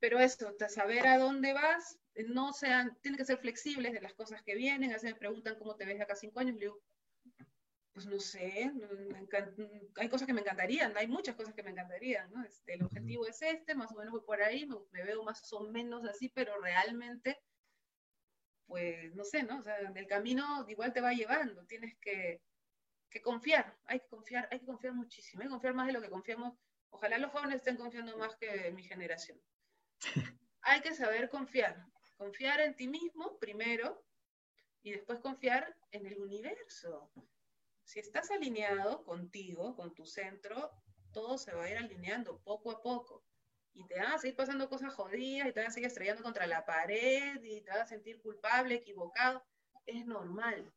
pero 0.00 0.18
eso, 0.18 0.54
saber 0.68 1.06
a 1.06 1.18
dónde 1.18 1.52
vas, 1.52 1.98
no 2.26 2.52
sean, 2.52 2.98
tienen 3.00 3.18
que 3.18 3.24
ser 3.24 3.38
flexibles 3.38 3.92
de 3.92 4.00
las 4.00 4.14
cosas 4.14 4.42
que 4.42 4.56
vienen, 4.56 4.90
a 4.90 4.94
veces 4.94 5.12
me 5.12 5.18
preguntan 5.18 5.56
cómo 5.58 5.76
te 5.76 5.84
ves 5.84 6.00
acá 6.00 6.16
cinco 6.16 6.40
años, 6.40 6.54
le 6.54 6.62
digo, 6.62 6.80
pues 7.98 8.06
no 8.06 8.20
sé, 8.20 8.70
hay 9.96 10.08
cosas 10.08 10.28
que 10.28 10.32
me 10.32 10.42
encantarían, 10.42 10.96
hay 10.96 11.08
muchas 11.08 11.34
cosas 11.34 11.52
que 11.52 11.64
me 11.64 11.72
encantarían, 11.72 12.30
¿no? 12.30 12.44
Este, 12.44 12.74
el 12.74 12.84
objetivo 12.84 13.26
es 13.26 13.42
este, 13.42 13.74
más 13.74 13.90
o 13.90 13.96
menos 13.96 14.12
voy 14.12 14.20
por 14.20 14.40
ahí, 14.40 14.68
me, 14.92 15.02
veo 15.02 15.24
más 15.24 15.52
o 15.52 15.64
menos 15.64 16.04
así, 16.04 16.28
pero 16.28 16.60
realmente, 16.60 17.40
pues 18.66 19.12
no 19.16 19.24
sé, 19.24 19.42
¿no? 19.42 19.58
O 19.58 19.62
sea, 19.64 19.78
el 19.78 20.06
camino 20.06 20.64
igual 20.68 20.92
te 20.92 21.00
va 21.00 21.12
llevando, 21.12 21.66
tienes 21.66 21.98
que, 21.98 22.40
que 23.10 23.20
confiar, 23.20 23.76
hay 23.86 23.98
que 23.98 24.06
confiar, 24.06 24.48
hay 24.52 24.60
que 24.60 24.66
confiar 24.66 24.94
muchísimo, 24.94 25.42
hay 25.42 25.48
que 25.48 25.54
confiar 25.54 25.74
más 25.74 25.88
de 25.88 25.94
lo 25.94 26.00
que 26.00 26.08
confiamos. 26.08 26.56
Ojalá 26.90 27.18
los 27.18 27.32
jóvenes 27.32 27.56
estén 27.56 27.78
confiando 27.78 28.16
más 28.16 28.36
que 28.36 28.70
mi 28.70 28.84
generación. 28.84 29.42
Hay 30.62 30.80
que 30.82 30.94
saber 30.94 31.30
confiar, 31.30 31.84
confiar 32.16 32.60
en 32.60 32.76
ti 32.76 32.86
mismo 32.86 33.38
primero 33.38 34.04
y 34.82 34.92
después 34.92 35.18
confiar 35.18 35.76
en 35.90 36.06
el 36.06 36.20
universo. 36.20 37.10
Si 37.88 38.00
estás 38.00 38.30
alineado 38.30 39.02
contigo, 39.02 39.74
con 39.74 39.94
tu 39.94 40.04
centro, 40.04 40.70
todo 41.10 41.38
se 41.38 41.54
va 41.54 41.64
a 41.64 41.70
ir 41.70 41.78
alineando 41.78 42.38
poco 42.44 42.70
a 42.70 42.82
poco. 42.82 43.24
Y 43.72 43.86
te 43.86 43.98
van 43.98 44.12
a 44.12 44.18
seguir 44.18 44.36
pasando 44.36 44.68
cosas 44.68 44.92
jodidas 44.92 45.48
y 45.48 45.52
te 45.52 45.60
van 45.60 45.70
a 45.70 45.72
seguir 45.72 45.86
estrellando 45.86 46.22
contra 46.22 46.46
la 46.46 46.66
pared 46.66 47.42
y 47.42 47.62
te 47.62 47.70
vas 47.70 47.80
a 47.80 47.86
sentir 47.86 48.20
culpable, 48.20 48.74
equivocado. 48.74 49.42
Es 49.86 50.04
normal. 50.04 50.70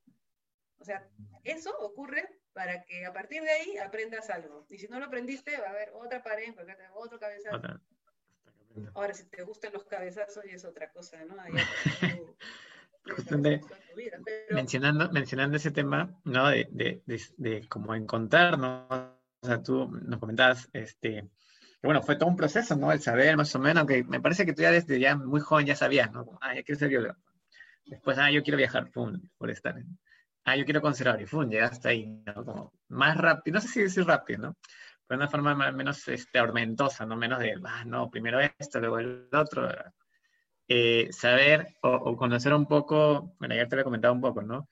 O 0.77 0.85
sea, 0.85 1.05
eso 1.43 1.77
ocurre 1.79 2.39
para 2.53 2.85
que 2.85 3.05
a 3.05 3.11
partir 3.11 3.41
de 3.41 3.51
ahí 3.51 3.77
aprendas 3.77 4.29
algo. 4.29 4.65
Y 4.69 4.77
si 4.77 4.87
no 4.87 4.97
lo 4.97 5.07
aprendiste, 5.07 5.59
va 5.59 5.67
a 5.67 5.71
haber 5.71 5.91
otra 5.93 6.23
pared, 6.23 6.55
otro 6.93 7.19
cabezazo. 7.19 7.81
Ahora, 8.93 9.13
si 9.13 9.25
te 9.25 9.43
gustan 9.43 9.73
los 9.73 9.83
cabezazos, 9.83 10.45
y 10.45 10.51
es 10.51 10.63
otra 10.63 10.89
cosa, 10.93 11.25
¿no? 11.25 11.35
mencionando, 14.51 15.11
mencionando 15.11 15.57
ese 15.57 15.71
tema, 15.71 16.19
¿no? 16.23 16.49
De, 16.49 16.67
de, 16.71 17.01
de, 17.37 17.67
cómo 17.67 17.95
encontrarnos, 17.95 18.85
o 18.89 19.45
sea, 19.45 19.61
tú 19.61 19.87
nos 20.03 20.19
comentabas, 20.19 20.69
este, 20.73 21.29
bueno, 21.81 22.01
fue 22.03 22.15
todo 22.15 22.29
un 22.29 22.35
proceso, 22.35 22.75
¿no? 22.75 22.91
El 22.91 23.01
saber 23.01 23.35
más 23.37 23.53
o 23.55 23.59
menos, 23.59 23.85
que 23.85 24.03
me 24.03 24.21
parece 24.21 24.45
que 24.45 24.53
tú 24.53 24.61
ya 24.61 24.71
desde 24.71 24.99
ya 24.99 25.15
muy 25.15 25.41
joven 25.41 25.65
ya 25.65 25.75
sabías, 25.75 26.11
¿no? 26.11 26.37
Ah, 26.41 26.55
yo 26.55 26.63
quiero 26.63 26.79
ser 26.79 26.89
biólogo. 26.89 27.15
Después, 27.85 28.17
ah, 28.19 28.31
yo 28.31 28.43
quiero 28.43 28.57
viajar, 28.57 28.91
pum, 28.91 29.19
por 29.37 29.49
estar 29.49 29.75
ah, 30.45 30.55
yo 30.55 30.65
quiero 30.65 30.81
conservar, 30.81 31.21
y 31.21 31.25
pum, 31.25 31.49
llegaste 31.49 31.89
ahí, 31.89 32.05
¿no? 32.25 32.45
Como 32.45 32.73
más 32.89 33.17
rápido, 33.17 33.55
no 33.55 33.61
sé 33.61 33.67
si 33.67 33.81
decir 33.81 34.05
rápido, 34.05 34.41
¿no? 34.41 34.57
Pero 35.07 35.19
de 35.19 35.23
una 35.23 35.29
forma 35.29 35.71
menos 35.71 36.07
este, 36.07 36.39
¿no? 36.39 37.17
Menos 37.17 37.39
de, 37.39 37.59
ah, 37.65 37.83
no, 37.85 38.09
primero 38.09 38.39
esto, 38.39 38.79
luego 38.79 38.99
el 38.99 39.27
otro. 39.33 39.67
Eh, 40.73 41.11
saber 41.11 41.75
o, 41.81 42.15
conocer 42.15 42.53
un 42.53 42.65
poco, 42.65 43.35
bueno, 43.39 43.55
ya 43.55 43.67
te 43.67 43.75
lo 43.75 43.81
he 43.81 43.83
comentado 43.83 44.13
un 44.13 44.21
poco, 44.21 44.41
¿no? 44.41 44.69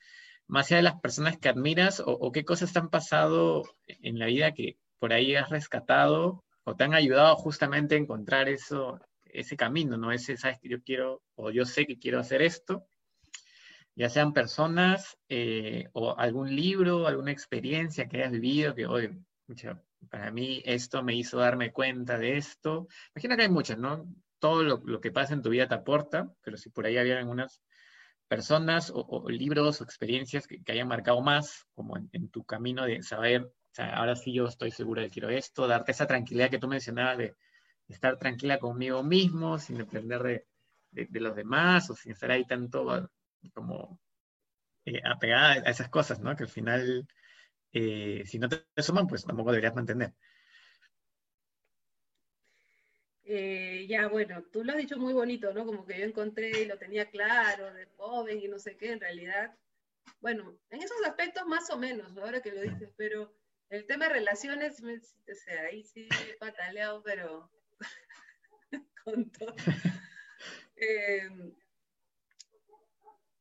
Más 0.47 0.67
allá 0.67 0.77
de 0.77 0.83
las 0.83 1.01
personas 1.01 1.37
que 1.37 1.49
admiras 1.49 2.01
o, 2.05 2.31
qué 2.31 2.45
cosas 2.45 2.71
te 2.71 2.79
han 2.79 2.89
pasado 2.89 3.63
en 3.85 4.17
la 4.17 4.27
vida 4.27 4.53
que 4.53 4.77
por 4.97 5.11
ahí 5.11 5.35
has 5.35 5.49
rescatado 5.49 6.45
o 6.63 6.75
te 6.77 6.85
han 6.85 6.93
ayudado 6.93 7.35
justamente 7.35 7.95
a 7.95 7.97
encontrar 7.97 8.47
eso, 8.47 9.01
ese 9.25 9.57
camino, 9.57 9.97
¿no? 9.97 10.13
Ese, 10.13 10.37
sabes 10.37 10.57
que 10.61 10.69
yo 10.69 10.81
quiero 10.81 11.21
o 11.35 11.51
yo 11.51 11.65
sé 11.65 11.85
que 11.85 11.99
quiero 11.99 12.19
hacer 12.19 12.43
esto 12.43 12.87
ya 13.93 14.07
sean 14.09 14.31
personas 14.31 15.17
eh, 15.27 15.89
o 15.91 16.17
algún 16.17 16.55
libro, 16.55 17.07
alguna 17.07 17.33
experiencia 17.33 18.07
que 18.07 18.19
hayas 18.19 18.31
vivido, 18.31 18.73
que 18.73 18.85
hoy, 18.85 19.09
para 20.09 20.31
mí 20.31 20.61
esto 20.63 21.03
me 21.03 21.13
hizo 21.15 21.39
darme 21.39 21.73
cuenta 21.73 22.17
de 22.17 22.37
esto. 22.37 22.87
Imagina 23.13 23.35
que 23.35 23.41
hay 23.41 23.49
muchas, 23.49 23.77
¿no? 23.77 24.07
Todo 24.39 24.63
lo, 24.63 25.01
que 25.01 25.11
pasa 25.11 25.33
en 25.33 25.41
tu 25.41 25.49
vida 25.49 25.67
te 25.67 25.75
aporta, 25.75 26.31
pero 26.41 26.57
si 26.57 26.69
por 26.69 26.85
ahí 26.85 26.97
había 26.97 27.17
algunas 27.17 27.61
personas 28.27 28.91
o, 28.93 29.29
libros 29.29 29.81
o 29.81 29.83
experiencias 29.83 30.47
que, 30.47 30.61
hayan 30.71 30.87
marcado 30.87 31.21
más, 31.21 31.67
como 31.73 31.97
en, 31.97 32.29
tu 32.29 32.43
camino 32.45 32.85
de 32.85 33.01
saber, 33.03 33.43
o 33.43 33.73
sea, 33.73 33.95
ahora 33.97 34.15
sí 34.15 34.33
yo 34.33 34.45
estoy 34.47 34.71
segura 34.71 35.01
de 35.01 35.09
quiero 35.09 35.29
esto, 35.29 35.67
darte 35.67 35.91
esa 35.91 36.07
tranquilidad 36.07 36.49
que 36.49 36.59
tú 36.59 36.67
mencionabas 36.67 37.17
de, 37.17 37.35
estar 37.89 38.17
tranquila 38.17 38.59
conmigo 38.59 39.03
mismo, 39.03 39.57
sin 39.57 39.77
depender 39.77 40.45
de, 40.91 41.19
los 41.19 41.35
demás 41.35 41.89
o 41.89 41.95
sin 41.95 42.11
estar 42.11 42.31
ahí 42.31 42.45
tanto 42.45 43.09
como 43.53 43.99
eh, 44.85 45.01
apegada 45.03 45.53
a 45.53 45.71
esas 45.71 45.89
cosas, 45.89 46.19
¿no? 46.19 46.35
Que 46.35 46.43
al 46.43 46.49
final, 46.49 47.07
eh, 47.73 48.23
si 48.25 48.39
no 48.39 48.49
te 48.49 48.65
suman, 48.77 49.07
pues 49.07 49.25
tampoco 49.25 49.51
deberías 49.51 49.75
mantener. 49.75 50.13
Eh, 53.31 53.85
ya, 53.87 54.07
bueno, 54.07 54.41
tú 54.51 54.63
lo 54.63 54.71
has 54.71 54.79
dicho 54.79 54.97
muy 54.97 55.13
bonito, 55.13 55.53
¿no? 55.53 55.63
Como 55.63 55.85
que 55.85 55.99
yo 55.99 56.05
encontré 56.05 56.49
y 56.49 56.65
lo 56.65 56.79
tenía 56.79 57.11
claro, 57.11 57.71
de 57.71 57.85
joven 57.95 58.39
y 58.39 58.47
no 58.47 58.57
sé 58.57 58.75
qué, 58.75 58.91
en 58.91 58.99
realidad. 58.99 59.55
Bueno, 60.19 60.57
en 60.71 60.81
esos 60.81 60.97
aspectos 61.05 61.45
más 61.45 61.69
o 61.69 61.77
menos, 61.77 62.17
ahora 62.17 62.41
que 62.41 62.51
lo 62.51 62.61
dices, 62.61 62.91
pero 62.97 63.31
el 63.69 63.85
tema 63.85 64.07
de 64.07 64.15
relaciones, 64.15 64.81
o 64.81 65.35
sea, 65.35 65.61
ahí 65.65 65.83
sí 65.83 66.09
he 66.27 66.37
pataleado, 66.37 67.03
pero 67.03 67.51
con 69.05 69.29
todo. 69.29 69.53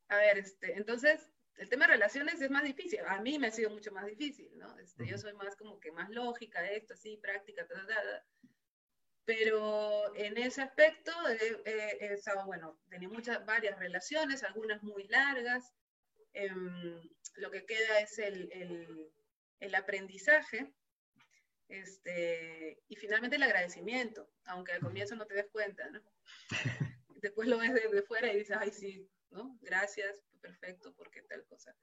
A 0.08 0.16
ver, 0.18 0.36
este, 0.36 0.76
entonces, 0.76 1.30
el 1.56 1.70
tema 1.70 1.86
de 1.86 1.94
relaciones 1.94 2.42
es 2.42 2.50
más 2.50 2.64
difícil. 2.64 3.00
A 3.06 3.22
mí 3.22 3.38
me 3.38 3.46
ha 3.46 3.52
sido 3.52 3.70
mucho 3.70 3.90
más 3.92 4.04
difícil, 4.04 4.50
¿no? 4.58 4.78
Este, 4.80 5.06
yo 5.06 5.16
soy 5.16 5.32
más 5.32 5.56
como 5.56 5.80
que 5.80 5.92
más 5.92 6.10
lógica, 6.10 6.70
esto, 6.70 6.92
así, 6.92 7.16
práctica, 7.16 7.66
ta, 7.66 7.86
ta, 7.86 8.26
Pero 9.28 10.16
en 10.16 10.38
ese 10.38 10.62
aspecto 10.62 11.12
he, 11.28 12.14
estado, 12.14 12.46
bueno, 12.46 12.80
tenía 12.88 13.10
muchas, 13.10 13.44
varias 13.44 13.78
relaciones, 13.78 14.42
algunas 14.42 14.82
muy 14.82 15.06
largas. 15.08 15.74
Em, 16.32 16.98
lo 17.34 17.50
que 17.50 17.66
queda 17.66 18.00
es 18.00 18.18
el, 18.18 18.48
el, 18.52 19.12
el 19.60 19.74
aprendizaje 19.74 20.72
este, 21.68 22.82
y 22.88 22.96
finalmente 22.96 23.36
el 23.36 23.42
agradecimiento, 23.42 24.30
aunque 24.46 24.72
al 24.72 24.80
comienzo 24.80 25.14
no 25.14 25.26
te 25.26 25.34
des 25.34 25.48
cuenta, 25.52 25.90
¿no? 25.90 26.00
Después 27.20 27.48
lo 27.48 27.58
ves 27.58 27.74
desde 27.74 28.02
fuera 28.04 28.32
y 28.32 28.38
dices, 28.38 28.56
ay, 28.58 28.70
sí, 28.70 29.10
¿no? 29.28 29.58
Gracias, 29.60 30.24
perfecto, 30.40 30.94
porque 30.94 31.20
tal 31.20 31.44
cosa. 31.44 31.76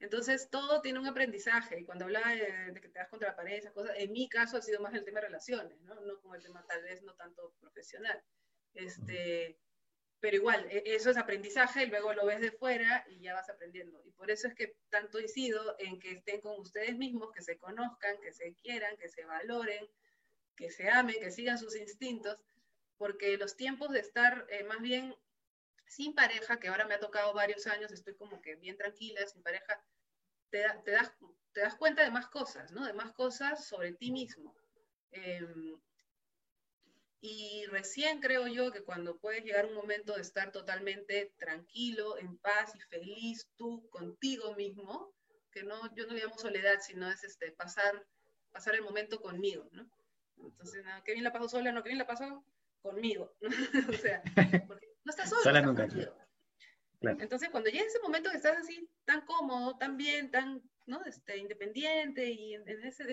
Entonces, 0.00 0.50
todo 0.50 0.82
tiene 0.82 0.98
un 0.98 1.06
aprendizaje. 1.06 1.80
Y 1.80 1.84
cuando 1.84 2.04
hablaba 2.04 2.30
de, 2.30 2.80
que 2.80 2.88
te 2.88 2.98
das 2.98 3.08
contra 3.08 3.30
la 3.30 3.36
pared, 3.36 3.58
esas 3.58 3.72
cosas, 3.72 3.94
en 3.98 4.12
mi 4.12 4.28
caso 4.28 4.56
ha 4.56 4.62
sido 4.62 4.80
más 4.80 4.94
el 4.94 5.04
tema 5.04 5.20
de 5.20 5.26
relaciones, 5.26 5.80
¿no? 5.82 5.94
No 6.00 6.20
como 6.20 6.34
el 6.34 6.42
tema 6.42 6.64
tal 6.66 6.82
vez 6.82 7.02
no 7.02 7.14
tanto 7.14 7.54
profesional. 7.60 8.22
Este, 8.74 9.58
pero 10.20 10.36
igual, 10.36 10.66
e, 10.70 10.82
eso 10.86 11.10
es 11.10 11.16
aprendizaje 11.16 11.84
y 11.84 11.86
luego 11.86 12.12
lo 12.12 12.26
ves 12.26 12.40
de 12.40 12.52
fuera 12.52 13.04
y 13.08 13.20
ya 13.20 13.34
vas 13.34 13.48
aprendiendo. 13.48 14.02
Y 14.04 14.12
por 14.12 14.30
eso 14.30 14.48
es 14.48 14.54
que 14.54 14.76
tanto 14.90 15.18
incido 15.20 15.76
en 15.78 15.98
que 15.98 16.12
estén 16.12 16.40
con 16.40 16.60
ustedes 16.60 16.96
mismos, 16.96 17.32
que 17.32 17.42
se 17.42 17.58
conozcan, 17.58 18.20
que 18.20 18.32
se 18.32 18.54
quieran, 18.54 18.96
que 18.96 19.08
se 19.08 19.24
valoren, 19.24 19.88
que 20.56 20.70
se 20.70 20.88
amen, 20.88 21.16
que 21.20 21.30
sigan 21.30 21.58
sus 21.58 21.76
instintos, 21.76 22.38
porque 22.96 23.36
los 23.36 23.56
tiempos 23.56 23.90
de 23.90 24.00
estar 24.00 24.46
eh, 24.50 24.64
más 24.64 24.80
bien 24.80 25.14
sin 25.86 26.14
pareja, 26.14 26.58
que 26.58 26.68
ahora 26.68 26.86
me 26.86 26.94
ha 26.94 27.00
tocado 27.00 27.32
varios 27.32 27.66
años, 27.66 27.92
estoy 27.92 28.14
como 28.16 28.40
que 28.40 28.56
bien 28.56 28.76
tranquila, 28.76 29.26
sin 29.26 29.42
pareja, 29.42 29.82
te, 30.50 30.64
te, 30.84 30.90
das, 30.90 31.12
te 31.52 31.60
das 31.60 31.74
cuenta 31.76 32.02
de 32.02 32.10
más 32.10 32.28
cosas, 32.28 32.72
¿no? 32.72 32.84
De 32.84 32.92
más 32.92 33.12
cosas 33.12 33.66
sobre 33.66 33.92
ti 33.92 34.10
mismo. 34.10 34.54
Em, 35.12 35.80
y 37.20 37.64
recién 37.66 38.20
creo 38.20 38.46
yo 38.46 38.70
que 38.70 38.84
cuando 38.84 39.18
puedes 39.18 39.44
llegar 39.44 39.66
un 39.66 39.74
momento 39.74 40.14
de 40.14 40.22
estar 40.22 40.52
totalmente 40.52 41.32
tranquilo, 41.38 42.18
en 42.18 42.36
paz 42.38 42.74
y 42.74 42.80
feliz 42.80 43.48
tú 43.56 43.88
contigo 43.90 44.54
mismo, 44.54 45.12
que 45.50 45.62
no, 45.62 45.94
yo 45.94 46.06
no 46.06 46.14
le 46.14 46.22
llamo 46.22 46.38
soledad, 46.38 46.78
sino 46.80 47.10
es 47.10 47.24
este, 47.24 47.50
pasar, 47.52 48.06
pasar 48.52 48.74
el 48.74 48.82
momento 48.82 49.20
conmigo, 49.20 49.68
¿no? 49.72 49.88
Entonces, 50.38 50.84
no, 50.84 51.02
¿qué 51.02 51.12
bien 51.12 51.24
la 51.24 51.32
pasó 51.32 51.48
sola? 51.48 51.72
No, 51.72 51.82
¿qué 51.82 51.88
bien 51.88 51.98
la 51.98 52.06
pasó 52.06 52.44
conmigo? 52.82 53.34
o 53.88 53.92
sea, 53.94 54.22
porque 54.68 54.95
no 55.06 55.10
estás 55.10 55.30
solo. 55.30 55.42
Entonces, 57.00 57.48
cuando 57.50 57.70
llega 57.70 57.84
ese 57.84 58.00
momento 58.00 58.28
que 58.28 58.38
estás 58.38 58.58
así 58.58 58.90
tan 59.04 59.24
cómodo, 59.24 59.78
tan 59.78 59.96
bien, 59.96 60.32
tan 60.32 60.60
¿no? 60.86 61.04
este, 61.04 61.36
independiente 61.36 62.28
y 62.28 62.54
en, 62.54 62.68
ese, 62.68 63.04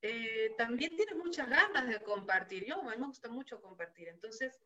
eh, 0.00 0.54
también 0.56 0.96
tienes 0.96 1.14
muchas 1.16 1.46
ganas 1.50 1.86
de 1.86 2.00
compartir. 2.00 2.64
Yo, 2.64 2.80
a 2.80 2.82
mí 2.82 2.96
me 2.98 3.06
gusta 3.06 3.28
mucho 3.28 3.60
compartir. 3.60 4.08
Entonces, 4.08 4.58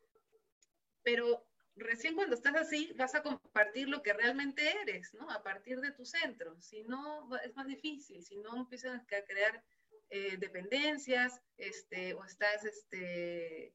pero 1.02 1.44
recién 1.74 2.14
cuando 2.14 2.36
estás 2.36 2.54
así, 2.54 2.92
vas 2.96 3.16
a 3.16 3.24
compartir 3.24 3.88
lo 3.88 4.00
que 4.00 4.12
realmente 4.12 4.80
eres, 4.82 5.12
¿no? 5.14 5.28
A 5.28 5.42
partir 5.42 5.80
de 5.80 5.90
tu 5.90 6.04
centro. 6.04 6.60
Si 6.60 6.84
no, 6.84 7.28
es 7.38 7.52
más 7.56 7.66
difícil. 7.66 8.22
Si 8.22 8.36
no, 8.36 8.56
empiezas 8.56 9.00
a 9.00 9.24
crear 9.24 9.64
eh, 10.10 10.36
dependencias, 10.36 11.42
este, 11.56 12.14
o 12.14 12.24
estás, 12.24 12.64
este, 12.64 13.74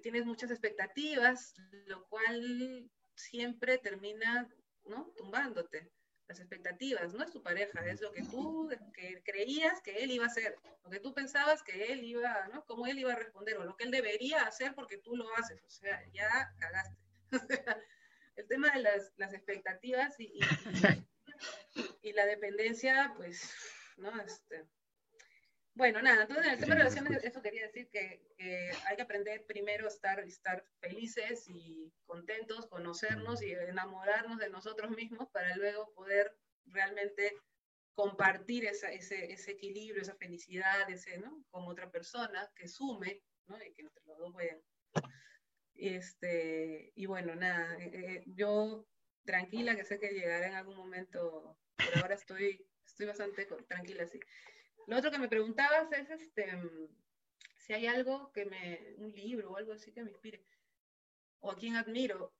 tienes 0.00 0.26
muchas 0.26 0.50
expectativas, 0.50 1.54
lo 1.86 2.06
cual 2.08 2.90
siempre 3.14 3.78
termina 3.78 4.48
¿no? 4.86 5.12
tumbándote. 5.16 5.90
las 6.26 6.40
expectativas, 6.40 7.12
no 7.12 7.22
es 7.24 7.30
tu 7.30 7.42
pareja, 7.42 7.84
es 7.86 8.00
lo 8.00 8.12
que 8.12 8.22
tú 8.22 8.70
que 8.94 9.22
creías 9.24 9.80
que 9.82 10.02
él 10.02 10.10
iba 10.10 10.24
a 10.24 10.28
hacer, 10.28 10.56
lo 10.82 10.90
que 10.90 11.00
tú 11.00 11.12
pensabas 11.12 11.62
que 11.62 11.92
él 11.92 12.02
iba, 12.04 12.48
¿no? 12.48 12.64
Cómo 12.64 12.86
él 12.86 12.98
iba 12.98 13.12
a 13.12 13.16
responder, 13.16 13.58
o 13.58 13.64
lo 13.64 13.76
que 13.76 13.84
él 13.84 13.90
debería 13.90 14.42
hacer 14.42 14.74
porque 14.74 14.98
tú 14.98 15.16
lo 15.16 15.26
haces, 15.36 15.62
o 15.64 15.70
sea, 15.70 16.02
ya 16.12 16.54
cagaste. 16.58 16.96
el 18.36 18.48
tema 18.48 18.70
de 18.70 18.80
las, 18.80 19.12
las 19.16 19.32
expectativas 19.32 20.18
y, 20.18 20.40
y, 22.02 22.12
la 22.12 22.26
dependencia, 22.26 23.12
pues, 23.16 23.54
¿no? 23.96 24.20
Este, 24.22 24.64
bueno, 25.74 26.00
nada, 26.00 26.22
entonces 26.22 26.46
en 26.46 26.52
el 26.52 26.60
tema 26.60 26.74
de 26.74 26.80
relaciones, 26.82 27.24
eso 27.24 27.42
quería 27.42 27.66
decir 27.66 27.88
que, 27.90 28.22
hay 28.86 28.96
que 28.96 29.02
aprender 29.02 29.44
primero 29.46 29.86
a 29.86 29.88
estar, 29.88 30.20
estar 30.20 30.64
felices 30.80 31.48
y 31.48 31.92
contentos, 32.06 32.66
conocernos 32.66 33.42
y 33.42 33.52
enamorarnos 33.52 34.38
de 34.38 34.50
nosotros 34.50 34.90
mismos 34.92 35.28
para 35.30 35.56
luego 35.56 35.92
poder 35.94 36.36
realmente 36.66 37.34
compartir 37.94 38.66
esa, 38.66 38.92
ese, 38.92 39.32
ese, 39.32 39.52
equilibrio, 39.52 40.02
esa 40.02 40.16
felicidad, 40.16 40.88
ese, 40.90 41.18
¿no? 41.18 41.44
Con 41.50 41.64
otra 41.66 41.90
persona 41.90 42.50
que 42.54 42.68
sume, 42.68 43.22
¿no? 43.46 43.56
Y 43.62 43.72
que 43.72 43.82
entre 43.82 44.04
los 44.04 44.18
dos 44.18 44.32
vayan. 44.32 44.60
Este, 45.74 46.92
y 46.94 47.06
bueno, 47.06 47.34
nada, 47.34 47.76
eh, 47.78 47.90
eh, 47.94 48.22
yo 48.26 48.86
tranquila, 49.24 49.76
que 49.76 49.84
sé 49.84 49.98
que 49.98 50.12
llegará 50.12 50.46
en 50.46 50.54
algún 50.54 50.76
momento, 50.76 51.58
pero 51.76 52.02
ahora 52.02 52.14
estoy, 52.14 52.64
estoy 52.86 53.06
bastante 53.06 53.46
tranquila, 53.66 54.06
sí. 54.06 54.20
Lo 54.86 54.98
otro 54.98 55.10
que 55.10 55.18
me 55.18 55.28
preguntabas 55.28 55.90
es 55.92 56.10
este, 56.10 56.60
si 57.56 57.72
hay 57.72 57.86
algo 57.86 58.30
que 58.32 58.44
me, 58.44 58.94
un 58.98 59.12
libro 59.12 59.52
o 59.52 59.56
algo 59.56 59.72
así 59.72 59.92
que 59.92 60.02
me 60.02 60.10
inspire, 60.10 60.44
o 61.40 61.50
a 61.50 61.56
quien 61.56 61.76
admiro. 61.76 62.32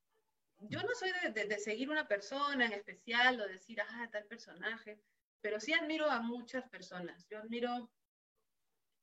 Yo 0.59 0.83
no 0.83 0.95
soy 0.95 1.11
de, 1.33 1.47
de, 1.47 1.59
seguir 1.59 1.91
una 1.91 2.07
persona 2.07 2.67
en 2.67 2.73
especial 2.73 3.41
o 3.41 3.49
decir, 3.49 3.81
ah, 3.81 4.09
tal 4.13 4.25
personaje, 4.27 5.01
pero 5.41 5.61
sí 5.61 5.73
admiro 5.73 6.11
a 6.11 6.21
muchas 6.21 6.69
personas. 6.69 7.27
Yo 7.29 7.39
admiro, 7.39 7.91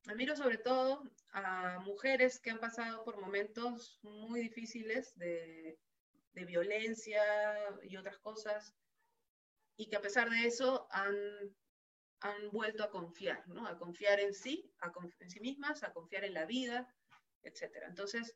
admiro 0.07 0.35
sobre 0.35 0.57
todo 0.57 1.03
a 1.34 1.80
mujeres 1.80 2.39
que 2.39 2.51
han 2.51 2.59
pasado 2.59 3.03
por 3.03 3.19
momentos 3.19 3.99
muy 4.03 4.41
difíciles 4.41 5.15
de, 5.18 5.77
de 6.34 6.45
violencia 6.45 7.22
y 7.84 7.97
otras 7.97 8.18
cosas, 8.19 8.76
y 9.76 9.88
que 9.88 9.95
a 9.95 10.01
pesar 10.01 10.30
de 10.30 10.45
eso 10.45 10.88
han 10.91 11.15
han 12.22 12.52
vuelto 12.52 12.84
a 12.84 12.91
confiar, 12.91 13.48
¿no? 13.48 13.68
A 13.68 13.77
confiar 13.77 14.19
en 14.19 14.34
sí, 14.34 14.72
a 14.80 14.91
en 15.19 15.30
sí 15.30 15.39
mismas, 15.39 15.84
a 15.84 15.91
confiar 15.91 16.23
en 16.23 16.35
la 16.35 16.45
vida, 16.45 16.93
etc. 17.43 17.85
Entonces, 17.88 18.35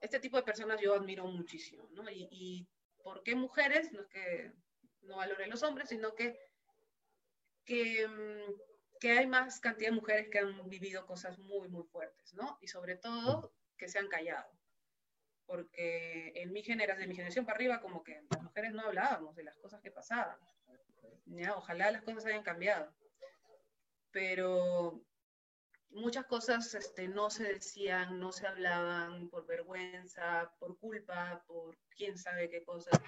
este 0.00 0.20
tipo 0.20 0.36
de 0.36 0.42
personas 0.42 0.80
yo 0.80 0.94
admiro 0.94 1.26
muchísimo, 1.26 1.88
¿no? 1.92 2.04
Y, 2.10 2.66
¿por 3.02 3.22
qué 3.22 3.34
mujeres? 3.34 3.92
No 3.92 4.00
es 4.00 4.08
que 4.08 4.52
no 5.02 5.16
valoren 5.16 5.50
los 5.50 5.62
hombres, 5.62 5.90
sino 5.90 6.14
que, 6.14 6.38
que, 7.64 8.08
mm, 8.08 8.98
que, 9.00 9.10
hay 9.12 9.26
más 9.26 9.60
cantidad 9.60 9.90
de 9.90 9.96
mujeres 9.96 10.28
que 10.30 10.38
han 10.38 10.68
vivido 10.68 11.06
cosas 11.06 11.38
muy, 11.38 11.68
muy 11.68 11.84
fuertes, 11.84 12.32
¿no? 12.32 12.58
Y 12.62 12.68
sobre 12.68 12.96
todo 12.96 13.54
que 13.76 13.88
se 13.88 13.98
han 13.98 14.08
callado. 14.08 14.50
Porque 15.44 16.32
en 16.36 16.52
mi 16.52 16.62
generación, 16.62 17.02
de 17.02 17.08
mi 17.08 17.14
generación 17.16 17.44
para 17.44 17.56
arriba, 17.56 17.80
como 17.82 18.02
que 18.02 18.22
las 18.30 18.42
mujeres 18.42 18.72
no 18.72 18.82
hablábamos 18.82 19.36
de 19.36 19.44
las 19.44 19.58
cosas 19.58 19.82
que 19.82 19.90
pasaban. 19.90 20.38
Ojalá 21.56 21.90
las 21.90 22.02
cosas 22.02 22.26
hayan 22.26 22.42
cambiado. 22.42 22.94
Pero 24.10 25.04
muchas 25.94 26.26
cosas 26.26 26.74
este, 26.74 27.08
no 27.08 27.30
se 27.30 27.44
decían, 27.44 28.18
no 28.18 28.32
se 28.32 28.46
hablaban 28.46 29.28
por 29.30 29.46
vergüenza, 29.46 30.52
por 30.58 30.78
culpa, 30.78 31.42
por 31.46 31.76
quién 31.96 32.18
sabe 32.18 32.50
qué 32.50 32.64
cosas. 32.64 33.00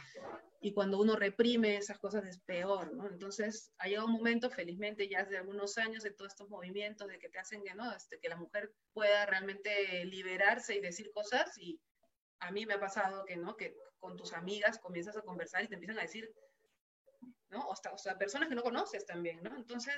Y 0.61 0.73
cuando 0.73 0.99
uno 0.99 1.17
reprime 1.17 1.77
esas 1.77 1.99
cosas 1.99 2.25
es 2.27 2.39
peor. 2.39 2.93
Entonces 3.11 3.73
ha 3.79 3.89
llegado 3.89 4.07
un 4.07 4.13
momento, 4.13 4.51
felizmente 4.51 5.09
ya 5.09 5.21
hace 5.21 5.37
algunos 5.37 5.77
años, 5.79 6.03
de 6.03 6.13
todos 6.13 6.33
estos 6.33 6.49
movimientos 6.49 7.09
de 7.09 7.19
que 7.19 7.29
te 7.29 7.39
hacen 7.39 7.63
que, 7.63 7.75
¿no? 7.75 7.93
Este, 7.93 8.19
que 8.19 8.29
la 8.29 8.37
mujer 8.37 8.73
pueda 8.93 9.27
realmente 9.27 10.05
liberarse 10.05 10.77
y 10.77 10.81
decir 10.81 11.11
cosas. 11.13 11.57
Y 11.59 11.81
a 12.41 12.51
mí 12.53 12.67
me 12.67 12.75
ha 12.75 12.81
pasado 12.81 13.25
que, 13.25 13.37
¿no? 13.37 13.57
Que 13.57 13.77
con 13.99 14.17
tus 14.17 14.33
amigas 14.33 14.79
comienzas 14.79 15.17
a 15.17 15.23
conversar 15.23 15.65
y 15.65 15.69
te 15.69 15.75
empiezan 15.75 15.99
a 15.99 16.03
decir 16.03 16.33
¿no? 17.57 17.69
O 17.69 17.99
sea, 17.99 18.19
personas 18.19 18.49
que 18.49 18.55
no 18.55 18.63
conoces 18.63 19.07
también, 19.07 19.43
¿no? 19.43 19.55
Entonces, 19.57 19.97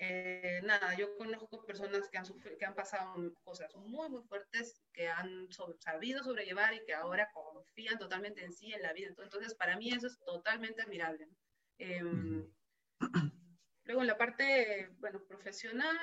eh, 0.00 0.60
nada, 0.64 0.94
yo 0.96 1.16
conozco 1.16 1.64
personas 1.64 2.08
que 2.08 2.18
han, 2.18 2.24
que 2.58 2.64
han 2.64 2.74
pasado 2.74 3.14
cosas 3.42 3.74
muy, 3.76 4.08
muy 4.10 4.22
fuertes, 4.22 4.82
que 4.92 5.08
han 5.08 5.48
sabido 5.80 6.22
sobrellevar 6.22 6.74
y 6.74 6.84
que 6.84 6.94
ahora 6.94 7.30
confían 7.32 7.98
totalmente 7.98 8.44
en 8.44 8.52
sí, 8.52 8.72
en 8.72 8.82
la 8.82 8.92
vida. 8.92 9.14
Entonces, 9.16 9.54
para 9.54 9.76
mí 9.76 9.90
eso 9.90 10.06
es 10.06 10.18
totalmente 10.24 10.82
admirable. 10.82 11.28
Em, 11.78 12.48
luego, 13.84 14.00
en 14.00 14.06
la 14.06 14.18
parte, 14.18 14.90
bueno, 14.98 15.24
profesional, 15.26 15.96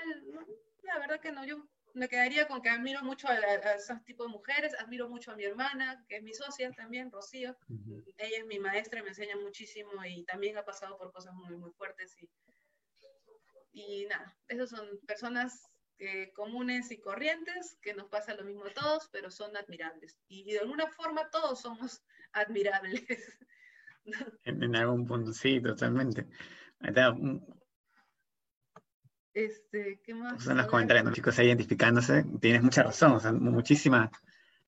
la 0.83 0.99
verdad 0.99 1.19
que 1.19 1.31
no, 1.31 1.45
yo 1.45 1.67
me 1.93 2.07
quedaría 2.07 2.47
con 2.47 2.61
que 2.61 2.69
admiro 2.69 3.03
mucho 3.03 3.27
a, 3.27 3.35
esos 3.76 4.03
tipos 4.03 4.27
de 4.27 4.34
mujeres, 4.34 4.73
admiro 4.80 5.09
mucho 5.09 5.31
a 5.31 5.35
mi 5.35 5.43
hermana, 5.43 6.03
que 6.07 6.18
es 6.18 6.23
mi 6.23 6.34
socia 6.34 6.72
también, 6.72 7.11
Rocío. 7.11 7.55
Ella 8.18 8.38
es 8.39 8.45
mi 8.45 8.59
maestra 8.59 8.99
y 8.99 9.03
me 9.03 9.09
enseña 9.09 9.35
muchísimo 9.38 9.91
y 10.05 10.23
también 10.26 10.57
ha 10.57 10.65
pasado 10.65 10.97
por 10.97 11.11
cosas 11.11 11.34
muy, 11.34 11.55
muy 11.57 11.72
fuertes. 11.72 12.15
Y, 12.22 12.30
y 13.73 14.05
nada, 14.05 14.35
esas 14.47 14.69
son 14.69 14.99
personas 15.07 15.72
eh, 15.99 16.31
comunes 16.34 16.91
y 16.91 16.99
corrientes 16.99 17.77
que 17.81 17.93
nos 17.93 18.07
pasa 18.07 18.34
lo 18.34 18.43
mismo 18.43 18.65
a 18.65 18.73
todos, 18.73 19.07
pero 19.11 19.30
son 19.30 19.55
admirables. 19.55 20.18
Y, 20.27 20.51
de 20.51 20.59
alguna 20.59 20.88
forma 20.88 21.30
todos 21.30 21.61
somos 21.61 22.03
admirables. 22.34 23.03
en, 24.45 24.63
en, 24.63 24.76
algún 24.76 25.05
punto, 25.05 25.31
sí, 25.31 25.61
totalmente. 25.61 26.27
Este, 29.33 30.01
¿qué 30.03 30.13
más? 30.13 30.43
Son 30.43 30.57
los 30.57 30.67
comentarios, 30.67 31.05
los 31.05 31.13
chicos, 31.13 31.39
identificándose. 31.39 32.25
Tienes 32.41 32.61
mucha 32.63 32.83
razón, 32.83 33.13
o 33.13 33.19
sea, 33.19 33.31
muchísima 33.31 34.11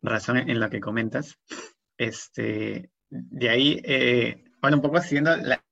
razón 0.01 0.37
en 0.37 0.59
lo 0.59 0.69
que 0.69 0.79
comentas. 0.79 1.37
Este, 1.97 2.89
de 3.09 3.49
ahí, 3.49 3.81
eh, 3.83 4.43
bueno, 4.61 4.77
un 4.77 4.81
poco 4.81 5.01
siguiendo 5.01 5.35
la, 5.35 5.63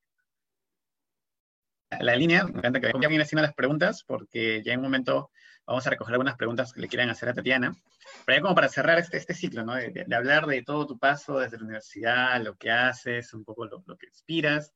la 1.99 2.15
línea, 2.15 2.45
me 2.45 2.59
encanta 2.59 2.81
que 2.81 2.91
ya 3.01 3.07
viene 3.07 3.23
haciendo 3.23 3.43
las 3.43 3.53
preguntas, 3.53 4.03
porque 4.05 4.61
ya 4.63 4.73
en 4.73 4.79
un 4.79 4.85
momento 4.85 5.31
vamos 5.65 5.87
a 5.87 5.89
recoger 5.89 6.13
algunas 6.13 6.35
preguntas 6.35 6.73
que 6.73 6.81
le 6.81 6.89
quieran 6.89 7.09
hacer 7.09 7.29
a 7.29 7.33
Tatiana. 7.33 7.73
Pero 8.25 8.37
ya 8.37 8.41
como 8.41 8.55
para 8.55 8.67
cerrar 8.67 8.99
este, 8.99 9.17
este 9.17 9.33
ciclo, 9.33 9.63
¿no? 9.63 9.75
De, 9.75 10.05
hablar 10.13 10.47
de 10.47 10.63
todo 10.63 10.85
tu 10.85 10.99
paso 10.99 11.39
desde 11.39 11.57
la 11.57 11.63
universidad, 11.63 12.41
lo 12.41 12.55
que 12.55 12.71
haces, 12.71 13.33
un 13.33 13.45
poco 13.45 13.65
lo, 13.65 13.83
lo 13.85 13.97
que 13.97 14.07
inspiras 14.07 14.73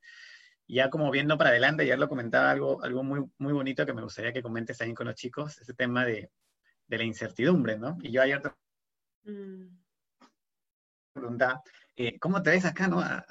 ya 0.67 0.89
como 0.89 1.11
viendo 1.11 1.37
para 1.37 1.51
adelante, 1.51 1.85
ya 1.85 1.97
lo 1.97 2.09
comentaba 2.09 2.51
algo, 2.51 2.83
algo 2.83 3.03
muy, 3.03 3.23
muy 3.37 3.53
bonito 3.53 3.85
que 3.85 3.93
me 3.93 4.01
gustaría 4.01 4.33
que 4.33 4.41
comentes 4.41 4.77
también 4.77 4.95
con 4.95 5.07
los 5.07 5.15
chicos, 5.15 5.59
ese 5.59 5.73
tema 5.73 6.05
de, 6.05 6.31
de 6.87 6.97
la 6.97 7.03
incertidumbre, 7.03 7.77
¿no? 7.77 7.97
Y 8.01 8.11
yo 8.11 8.21
ayer 8.21 8.41
te 8.41 9.31
mm. 9.31 9.77
preguntaba, 11.13 11.61
eh, 11.95 12.19
¿cómo 12.19 12.41
te 12.41 12.51
ves 12.51 12.65
acá, 12.65 12.87
no? 12.87 12.99
A, 12.99 13.25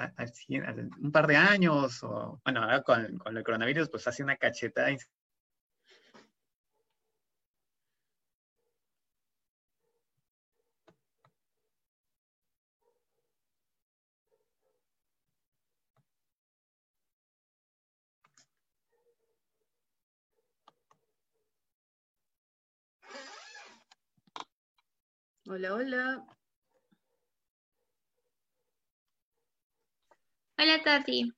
un 1.01 1.13
par 1.13 1.27
de 1.27 1.37
años, 1.37 2.03
o, 2.03 2.41
bueno, 2.45 2.63
ahora 2.63 2.83
con, 2.83 3.19
con, 3.19 3.37
el 3.37 3.45
coronavirus, 3.45 3.91
pues 3.91 4.07
hace 4.07 4.23
una 4.23 4.37
cachetada 4.37 4.91
Hola, 25.47 25.75
hola. 25.75 26.25
Hola, 30.57 30.83
Tati. 30.83 31.31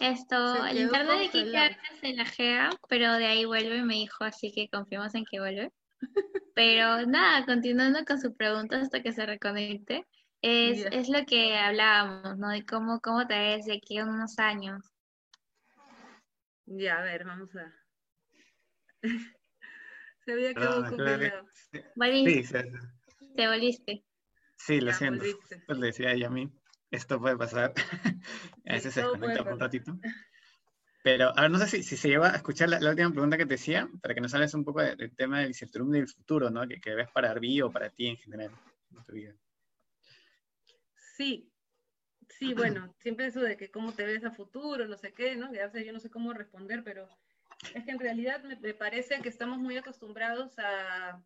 Esto, 0.00 0.66
el 0.66 0.78
internet 0.78 1.18
de 1.20 1.28
Kika 1.30 1.70
se 2.00 2.14
lajea, 2.14 2.70
pero 2.88 3.12
de 3.12 3.26
ahí 3.26 3.44
vuelve, 3.44 3.84
me 3.84 3.94
dijo, 3.94 4.24
así 4.24 4.52
que 4.52 4.68
confiamos 4.68 5.14
en 5.14 5.24
que 5.24 5.38
vuelve. 5.38 5.72
Pero 6.54 7.06
nada, 7.06 7.44
continuando 7.46 8.04
con 8.04 8.20
su 8.20 8.34
pregunta 8.34 8.80
hasta 8.80 9.02
que 9.02 9.12
se 9.12 9.24
reconecte, 9.24 10.06
es, 10.42 10.86
es 10.90 11.08
lo 11.08 11.24
que 11.26 11.56
hablábamos, 11.56 12.38
¿no? 12.38 12.48
De 12.48 12.64
cómo, 12.64 13.00
cómo 13.00 13.26
te 13.26 13.38
ves 13.38 13.66
de 13.66 13.74
aquí 13.74 13.98
a 13.98 14.04
unos 14.04 14.38
años. 14.38 14.82
Ya, 16.64 16.98
a 16.98 17.02
ver, 17.02 17.24
vamos 17.24 17.54
a. 17.54 17.72
se 20.24 20.32
había 20.32 20.54
quedado 20.54 20.86
congelado. 20.88 21.46
Sí, 21.72 22.42
sí, 22.42 22.52
te 22.52 22.95
volviste. 23.46 24.04
Sí, 24.56 24.80
lo 24.80 24.92
siento. 24.92 25.24
Pues 25.66 25.78
le 25.78 25.86
decía 25.86 26.12
ella 26.12 26.28
a 26.28 26.30
mí, 26.30 26.50
esto 26.90 27.20
puede 27.20 27.36
pasar. 27.36 27.72
a 28.66 28.72
veces 28.72 28.94
se 28.94 29.00
desconecta 29.00 29.42
por 29.42 29.54
un 29.54 29.60
ratito. 29.60 29.98
Pero, 31.02 31.36
a 31.36 31.42
ver, 31.42 31.50
no 31.50 31.58
sé 31.58 31.66
si, 31.68 31.82
si 31.82 31.96
se 31.96 32.08
lleva 32.08 32.30
a 32.30 32.36
escuchar 32.36 32.68
la, 32.68 32.90
última 32.90 33.10
pregunta 33.10 33.36
que 33.36 33.46
te 33.46 33.54
decía, 33.54 33.88
para 34.00 34.14
que 34.14 34.20
nos 34.20 34.34
hables 34.34 34.54
un 34.54 34.64
poco 34.64 34.82
del, 34.82 35.14
tema 35.14 35.40
del 35.40 35.48
incertidumbre 35.48 36.00
del 36.00 36.08
futuro, 36.08 36.50
¿no? 36.50 36.66
Que, 36.66 36.80
que 36.80 36.94
ves 36.94 37.08
para 37.12 37.30
Arbi 37.30 37.60
o 37.62 37.70
para 37.70 37.90
ti 37.90 38.06
en 38.08 38.16
general, 38.16 38.50
en 38.90 39.04
tu 39.04 39.12
vida. 39.12 39.34
Sí, 41.16 41.50
Sí, 42.28 42.54
bueno, 42.54 42.94
siempre 43.00 43.26
eso 43.26 43.40
de 43.40 43.56
que 43.56 43.70
cómo 43.70 43.92
te 43.92 44.04
ves 44.04 44.24
a 44.24 44.30
futuro, 44.30 44.86
no 44.86 44.96
sé 44.96 45.14
qué, 45.14 45.36
¿no? 45.36 45.52
Ya 45.54 45.70
sé, 45.70 45.84
yo 45.84 45.92
no 45.92 46.00
sé 46.00 46.10
cómo 46.10 46.32
responder, 46.32 46.82
pero 46.84 47.08
es 47.74 47.84
que 47.84 47.90
en 47.90 47.98
realidad 47.98 48.42
me, 48.42 48.56
me 48.56 48.74
parece 48.74 49.20
que 49.20 49.28
estamos 49.28 49.58
muy 49.58 49.76
acostumbrados 49.76 50.58
a, 50.58 51.22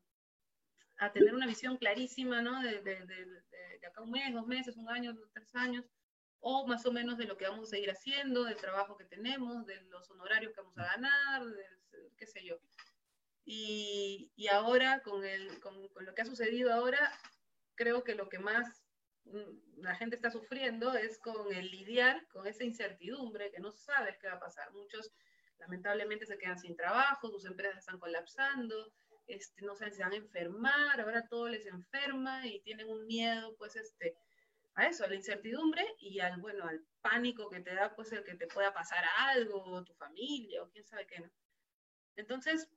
a 1.01 1.13
tener 1.13 1.35
una 1.35 1.47
visión 1.47 1.79
clarísima, 1.79 2.43
¿no? 2.43 2.63
De, 2.63 2.83
de, 2.83 3.07
de, 3.07 3.25
de, 3.25 3.87
acá 3.87 4.03
un 4.03 4.11
mes, 4.11 4.33
dos 4.35 4.47
meses, 4.47 4.77
un 4.77 4.89
año, 4.91 5.17
tres 5.33 5.55
años, 5.55 5.85
o 6.41 6.67
más 6.67 6.85
o 6.85 6.93
menos 6.93 7.17
de 7.17 7.25
lo 7.25 7.39
que 7.39 7.49
vamos 7.49 7.69
a 7.69 7.71
seguir 7.71 7.91
haciendo, 7.91 8.45
del 8.45 8.57
trabajo 8.57 8.99
que 8.99 9.07
tenemos, 9.07 9.67
de 9.67 9.81
los 9.85 10.11
honorarios 10.11 10.53
que 10.53 10.61
vamos 10.61 10.77
a 10.79 10.85
ganar, 10.85 11.43
qué 12.19 12.27
sé 12.27 12.45
yo. 12.45 12.57
Y, 13.47 14.31
y 14.37 14.49
ahora, 14.49 15.01
con, 15.01 15.25
el, 15.25 15.59
con, 15.61 15.89
con, 15.89 16.05
lo 16.05 16.15
que 16.15 16.21
ha 16.21 16.27
sucedido 16.27 16.73
ahora, 16.73 17.11
creo 17.75 18.05
que 18.05 18.15
lo 18.15 18.29
que 18.29 18.39
más 18.39 18.85
mm, 19.25 19.81
la 19.81 19.97
gente 19.97 20.17
está 20.17 20.31
sufriendo 20.31 20.93
es 20.93 21.19
con 21.19 21.51
el 21.55 21.71
lidiar 21.71 22.27
con 22.29 22.47
esa 22.47 22.63
incertidumbre 22.63 23.51
que 23.51 23.61
no 23.61 23.73
sabes 23.73 24.19
qué 24.19 24.29
va 24.29 24.35
a 24.35 24.41
pasar. 24.41 24.71
Muchos 24.73 25.11
lamentablemente 25.59 26.27
se 26.27 26.37
quedan 26.37 26.59
sin 26.59 26.77
trabajo, 26.77 27.31
sus 27.31 27.47
empresas 27.47 27.79
están 27.79 27.99
colapsando, 27.99 28.93
este, 29.35 29.63
no 29.63 29.75
saben 29.77 29.95
si 29.95 30.03
van 30.03 30.13
a 30.13 30.17
enfermar, 30.17 31.01
ahora 31.01 31.27
todo 31.29 31.49
les 31.49 31.67
enferma 31.67 32.47
y 32.47 32.61
tienen 32.61 32.89
un 32.89 33.07
miedo, 33.07 33.57
pues, 33.57 33.77
este, 33.77 34.17
a 34.75 34.87
eso, 34.87 35.05
a 35.05 35.09
la 35.09 35.15
incertidumbre 35.15 35.85
y 35.99 36.21
al, 36.21 36.41
bueno, 36.41 36.65
al 36.67 36.85
pánico 37.01 37.49
que 37.51 37.61
te 37.61 37.75
da, 37.75 37.95
pues, 37.95 38.13
el 38.13 38.25
que 38.25 38.35
te 38.35 38.47
pueda 38.47 38.73
pasar 38.73 39.05
algo, 39.19 39.85
tu 39.85 39.95
familia, 39.95 40.63
o 40.63 40.71
quién 40.71 40.85
sabe 40.87 41.07
qué, 41.07 41.21
¿no? 41.21 41.31
Entonces, 42.17 42.69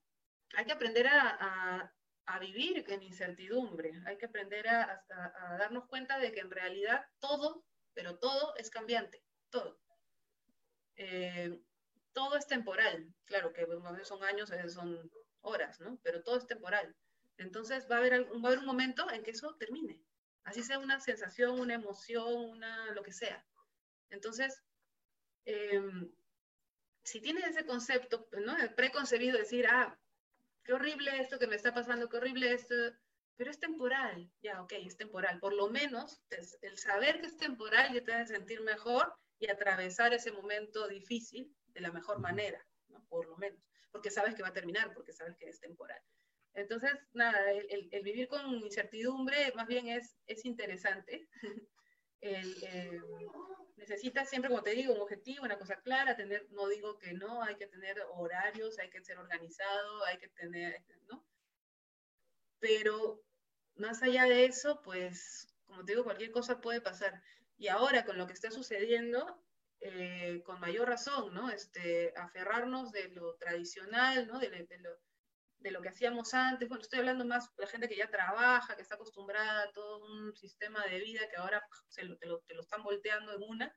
hay 0.55 0.65
que 0.65 0.73
aprender 0.73 1.07
a, 1.07 1.91
a, 2.25 2.39
vivir 2.39 2.83
en 2.87 3.03
incertidumbre, 3.03 3.91
hay 4.05 4.17
que 4.17 4.25
aprender 4.25 4.67
a, 4.67 5.03
a, 5.09 5.57
darnos 5.57 5.87
cuenta 5.87 6.19
de 6.19 6.31
que 6.31 6.39
en 6.41 6.51
realidad 6.51 7.05
todo, 7.19 7.65
pero 7.93 8.17
todo 8.19 8.55
es 8.57 8.69
cambiante, 8.69 9.23
todo. 9.49 9.79
Eh, 10.95 11.59
todo 12.13 12.37
es 12.37 12.47
temporal, 12.47 13.13
claro 13.25 13.51
que 13.53 13.61
a 13.61 13.91
veces 13.91 14.07
son 14.07 14.23
años, 14.23 14.51
a 14.51 14.55
veces 14.55 14.73
son 14.73 15.11
horas, 15.43 15.79
¿no? 15.79 15.99
Pero 16.03 16.23
todo 16.23 16.37
es 16.37 16.47
temporal. 16.47 16.95
Entonces 17.37 17.87
va 17.89 17.95
a 17.95 17.99
haber, 17.99 18.25
va 18.25 18.43
a 18.43 18.47
haber 18.47 18.59
un 18.59 18.65
momento 18.65 19.09
en 19.11 19.23
que 19.23 19.31
eso 19.31 19.55
termine. 19.55 20.01
Así 20.43 20.63
sea 20.63 20.79
una 20.79 20.99
sensación, 20.99 21.59
una 21.59 21.75
emoción, 21.75 22.33
una, 22.33 22.91
lo 22.91 23.03
que 23.03 23.13
sea. 23.13 23.45
Entonces, 24.09 24.61
eh, 25.45 25.81
si 27.03 27.21
tienes 27.21 27.45
ese 27.45 27.65
concepto, 27.65 28.27
¿no? 28.45 28.57
El 28.57 28.73
preconcebido, 28.73 29.37
decir, 29.37 29.67
ah, 29.67 29.97
qué 30.63 30.73
horrible 30.73 31.19
esto 31.19 31.39
que 31.39 31.47
me 31.47 31.55
está 31.55 31.73
pasando, 31.73 32.09
qué 32.09 32.17
horrible 32.17 32.53
esto, 32.53 32.75
pero 33.35 33.51
es 33.51 33.59
temporal, 33.59 34.31
ya, 34.41 34.61
ok, 34.61 34.73
es 34.73 34.97
temporal. 34.97 35.39
Por 35.39 35.53
lo 35.53 35.69
menos 35.69 36.21
el 36.61 36.77
saber 36.77 37.19
que 37.19 37.27
es 37.27 37.37
temporal 37.37 37.93
ya 37.93 38.03
te 38.03 38.13
hace 38.13 38.35
sentir 38.35 38.61
mejor 38.61 39.13
y 39.39 39.49
atravesar 39.49 40.13
ese 40.13 40.31
momento 40.31 40.87
difícil 40.87 41.53
de 41.67 41.81
la 41.81 41.91
mejor 41.91 42.19
manera, 42.19 42.65
¿no? 42.89 43.03
Por 43.09 43.27
lo 43.27 43.37
menos 43.37 43.59
porque 43.93 44.11
sabes 44.11 44.35
que 44.35 44.41
va 44.41 44.49
a 44.49 44.53
terminar, 44.53 44.93
porque 44.93 45.13
sabes 45.13 45.37
que 45.37 45.47
es 45.47 45.61
temporal. 45.61 46.01
Entonces, 46.55 46.91
nada, 47.13 47.51
el, 47.51 47.87
el 47.91 48.03
vivir 48.03 48.27
con 48.27 48.53
incertidumbre 48.55 49.53
más 49.55 49.67
bien 49.67 49.87
es, 49.87 50.17
es 50.27 50.43
interesante. 50.43 51.29
el, 52.21 52.63
eh, 52.63 53.01
necesitas 53.77 54.29
siempre, 54.29 54.49
como 54.49 54.63
te 54.63 54.71
digo, 54.71 54.93
un 54.93 55.01
objetivo, 55.01 55.43
una 55.43 55.59
cosa 55.59 55.79
clara, 55.81 56.15
tener, 56.15 56.47
no 56.51 56.67
digo 56.67 56.97
que 56.97 57.13
no, 57.13 57.43
hay 57.43 57.55
que 57.55 57.67
tener 57.67 58.01
horarios, 58.13 58.79
hay 58.79 58.89
que 58.89 59.01
ser 59.01 59.17
organizado, 59.17 60.05
hay 60.05 60.17
que 60.17 60.29
tener, 60.29 60.83
¿no? 61.07 61.25
Pero 62.59 63.21
más 63.75 64.01
allá 64.01 64.23
de 64.25 64.45
eso, 64.45 64.81
pues, 64.83 65.53
como 65.65 65.85
te 65.85 65.93
digo, 65.93 66.03
cualquier 66.03 66.31
cosa 66.31 66.61
puede 66.61 66.81
pasar. 66.81 67.21
Y 67.57 67.67
ahora, 67.67 68.05
con 68.05 68.17
lo 68.17 68.25
que 68.25 68.33
está 68.33 68.51
sucediendo, 68.51 69.43
eh, 69.85 70.41
con 70.45 70.61
mayor 70.61 70.87
razón, 70.87 71.33
¿no? 71.33 71.49
Este, 71.49 72.13
aferrarnos 72.15 72.93
de 72.93 73.09
lo 73.09 73.35
tradicional, 73.35 74.27
¿no? 74.27 74.39
De, 74.39 74.49
de, 74.49 74.77
lo, 74.79 74.89
de, 75.57 75.71
lo, 75.71 75.81
que 75.81 75.89
hacíamos 75.89 76.33
antes. 76.33 76.69
Bueno, 76.69 76.81
estoy 76.81 76.99
hablando 76.99 77.25
más 77.25 77.53
de 77.57 77.63
la 77.63 77.69
gente 77.69 77.89
que 77.89 77.97
ya 77.97 78.09
trabaja, 78.09 78.77
que 78.77 78.81
está 78.81 78.95
acostumbrada 78.95 79.63
a 79.63 79.71
todo 79.73 80.05
un 80.05 80.33
sistema 80.37 80.85
de 80.85 80.99
vida 80.99 81.27
que 81.29 81.35
ahora 81.35 81.61
se 81.89 82.05
lo, 82.05 82.17
te, 82.17 82.27
lo, 82.27 82.39
te, 82.47 82.53
lo, 82.53 82.61
están 82.61 82.81
volteando 82.81 83.33
en 83.33 83.43
una. 83.43 83.75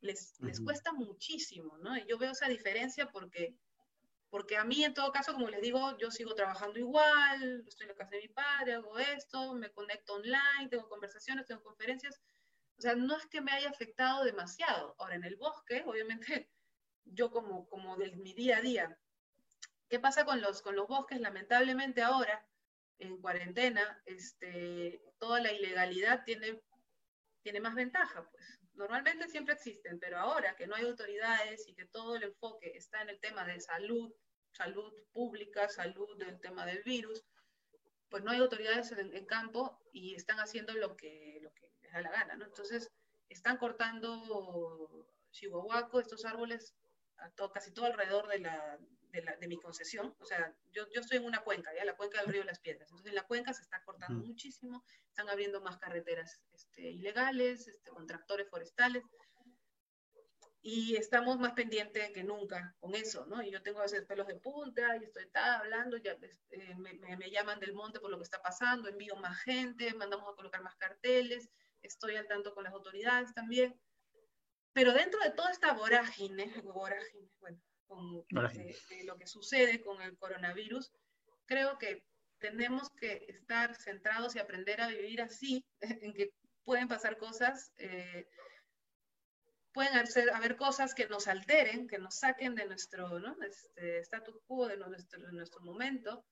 Les, 0.00 0.36
uh 0.38 0.44
-huh. 0.44 0.46
les 0.46 0.60
cuesta 0.60 0.92
muchísimo, 0.92 1.76
¿no? 1.78 1.96
Y 1.96 2.06
yo 2.06 2.18
veo 2.18 2.30
esa 2.30 2.46
diferencia 2.46 3.10
porque, 3.10 3.56
porque 4.30 4.56
a 4.56 4.64
mí, 4.64 4.84
en 4.84 4.94
todo 4.94 5.10
caso, 5.10 5.32
como 5.32 5.48
les 5.48 5.60
digo, 5.60 5.98
yo 5.98 6.12
sigo 6.12 6.36
trabajando 6.36 6.78
igual, 6.78 7.64
estoy 7.66 7.86
en 7.86 7.88
la 7.88 7.96
casa 7.96 8.14
de 8.14 8.22
mi 8.22 8.28
padre, 8.28 8.74
hago 8.74 8.96
esto, 8.96 9.54
me 9.54 9.72
conecto 9.72 10.14
online, 10.14 10.68
tengo 10.70 10.88
conversaciones, 10.88 11.46
tengo 11.46 11.64
conferencias, 11.64 12.20
o 12.82 12.84
sea, 12.84 12.96
no 12.96 13.16
es 13.16 13.26
que 13.26 13.40
me 13.40 13.52
haya 13.52 13.70
afectado 13.70 14.24
demasiado. 14.24 14.96
Ahora, 14.98 15.14
en 15.14 15.22
el 15.22 15.36
bosque, 15.36 15.84
obviamente, 15.86 16.50
yo 17.04 17.30
como, 17.30 17.68
como 17.68 17.96
de 17.96 18.10
mi 18.16 18.34
día 18.34 18.56
a 18.56 18.60
día, 18.60 18.98
¿qué 19.88 20.00
pasa 20.00 20.24
con 20.24 20.40
los, 20.40 20.62
con 20.62 20.74
los 20.74 20.88
bosques? 20.88 21.20
Lamentablemente 21.20 22.02
ahora, 22.02 22.44
en 22.98 23.20
cuarentena, 23.20 24.02
este, 24.04 25.00
toda 25.20 25.40
la 25.40 25.52
ilegalidad 25.52 26.24
tiene, 26.24 26.60
tiene 27.42 27.60
más 27.60 27.76
ventaja, 27.76 28.28
pues. 28.28 28.58
Normalmente 28.74 29.28
siempre 29.28 29.54
existen, 29.54 30.00
pero 30.00 30.18
ahora 30.18 30.56
que 30.56 30.66
no 30.66 30.74
hay 30.74 30.84
autoridades 30.84 31.68
y 31.68 31.76
que 31.76 31.84
todo 31.84 32.16
el 32.16 32.24
enfoque 32.24 32.72
está 32.74 33.00
en 33.02 33.10
el 33.10 33.20
tema 33.20 33.44
de 33.44 33.60
salud, 33.60 34.12
salud 34.50 34.92
pública, 35.12 35.68
salud 35.68 36.18
del 36.18 36.40
tema 36.40 36.66
del 36.66 36.82
virus, 36.82 37.22
pues 38.12 38.22
no 38.22 38.30
hay 38.30 38.40
autoridades 38.40 38.92
en, 38.92 39.16
en 39.16 39.24
campo 39.24 39.80
y 39.90 40.14
están 40.14 40.38
haciendo 40.38 40.74
lo 40.74 40.98
que, 40.98 41.38
lo 41.40 41.50
que 41.54 41.72
da 41.90 42.02
la 42.02 42.10
gana, 42.10 42.36
¿no? 42.36 42.44
Entonces, 42.44 42.92
están 43.30 43.56
cortando 43.56 45.08
chihuahuaco, 45.30 45.98
estos 45.98 46.26
árboles, 46.26 46.74
a 47.16 47.30
todo, 47.30 47.50
casi 47.50 47.72
todo 47.72 47.86
alrededor 47.86 48.28
de, 48.28 48.40
la, 48.40 48.78
de, 49.12 49.22
la, 49.22 49.36
de, 49.36 49.48
mi 49.48 49.56
concesión. 49.56 50.14
O 50.20 50.26
sea, 50.26 50.54
yo, 50.72 50.86
yo 50.90 51.00
estoy 51.00 51.16
en 51.16 51.24
una 51.24 51.42
cuenca, 51.42 51.74
ya 51.74 51.86
la 51.86 51.96
cuenca 51.96 52.20
del 52.20 52.30
río 52.30 52.44
las 52.44 52.58
Piedras. 52.58 52.90
Entonces, 52.90 53.08
en 53.08 53.14
la 53.14 53.26
cuenca 53.26 53.54
se 53.54 53.62
está 53.62 53.82
cortando 53.82 54.18
uh 54.20 54.22
-huh. 54.22 54.26
muchísimo, 54.28 54.84
están 55.08 55.30
abriendo 55.30 55.62
más 55.62 55.78
carreteras 55.78 56.42
este, 56.52 56.90
ilegales, 56.90 57.66
este, 57.66 57.90
con 57.90 58.06
tractores 58.06 58.50
forestales. 58.50 59.04
Y 60.64 60.94
estamos 60.94 61.38
más 61.40 61.54
pendientes 61.54 62.10
que 62.12 62.22
nunca 62.22 62.74
con 62.78 62.94
eso, 62.94 63.26
¿no? 63.26 63.42
Y 63.42 63.50
yo 63.50 63.62
tengo 63.62 63.80
a 63.80 63.82
veces 63.82 64.06
pelos 64.06 64.28
de 64.28 64.36
punta 64.36 64.96
y 64.96 65.04
estoy 65.04 65.24
está, 65.24 65.58
hablando, 65.58 65.96
ya 65.96 66.16
eh, 66.50 66.74
me, 66.76 66.94
me, 66.94 67.16
me 67.16 67.30
llaman 67.30 67.58
del 67.58 67.74
monte 67.74 67.98
por 67.98 68.10
lo 68.10 68.18
que 68.18 68.22
está 68.24 68.40
pasando, 68.40 68.88
envío 68.88 69.16
más 69.16 69.42
gente, 69.42 69.92
mandamos 69.94 70.32
a 70.32 70.36
colocar 70.36 70.62
más 70.62 70.76
carteles, 70.76 71.50
estoy 71.82 72.14
al 72.14 72.28
tanto 72.28 72.54
con 72.54 72.62
las 72.62 72.72
autoridades 72.72 73.34
también. 73.34 73.78
Pero 74.72 74.94
dentro 74.94 75.20
de 75.20 75.30
toda 75.30 75.50
esta 75.50 75.72
vorágine, 75.72 76.46
vorágine 76.62 77.28
bueno, 77.40 77.60
con, 77.86 78.24
de, 78.28 78.76
de, 78.88 79.04
lo 79.04 79.16
que 79.18 79.26
sucede 79.26 79.82
con 79.82 80.00
el 80.00 80.16
coronavirus, 80.16 80.92
creo 81.46 81.76
que 81.78 82.04
tenemos 82.38 82.88
que 82.90 83.24
estar 83.28 83.74
centrados 83.76 84.34
y 84.34 84.38
aprender 84.38 84.80
a 84.80 84.88
vivir 84.88 85.22
así, 85.22 85.64
en 85.80 86.14
que 86.14 86.30
pueden 86.64 86.88
pasar 86.88 87.16
cosas, 87.18 87.72
eh, 87.76 88.26
pueden 89.72 89.94
haber, 89.94 90.08
haber, 90.34 90.56
cosas 90.56 90.94
que 90.94 91.08
nos 91.08 91.28
alteren, 91.28 91.88
que 91.88 91.98
nos 91.98 92.16
saquen 92.16 92.54
de 92.54 92.66
nuestro 92.66 93.18
¿no? 93.18 93.36
este, 93.42 94.00
status 94.00 94.36
quo, 94.46 94.68
de 94.68 94.76
nuestro, 94.76 95.22
de 95.22 95.32
nuestro 95.32 95.60
momento, 95.62 96.24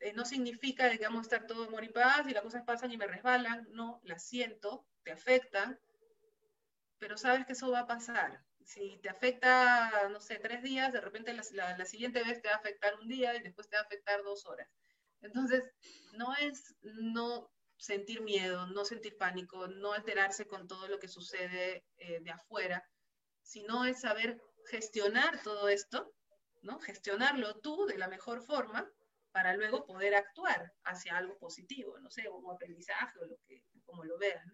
eh, 0.00 0.12
no 0.12 0.24
significa 0.24 0.90
que 0.90 1.04
vamos 1.04 1.20
a 1.20 1.22
estar 1.22 1.46
todo 1.46 1.64
amor 1.64 1.84
y 1.84 1.88
paz 1.88 2.26
y 2.26 2.32
las 2.32 2.42
cosas 2.42 2.64
pasan 2.64 2.92
y 2.92 2.96
me 2.96 3.06
resbalan, 3.06 3.66
no, 3.70 4.00
las 4.04 4.26
siento, 4.26 4.86
te 5.02 5.12
afectan, 5.12 5.78
pero 6.98 7.16
sabes 7.16 7.46
que 7.46 7.52
eso 7.52 7.70
va 7.70 7.80
a 7.80 7.86
pasar. 7.86 8.44
Si 8.64 8.98
te 9.02 9.08
afecta, 9.08 10.08
no 10.10 10.20
sé, 10.20 10.36
tres 10.36 10.62
días, 10.62 10.92
de 10.92 11.00
repente 11.00 11.32
la, 11.34 11.42
la, 11.52 11.76
la 11.76 11.84
siguiente 11.84 12.22
vez 12.22 12.40
te 12.40 12.48
va 12.48 12.54
a 12.54 12.58
afectar 12.58 12.94
un 13.00 13.08
día 13.08 13.34
y 13.34 13.42
después 13.42 13.68
te 13.68 13.76
va 13.76 13.82
a 13.82 13.84
afectar 13.84 14.22
dos 14.22 14.46
horas. 14.46 14.68
Entonces, 15.20 15.70
no 16.12 16.34
es 16.36 16.74
no 16.82 17.50
sentir 17.84 18.22
miedo, 18.22 18.66
no 18.68 18.84
sentir 18.86 19.18
pánico, 19.18 19.68
no 19.68 19.92
alterarse 19.92 20.46
con 20.46 20.66
todo 20.66 20.88
lo 20.88 20.98
que 20.98 21.08
sucede 21.08 21.84
eh, 21.98 22.20
de 22.20 22.30
afuera, 22.30 22.82
sino 23.42 23.84
es 23.84 24.00
saber 24.00 24.40
gestionar 24.70 25.42
todo 25.42 25.68
esto, 25.68 26.10
¿no? 26.62 26.80
Gestionarlo 26.80 27.60
tú 27.60 27.84
de 27.84 27.98
la 27.98 28.08
mejor 28.08 28.40
forma 28.40 28.90
para 29.32 29.54
luego 29.54 29.84
poder 29.84 30.14
actuar 30.14 30.72
hacia 30.84 31.18
algo 31.18 31.36
positivo, 31.38 31.98
no 32.00 32.08
sé, 32.08 32.24
como 32.24 32.52
aprendizaje 32.52 33.18
o 33.18 33.26
lo 33.26 33.36
que, 33.46 33.62
como 33.84 34.04
lo 34.04 34.16
veas. 34.16 34.46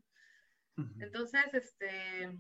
Entonces, 0.99 1.45
este, 1.53 2.37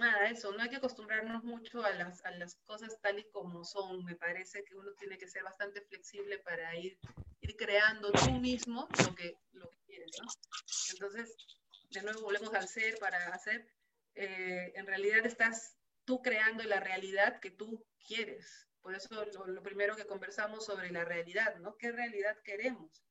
nada, 0.00 0.28
eso, 0.28 0.52
no 0.52 0.62
hay 0.62 0.68
que 0.68 0.76
acostumbrarnos 0.76 1.44
mucho 1.44 1.84
a 1.84 1.92
las, 1.92 2.24
a 2.24 2.30
las 2.32 2.56
cosas 2.66 2.98
tal 3.00 3.18
y 3.18 3.28
como 3.30 3.64
son. 3.64 4.04
Me 4.04 4.16
parece 4.16 4.64
que 4.64 4.74
uno 4.74 4.92
tiene 4.98 5.18
que 5.18 5.28
ser 5.28 5.42
bastante 5.42 5.80
flexible 5.82 6.38
para 6.38 6.76
ir, 6.76 6.98
ir 7.40 7.56
creando 7.56 8.10
tú 8.12 8.32
mismo 8.32 8.88
lo 9.06 9.14
que, 9.14 9.36
lo 9.52 9.70
que 9.70 9.78
quieres, 9.86 10.10
¿no? 10.20 10.28
Entonces, 10.92 11.36
de 11.90 12.02
nuevo 12.02 12.22
volvemos 12.22 12.54
al 12.54 12.68
ser 12.68 12.98
para 12.98 13.28
hacer. 13.34 13.66
Eh, 14.14 14.72
en 14.74 14.86
realidad 14.86 15.24
estás 15.24 15.76
tú 16.04 16.22
creando 16.22 16.64
la 16.64 16.80
realidad 16.80 17.40
que 17.40 17.50
tú 17.50 17.86
quieres. 18.06 18.66
Por 18.80 18.94
eso 18.94 19.24
lo, 19.24 19.46
lo, 19.46 19.62
primero 19.62 19.96
que 19.96 20.06
conversamos 20.06 20.64
sobre 20.64 20.90
la 20.90 21.04
realidad, 21.04 21.56
¿no? 21.56 21.76
¿Qué 21.76 21.92
realidad 21.92 22.36
queremos? 22.42 23.07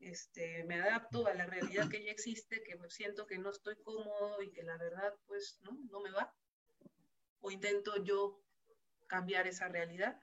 Este, 0.00 0.64
me 0.64 0.76
adapto 0.80 1.26
a 1.26 1.34
la 1.34 1.46
realidad 1.46 1.88
que 1.90 2.04
ya 2.04 2.10
existe, 2.10 2.62
que 2.62 2.78
siento 2.88 3.26
que 3.26 3.38
no 3.38 3.50
estoy 3.50 3.76
cómodo 3.82 4.42
y 4.42 4.50
que 4.52 4.62
la 4.62 4.76
verdad, 4.76 5.14
pues, 5.26 5.58
no, 5.62 5.76
no 5.90 6.00
me 6.00 6.10
va. 6.10 6.34
O 7.40 7.50
intento 7.50 8.02
yo 8.04 8.40
cambiar 9.06 9.46
esa 9.46 9.68
realidad. 9.68 10.20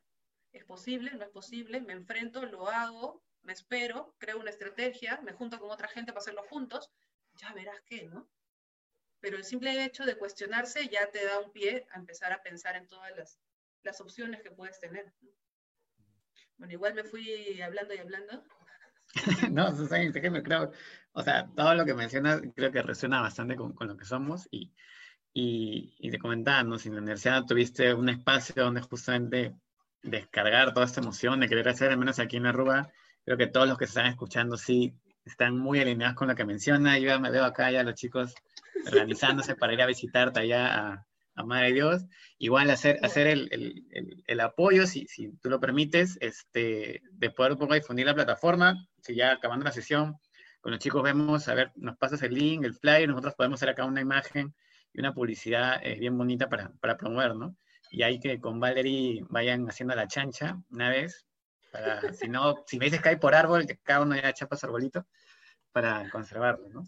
¿Es 0.52 0.64
posible? 0.64 1.12
¿No 1.12 1.24
es 1.26 1.32
posible? 1.32 1.82
Me 1.82 1.94
enfrento, 1.94 2.46
lo 2.46 2.70
hago, 2.70 3.24
me 3.42 3.54
espero, 3.54 4.16
creo 4.18 4.40
una 4.40 4.50
estrategia, 4.50 5.20
me 5.22 5.34
junto 5.34 5.60
con 5.60 5.70
otra 5.70 5.88
gente 5.88 6.12
para 6.12 6.22
hacerlo 6.22 6.44
juntos, 6.50 6.90
ya 7.36 7.54
verás 7.54 7.82
qué, 7.86 8.06
¿no? 8.06 8.30
Pero 9.20 9.38
el 9.38 9.44
simple 9.44 9.84
hecho 9.84 10.06
de 10.06 10.18
cuestionarse 10.18 10.88
ya 10.88 11.10
te 11.12 11.26
da 11.26 11.40
un 11.40 11.52
pie 11.52 11.88
a 11.92 12.00
empezar 12.00 12.32
a 12.32 12.42
pensar 12.42 12.76
en 12.76 12.88
todas 12.88 13.16
las, 13.18 13.40
las 13.84 14.02
opciones 14.02 14.42
que 14.42 14.52
puedes 14.52 14.80
tener. 14.80 15.14
Bueno, 16.58 16.74
igual 16.74 16.94
me 16.94 17.04
fui 17.04 17.62
hablando 17.62 17.94
y 17.94 17.98
hablando. 17.98 18.44
no, 19.52 19.76
Susana, 19.76 20.12
creo, 20.12 20.72
o 21.14 21.24
sea, 21.24 21.48
todo 21.56 21.74
lo 21.76 21.86
que 21.86 21.94
mencionas 21.94 22.42
creo 22.56 22.72
que 22.72 22.82
resuena 22.82 23.22
bastante 23.22 23.56
con, 23.56 23.74
con 23.74 23.88
lo 23.88 23.98
que 23.98 24.06
somos 24.06 24.48
y, 24.52 24.74
y, 25.34 25.96
y 26.00 26.12
te 26.12 26.20
comentaba, 26.20 26.64
¿no? 26.64 26.78
Si 26.78 26.90
en 26.90 26.96
la 26.96 27.02
universidad 27.02 27.46
tuviste 27.46 27.94
un 27.94 28.10
espacio 28.10 28.64
donde 28.64 28.82
justamente 28.82 29.56
descargar 30.04 30.74
toda 30.74 30.86
esta 30.86 31.02
emoción 31.02 31.40
de 31.40 31.48
querer 31.48 31.70
hacer, 31.70 31.92
al 31.92 31.98
menos 31.98 32.20
aquí 32.20 32.38
en 32.38 32.46
Aruba, 32.46 32.90
creo 33.24 33.38
que 33.38 33.48
todos 33.48 33.68
los 33.68 33.78
que 33.78 33.86
están 33.86 34.08
escuchando 34.08 34.58
sí 34.58 34.94
están 35.26 35.58
muy 35.58 35.80
alineados 35.80 36.16
con 36.16 36.28
lo 36.28 36.36
que 36.36 36.46
menciona. 36.46 37.00
Yo 37.00 37.08
ya 37.08 37.20
me 37.20 37.32
veo 37.32 37.44
acá 37.44 37.72
ya 37.72 37.84
los 37.84 37.96
chicos 37.96 38.36
organizándose 38.86 39.56
para 39.56 39.74
ir 39.74 39.82
a 39.82 39.88
visitarte 39.88 40.42
allá 40.42 40.92
a, 40.92 41.08
a 41.36 41.44
Madre 41.44 41.74
Dios. 41.74 42.06
Igual 42.38 42.70
hacer, 42.70 43.00
hacer 43.04 43.28
el, 43.28 43.50
el, 43.52 44.24
el, 44.26 44.40
apoyo, 44.40 44.88
si, 44.88 45.08
si, 45.08 45.32
tú 45.38 45.50
lo 45.50 45.60
permites, 45.60 46.18
este, 46.22 47.02
de 47.12 47.30
poder 47.32 47.54
un 47.54 47.60
poco 47.60 47.74
difundir 47.74 48.06
la 48.06 48.16
plataforma. 48.16 48.88
Si 49.02 49.16
ya 49.16 49.34
acabando 49.34 49.66
la 49.66 49.72
sesión, 49.72 50.16
con 50.62 50.72
los 50.72 50.80
chicos 50.80 51.04
vemos, 51.04 51.48
a 51.48 51.54
ver, 51.54 51.72
nos 51.76 51.98
pasas 51.98 52.24
el 52.24 52.34
link, 52.34 52.64
el 52.66 52.74
flyer, 52.74 53.08
nosotros 53.08 53.36
podemos 53.36 53.60
hacer 53.60 53.70
acá 53.70 53.86
una 53.86 54.02
imagen 54.02 54.56
y 54.94 55.00
una 55.00 55.14
publicidad 55.14 55.80
eh, 55.84 56.00
bien 56.00 56.18
bonita 56.18 56.50
para, 56.50 56.72
para 56.80 56.98
promover, 56.98 57.36
¿no? 57.36 57.56
Y 57.92 58.02
hay 58.02 58.20
que 58.20 58.40
con 58.40 58.60
Valerie 58.60 59.24
vayan 59.30 59.70
haciendo 59.70 59.94
la 59.94 60.08
chancha 60.08 60.60
una 60.72 60.90
vez, 60.90 61.28
para, 61.72 62.02
si 62.14 62.30
no, 62.30 62.64
si 62.66 62.80
me 62.80 62.86
dices 62.86 63.02
que 63.02 63.10
hay 63.10 63.18
por 63.18 63.36
árbol, 63.36 63.68
que 63.68 63.78
cada 63.78 64.02
uno 64.02 64.16
ya 64.16 64.34
chapa 64.34 64.56
su 64.56 64.66
arbolito, 64.66 65.06
para 65.72 66.10
conservarlo, 66.10 66.68
¿no? 66.70 66.84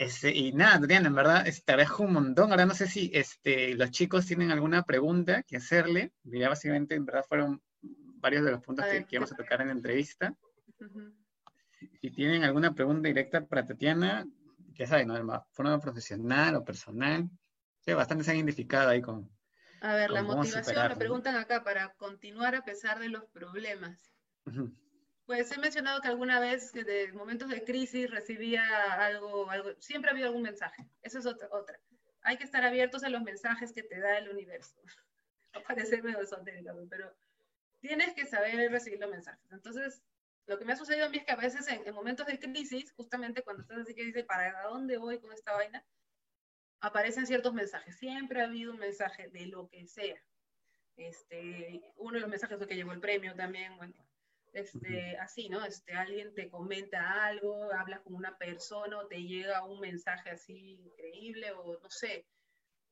Este, 0.00 0.34
y 0.34 0.52
nada, 0.54 0.76
Adriana, 0.76 1.08
en 1.08 1.14
verdad, 1.14 1.44
te 1.44 1.72
agradezco 1.72 2.04
un 2.04 2.14
montón. 2.14 2.50
Ahora 2.50 2.64
no 2.64 2.72
sé 2.72 2.86
si 2.86 3.10
este, 3.12 3.74
los 3.74 3.90
chicos 3.90 4.24
tienen 4.24 4.50
alguna 4.50 4.82
pregunta 4.82 5.42
que 5.42 5.58
hacerle. 5.58 6.14
Ya 6.22 6.48
básicamente, 6.48 6.94
en 6.94 7.04
verdad, 7.04 7.22
fueron 7.28 7.62
varios 7.82 8.42
de 8.46 8.52
los 8.52 8.62
puntos 8.62 8.86
que, 8.86 9.04
que 9.04 9.16
íbamos 9.16 9.30
a 9.32 9.36
tocar 9.36 9.60
en 9.60 9.66
la 9.66 9.74
entrevista. 9.74 10.34
Si 12.00 12.10
tienen 12.12 12.44
alguna 12.44 12.74
pregunta 12.74 13.08
directa 13.08 13.44
para 13.44 13.66
Tatiana, 13.66 14.26
ya 14.72 14.86
saben, 14.86 15.08
¿no? 15.08 15.46
forma 15.52 15.78
profesional 15.78 16.54
o 16.54 16.64
personal. 16.64 17.28
Sí, 17.80 17.92
bastante 17.92 18.24
se 18.24 18.30
han 18.30 18.38
identificado 18.38 18.88
ahí 18.88 19.02
con, 19.02 19.30
a 19.82 19.96
ver, 19.96 20.10
la 20.12 20.22
motivación, 20.22 20.88
me 20.88 20.96
preguntan 20.96 21.36
acá, 21.36 21.62
para 21.62 21.92
continuar 21.98 22.54
a 22.54 22.64
pesar 22.64 23.00
de 23.00 23.10
los 23.10 23.26
problemas. 23.26 24.10
Pues 25.26 25.50
he 25.52 25.58
mencionado 25.58 26.00
que 26.00 26.08
alguna 26.08 26.40
vez, 26.40 26.72
de 26.72 27.12
momentos 27.12 27.48
de 27.48 27.62
crisis, 27.62 28.10
recibía 28.10 28.64
algo, 28.94 29.48
algo, 29.50 29.70
siempre 29.80 30.10
ha 30.10 30.12
habido 30.12 30.28
algún 30.28 30.42
mensaje. 30.42 30.88
Esa 31.02 31.20
es 31.20 31.26
otra, 31.26 31.48
otra. 31.52 31.78
Hay 32.22 32.36
que 32.36 32.44
estar 32.44 32.64
abiertos 32.64 33.04
a 33.04 33.08
los 33.08 33.22
mensajes 33.22 33.72
que 33.72 33.82
te 33.82 34.00
da 34.00 34.18
el 34.18 34.30
universo. 34.30 34.80
No 35.52 35.64
parece 35.64 36.00
medio 36.00 36.20
esotérico, 36.20 36.70
pero 36.88 37.12
tienes 37.80 38.14
que 38.14 38.24
saber 38.24 38.70
recibir 38.70 39.00
los 39.00 39.10
mensajes. 39.10 39.50
Entonces, 39.50 40.00
lo 40.46 40.56
que 40.56 40.64
me 40.64 40.74
ha 40.74 40.76
sucedido 40.76 41.06
a 41.06 41.08
mí 41.08 41.16
es 41.16 41.24
que 41.24 41.32
a 41.32 41.36
veces 41.36 41.66
en, 41.66 41.84
en 41.84 41.92
momentos 41.92 42.24
de 42.28 42.38
crisis, 42.38 42.92
justamente 42.92 43.42
cuando 43.42 43.62
estás 43.62 43.78
así 43.78 43.92
que 43.92 44.04
dices, 44.04 44.24
¿para 44.26 44.62
dónde 44.62 44.96
voy 44.96 45.18
con 45.18 45.32
esta 45.32 45.52
vaina? 45.52 45.84
aparecen 46.80 47.26
ciertos 47.26 47.52
mensajes. 47.52 47.96
Siempre 47.96 48.40
ha 48.40 48.44
habido 48.44 48.72
un 48.72 48.78
mensaje 48.78 49.28
de 49.28 49.46
lo 49.46 49.68
que 49.68 49.86
sea. 49.86 50.22
Este, 50.96 51.80
uno 51.96 52.14
de 52.14 52.20
los 52.20 52.30
mensajes 52.30 52.58
fue 52.58 52.66
que 52.66 52.76
llegó 52.76 52.92
el 52.92 53.00
premio 53.00 53.34
también, 53.34 53.76
bueno, 53.76 53.94
este, 54.52 55.16
así, 55.18 55.48
¿no? 55.48 55.64
Este, 55.64 55.92
alguien 55.92 56.34
te 56.34 56.48
comenta 56.48 57.24
algo, 57.24 57.72
hablas 57.72 58.00
con 58.00 58.14
una 58.14 58.36
persona 58.38 58.98
o 58.98 59.06
te 59.06 59.22
llega 59.22 59.64
un 59.64 59.80
mensaje 59.80 60.30
así 60.30 60.80
increíble 60.80 61.52
o 61.52 61.78
no 61.80 61.90
sé, 61.90 62.26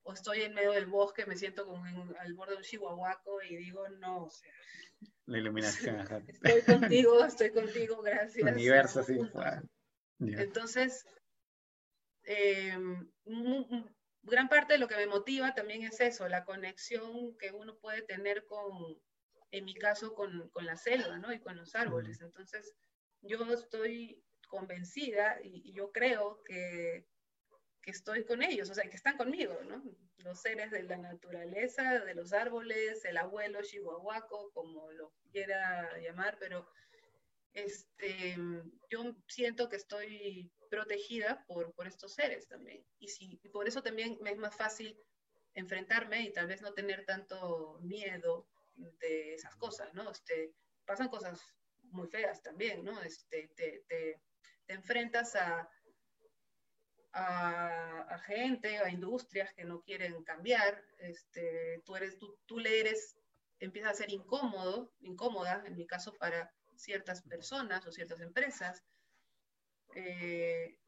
o 0.03 0.13
estoy 0.13 0.43
en 0.43 0.55
medio 0.55 0.73
del 0.73 0.87
bosque, 0.87 1.27
me 1.27 1.37
siento 1.37 1.67
como 1.67 1.85
al 2.19 2.35
borde 2.35 2.53
de 2.53 2.59
un 2.59 2.65
chihuahuaco 2.65 3.43
y 3.43 3.57
digo, 3.57 3.89
no, 3.89 4.25
o 4.25 4.31
sea. 4.31 4.53
La 5.27 5.39
iluminación. 5.39 5.99
estoy 6.29 6.63
contigo, 6.63 7.25
estoy 7.25 7.51
contigo, 7.51 8.03
gracias. 8.03 8.51
Universo, 8.51 9.03
sí. 9.03 9.19
Entonces, 10.21 11.05
Em, 12.31 13.11
gran 14.23 14.51
parte 14.51 14.75
de 14.75 14.79
lo 14.79 14.87
que 14.87 14.97
me 14.97 15.07
motiva 15.07 15.55
también 15.55 15.85
es 15.85 15.99
eso, 16.01 16.29
la 16.29 16.45
conexión 16.45 17.35
que 17.39 17.53
uno 17.53 17.79
puede 17.79 18.03
tener 18.03 18.45
con, 18.45 19.01
en 19.51 19.65
mi 19.65 19.75
caso, 19.75 20.15
con, 20.15 20.49
con 20.51 20.67
la 20.67 20.77
selva, 20.77 21.19
¿no? 21.19 21.33
Y 21.33 21.41
con 21.41 21.57
los 21.57 21.75
árboles. 21.75 22.21
Entonces, 22.21 22.75
yo 23.23 23.43
estoy 23.53 24.23
convencida 24.49 25.39
y, 25.43 25.73
yo 25.73 25.93
creo 25.93 26.43
que, 26.45 27.07
que, 27.83 27.91
estoy 27.91 28.25
con 28.25 28.43
ellos, 28.43 28.71
o 28.71 28.75
sea, 28.75 28.89
que 28.89 28.97
están 28.97 29.17
conmigo, 29.17 29.59
¿no? 29.65 29.83
Los 30.19 30.41
seres 30.41 30.71
de 30.71 30.83
la 30.83 30.97
naturaleza, 30.99 32.01
de 32.01 32.15
los 32.15 32.33
árboles, 32.33 33.05
el 33.05 33.17
abuelo 33.17 33.63
chihuahuaco, 33.63 34.51
como 34.53 34.91
lo 34.93 35.13
quiera 35.31 35.99
llamar, 35.99 36.37
pero 36.41 36.69
este, 37.53 38.37
yo 38.91 39.17
siento 39.27 39.69
que 39.69 39.77
estoy 39.77 40.53
protegida 40.71 41.45
por, 41.47 41.73
por 41.75 41.87
estos 41.87 42.15
seres 42.15 42.47
también. 42.49 42.85
Y, 42.99 43.09
si, 43.09 43.41
y 43.43 43.49
por 43.49 43.69
eso 43.69 43.83
también 43.83 44.19
me 44.21 44.31
es 44.31 44.39
más 44.39 44.57
fácil 44.57 44.99
enfrentarme 45.55 46.23
y 46.23 46.33
tal 46.33 46.47
vez 46.47 46.63
no 46.63 46.73
tener 46.75 47.05
tanto 47.05 47.79
miedo 47.83 48.49
de 48.79 49.35
esas 49.35 49.55
cosas, 49.57 49.93
¿no? 49.95 50.11
Este, 50.11 50.55
pasan 50.85 51.09
cosas 51.09 51.41
muy 51.91 52.09
feas 52.09 52.43
también, 52.43 52.85
¿no? 52.85 53.01
Este, 53.03 53.49
te, 53.57 53.85
te, 53.89 54.21
te 54.67 54.75
enfrentas 54.75 55.35
a, 55.37 55.69
a, 57.13 58.19
gente, 58.27 58.79
a 58.79 58.91
industrias 58.91 59.53
que 59.55 59.65
no 59.65 59.83
quieren 59.83 60.23
cambiar, 60.25 60.85
este, 60.99 61.83
tú, 61.85 61.97
eres, 61.97 62.19
tú, 62.19 62.39
tú 62.47 62.59
le 62.59 62.81
eres, 62.81 63.17
empieza 63.59 63.91
a 63.91 63.95
ser 63.95 64.13
incómodo, 64.13 64.93
incómoda, 65.01 65.63
en 65.67 65.77
mi 65.77 65.87
caso, 65.87 66.13
para 66.15 66.53
ciertas 66.77 67.23
personas 67.23 67.87
o 67.87 67.93
ciertas 67.93 68.21
empresas, 68.21 68.85
eh, 69.95 70.79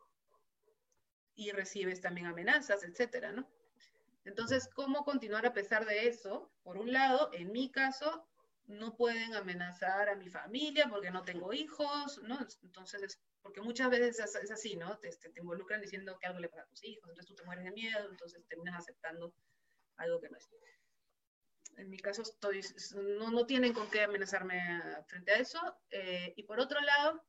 y 1.35 1.51
recibes 1.53 2.01
también 2.01 2.27
amenazas, 2.27 2.85
etcétera, 2.85 3.33
¿no? 3.33 3.49
Entonces, 4.25 4.69
¿cómo 4.69 5.05
continuar 5.05 5.47
a 5.47 5.55
pesar 5.55 5.87
de 5.87 6.07
eso? 6.07 6.53
Por 6.63 6.79
un 6.79 6.93
lado, 6.93 7.31
en 7.33 7.53
mi 7.53 7.71
caso, 7.71 8.29
no 8.67 8.97
pueden 8.97 9.35
amenazar 9.35 10.09
a 10.09 10.15
mi 10.15 10.29
familia 10.29 10.89
porque 10.89 11.11
no 11.11 11.23
tengo 11.23 11.53
hijos, 11.53 12.21
¿no? 12.23 12.39
Entonces, 12.63 13.21
porque 13.43 13.61
muchas 13.61 13.91
veces 13.91 14.19
es, 14.19 14.51
así, 14.51 14.77
¿no? 14.77 14.99
Te, 14.99 15.11
te, 15.11 15.31
te, 15.31 15.41
involucran 15.41 15.81
diciendo 15.81 16.19
que 16.19 16.27
algo 16.27 16.41
le 16.41 16.49
pasa 16.49 16.63
a 16.63 16.67
tus 16.69 16.85
hijos, 16.85 17.09
entonces 17.09 17.27
tú 17.27 17.35
te 17.35 17.45
mueres 17.45 17.65
de 17.65 17.73
miedo, 17.73 18.09
entonces 18.11 18.47
terminas 18.49 18.79
aceptando 18.79 19.35
algo 19.97 20.21
que 20.21 20.29
no 20.29 20.37
es 20.39 20.49
en 21.81 21.91
mi 21.91 21.99
caso 21.99 22.23
estoy, 22.23 22.61
no, 23.19 23.31
no 23.31 23.47
tienen 23.47 23.73
con 23.73 23.91
qué 23.91 24.03
amenazarme 24.03 24.61
frente 25.07 25.33
a 25.33 25.39
eso. 25.39 25.59
Eh, 25.91 26.35
y 26.37 26.43
por 26.45 26.61
otro 26.61 26.81
lado, 26.81 27.25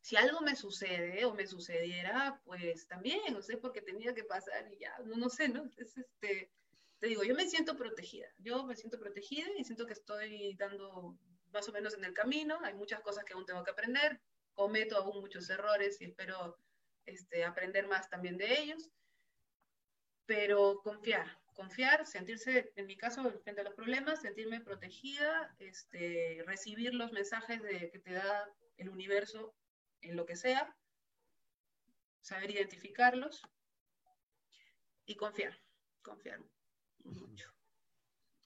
si 0.00 0.16
algo 0.16 0.40
me 0.40 0.56
sucede 0.56 1.24
o 1.24 1.34
me 1.34 1.46
sucediera, 1.46 2.40
pues 2.44 2.86
también, 2.86 3.20
no 3.32 3.42
sé, 3.42 3.58
porque 3.58 3.82
tenía 3.82 4.14
que 4.14 4.24
pasar 4.24 4.72
y 4.72 4.78
ya, 4.78 4.96
no, 5.04 5.16
no 5.16 5.28
sé, 5.28 5.48
¿no? 5.48 5.68
Es 5.76 5.96
este, 5.96 6.50
te 6.98 7.08
digo, 7.08 7.22
yo 7.24 7.34
me 7.34 7.46
siento 7.46 7.76
protegida, 7.76 8.28
yo 8.38 8.64
me 8.64 8.76
siento 8.76 8.98
protegida 8.98 9.48
y 9.56 9.64
siento 9.64 9.86
que 9.86 9.92
estoy 9.92 10.54
dando 10.54 11.18
más 11.52 11.68
o 11.68 11.72
menos 11.72 11.94
en 11.94 12.04
el 12.04 12.14
camino, 12.14 12.58
hay 12.62 12.74
muchas 12.74 13.00
cosas 13.00 13.24
que 13.24 13.34
aún 13.34 13.46
tengo 13.46 13.64
que 13.64 13.70
aprender, 13.70 14.20
cometo 14.54 14.96
aún 14.96 15.20
muchos 15.20 15.48
errores 15.50 16.00
y 16.00 16.04
espero 16.04 16.58
este, 17.04 17.44
aprender 17.44 17.86
más 17.86 18.08
también 18.08 18.36
de 18.38 18.60
ellos, 18.60 18.90
pero 20.24 20.80
confiar, 20.82 21.38
confiar, 21.54 22.06
sentirse, 22.06 22.72
en 22.76 22.86
mi 22.86 22.96
caso, 22.96 23.30
frente 23.42 23.60
a 23.60 23.64
los 23.64 23.74
problemas, 23.74 24.22
sentirme 24.22 24.60
protegida, 24.60 25.54
este, 25.58 26.42
recibir 26.46 26.94
los 26.94 27.12
mensajes 27.12 27.60
que 27.62 27.98
te 27.98 28.12
da 28.12 28.50
el 28.76 28.88
universo 28.88 29.54
en 30.00 30.16
lo 30.16 30.26
que 30.26 30.36
sea, 30.36 30.74
saber 32.20 32.50
identificarlos 32.50 33.42
y 35.04 35.14
confiar, 35.14 35.56
confiar 36.02 36.40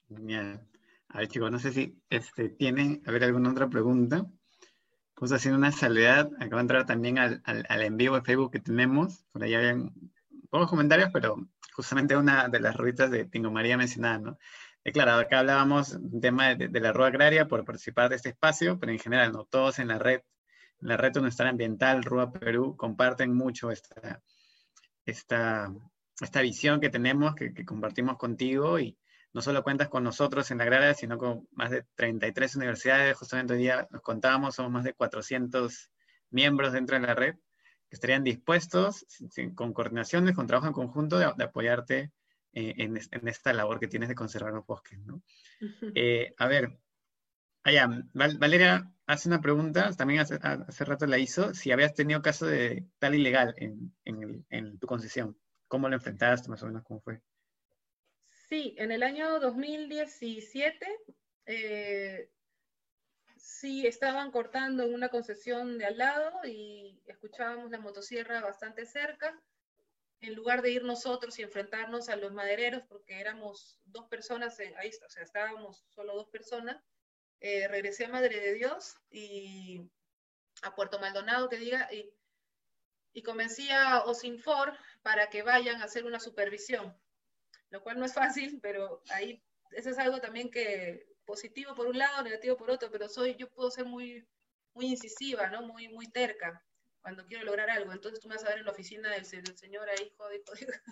Bien. 0.08 0.60
A 1.08 1.18
ver, 1.18 1.28
chicos, 1.28 1.50
no 1.50 1.58
sé 1.58 1.72
si 1.72 2.00
este, 2.08 2.48
tienen, 2.48 3.02
a 3.06 3.10
ver, 3.12 3.24
alguna 3.24 3.50
otra 3.50 3.68
pregunta. 3.68 4.26
Vamos 5.16 5.32
haciendo 5.32 5.58
una 5.58 5.72
salvedad. 5.72 6.30
Acabo 6.36 6.56
de 6.56 6.60
entrar 6.60 6.86
también 6.86 7.18
al, 7.18 7.42
al, 7.44 7.64
al 7.68 7.82
en 7.82 7.96
vivo 7.96 8.16
de 8.16 8.22
Facebook 8.22 8.52
que 8.52 8.60
tenemos. 8.60 9.24
Por 9.32 9.42
ahí 9.42 9.54
habían 9.54 9.92
pocos 10.50 10.68
comentarios, 10.68 11.10
pero 11.12 11.36
justamente 11.74 12.16
una 12.16 12.48
de 12.48 12.60
las 12.60 12.76
ruitas 12.76 13.10
de 13.10 13.24
Tingo 13.26 13.50
María 13.50 13.76
mencionada, 13.76 14.18
¿no? 14.18 14.38
Eh, 14.82 14.92
claro, 14.92 15.12
acá 15.12 15.40
hablábamos 15.40 15.98
del 16.00 16.20
tema 16.20 16.54
de, 16.54 16.68
de, 16.68 16.80
la 16.80 16.92
rueda 16.92 17.08
agraria 17.08 17.46
por 17.46 17.64
participar 17.64 18.08
de 18.08 18.16
este 18.16 18.30
espacio, 18.30 18.78
pero 18.78 18.92
en 18.92 18.98
general, 18.98 19.32
¿no? 19.32 19.44
Todos 19.44 19.78
en 19.78 19.88
la 19.88 19.98
red 19.98 20.22
la 20.80 20.96
red 20.96 21.16
Estar 21.26 21.46
Ambiental, 21.46 22.02
RUA 22.02 22.32
Perú, 22.32 22.76
comparten 22.76 23.34
mucho 23.34 23.70
esta, 23.70 24.22
esta, 25.04 25.72
esta 26.20 26.40
visión 26.42 26.80
que 26.80 26.90
tenemos, 26.90 27.34
que, 27.34 27.52
que, 27.52 27.64
compartimos 27.64 28.16
contigo 28.16 28.78
y 28.78 28.98
no 29.32 29.42
solo 29.42 29.62
cuentas 29.62 29.88
con 29.88 30.04
nosotros 30.04 30.50
en 30.50 30.58
la 30.58 30.64
agraria, 30.64 30.94
sino 30.94 31.18
con 31.18 31.48
más 31.52 31.70
de 31.70 31.84
33 31.94 32.56
universidades. 32.56 33.16
Justamente 33.16 33.54
hoy 33.54 33.60
día 33.60 33.88
nos 33.90 34.02
contábamos, 34.02 34.54
somos 34.54 34.72
más 34.72 34.84
de 34.84 34.94
400 34.94 35.90
miembros 36.30 36.72
dentro 36.72 36.98
de 36.98 37.06
la 37.06 37.14
red 37.14 37.36
que 37.90 37.96
estarían 37.96 38.22
dispuestos, 38.22 39.04
con 39.56 39.72
coordinaciones, 39.72 40.36
con 40.36 40.46
trabajo 40.46 40.68
en 40.68 40.72
conjunto, 40.72 41.18
de, 41.18 41.24
apoyarte 41.24 42.12
eh, 42.52 42.74
en, 42.78 42.96
en, 42.96 43.28
esta 43.28 43.52
labor 43.52 43.80
que 43.80 43.88
tienes 43.88 44.08
de 44.08 44.14
conservar 44.14 44.52
los 44.52 44.64
bosques. 44.64 45.00
¿no? 45.00 45.22
Eh, 45.96 46.32
a 46.38 46.46
ver, 46.46 46.78
allá, 47.64 47.88
Valeria 48.14 48.92
hace 49.06 49.28
una 49.28 49.40
pregunta, 49.40 49.92
también 49.94 50.20
hace, 50.20 50.38
hace, 50.40 50.84
rato 50.84 51.06
la 51.06 51.18
hizo, 51.18 51.52
si 51.52 51.72
habías 51.72 51.92
tenido 51.92 52.22
caso 52.22 52.46
de 52.46 52.86
tal 53.00 53.16
ilegal 53.16 53.54
en, 53.56 53.92
en, 54.04 54.46
en 54.50 54.78
tu 54.78 54.86
concesión. 54.86 55.36
¿Cómo 55.70 55.88
lo 55.88 55.94
enfrentaste, 55.94 56.48
más 56.48 56.64
o 56.64 56.66
menos, 56.66 56.82
cómo 56.82 57.00
fue? 57.00 57.20
Sí, 58.48 58.74
en 58.76 58.90
el 58.90 59.04
año 59.04 59.38
2017 59.38 60.84
eh, 61.46 62.28
sí 63.36 63.86
estaban 63.86 64.32
cortando 64.32 64.82
en 64.82 64.92
una 64.92 65.10
concesión 65.10 65.78
de 65.78 65.84
al 65.84 65.98
lado 65.98 66.44
y 66.44 67.00
escuchábamos 67.06 67.70
la 67.70 67.78
motosierra 67.78 68.40
bastante 68.40 68.84
cerca. 68.84 69.40
En 70.20 70.34
lugar 70.34 70.60
de 70.60 70.72
ir 70.72 70.82
nosotros 70.82 71.38
y 71.38 71.42
enfrentarnos 71.42 72.08
a 72.08 72.16
los 72.16 72.32
madereros, 72.32 72.82
porque 72.88 73.20
éramos 73.20 73.78
dos 73.84 74.08
personas, 74.08 74.58
ahí, 74.58 74.90
o 75.06 75.08
sea, 75.08 75.22
estábamos 75.22 75.84
solo 75.94 76.16
dos 76.16 76.28
personas, 76.30 76.82
eh, 77.38 77.68
regresé 77.68 78.06
a 78.06 78.08
Madre 78.08 78.40
de 78.40 78.54
Dios 78.54 78.96
y 79.08 79.88
a 80.62 80.74
Puerto 80.74 80.98
Maldonado, 80.98 81.48
que 81.48 81.58
diga, 81.58 81.88
y, 81.94 82.12
y 83.12 83.22
convencí 83.22 83.70
a 83.70 84.04
Osinfor 84.04 84.76
para 85.02 85.28
que 85.28 85.42
vayan 85.42 85.80
a 85.80 85.84
hacer 85.84 86.04
una 86.04 86.20
supervisión 86.20 86.94
lo 87.70 87.82
cual 87.82 87.98
no 87.98 88.04
es 88.04 88.12
fácil, 88.12 88.58
pero 88.60 89.02
ahí 89.10 89.42
eso 89.72 89.90
es 89.90 89.98
algo 89.98 90.20
también 90.20 90.50
que 90.50 91.06
positivo 91.24 91.74
por 91.74 91.86
un 91.86 91.98
lado, 91.98 92.22
negativo 92.22 92.56
por 92.56 92.70
otro, 92.70 92.90
pero 92.90 93.08
soy, 93.08 93.36
yo 93.36 93.48
puedo 93.48 93.70
ser 93.70 93.84
muy, 93.84 94.26
muy 94.74 94.86
incisiva, 94.86 95.48
¿no? 95.48 95.62
Muy, 95.62 95.88
muy 95.88 96.10
terca 96.10 96.64
cuando 97.00 97.24
quiero 97.26 97.44
lograr 97.44 97.70
algo. 97.70 97.92
Entonces 97.92 98.20
tú 98.20 98.28
me 98.28 98.34
vas 98.34 98.44
a 98.44 98.48
ver 98.48 98.58
en 98.58 98.64
la 98.64 98.72
oficina 98.72 99.10
del, 99.10 99.24
señor 99.24 99.88
ahí, 99.88 100.12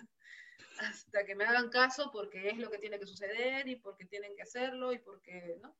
hasta 0.79 1.25
que 1.25 1.35
me 1.35 1.43
hagan 1.43 1.69
caso 1.69 2.09
porque 2.11 2.49
es 2.49 2.57
lo 2.57 2.71
que 2.71 2.77
tiene 2.77 2.99
que 2.99 3.05
suceder 3.05 3.67
y 3.67 3.75
porque 3.75 4.05
tienen 4.05 4.35
que 4.35 4.43
hacerlo 4.43 4.93
y 4.93 4.99
porque, 4.99 5.57
¿no? 5.61 5.75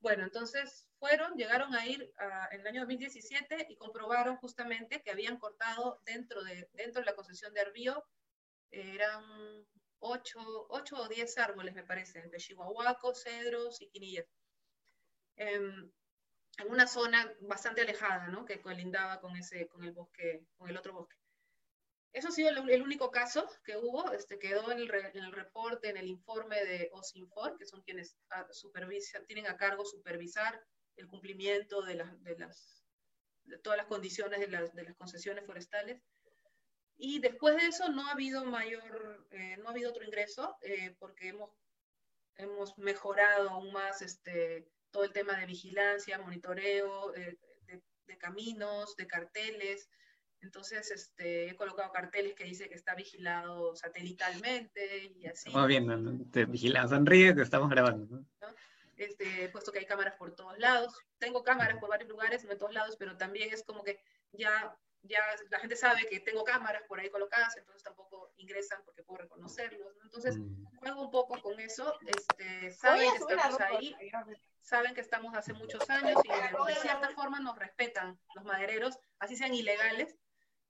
Bueno, 0.00 0.24
entonces 0.24 0.88
fueron, 0.98 1.36
llegaron 1.36 1.74
a 1.74 1.86
ir 1.86 2.12
en 2.52 2.60
el 2.60 2.66
año 2.66 2.80
2017 2.80 3.66
y 3.68 3.76
comprobaron 3.76 4.36
justamente 4.36 5.02
que 5.02 5.10
habían 5.10 5.38
cortado 5.38 6.00
dentro 6.06 6.42
de, 6.42 6.68
dentro 6.72 7.00
de 7.02 7.06
la 7.06 7.14
concesión 7.14 7.52
de 7.52 7.60
Arbío, 7.60 8.04
eran 8.70 9.22
ocho, 9.98 10.40
o 10.68 11.08
diez 11.08 11.36
árboles, 11.36 11.74
me 11.74 11.84
parece, 11.84 12.22
de 12.22 12.38
chihuahuaco, 12.38 13.14
cedros 13.14 13.80
y 13.82 13.90
quinillas. 13.90 14.26
Em, 15.36 15.90
en 16.58 16.70
una 16.70 16.86
zona 16.86 17.30
bastante 17.42 17.82
alejada, 17.82 18.28
¿no? 18.28 18.44
Que 18.44 18.60
colindaba 18.60 19.20
con, 19.20 19.36
ese, 19.36 19.68
con 19.68 19.84
el 19.84 19.92
bosque, 19.92 20.46
con 20.56 20.70
el 20.70 20.76
otro 20.78 20.94
bosque. 20.94 21.19
Eso 22.12 22.28
ha 22.28 22.32
sido 22.32 22.48
el, 22.48 22.82
único 22.82 23.10
caso 23.10 23.48
que 23.64 23.76
hubo, 23.76 24.12
este, 24.12 24.38
quedó 24.38 24.72
en 24.72 24.78
el, 24.78 24.90
en 24.92 25.24
el, 25.24 25.32
reporte, 25.32 25.90
en 25.90 25.96
el 25.96 26.08
informe 26.08 26.64
de 26.64 26.90
OSINFOR, 26.92 27.56
que 27.56 27.66
son 27.66 27.82
quienes 27.82 28.16
ah, 28.30 28.46
supervisan, 28.50 29.24
tienen 29.26 29.46
a 29.46 29.56
cargo 29.56 29.84
supervisar 29.84 30.60
el 30.96 31.06
cumplimiento 31.06 31.82
de, 31.82 31.94
las, 31.94 32.22
de, 32.22 32.36
las, 32.36 32.84
de 33.44 33.58
todas 33.58 33.76
las 33.76 33.86
condiciones 33.86 34.40
de 34.40 34.48
las, 34.48 34.74
de 34.74 34.82
las 34.82 34.96
concesiones 34.96 35.46
forestales. 35.46 36.02
Y 36.96 37.20
después 37.20 37.56
de 37.56 37.68
eso 37.68 37.88
no 37.88 38.06
ha 38.06 38.12
habido 38.12 38.44
mayor, 38.44 39.26
eh, 39.30 39.56
no 39.58 39.68
ha 39.68 39.70
habido 39.70 39.90
otro 39.90 40.04
ingreso, 40.04 40.58
eh, 40.60 40.94
porque 40.98 41.28
hemos, 41.28 41.50
hemos 42.36 42.76
mejorado 42.76 43.50
aún 43.50 43.72
más 43.72 44.02
este, 44.02 44.68
todo 44.90 45.04
el 45.04 45.12
tema 45.12 45.38
de 45.38 45.46
vigilancia, 45.46 46.18
monitoreo, 46.18 47.14
eh, 47.14 47.38
de, 48.06 48.18
caminos, 48.18 48.96
de 48.96 49.06
carteles. 49.06 49.88
Entonces, 50.42 50.90
este, 50.90 51.50
he 51.50 51.56
colocado 51.56 51.92
carteles 51.92 52.34
que 52.34 52.44
dice 52.44 52.68
que 52.68 52.74
está 52.74 52.94
vigilado 52.94 53.76
satelitalmente 53.76 55.12
y 55.16 55.26
así. 55.26 55.48
Estamos 55.48 55.68
viendo, 55.68 55.96
¿no? 55.96 56.24
te 56.30 56.44
vigilamos, 56.46 56.90
sonríe, 56.90 57.34
te 57.34 57.42
estamos 57.42 57.68
grabando. 57.68 58.06
¿no? 58.16 58.26
Este, 58.96 59.48
puesto 59.50 59.72
que 59.72 59.80
hay 59.80 59.86
cámaras 59.86 60.14
por 60.16 60.34
todos 60.34 60.58
lados. 60.58 60.94
Tengo 61.18 61.42
cámaras 61.42 61.78
por 61.78 61.90
varios 61.90 62.08
lugares, 62.08 62.44
no 62.44 62.52
en 62.52 62.58
todos 62.58 62.74
lados, 62.74 62.96
pero 62.98 63.16
también 63.16 63.52
es 63.52 63.64
como 63.64 63.82
que 63.82 64.02
ya 64.32 64.76
ya 65.02 65.20
la 65.50 65.58
gente 65.58 65.76
sabe 65.76 66.06
que 66.08 66.20
tengo 66.20 66.44
cámaras 66.44 66.82
por 66.86 67.00
ahí 67.00 67.08
colocadas, 67.10 67.56
entonces 67.56 67.82
tampoco 67.82 68.32
ingresan 68.36 68.82
porque 68.84 69.02
puedo 69.02 69.22
reconocerlos. 69.22 69.96
Entonces, 70.02 70.36
mm. 70.36 70.76
juego 70.76 71.02
un 71.02 71.10
poco 71.10 71.40
con 71.40 71.58
eso. 71.60 71.94
Este, 72.06 72.70
saben 72.72 73.10
que 73.12 73.18
estamos 73.18 73.60
ahí, 73.60 73.96
saben 74.60 74.94
que 74.94 75.00
estamos 75.00 75.34
hace 75.34 75.52
muchos 75.54 75.88
años 75.88 76.20
y 76.24 76.28
de, 76.28 76.74
cierta 76.80 77.08
forma 77.10 77.40
nos 77.40 77.58
respetan 77.58 78.18
los 78.34 78.44
madereros, 78.44 78.98
así 79.18 79.36
sean 79.36 79.54
ilegales. 79.54 80.16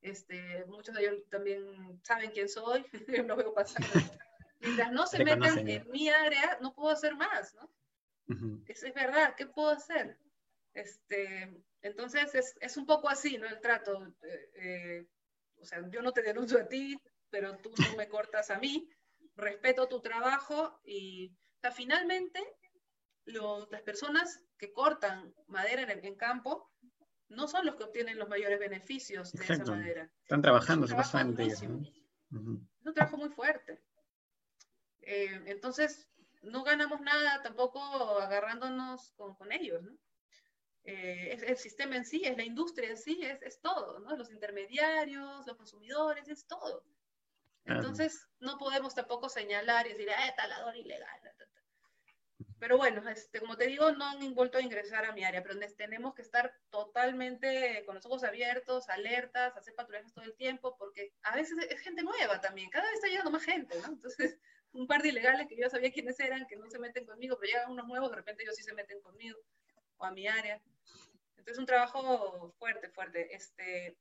Este, 0.03 0.65
muchos 0.67 0.95
de 0.95 1.03
ellos 1.03 1.29
también 1.29 2.01
saben 2.03 2.31
quién 2.31 2.49
soy, 2.49 2.85
no 3.27 3.37
veo 3.37 3.53
pasar. 3.53 3.83
Mientras 4.61 4.93
no 4.93 5.07
se 5.07 5.25
metan 5.25 5.67
en 5.69 5.91
mi 5.91 6.09
área, 6.09 6.59
no 6.61 6.75
puedo 6.75 6.91
hacer 6.91 7.15
más, 7.17 7.55
¿no? 7.55 7.71
Eso 8.67 8.87
es 8.87 8.95
verdad, 8.95 9.35
¿qué 9.37 9.47
puedo 9.47 9.71
hacer? 9.71 10.17
Este, 10.73 11.53
entonces 11.83 12.33
es, 12.35 12.55
es, 12.61 12.77
un 12.77 12.87
poco 12.87 13.09
así, 13.09 13.39
¿no? 13.39 13.49
El 13.49 13.61
trato. 13.61 14.07
Eh, 14.23 14.51
eh, 14.55 15.07
o 15.57 15.65
sea, 15.65 15.83
yo 15.91 16.01
no 16.01 16.13
te 16.13 16.23
denuncio 16.23 16.61
a 16.61 16.69
ti, 16.69 16.97
pero 17.29 17.57
tú 17.59 17.73
no 17.77 17.97
me 17.97 18.09
cortas 18.09 18.51
a 18.51 18.59
mí. 18.59 18.89
Respeto 19.35 19.89
tu 19.89 20.01
trabajo 20.01 20.81
y 20.85 21.35
o 21.63 21.73
finalmente 21.73 22.41
las 23.25 23.83
personas 23.83 24.41
que 24.57 24.73
cortan 24.73 25.35
madera 25.47 25.83
en, 25.83 25.91
el, 25.91 26.05
en 26.05 26.17
campo 26.17 26.70
no 27.31 27.49
son 27.49 27.65
los 27.65 27.77
que 27.77 27.85
obtienen 27.85 28.19
los 28.19 28.29
mayores 28.29 28.59
beneficios 28.59 29.33
de 29.33 29.45
esa 29.45 29.65
madera. 29.65 30.11
Están 30.23 30.43
trabajando, 30.43 30.87
supuestamente. 30.87 31.47
Es 31.47 31.63
un 31.63 32.95
trabajo 32.95 33.17
muy 33.17 33.31
fuerte. 33.31 33.81
Eh, 35.03 35.43
entonces, 35.47 36.09
no 36.43 36.63
ganamos 36.65 37.01
nada 37.01 37.43
tampoco 37.43 37.81
agarrándonos 38.21 39.13
con, 39.13 39.35
con 39.37 39.53
ellos, 39.53 39.83
¿no? 39.83 39.97
Eh, 40.85 41.39
el 41.47 41.57
sistema 41.57 41.97
en 41.97 42.05
sí, 42.05 42.23
es 42.25 42.37
la 42.37 42.45
industria 42.45 42.91
en 42.91 42.97
sí, 42.97 43.21
es, 43.23 43.43
es, 43.43 43.61
todo, 43.61 43.99
¿no? 44.01 44.17
Los 44.17 44.31
intermediarios, 44.31 45.47
los 45.47 45.57
consumidores, 45.57 46.29
es 46.29 46.47
todo. 46.47 46.85
Entonces, 47.65 48.27
no 48.41 48.59
podemos 48.59 48.95
tampoco 48.95 49.29
señalar 49.29 49.87
y 49.87 49.91
decir, 49.91 50.09
eh, 50.09 50.35
talador 50.37 50.75
ilegal. 50.77 51.21
Pero 52.61 52.77
bueno, 52.77 53.09
este, 53.09 53.41
como 53.41 53.57
te 53.57 53.67
digo, 53.67 53.91
no 53.93 54.05
han 54.05 54.35
vuelto 54.35 54.59
a 54.59 54.61
ingresar 54.61 55.07
a 55.07 55.13
mi 55.13 55.25
área, 55.25 55.43
pero 55.43 55.59
tenemos 55.79 56.15
que 56.15 56.21
estar 56.21 56.55
totalmente 56.69 57.83
con 57.87 57.95
los 57.95 58.05
ojos 58.05 58.23
abiertos, 58.23 58.91
alertas, 58.91 59.57
hacer 59.57 59.75
patrullajes 59.75 60.13
todo 60.13 60.27
el 60.27 60.37
tiempo, 60.37 60.77
porque 60.77 61.15
a 61.23 61.35
veces 61.35 61.57
es 61.71 61.81
gente 61.81 62.03
nueva 62.03 62.39
también, 62.43 62.69
cada 62.69 62.85
vez 62.85 62.97
está 62.97 63.09
llegando 63.09 63.31
más 63.31 63.45
gente, 63.45 63.79
¿no? 63.81 63.87
Entonces, 63.89 64.39
un 64.73 64.87
par 64.87 65.01
de 65.01 65.09
ilegales 65.09 65.49
que 65.49 65.57
yo 65.57 65.71
sabía 65.71 65.91
quiénes 65.91 66.21
eran, 66.21 66.47
que 66.47 66.57
no 66.57 66.69
se 66.69 66.79
meten 66.79 67.07
conmigo, 67.07 67.39
pero 67.41 67.51
llegan 67.51 67.73
unos 67.73 67.87
nuevos, 67.87 68.11
de 68.11 68.17
repente 68.17 68.43
ellos 68.43 68.57
sí 68.57 68.63
se 68.63 68.75
meten 68.75 69.01
conmigo 69.01 69.39
o 69.97 70.05
a 70.05 70.11
mi 70.11 70.29
área. 70.29 70.61
Entonces, 71.31 71.53
es 71.55 71.59
un 71.59 71.67
trabajo 71.67 72.55
fuerte, 72.59 72.91
fuerte. 72.91 73.35
Este, 73.35 73.97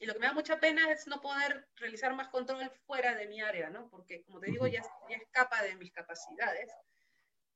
y 0.00 0.04
lo 0.04 0.12
que 0.12 0.18
me 0.18 0.26
da 0.26 0.34
mucha 0.34 0.60
pena 0.60 0.90
es 0.92 1.06
no 1.06 1.22
poder 1.22 1.66
realizar 1.76 2.14
más 2.14 2.28
control 2.28 2.70
fuera 2.86 3.14
de 3.14 3.26
mi 3.26 3.40
área, 3.40 3.70
¿no? 3.70 3.88
Porque, 3.88 4.22
como 4.24 4.38
te 4.38 4.50
digo, 4.50 4.66
ya, 4.66 4.82
ya 5.08 5.16
escapa 5.16 5.62
de 5.62 5.76
mis 5.76 5.92
capacidades. 5.92 6.70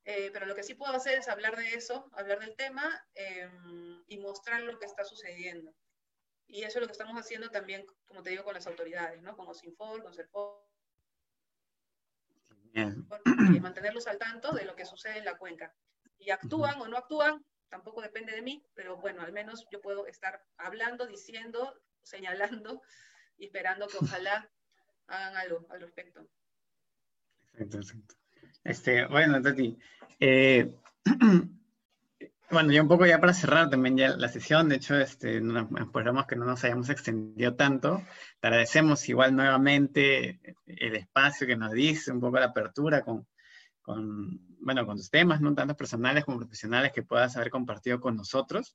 Eh, 0.09 0.31
pero 0.33 0.47
lo 0.47 0.55
que 0.55 0.63
sí 0.63 0.75
puedo 0.75 0.93
hacer 0.93 1.19
es 1.19 1.27
hablar 1.27 1.57
de 1.57 1.75
eso, 1.75 2.09
hablar 2.13 2.39
del 2.39 2.55
tema 2.55 3.05
em, 3.15 4.05
y 4.07 4.19
mostrar 4.19 4.63
lo 4.63 4.79
que 4.79 4.87
está 4.87 5.05
sucediendo. 5.05 5.75
Y 6.47 6.63
eso 6.63 6.79
es 6.79 6.83
lo 6.83 6.87
que 6.87 6.93
estamos 6.93 7.19
haciendo 7.21 7.51
también, 7.51 7.85
como 8.07 8.23
te 8.23 8.31
digo, 8.31 8.45
con 8.45 8.55
las 8.55 8.69
autoridades, 8.69 9.21
¿no? 9.21 9.37
Con 9.37 9.49
OSINFOR, 9.49 10.05
con 10.05 10.15
CERFOR. 10.15 10.65
Y 13.53 13.59
mantenerlos 13.59 14.07
al 14.07 14.19
tanto 14.19 14.53
de 14.53 14.65
lo 14.65 14.77
que 14.77 14.85
sucede 14.85 15.19
en 15.19 15.25
la 15.25 15.39
cuenca. 15.39 15.75
Y 16.19 16.31
actúan 16.31 16.81
o 16.81 16.87
no 16.87 16.99
actúan, 16.99 17.45
tampoco 17.69 18.01
depende 18.01 18.33
de 18.33 18.43
mí, 18.43 18.65
pero 18.75 18.97
bueno, 18.99 19.23
al 19.23 19.33
menos 19.33 19.67
yo 19.73 19.81
puedo 19.81 20.07
estar 20.07 20.41
hablando, 20.57 21.07
diciendo, 21.07 21.83
señalando 22.05 22.81
y 23.39 23.47
esperando 23.47 23.89
que 23.89 23.99
ojalá 23.99 24.49
hagan 25.09 25.37
algo 25.37 25.67
al 25.69 25.81
respecto. 25.81 26.29
Exacto, 27.55 27.79
exacto. 27.79 28.26
Este, 28.65 29.07
bueno, 29.07 29.41
Tati, 29.41 29.77
eh, 30.21 30.73
bueno, 32.51 32.73
ya 32.73 32.83
un 32.83 32.89
poco 32.89 33.07
ya 33.07 33.21
para 33.21 33.35
cerrar 33.35 33.71
también 33.71 33.97
ya 33.97 34.17
la 34.17 34.29
sesión, 34.29 34.69
de 34.69 34.77
hecho, 34.77 34.99
este, 34.99 35.41
esperamos 35.81 36.27
que 36.27 36.37
no 36.37 36.45
nos 36.45 36.65
hayamos 36.65 36.89
extendido 36.89 37.55
tanto. 37.55 38.03
Te 38.41 38.49
agradecemos 38.49 39.09
igual 39.09 39.35
nuevamente 39.35 40.41
el 40.67 40.97
espacio 40.97 41.47
que 41.47 41.57
nos 41.57 41.73
dice, 41.73 42.13
un 42.13 42.21
poco 42.21 42.39
la 42.39 42.47
apertura 42.47 43.03
con, 43.03 43.27
con, 43.83 44.41
bueno, 44.61 44.87
con 44.87 44.97
tus 44.97 45.11
temas, 45.11 45.41
no 45.41 45.55
tanto 45.55 45.77
personales 45.77 46.25
como 46.25 46.39
profesionales 46.39 46.93
que 46.93 47.03
puedas 47.03 47.37
haber 47.37 47.51
compartido 47.51 48.01
con 48.01 48.17
nosotros. 48.17 48.75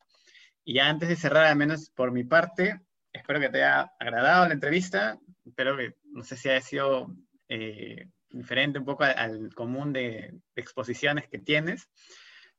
Y 0.63 0.75
ya 0.75 0.89
antes 0.89 1.09
de 1.09 1.15
cerrar, 1.15 1.47
al 1.47 1.55
menos 1.55 1.89
por 1.89 2.11
mi 2.11 2.23
parte, 2.23 2.81
espero 3.11 3.39
que 3.39 3.49
te 3.49 3.63
haya 3.63 3.91
agradado 3.99 4.47
la 4.47 4.53
entrevista. 4.53 5.19
Espero 5.45 5.75
que, 5.75 5.95
no 6.11 6.23
sé 6.23 6.37
si 6.37 6.49
haya 6.49 6.61
sido 6.61 7.15
eh, 7.49 8.07
diferente 8.31 8.79
un 8.79 8.85
poco 8.85 9.03
al, 9.03 9.53
común 9.53 9.93
de, 9.93 10.39
exposiciones 10.55 11.27
que 11.27 11.39
tienes, 11.39 11.89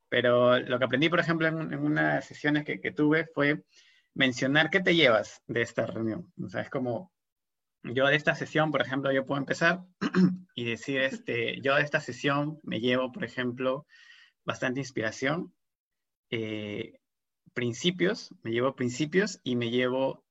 pero 0.09 0.59
lo 0.59 0.77
que 0.77 0.85
aprendí, 0.85 1.09
por 1.09 1.19
ejemplo, 1.19 1.47
en, 1.47 1.73
en 1.73 1.79
unas 1.79 2.25
sesiones 2.25 2.63
que, 2.63 2.91
tuve 2.91 3.25
fue 3.33 3.63
mencionar 4.13 4.69
qué 4.69 4.79
te 4.79 4.95
llevas 4.95 5.41
de 5.47 5.61
esta 5.61 5.85
reunión. 5.85 6.31
O 6.41 6.49
sea, 6.49 6.61
es 6.61 6.69
como, 6.69 7.11
yo 7.83 8.07
de 8.07 8.15
esta 8.15 8.35
sesión, 8.35 8.71
por 8.71 8.81
ejemplo, 8.81 9.11
yo 9.11 9.25
puedo 9.25 9.39
empezar 9.39 9.83
y 10.55 10.65
decir, 10.65 11.01
este, 11.01 11.59
yo 11.61 11.75
de 11.75 11.81
esta 11.81 11.99
sesión 11.99 12.59
me 12.63 12.79
llevo, 12.79 13.11
por 13.11 13.23
ejemplo, 13.23 13.85
bastante 14.45 14.79
inspiración, 14.79 15.53
eh, 16.29 16.99
principios, 17.53 18.33
me 18.41 18.51
llevo 18.51 18.75
principios 18.75 19.39
y 19.43 19.55
me 19.55 19.69
llevo 19.69 20.23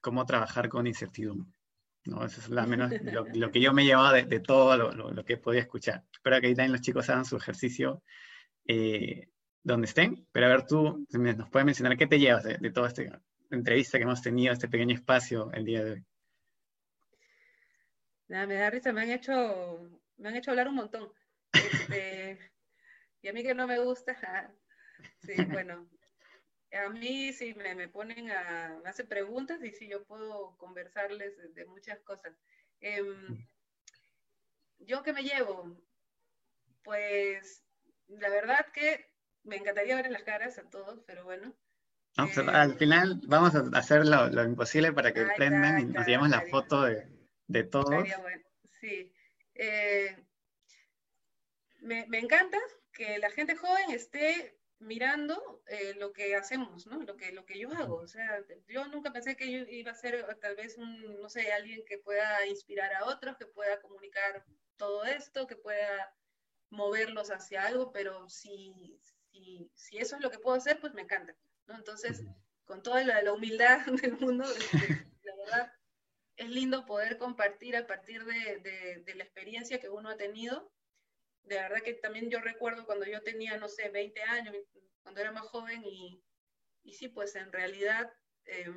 cómo 0.00 0.24
trabajar 0.24 0.68
con 0.68 0.86
incertidumbre. 0.86 1.52
¿No? 2.04 2.24
Eso 2.24 2.40
es 2.40 2.48
la 2.48 2.66
menos 2.66 2.92
lo, 3.34 3.50
que 3.50 3.60
yo 3.60 3.72
me 3.72 3.84
llevaba 3.84 4.12
de, 4.12 4.24
de 4.24 4.40
todo 4.40 4.76
lo, 4.76 4.92
lo, 4.92 5.24
que 5.24 5.36
podía 5.36 5.60
escuchar. 5.60 6.04
Espero 6.12 6.40
que 6.40 6.48
ahí 6.48 6.54
también 6.54 6.72
los 6.72 6.80
chicos 6.80 7.08
hagan 7.10 7.24
su 7.24 7.36
ejercicio 7.36 8.02
eh, 8.66 9.28
donde 9.62 9.86
estén. 9.86 10.26
Pero 10.32 10.46
a 10.46 10.50
ver, 10.50 10.66
tú 10.66 11.06
nos 11.10 11.50
puedes 11.50 11.66
mencionar 11.66 11.96
qué 11.96 12.06
te 12.06 12.18
llevas 12.18 12.44
de, 12.44 12.58
de 12.58 12.70
toda 12.70 12.88
esta 12.88 13.02
entrevista 13.50 13.98
que 13.98 14.04
hemos 14.04 14.22
tenido, 14.22 14.52
este 14.52 14.68
pequeño 14.68 14.94
espacio 14.94 15.50
el 15.52 15.64
día 15.64 15.84
de 15.84 15.92
hoy. 15.92 16.04
Nada, 18.28 18.46
me 18.46 18.54
da 18.54 18.70
risa, 18.70 18.92
me 18.92 19.02
han 19.02 19.10
hecho, 19.10 19.90
me 20.16 20.28
han 20.28 20.36
hecho 20.36 20.52
hablar 20.52 20.68
un 20.68 20.76
montón. 20.76 21.12
Este, 21.52 22.38
y 23.22 23.28
a 23.28 23.32
mí 23.32 23.42
que 23.42 23.54
no 23.54 23.66
me 23.66 23.80
gusta, 23.80 24.16
sí, 25.18 25.34
bueno, 25.46 25.88
a 26.72 26.88
mí 26.88 27.32
sí 27.32 27.54
me, 27.54 27.74
me, 27.74 27.88
ponen 27.88 28.30
a, 28.30 28.78
me 28.82 28.90
hacen 28.90 29.08
preguntas 29.08 29.62
y 29.62 29.72
sí 29.72 29.88
yo 29.88 30.04
puedo 30.04 30.56
conversarles 30.56 31.54
de, 31.54 31.64
muchas 31.66 31.98
cosas. 32.00 32.32
Eh, 32.80 33.02
¿Yo 34.78 35.02
qué 35.02 35.12
me 35.12 35.22
llevo? 35.22 35.76
Pues 36.82 37.64
la 38.08 38.28
verdad 38.30 38.66
que 38.72 39.10
me 39.42 39.56
encantaría 39.56 39.96
ver 39.96 40.06
en 40.06 40.12
las 40.12 40.22
caras 40.22 40.58
a 40.58 40.68
todos, 40.70 41.02
pero 41.06 41.24
bueno. 41.24 41.54
Vamos 42.16 42.36
eh, 42.36 42.44
al 42.48 42.74
final 42.76 43.20
vamos 43.26 43.54
a 43.54 43.78
hacer 43.78 44.06
lo, 44.06 44.28
lo 44.28 44.44
imposible 44.44 44.92
para 44.92 45.12
que 45.12 45.26
prendan 45.36 45.80
y 45.80 45.84
nos 45.86 46.06
llevemos 46.06 46.30
la 46.30 46.42
foto 46.42 46.82
de, 46.82 47.06
de 47.46 47.64
todos. 47.64 47.88
Bueno. 47.88 48.44
Sí. 48.80 49.12
Eh, 49.54 50.16
me, 51.80 52.06
me 52.06 52.18
encanta 52.18 52.58
que 52.92 53.18
la 53.18 53.30
gente 53.30 53.56
joven 53.56 53.90
esté 53.90 54.59
mirando 54.80 55.62
eh, 55.66 55.94
lo 55.94 56.12
que 56.12 56.34
hacemos, 56.34 56.86
¿no? 56.86 57.02
Lo 57.02 57.16
que, 57.16 57.32
lo 57.32 57.44
que 57.44 57.58
yo 57.58 57.70
hago. 57.72 57.96
O 57.96 58.06
sea, 58.06 58.42
yo 58.66 58.86
nunca 58.88 59.12
pensé 59.12 59.36
que 59.36 59.50
yo 59.50 59.58
iba 59.68 59.92
a 59.92 59.94
ser 59.94 60.38
tal 60.40 60.56
vez 60.56 60.76
un, 60.78 61.20
no 61.20 61.28
sé, 61.28 61.52
alguien 61.52 61.84
que 61.86 61.98
pueda 61.98 62.46
inspirar 62.46 62.92
a 62.94 63.04
otros, 63.04 63.36
que 63.36 63.46
pueda 63.46 63.80
comunicar 63.80 64.44
todo 64.76 65.04
esto, 65.04 65.46
que 65.46 65.56
pueda 65.56 66.14
moverlos 66.70 67.30
hacia 67.30 67.66
algo, 67.66 67.92
pero 67.92 68.28
si, 68.28 68.98
si, 69.30 69.70
si 69.74 69.98
eso 69.98 70.16
es 70.16 70.22
lo 70.22 70.30
que 70.30 70.38
puedo 70.38 70.56
hacer, 70.56 70.80
pues 70.80 70.94
me 70.94 71.02
encanta, 71.02 71.36
¿no? 71.66 71.76
Entonces, 71.76 72.22
con 72.64 72.82
toda 72.82 73.04
la, 73.04 73.22
la 73.22 73.32
humildad 73.32 73.84
del 74.02 74.18
mundo, 74.18 74.44
este, 74.44 75.06
la 75.22 75.36
verdad, 75.36 75.72
es 76.36 76.48
lindo 76.48 76.86
poder 76.86 77.18
compartir 77.18 77.76
a 77.76 77.86
partir 77.86 78.24
de, 78.24 78.58
de, 78.58 79.02
de 79.04 79.14
la 79.14 79.24
experiencia 79.24 79.78
que 79.78 79.90
uno 79.90 80.08
ha 80.08 80.16
tenido 80.16 80.72
de 81.50 81.56
verdad 81.56 81.82
que 81.82 81.94
también 81.94 82.30
yo 82.30 82.40
recuerdo 82.40 82.86
cuando 82.86 83.06
yo 83.06 83.22
tenía, 83.22 83.56
no 83.56 83.68
sé, 83.68 83.88
20 83.88 84.22
años, 84.22 84.54
cuando 85.02 85.20
era 85.20 85.32
más 85.32 85.42
joven 85.48 85.82
y, 85.84 86.22
y 86.84 86.94
sí, 86.94 87.08
pues 87.08 87.34
en 87.34 87.50
realidad 87.50 88.08
eh, 88.44 88.72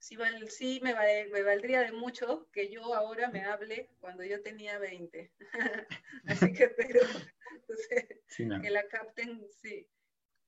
sí, 0.00 0.16
val, 0.16 0.50
sí 0.50 0.80
me, 0.82 0.92
me, 0.92 1.42
valdría 1.44 1.82
de 1.82 1.92
mucho 1.92 2.50
que 2.52 2.68
yo 2.68 2.94
ahora 2.94 3.30
me 3.30 3.44
hable 3.44 3.88
cuando 4.00 4.24
yo 4.24 4.42
tenía 4.42 4.78
20. 4.78 5.32
Así 6.26 6.52
que 6.52 6.64
espero 6.64 7.00
sí, 8.26 8.44
no. 8.44 8.60
que 8.60 8.70
la 8.70 8.88
capten, 8.88 9.46
sí. 9.48 9.88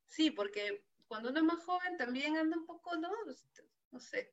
Sí, 0.08 0.32
porque 0.32 0.82
cuando 1.06 1.30
uno 1.30 1.38
es 1.38 1.44
más 1.44 1.64
joven 1.64 1.96
también 1.96 2.36
anda 2.36 2.56
un 2.56 2.66
poco, 2.66 2.96
¿no? 2.96 3.12
No 3.92 4.00
sé. 4.00 4.32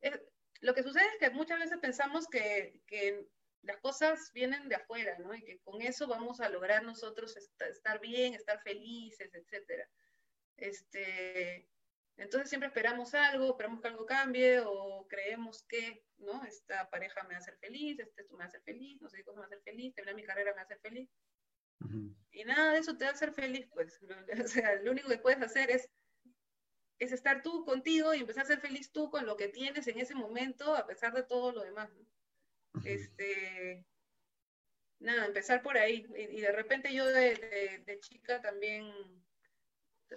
Es, 0.00 0.18
lo 0.60 0.72
que 0.72 0.82
sucede 0.82 1.04
es 1.04 1.18
que 1.18 1.30
muchas 1.34 1.58
veces 1.58 1.76
pensamos 1.82 2.26
que, 2.28 2.80
que 2.86 3.28
las 3.62 3.78
cosas 3.78 4.32
vienen 4.32 4.68
de 4.68 4.76
afuera, 4.76 5.16
¿no? 5.18 5.34
Y 5.34 5.42
que 5.42 5.60
con 5.60 5.80
eso 5.82 6.06
vamos 6.06 6.40
a 6.40 6.48
lograr 6.48 6.82
nosotros 6.82 7.36
estar 7.36 8.00
bien, 8.00 8.34
estar 8.34 8.60
felices, 8.62 9.32
etc. 9.34 9.88
Este, 10.56 11.68
entonces 12.16 12.48
siempre 12.48 12.68
esperamos 12.68 13.14
algo, 13.14 13.50
esperamos 13.50 13.80
que 13.80 13.88
algo 13.88 14.04
cambie 14.04 14.60
o 14.60 15.06
creemos 15.08 15.64
que, 15.68 16.04
¿no? 16.18 16.44
Esta 16.44 16.90
pareja 16.90 17.22
me 17.22 17.30
va 17.30 17.36
a 17.36 17.38
hacer 17.38 17.56
feliz, 17.58 17.98
este 18.00 18.22
esto 18.22 18.34
me 18.34 18.38
va 18.38 18.44
a 18.44 18.48
hacer 18.48 18.62
feliz, 18.62 19.00
no 19.00 19.08
sé 19.08 19.18
qué 19.18 19.24
cosa 19.24 19.40
me 19.40 19.46
va 19.46 19.46
a 19.46 19.48
hacer 19.48 19.62
feliz, 19.62 19.94
terminar 19.94 20.16
mi 20.16 20.24
carrera 20.24 20.50
me 20.50 20.56
va 20.56 20.62
a 20.62 20.64
hacer 20.64 20.80
feliz. 20.80 21.08
Uh 21.80 21.86
-huh. 21.86 22.16
Y 22.32 22.44
nada 22.44 22.72
de 22.72 22.78
eso 22.78 22.96
te 22.96 23.04
va 23.04 23.10
a 23.10 23.14
hacer 23.14 23.32
feliz, 23.32 23.68
pues. 23.72 23.98
O 24.44 24.48
sea, 24.48 24.74
lo 24.82 24.90
único 24.90 25.08
que 25.08 25.18
puedes 25.18 25.40
hacer 25.40 25.70
es, 25.70 25.88
es 26.98 27.12
estar 27.12 27.42
tú 27.42 27.64
contigo 27.64 28.12
y 28.14 28.20
empezar 28.20 28.44
a 28.44 28.46
ser 28.46 28.60
feliz 28.60 28.90
tú 28.92 29.10
con 29.10 29.24
lo 29.26 29.36
que 29.36 29.48
tienes 29.48 29.86
en 29.86 29.98
ese 30.00 30.14
momento, 30.14 30.74
a 30.74 30.86
pesar 30.86 31.12
de 31.12 31.22
todo 31.22 31.52
lo 31.52 31.62
demás, 31.62 31.90
¿no? 31.92 32.06
Este, 32.84 33.84
nada, 34.98 35.26
empezar 35.26 35.62
por 35.62 35.76
ahí. 35.76 36.06
Y, 36.16 36.38
y 36.38 36.40
de 36.40 36.52
repente 36.52 36.92
yo 36.92 37.06
de, 37.06 37.34
de, 37.34 37.82
de 37.84 38.00
chica 38.00 38.40
también 38.40 38.90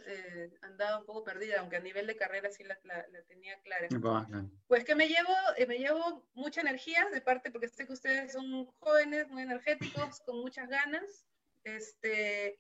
eh, 0.07 0.52
andaba 0.61 0.99
un 0.99 1.06
poco 1.06 1.23
perdida, 1.23 1.60
aunque 1.60 1.77
a 1.77 1.82
nivel 1.82 2.07
de 2.07 2.15
carrera 2.15 2.49
sí 2.49 2.64
la, 2.64 2.77
la, 2.84 3.06
la 3.10 3.22
tenía 3.23 3.60
clara. 3.61 3.88
Bueno. 3.91 4.52
Pues 4.68 4.84
que 4.84 4.95
me 4.95 5.07
llevo, 5.07 5.34
eh, 5.57 5.65
me 5.65 5.77
llevo 5.77 6.27
mucha 6.34 6.61
energía, 6.61 7.07
de 7.14 7.22
parte 7.22 7.52
porque 7.52 7.68
sé 7.68 7.86
que 7.86 7.94
ustedes 7.94 8.32
son 8.32 8.65
jóvenes, 8.80 9.27
muy 9.30 9.44
energéticos, 9.44 10.22
con 10.22 10.41
muchas 10.41 10.68
ganas. 10.69 11.26
Este, 11.64 12.60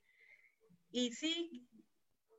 y 0.89 1.11
sí, 1.11 1.67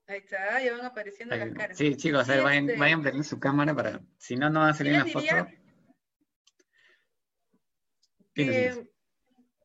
ahí 0.09 0.19
está, 0.19 0.61
ya 0.61 0.73
van 0.73 0.85
apareciendo 0.85 1.35
ahí, 1.35 1.41
las 1.41 1.53
caras. 1.53 1.79
Sí, 1.79 1.97
chicos, 1.97 2.27
sí, 2.27 2.33
vayan, 2.33 2.69
este, 2.69 2.81
vayan 2.81 3.03
prendiendo 3.03 3.29
su 3.29 3.39
cámara 3.39 3.75
para, 3.75 4.01
si 4.19 4.35
no, 4.37 4.51
no 4.51 4.61
va 4.61 4.71
a 4.71 4.75
salir 4.75 4.95
una 4.95 5.07
foto. 5.07 5.27
Que, 8.37 8.87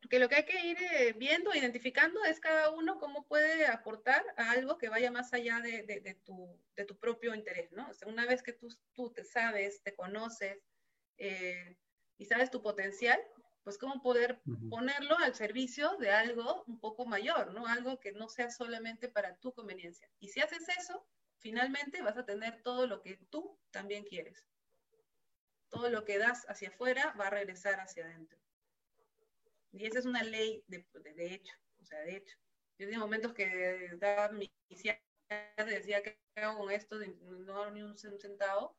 que, 0.09 0.19
lo 0.19 0.29
que 0.29 0.35
hay 0.35 0.45
que 0.45 0.65
ir 0.65 0.77
eh, 0.81 1.13
viendo, 1.17 1.53
identificando 1.53 2.23
es 2.23 2.39
cada 2.39 2.71
uno 2.71 2.99
cómo 2.99 3.27
puede 3.27 3.67
aportar 3.67 4.25
a 4.37 4.51
algo 4.51 4.77
que 4.77 4.89
vaya 4.89 5.11
más 5.11 5.33
allá 5.33 5.59
de, 5.59 5.83
de, 5.83 5.99
de, 5.99 6.15
tu, 6.15 6.57
de 6.75 6.85
tu, 6.85 6.97
propio 6.97 7.35
interés, 7.35 7.71
¿no? 7.73 7.89
O 7.89 7.93
sea, 7.93 8.07
una 8.07 8.25
vez 8.25 8.41
que 8.41 8.53
tú, 8.53 8.69
tú 8.93 9.11
te 9.11 9.25
sabes, 9.25 9.83
te 9.83 9.93
conoces 9.93 10.57
eh, 11.17 11.77
y 12.17 12.25
sabes 12.25 12.49
tu 12.49 12.61
potencial, 12.61 13.19
pues 13.63 13.77
cómo 13.77 14.01
poder 14.01 14.41
uh 14.45 14.51
-huh. 14.51 14.69
ponerlo 14.69 15.17
al 15.19 15.35
servicio 15.35 15.97
de 15.97 16.11
algo 16.11 16.63
un 16.65 16.79
poco 16.79 17.05
mayor, 17.05 17.53
¿no? 17.53 17.67
Algo 17.67 17.99
que 17.99 18.11
no 18.11 18.29
sea 18.29 18.49
solamente 18.49 19.09
para 19.09 19.35
tu 19.37 19.53
conveniencia. 19.53 20.09
Y 20.19 20.29
si 20.29 20.39
haces 20.39 20.67
eso, 20.79 21.05
finalmente 21.37 22.01
vas 22.01 22.17
a 22.17 22.25
tener 22.25 22.61
todo 22.63 22.87
lo 22.87 23.01
que 23.01 23.17
tú 23.29 23.59
también 23.71 24.03
quieres. 24.03 24.47
Todo 25.69 25.89
lo 25.89 26.05
que 26.05 26.17
das 26.17 26.45
hacia 26.49 26.69
afuera 26.69 27.13
va 27.19 27.27
a 27.27 27.31
regresar 27.31 27.79
hacia 27.79 28.05
adentro. 28.05 28.39
Y 29.71 29.85
esa 29.85 29.99
es 29.99 30.05
una 30.05 30.23
ley 30.23 30.63
de, 30.67 30.85
de, 30.93 31.13
de 31.13 31.33
hecho, 31.33 31.53
o 31.81 31.85
sea, 31.85 31.99
de 31.99 32.17
hecho. 32.17 32.37
Yo 32.77 32.87
tenía 32.87 32.99
momentos 32.99 33.33
que 33.33 33.91
daba 33.97 34.29
mi 34.29 34.51
decía 35.57 36.01
que 36.03 36.19
hago 36.35 36.59
con 36.59 36.71
esto, 36.71 36.97
no 37.21 37.61
hago 37.61 37.71
ni 37.71 37.81
un 37.81 37.97
centavo, 37.97 38.75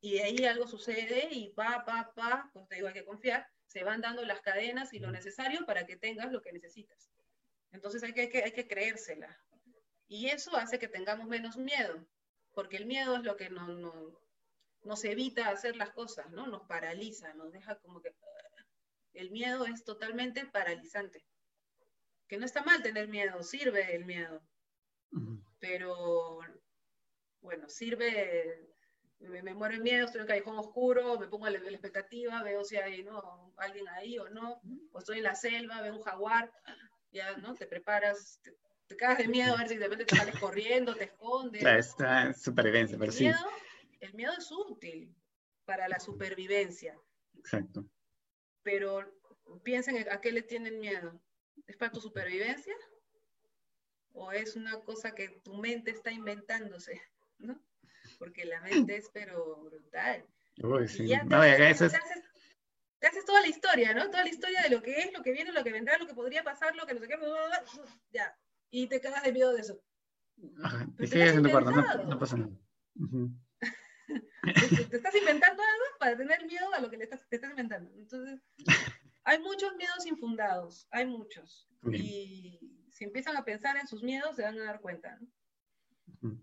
y 0.00 0.18
ahí 0.18 0.44
algo 0.44 0.66
sucede 0.66 1.28
y 1.32 1.48
pa, 1.50 1.84
pa, 1.84 2.12
pa, 2.14 2.50
pues 2.52 2.68
te 2.68 2.76
digo, 2.76 2.88
hay 2.88 2.94
que 2.94 3.04
confiar, 3.04 3.48
se 3.66 3.82
van 3.82 4.00
dando 4.00 4.24
las 4.24 4.40
cadenas 4.40 4.92
y 4.92 5.00
lo 5.00 5.10
necesario 5.10 5.66
para 5.66 5.86
que 5.86 5.96
tengas 5.96 6.30
lo 6.30 6.40
que 6.40 6.52
necesitas. 6.52 7.10
Entonces 7.72 8.02
hay 8.02 8.12
que, 8.12 8.22
hay 8.22 8.28
que, 8.28 8.44
hay 8.44 8.52
que 8.52 8.68
creérsela. 8.68 9.36
Y 10.06 10.28
eso 10.28 10.56
hace 10.56 10.78
que 10.78 10.88
tengamos 10.88 11.26
menos 11.26 11.56
miedo, 11.56 12.06
porque 12.52 12.76
el 12.76 12.86
miedo 12.86 13.16
es 13.16 13.24
lo 13.24 13.36
que 13.36 13.50
no, 13.50 13.68
no, 13.68 14.20
nos 14.84 15.04
evita 15.04 15.48
hacer 15.48 15.76
las 15.76 15.90
cosas, 15.90 16.30
¿no? 16.30 16.46
Nos 16.46 16.62
paraliza, 16.66 17.34
nos 17.34 17.52
deja 17.52 17.76
como 17.80 18.00
que 18.00 18.14
el 19.14 19.30
miedo 19.30 19.66
es 19.66 19.84
totalmente 19.84 20.46
paralizante. 20.46 21.24
Que 22.28 22.36
no 22.36 22.44
está 22.44 22.62
mal 22.62 22.82
tener 22.82 23.08
miedo, 23.08 23.42
sirve 23.42 23.94
el 23.94 24.04
miedo. 24.04 24.42
Uh 25.12 25.18
-huh. 25.18 25.44
Pero, 25.58 26.40
bueno, 27.40 27.68
sirve, 27.68 28.68
me, 29.18 29.42
me, 29.42 29.54
muero 29.54 29.74
el 29.74 29.82
miedo, 29.82 30.04
estoy 30.04 30.20
en 30.20 30.22
un 30.22 30.28
callejón 30.28 30.58
oscuro, 30.58 31.18
me 31.18 31.26
pongo 31.26 31.48
la, 31.48 31.58
la, 31.58 31.70
expectativa, 31.70 32.42
veo 32.42 32.64
si 32.64 32.76
hay 32.76 33.02
¿no? 33.02 33.54
alguien 33.56 33.88
ahí 33.88 34.18
o 34.18 34.28
no, 34.28 34.60
o 34.92 34.98
estoy 34.98 35.18
en 35.18 35.24
la 35.24 35.34
selva, 35.34 35.80
veo 35.80 35.96
un 35.96 36.02
jaguar, 36.02 36.52
ya, 37.10 37.36
¿no? 37.38 37.54
Te 37.54 37.66
preparas, 37.66 38.40
te, 38.42 38.54
te 38.86 38.96
cagas 38.96 39.18
de 39.18 39.28
miedo 39.28 39.54
a 39.54 39.58
ver 39.58 39.68
si 39.68 39.76
de 39.76 39.84
repente 39.84 40.04
te 40.04 40.16
sales 40.16 40.38
corriendo, 40.40 40.94
te 40.94 41.04
escondes. 41.04 41.62
Claro, 41.62 41.78
está 41.80 42.32
supervivencia, 42.34 42.98
pero 42.98 43.10
el 43.10 43.16
sí. 43.16 43.24
Miedo, 43.24 43.50
el 44.00 44.14
miedo 44.14 44.32
es 44.36 44.52
útil 44.52 45.14
para 45.64 45.88
la 45.88 45.98
supervivencia. 45.98 46.94
Exacto 47.34 47.84
pero 48.68 49.02
piensen 49.64 49.96
a 50.10 50.20
qué 50.20 50.30
le 50.30 50.42
tienen 50.42 50.78
miedo. 50.78 51.18
¿Es 51.66 51.74
para 51.78 51.90
tu 51.90 52.02
supervivencia? 52.02 52.74
¿O 54.12 54.30
es 54.30 54.56
una 54.56 54.78
cosa 54.80 55.14
que 55.14 55.30
tu 55.42 55.54
mente 55.54 55.90
está 55.90 56.10
inventándose? 56.12 57.00
¿no? 57.38 57.58
Porque 58.18 58.44
la 58.44 58.60
mente 58.60 58.96
es 58.96 59.08
pero 59.10 59.56
brutal. 59.62 60.26
Uy, 60.62 60.86
sí. 60.86 61.04
Y 61.04 61.08
ya 61.08 61.20
te, 61.20 61.24
No, 61.34 61.40
te 61.40 61.66
haces- 61.66 61.92
te 62.98 63.06
haces 63.06 63.24
toda 63.24 63.40
la 63.40 63.46
historia, 63.46 63.94
¿no? 63.94 64.04
Toda 64.10 64.24
la 64.24 64.28
historia 64.28 64.60
de 64.60 64.68
lo 64.68 64.82
que 64.82 64.98
es, 64.98 65.12
lo 65.14 65.22
que 65.22 65.32
viene, 65.32 65.50
lo 65.52 65.64
que 65.64 65.72
vendrá, 65.72 65.96
lo 65.96 66.06
que 66.06 66.14
podría 66.14 66.42
pasar, 66.42 66.76
lo 66.76 66.84
que 66.84 66.92
no 66.92 67.00
sé 67.00 67.08
qué, 67.08 67.16
bla, 67.16 67.26
bla, 67.28 67.46
bla, 67.46 68.00
ya. 68.10 68.36
Y 68.70 68.86
te 68.88 69.00
cagas 69.00 69.22
de 69.22 69.32
miedo 69.32 69.54
de 69.54 69.62
eso. 69.62 69.80
Ajá, 70.62 70.86
te 70.94 71.06
sigues 71.06 71.34
en 71.34 71.42
tu 71.42 71.50
cuarto, 71.50 71.70
no, 71.70 72.04
no 72.04 72.18
pasa 72.18 72.36
nada. 72.36 72.52
Ujú. 72.96 73.30
Te, 74.42 74.84
te 74.84 74.96
estás 74.96 75.14
inventando 75.14 75.62
algo 75.62 75.84
para 75.98 76.16
tener 76.16 76.46
miedo 76.46 76.72
a 76.74 76.80
lo 76.80 76.90
que 76.90 76.96
le 76.96 77.04
estás, 77.04 77.28
te 77.28 77.36
estás 77.36 77.50
inventando. 77.50 77.90
Entonces, 77.96 78.40
hay 79.24 79.40
muchos 79.40 79.74
miedos 79.76 80.06
infundados, 80.06 80.86
hay 80.90 81.06
muchos. 81.06 81.68
Bien. 81.82 82.02
Y 82.04 82.60
si 82.90 83.04
empiezan 83.04 83.36
a 83.36 83.44
pensar 83.44 83.76
en 83.76 83.86
sus 83.86 84.02
miedos, 84.02 84.36
se 84.36 84.42
van 84.42 84.58
a 84.58 84.64
dar 84.64 84.80
cuenta. 84.80 85.18
¿no? 85.20 86.38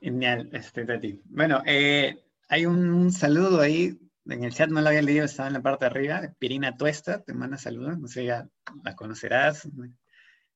Genial, 0.00 0.48
este, 0.52 0.84
Tati. 0.84 1.20
Bueno, 1.24 1.62
eh, 1.66 2.24
hay 2.48 2.66
un, 2.66 3.12
saludo 3.12 3.60
ahí, 3.60 3.98
en 4.26 4.44
el 4.44 4.52
chat 4.52 4.68
no 4.68 4.80
lo 4.80 4.88
había 4.88 5.02
leído, 5.02 5.24
estaba 5.24 5.48
en 5.48 5.54
la 5.54 5.62
parte 5.62 5.84
de 5.84 5.90
arriba, 5.90 6.34
Pirina 6.38 6.76
Tuesta, 6.76 7.22
te 7.22 7.32
manda 7.32 7.56
saludos, 7.56 7.98
no 7.98 8.08
sé, 8.08 8.24
ya 8.24 8.48
la 8.82 8.94
conocerás, 8.94 9.64
La 9.76 9.88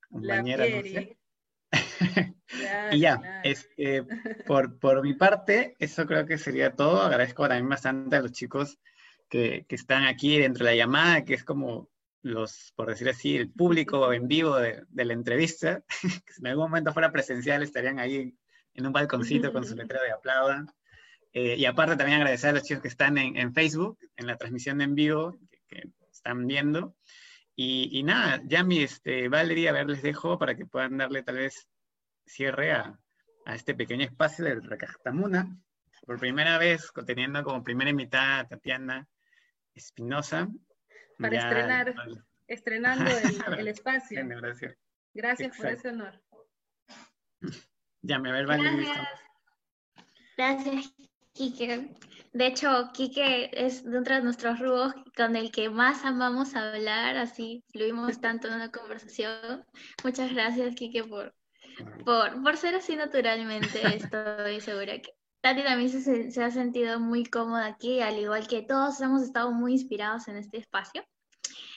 compañera, 0.08 0.64
no 0.68 0.82
sé. 0.82 1.19
Y 2.92 3.00
ya, 3.00 3.18
claro. 3.18 3.40
este, 3.44 4.02
por, 4.46 4.78
por 4.78 5.02
mi 5.02 5.14
parte, 5.14 5.76
eso 5.78 6.06
creo 6.06 6.26
que 6.26 6.38
sería 6.38 6.74
todo. 6.74 7.02
Agradezco 7.02 7.46
también 7.46 7.68
bastante 7.68 8.16
a 8.16 8.22
los 8.22 8.32
chicos 8.32 8.78
que, 9.28 9.64
que 9.68 9.76
están 9.76 10.04
aquí 10.04 10.38
dentro 10.38 10.64
de 10.64 10.72
la 10.72 10.76
llamada, 10.76 11.24
que 11.24 11.34
es 11.34 11.44
como 11.44 11.88
los, 12.22 12.72
por 12.76 12.88
decir 12.88 13.08
así, 13.08 13.36
el 13.36 13.50
público 13.50 14.12
en 14.12 14.28
vivo 14.28 14.56
de, 14.56 14.82
de 14.88 15.04
la 15.04 15.12
entrevista, 15.12 15.82
que 16.26 16.32
si 16.32 16.40
en 16.40 16.48
algún 16.48 16.64
momento 16.64 16.92
fuera 16.92 17.12
presencial 17.12 17.62
estarían 17.62 17.98
ahí 17.98 18.34
en 18.74 18.86
un 18.86 18.92
balconcito 18.92 19.52
con 19.52 19.64
su 19.64 19.74
letrero 19.76 20.04
de 20.04 20.12
aplaudan. 20.12 20.68
Eh, 21.32 21.54
y 21.56 21.64
aparte 21.64 21.96
también 21.96 22.18
agradecer 22.20 22.50
a 22.50 22.54
los 22.54 22.64
chicos 22.64 22.82
que 22.82 22.88
están 22.88 23.16
en, 23.16 23.36
en 23.36 23.54
Facebook, 23.54 23.98
en 24.16 24.26
la 24.26 24.36
transmisión 24.36 24.80
en 24.80 24.96
vivo, 24.96 25.38
que, 25.50 25.60
que 25.68 25.88
están 26.10 26.46
viendo. 26.46 26.96
Y, 27.62 27.98
y 27.98 28.02
nada, 28.04 28.40
Yami, 28.46 28.84
este, 28.84 29.28
Valerie, 29.28 29.68
a 29.68 29.72
ver, 29.72 29.86
les 29.86 30.00
dejo 30.00 30.38
para 30.38 30.56
que 30.56 30.64
puedan 30.64 30.96
darle 30.96 31.22
tal 31.22 31.36
vez 31.36 31.68
cierre 32.24 32.72
a, 32.72 32.98
a 33.44 33.54
este 33.54 33.74
pequeño 33.74 34.02
espacio 34.02 34.46
del 34.46 34.62
Recajtamuna. 34.62 35.58
Por 36.06 36.18
primera 36.18 36.56
vez, 36.56 36.90
teniendo 37.06 37.44
como 37.44 37.62
primera 37.62 37.90
invitada 37.90 38.38
a 38.38 38.48
Tatiana 38.48 39.06
Espinosa. 39.74 40.48
Para 41.18 41.36
estrenar. 41.36 41.94
Estrenando 42.46 43.10
el, 43.10 43.58
el 43.58 43.68
espacio. 43.68 44.24
Bien, 44.24 44.40
gracias. 44.40 44.78
Gracias 45.12 45.54
por 45.54 45.66
ese 45.66 45.88
honor. 45.90 46.18
Yami, 48.00 48.30
a 48.30 48.32
ver. 48.32 48.46
Gracias. 48.46 49.08
Gracias, 50.34 50.94
Kike. 51.34 51.94
De 52.32 52.46
hecho, 52.46 52.90
Kike 52.92 53.50
es 53.66 53.82
dentro 53.84 54.14
de 54.14 54.22
nuestros 54.22 54.60
rubros 54.60 54.94
con 55.16 55.34
el 55.34 55.50
que 55.50 55.68
más 55.68 56.04
amamos 56.04 56.54
hablar, 56.54 57.16
así 57.16 57.64
fluimos 57.72 58.20
tanto 58.20 58.46
en 58.48 58.54
una 58.54 58.70
conversación. 58.70 59.64
Muchas 60.04 60.32
gracias, 60.32 60.74
Kike, 60.76 61.04
por, 61.04 61.34
por, 62.04 62.40
por 62.42 62.56
ser 62.56 62.76
así 62.76 62.94
naturalmente. 62.94 63.80
Estoy 63.96 64.60
segura 64.60 65.00
que 65.00 65.12
Tati 65.40 65.64
también 65.64 65.88
se- 65.90 66.30
se 66.30 66.44
ha 66.44 66.50
sentido 66.52 67.00
muy 67.00 67.24
cómoda 67.24 67.66
aquí, 67.66 68.00
al 68.00 68.18
igual 68.18 68.46
que 68.46 68.62
todos 68.62 69.00
hemos 69.00 69.22
estado 69.22 69.50
muy 69.50 69.72
inspirados 69.72 70.28
en 70.28 70.36
este 70.36 70.58
espacio. 70.58 71.02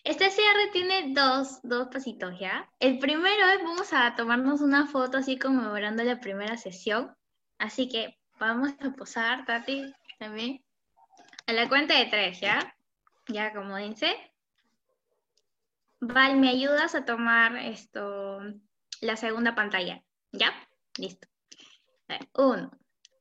Este 0.04 0.30
cierre 0.30 0.68
tiene 0.72 1.14
dos, 1.16 1.62
dos 1.64 1.88
pasitos, 1.88 2.38
¿ya? 2.40 2.70
El 2.80 3.00
primero 3.00 3.48
es 3.56 3.64
vamos 3.64 3.92
a 3.94 4.14
tomarnos 4.16 4.62
una 4.62 4.86
foto 4.86 5.18
así 5.18 5.40
conmemorando 5.40 6.04
la 6.04 6.20
primera 6.20 6.58
sesión. 6.58 7.12
Así 7.58 7.88
que 7.88 8.20
vamos 8.38 8.74
a 8.82 8.92
posar, 8.92 9.46
Tati, 9.46 9.94
A 11.48 11.54
la 11.54 11.68
cuenta 11.68 11.98
de 11.98 12.06
tres, 12.06 12.40
¿ya? 12.40 12.76
Ya, 13.28 13.54
como 13.54 13.76
dice. 13.78 14.16
Val, 16.00 16.38
¿me 16.38 16.50
ayudas 16.50 16.96
a 16.96 17.06
tomar 17.06 17.58
esto, 17.58 18.40
la 19.02 19.18
segunda 19.18 19.54
pantalla? 19.54 20.02
¿Ya? 20.32 20.54
Listo. 20.98 21.28
A 22.08 22.14
ver, 22.14 22.30
Uno, 22.36 22.72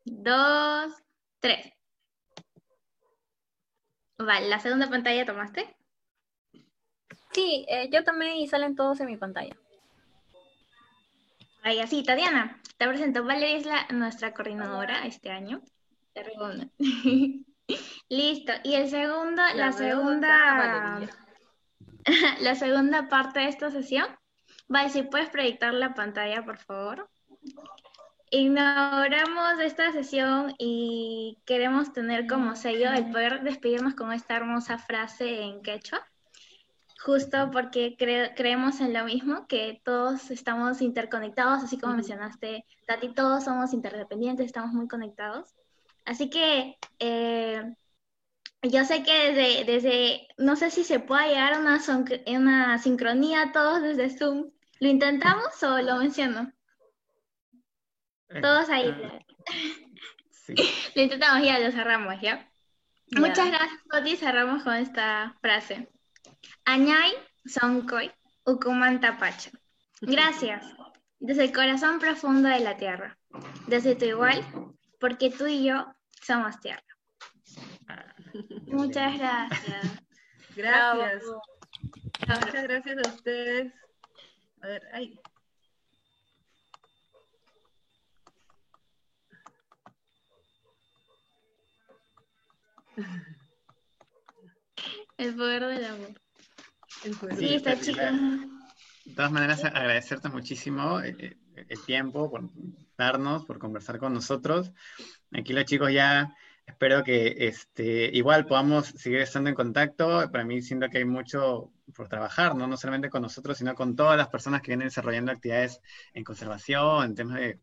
dos, 0.05 0.93
tres. 1.41 1.73
Vale, 4.19 4.49
¿la 4.49 4.61
segunda 4.61 4.89
pantalla 4.89 5.27
tomaste? 5.27 5.77
Sí, 7.33 7.65
eh, 7.69 7.89
yo 7.91 8.05
también 8.05 8.37
y 8.37 8.47
salen 8.47 8.77
todos 8.77 9.01
en 9.01 9.07
mi 9.07 9.17
pantalla. 9.17 9.57
Ahí 11.63 11.81
así, 11.81 12.03
Tatiana, 12.05 12.61
te 12.77 12.87
presento. 12.87 13.25
Valeria 13.25 13.57
es 13.57 13.67
la, 13.67 13.87
nuestra 13.89 14.35
coordinadora 14.35 15.07
este 15.07 15.31
año. 15.31 15.63
Reúno. 16.15 16.71
Listo. 18.09 18.53
Y 18.65 18.75
el 18.75 18.89
segundo, 18.91 19.43
la, 19.55 19.73
segunda, 19.73 21.01
la 22.41 22.55
segunda 22.55 23.09
parte 23.09 23.41
de 23.41 23.49
esta 23.49 23.71
sesión. 23.71 24.07
Vale, 24.69 24.91
si 24.91 25.03
puedes 25.03 25.31
proyectar 25.31 25.73
la 25.75 25.95
pantalla, 25.95 26.45
por 26.45 26.59
favor. 26.59 27.09
Inauguramos 28.31 29.61
esta 29.61 29.93
sesión 29.93 30.55
y 30.59 31.39
queremos 31.45 31.93
tener 31.93 32.27
como 32.27 32.57
sello 32.57 32.91
el 32.93 33.11
poder 33.11 33.43
despedirnos 33.43 33.95
con 33.95 34.13
esta 34.13 34.37
hermosa 34.37 34.79
frase 34.79 35.43
en 35.43 35.63
quechua 35.63 36.07
justo 37.05 37.51
porque 37.51 37.97
cre- 37.99 38.33
creemos 38.37 38.81
en 38.81 38.93
lo 38.93 39.05
mismo, 39.05 39.47
que 39.49 39.83
todos 39.85 40.31
estamos 40.31 40.81
interconectados, 40.81 41.65
así 41.65 41.77
como 41.77 41.95
mencionaste, 41.95 42.65
Tati, 42.87 43.13
todos 43.13 43.45
somos 43.45 43.73
interdependientes, 43.73 44.47
estamos 44.47 44.73
muy 44.73 44.87
conectados. 44.87 45.53
Así 46.05 46.29
que 46.31 46.79
eh, 46.99 47.75
yo 48.63 48.85
sé 48.85 49.03
que 49.03 49.33
desde, 49.33 49.65
desde, 49.65 50.29
no 50.39 50.57
sé 50.57 50.71
si 50.71 50.85
se 50.85 51.01
puede 51.01 51.29
llegar 51.29 51.55
a 51.55 51.59
una, 51.61 51.81
son- 51.81 52.05
una 52.27 52.79
sincronía 52.79 53.51
todos 53.53 53.83
desde 53.83 54.11
Zoom. 54.17 54.51
¿Lo 54.81 54.89
intentamos 54.89 55.63
o 55.63 55.81
lo 55.81 55.97
menciono? 55.97 56.53
Todos 58.41 58.69
ahí. 58.71 58.89
Eh, 58.89 59.27
Sí. 60.45 60.55
Lo 60.97 61.03
intentamos, 61.03 61.47
ya 61.47 61.61
lo 61.61 61.71
cerramos, 61.71 62.21
¿ya? 62.21 62.51
Ya. 63.07 63.21
Muchas 63.21 63.47
gracias, 63.47 63.81
Toti. 63.89 64.17
Cerramos 64.17 64.65
con 64.65 64.75
esta 64.75 65.37
frase. 65.41 65.89
Añay 66.65 67.13
Sonkoy 67.47 68.11
Ukumanta 68.45 69.19
Pacha. 69.19 69.51
Gracias. 70.01 70.67
Desde 71.21 71.45
el 71.45 71.53
corazón 71.53 72.01
profundo 72.01 72.49
de 72.49 72.59
la 72.59 72.77
tierra. 72.77 73.17
Desde 73.69 73.95
tu 73.95 74.05
igual, 74.05 74.45
porque 75.03 75.31
tú 75.31 75.49
y 75.49 75.65
yo 75.65 75.93
somos 76.25 76.61
tierra. 76.61 76.81
Ah, 77.89 78.15
Muchas 78.67 79.19
gracias. 79.19 80.01
Gracias. 80.57 81.23
Bravo. 81.23 81.43
Muchas 82.29 82.63
gracias 82.63 82.99
a 82.99 83.09
ustedes. 83.09 83.73
A 84.61 84.67
ver, 84.67 84.83
ay. 84.93 85.19
El 95.17 95.35
poder 95.35 95.67
del 95.67 95.85
amor. 95.87 96.21
Sí, 97.39 97.61
Tati, 97.61 97.81
chicos. 97.87 98.05
De 99.07 99.15
todas 99.15 99.33
maneras, 99.33 99.65
agradecerte 99.65 100.29
muchísimo 100.29 101.01
eh, 101.01 101.17
eh, 101.19 101.37
el 101.69 101.85
tiempo 101.85 102.31
por 102.31 102.43
por 103.47 103.59
conversar 103.59 103.99
con 103.99 104.15
nosotros. 104.15 104.73
Aquí 105.33 105.53
los 105.53 105.65
chicos 105.65 105.93
ya 105.93 106.35
espero 106.67 107.03
que 107.03 107.35
este, 107.39 108.11
igual 108.17 108.47
podamos 108.47 108.87
seguir 108.87 109.21
estando 109.21 109.51
en 109.51 109.57
contacto. 109.57 110.31
Para 110.31 110.45
mí 110.45 110.63
siento 110.63 110.89
que 110.89 110.99
hay 110.99 111.05
mucho 111.05 111.73
por 111.95 112.09
trabajar, 112.09 112.55
¿no? 112.55 112.67
No 112.67 112.77
solamente 112.77 113.11
con 113.11 113.23
nosotros, 113.23 113.59
sino 113.59 113.75
con 113.75 113.97
todas 113.97 114.17
las 114.17 114.29
personas 114.29 114.63
que 114.63 114.71
vienen 114.71 114.89
desarrollando 114.89 115.33
actividades 115.33 115.81
en 116.15 116.25
conservación, 116.25 117.05
en 117.05 117.15
temas 117.15 117.39
de, 117.39 117.59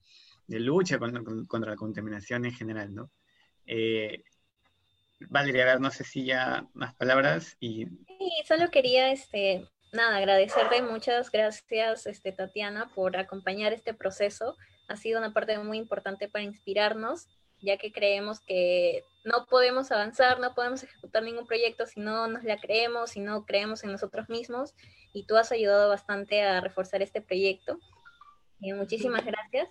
de 0.47 0.59
lucha 0.59 0.99
contra, 0.99 1.21
contra 1.47 1.71
la 1.71 1.77
contaminación 1.77 2.45
en 2.45 2.53
general, 2.53 2.93
¿no? 2.93 3.11
Eh, 3.65 4.23
Valeria, 5.29 5.63
a 5.63 5.65
ver, 5.65 5.81
no 5.81 5.91
sé 5.91 6.03
si 6.03 6.25
ya 6.25 6.65
unas 6.73 6.95
palabras 6.95 7.57
y 7.59 7.85
Sí, 7.85 8.31
solo 8.47 8.69
quería, 8.69 9.11
este, 9.11 9.67
nada, 9.91 10.17
agradecerle 10.17 10.81
muchas 10.81 11.29
gracias, 11.31 12.05
este, 12.05 12.31
Tatiana, 12.31 12.89
por 12.95 13.17
acompañar 13.17 13.73
este 13.73 13.93
proceso. 13.93 14.55
Ha 14.89 14.95
sido 14.97 15.19
una 15.19 15.33
parte 15.33 15.57
muy 15.59 15.77
importante 15.77 16.27
para 16.27 16.43
inspirarnos, 16.43 17.27
ya 17.61 17.77
que 17.77 17.91
creemos 17.91 18.39
que 18.39 19.03
no 19.23 19.45
podemos 19.45 19.91
avanzar, 19.91 20.39
no 20.39 20.53
podemos 20.55 20.83
ejecutar 20.83 21.23
ningún 21.23 21.45
proyecto 21.45 21.85
si 21.85 21.99
no 21.99 22.27
nos 22.27 22.43
la 22.43 22.57
creemos, 22.57 23.11
si 23.11 23.19
no 23.19 23.45
creemos 23.45 23.83
en 23.83 23.91
nosotros 23.91 24.29
mismos. 24.29 24.73
Y 25.13 25.25
tú 25.25 25.37
has 25.37 25.51
ayudado 25.51 25.89
bastante 25.89 26.41
a 26.43 26.61
reforzar 26.61 27.01
este 27.01 27.21
proyecto. 27.21 27.79
Y 28.59 28.73
muchísimas 28.73 29.25
gracias. 29.25 29.69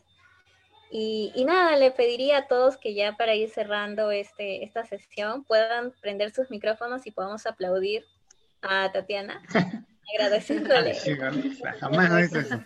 Y, 0.91 1.33
y 1.35 1.45
nada, 1.45 1.77
le 1.77 1.91
pediría 1.91 2.39
a 2.39 2.47
todos 2.47 2.77
que 2.77 2.95
ya 2.95 3.17
para 3.17 3.35
ir 3.35 3.51
cerrando 3.51 4.11
este, 4.11 4.65
esta 4.65 4.85
sesión 4.87 5.45
puedan 5.45 5.93
prender 6.01 6.33
sus 6.33 6.51
micrófonos 6.51 7.07
y 7.07 7.11
podamos 7.11 7.47
aplaudir 7.47 8.05
a 8.63 8.91
Tatiana, 8.91 9.43
agradeciéndole. 10.15 10.95
Jamás 11.81 12.11
no 12.11 12.21
hice 12.21 12.41
eso. 12.41 12.61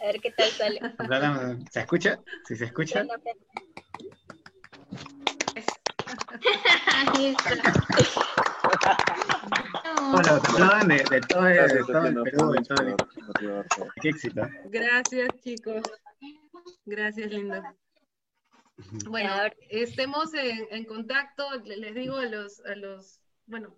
A 0.00 0.06
ver 0.06 0.20
qué 0.20 0.30
tal 0.32 0.48
sale. 0.50 0.80
¿Se 1.70 1.80
escucha? 1.80 2.18
¿Sí 2.46 2.56
se 2.56 2.64
escucha? 2.66 3.06
Hola, 10.12 10.40
te 10.40 10.50
aplauden 10.52 10.88
de, 10.88 10.96
de 11.10 11.20
todo, 11.22 11.46
el- 11.46 11.68
de 11.68 11.84
todo 11.84 12.06
el 12.06 12.22
Perú, 12.22 12.50
de 12.52 12.62
todo 12.62 12.80
el- 12.80 13.66
Qué 14.00 14.08
éxito. 14.08 14.42
Gracias, 14.66 15.28
chicos. 15.42 15.82
Gracias, 16.84 17.30
lindo. 17.30 17.62
Bueno, 19.08 19.30
estemos 19.68 20.32
en, 20.34 20.66
en 20.70 20.84
contacto, 20.84 21.44
le- 21.64 21.76
les 21.76 21.94
digo 21.94 22.16
a 22.16 22.24
los, 22.26 22.60
a 22.64 22.74
los, 22.74 23.20
bueno, 23.46 23.74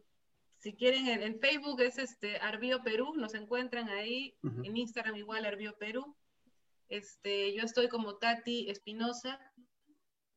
si 0.62 0.74
quieren 0.76 1.09
en, 1.09 1.22
en 1.22 1.40
Facebook 1.40 1.80
es 1.80 1.98
este 1.98 2.36
Arbio 2.36 2.84
Perú, 2.84 3.14
nos 3.16 3.34
encuentran 3.34 3.89
ahí, 3.89 4.36
Ujú. 4.44 4.62
en 4.64 4.76
Instagram 4.76 5.16
igual 5.16 5.44
Arbio 5.44 5.76
Perú. 5.76 6.16
Este, 6.89 7.52
yo 7.52 7.64
estoy 7.64 7.89
como 7.89 8.18
Tati 8.18 8.70
Espinosa, 8.70 9.40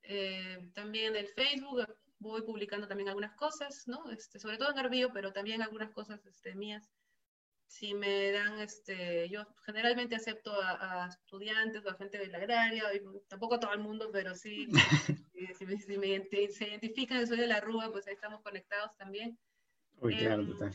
eh, 0.01 0.71
también 0.73 1.15
en 1.15 1.25
el 1.25 1.27
Facebook 1.27 1.85
voy 2.17 2.41
publicando 2.41 2.87
también 2.87 3.09
algunas 3.09 3.35
cosas, 3.35 3.87
¿no? 3.87 4.09
Este, 4.09 4.39
sobre 4.39 4.57
todo 4.57 4.71
en 4.71 4.79
Arbio, 4.79 5.11
pero 5.13 5.31
también 5.31 5.61
algunas 5.61 5.91
cosas 5.91 6.25
este, 6.25 6.55
mías. 6.55 6.89
Si 7.67 7.93
me 7.93 8.31
dan, 8.31 8.59
este, 8.61 9.29
yo 9.29 9.45
generalmente 9.63 10.15
acepto 10.15 10.59
a, 10.59 11.03
a 11.03 11.09
estudiantes 11.09 11.85
o 11.85 11.89
a 11.89 11.97
gente 11.97 12.17
de 12.17 12.27
la 12.27 12.39
agraria, 12.39 12.85
tampoco 13.27 13.55
a 13.55 13.59
todo 13.59 13.73
el 13.73 13.79
mundo, 13.79 14.09
pero 14.11 14.33
sí, 14.33 14.67
si, 15.33 15.53
si 15.59 15.65
me, 15.67 15.77
si 15.77 15.97
me 15.99 16.49
se 16.49 16.67
identifican 16.67 17.27
soy 17.27 17.37
de 17.37 17.47
la 17.47 17.61
Rúa, 17.61 17.91
pues 17.91 18.07
ahí 18.07 18.13
estamos 18.13 18.41
conectados 18.41 18.95
también. 18.97 19.37
Uy, 19.99 20.17
claro, 20.17 20.43
Em, 20.43 20.47
total. 20.47 20.73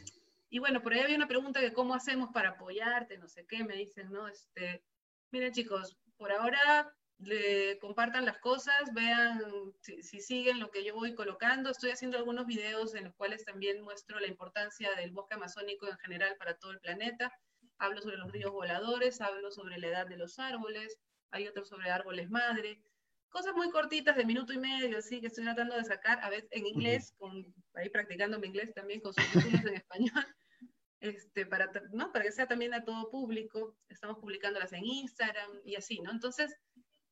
Y 0.51 0.59
bueno, 0.59 0.83
por 0.83 0.93
ahí 0.93 1.01
había 1.01 1.17
una 1.17 1.29
pregunta 1.29 1.61
de 1.61 1.73
cómo 1.73 1.95
hacemos 1.95 2.31
para 2.33 2.51
apoyarte, 2.51 3.19
no 3.19 3.29
sé 3.29 3.47
qué, 3.47 3.65
me 3.65 3.77
dicen, 3.77 4.11
¿no? 4.11 4.29
Este, 4.29 4.85
miren 5.31 5.53
chicos, 5.53 5.97
por 6.17 6.33
ahora 6.33 6.93
le 7.19 7.79
compartan 7.79 8.25
las 8.25 8.39
cosas, 8.39 8.93
vean 8.95 9.41
si, 9.81 10.03
si 10.03 10.21
siguen 10.21 10.59
lo 10.59 10.71
que 10.71 10.85
yo 10.85 10.95
voy 10.95 11.15
colocando. 11.15 11.71
Estoy 11.71 11.91
haciendo 11.91 12.17
algunos 12.19 12.47
videos 12.47 12.95
en 12.95 13.05
los 13.05 13.15
cuales 13.15 13.45
también 13.45 13.83
muestro 13.83 14.19
la 14.21 14.27
importancia 14.27 14.95
del 14.97 15.13
bosque 15.13 15.35
amazónico 15.35 15.87
en 15.87 15.99
general 15.99 16.37
para 16.39 16.59
todo 16.59 16.73
el 16.73 16.81
planeta. 16.81 17.33
Hablo 17.79 18.01
sobre 18.03 18.17
los 18.17 18.33
ríos 18.33 18.51
voladores, 18.53 19.21
hablo 19.21 19.51
sobre 19.51 19.79
la 19.79 19.89
edad 19.89 20.07
de 20.07 20.17
los 20.17 20.39
árboles, 20.39 20.99
hay 21.31 21.47
otros 21.47 21.69
sobre 21.69 21.91
árboles 21.91 22.31
madre. 22.31 22.83
Cosas 23.31 23.55
muy 23.55 23.71
cortitas 23.71 24.17
de 24.17 24.25
minuto 24.25 24.53
y 24.53 24.59
medio, 24.59 24.99
así 24.99 25.21
que 25.21 25.29
estoy 25.29 25.45
tratando 25.45 25.77
de 25.77 25.85
sacar, 25.85 26.19
a 26.23 26.31
veces 26.31 26.49
en 26.53 26.67
inglés, 26.67 27.15
con, 27.17 27.55
ahí 27.75 27.89
practicando 27.89 28.39
mi 28.41 28.49
inglés 28.49 28.75
también 28.75 29.01
con 29.01 29.15
subtítulos 29.15 29.65
en 29.65 29.75
español 29.75 30.27
este, 31.01 31.47
para, 31.47 31.71
¿no? 31.93 32.13
para 32.13 32.25
que 32.25 32.33
sea 32.33 32.47
también 32.49 32.75
a 32.75 32.85
todo 32.85 33.09
público. 33.11 33.77
Estamos 33.89 34.19
publicándolas 34.19 34.73
en 34.73 34.85
Instagram 34.85 35.51
y 35.65 35.77
así, 35.77 36.01
¿no? 36.01 36.11
Entonces, 36.11 36.55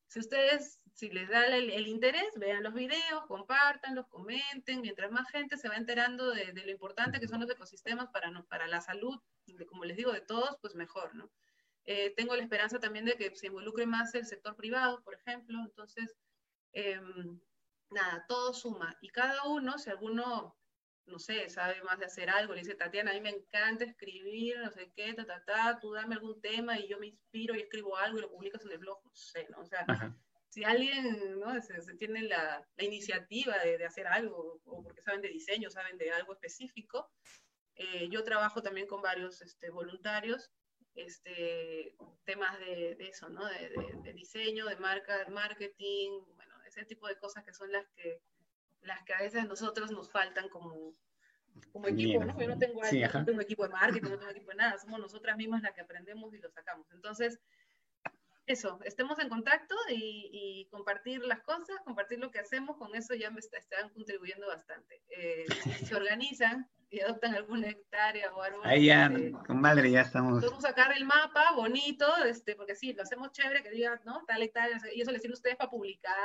si 0.07 0.19
ustedes, 0.19 0.81
si 0.93 1.09
les 1.09 1.29
da 1.29 1.45
el, 1.47 1.69
el 1.69 1.87
interés, 1.87 2.29
vean 2.35 2.63
los 2.63 2.73
videos, 2.73 3.25
compártanlos, 3.27 4.07
comenten, 4.07 4.81
mientras 4.81 5.11
más 5.11 5.29
gente 5.29 5.55
se 5.55 5.69
va 5.69 5.75
enterando 5.77 6.31
de, 6.31 6.51
de 6.51 6.65
lo 6.65 6.71
importante 6.71 7.19
que 7.19 7.27
son 7.27 7.39
los 7.41 7.49
ecosistemas 7.49 8.09
para, 8.09 8.29
no- 8.31 8.45
para 8.47 8.67
la 8.67 8.81
salud, 8.81 9.17
de, 9.45 9.65
como 9.67 9.85
les 9.85 9.95
digo, 9.97 10.11
de 10.11 10.21
todos, 10.21 10.57
pues 10.61 10.75
mejor, 10.75 11.15
¿no? 11.15 11.31
Eh, 11.91 12.13
tengo 12.15 12.35
la 12.35 12.43
esperanza 12.43 12.79
también 12.79 13.05
de 13.05 13.15
que 13.15 13.35
se 13.35 13.47
involucre 13.47 13.87
más 13.87 14.13
el 14.13 14.23
sector 14.23 14.55
privado, 14.55 15.01
por 15.01 15.15
ejemplo, 15.15 15.57
entonces, 15.65 16.15
em, 16.71 17.39
nada, 17.89 18.25
todo 18.27 18.53
suma. 18.53 18.95
Y 19.01 19.09
cada 19.09 19.45
uno, 19.45 19.79
si 19.79 19.89
alguno 19.89 20.55
no 21.07 21.17
sé, 21.17 21.49
sabe 21.49 21.81
más 21.81 21.97
de 21.97 22.05
hacer 22.05 22.29
algo, 22.29 22.53
le 22.53 22.59
dice, 22.59 22.75
Tatiana, 22.75 23.09
a 23.09 23.15
mí 23.15 23.21
me 23.21 23.31
encanta 23.31 23.85
escribir, 23.85 24.59
no 24.59 24.69
sé 24.69 24.91
qué, 24.95 25.15
ta, 25.15 25.25
ta, 25.25 25.43
ta, 25.43 25.79
tú 25.81 25.91
dame 25.91 26.13
algún 26.13 26.39
tema 26.41 26.77
y 26.77 26.87
yo 26.87 26.99
me 26.99 27.07
inspiro 27.07 27.55
y 27.55 27.61
escribo 27.61 27.97
algo 27.97 28.19
y 28.19 28.21
lo 28.21 28.29
publicas 28.29 28.63
en 28.65 28.73
el 28.73 28.77
blog, 28.77 29.03
no 29.03 29.15
sé, 29.15 29.47
¿no? 29.49 29.61
O 29.61 29.65
sea, 29.65 29.83
Ajá. 29.87 30.15
si 30.49 30.63
alguien, 30.63 31.39
¿no? 31.39 31.59
Se, 31.63 31.81
se 31.81 31.95
tiene 31.95 32.21
la, 32.21 32.63
la 32.75 32.83
iniciativa 32.83 33.57
de, 33.57 33.79
de 33.79 33.85
hacer 33.87 34.05
algo, 34.05 34.61
o 34.63 34.83
porque 34.83 35.01
saben 35.01 35.21
de 35.21 35.29
diseño, 35.29 35.71
saben 35.71 35.97
de 35.97 36.11
algo 36.11 36.33
específico, 36.33 37.11
eh, 37.73 38.09
yo 38.11 38.23
trabajo 38.23 38.61
también 38.61 38.85
con 38.85 39.01
varios 39.01 39.41
este, 39.41 39.71
voluntarios, 39.71 40.51
este, 41.05 41.95
temas 42.25 42.59
de, 42.59 42.95
de 42.95 43.07
eso, 43.07 43.29
¿no? 43.29 43.45
De, 43.45 43.69
de- 43.69 44.01
de 44.03 44.13
diseño, 44.13 44.65
de 44.67 44.75
marca, 44.77 45.25
marketing, 45.29 46.21
bueno, 46.35 46.53
ese 46.67 46.85
tipo 46.85 47.07
de 47.07 47.17
cosas 47.17 47.43
que 47.43 47.53
son 47.53 47.71
las 47.71 47.87
que 47.95 48.21
las 48.81 49.03
que 49.03 49.13
a 49.13 49.19
veces 49.21 49.41
a 49.43 49.45
nosotros 49.45 49.91
nos 49.91 50.09
faltan 50.11 50.47
como, 50.49 50.93
como 51.73 51.87
equipo. 51.87 52.23
¿no? 52.23 52.39
Yo 52.39 52.47
no 52.47 52.57
tengo, 52.57 52.81
Sí, 52.85 52.99
no 53.19 53.25
tengo 53.25 53.41
equipo 53.41 53.63
de 53.63 53.69
marketing, 53.73 54.09
no 54.09 54.17
tengo 54.19 54.31
equipo 54.31 54.51
de 54.51 54.57
nada, 54.57 54.77
somos 54.77 54.99
nosotras 54.99 55.35
mismas 55.35 55.61
las 55.61 55.73
que 55.73 55.81
aprendemos 55.81 56.33
y 56.33 56.37
lo 56.39 56.49
sacamos. 56.49 56.89
Entonces, 56.93 57.39
eso, 58.45 58.79
estemos 58.83 59.19
en 59.19 59.29
contacto 59.29 59.75
y, 59.89 60.29
y 60.31 60.65
compartir 60.69 61.21
las 61.25 61.41
cosas, 61.41 61.77
compartir 61.83 62.19
lo 62.19 62.31
que 62.31 62.39
hacemos, 62.39 62.77
con 62.77 62.95
eso 62.95 63.13
ya 63.13 63.29
me 63.31 63.39
está- 63.39 63.57
están 63.57 63.89
contribuyendo 63.89 64.47
bastante. 64.47 65.03
Eh, 65.09 65.45
si 65.63 65.69
se 65.93 65.95
organizan 65.95 66.67
y 66.89 67.01
adoptan 67.01 67.35
alguna 67.35 67.69
hectárea 67.69 68.33
o 68.33 68.41
árbol, 68.41 68.61
Ahí 68.65 68.87
ya, 68.87 69.05
este, 69.07 69.31
con 69.31 69.61
madre, 69.61 69.91
ya 69.91 70.01
estamos. 70.01 70.41
Podemos 70.43 70.63
sacar 70.63 70.91
el 70.95 71.05
mapa 71.05 71.51
bonito, 71.55 72.07
este, 72.25 72.55
porque 72.55 72.75
sí, 72.75 72.93
lo 72.93 73.03
hacemos 73.03 73.31
chévere, 73.31 73.61
que 73.61 73.69
diga, 73.69 74.01
¿no? 74.05 74.23
Tal 74.25 74.43
y 74.43 74.49
tal, 74.49 74.71
y 74.93 75.01
eso 75.01 75.11
les 75.11 75.21
sirve 75.21 75.33
a 75.33 75.35
ustedes 75.35 75.55
para 75.55 75.69
publicar, 75.69 76.15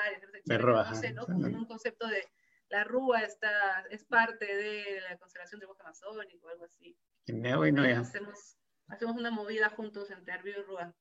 chévere, 0.47 0.63
Rúa, 0.63 0.85
no 0.91 0.95
sé, 0.95 1.09
ajá. 1.09 1.15
¿no? 1.15 1.27
Como 1.27 1.47
un 1.47 1.67
concepto 1.67 2.07
de 2.07 2.27
la 2.69 2.83
rúa 2.85 3.21
está, 3.21 3.85
es 3.91 4.05
parte 4.05 4.47
de 4.47 5.01
la 5.09 5.17
conservación 5.19 5.61
del 5.61 5.69
bosque 5.69 5.83
amazónico, 5.83 6.49
algo 6.49 6.65
así. 6.65 6.97
No 7.29 7.67
ya. 7.67 8.01
Hacemos, 8.01 8.57
hacemos 8.89 9.17
una 9.17 9.31
movida 9.31 9.71
juntos 9.71 10.11
entre 10.11 10.33
Arbio 10.33 10.59
y 10.59 10.63
Rúa. 10.63 10.95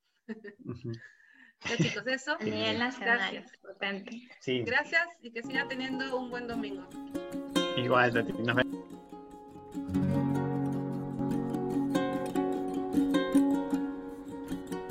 Ujú. 0.65 0.91
Ya 1.65 1.77
chicos, 1.77 2.05
eso. 2.07 2.35
A 2.37 2.43
nivel 2.43 2.77
nacional, 2.77 3.19
Gracias. 3.19 3.53
importante. 3.53 4.11
Sí, 4.41 4.63
Gracias 4.63 5.07
y 5.21 5.31
que 5.31 5.43
sigan 5.43 5.69
teniendo 5.69 6.17
un 6.17 6.29
buen 6.29 6.45
domingo. 6.45 6.85
igual. 7.77 8.13
Nos 8.43 8.55
vemos. 8.55 8.92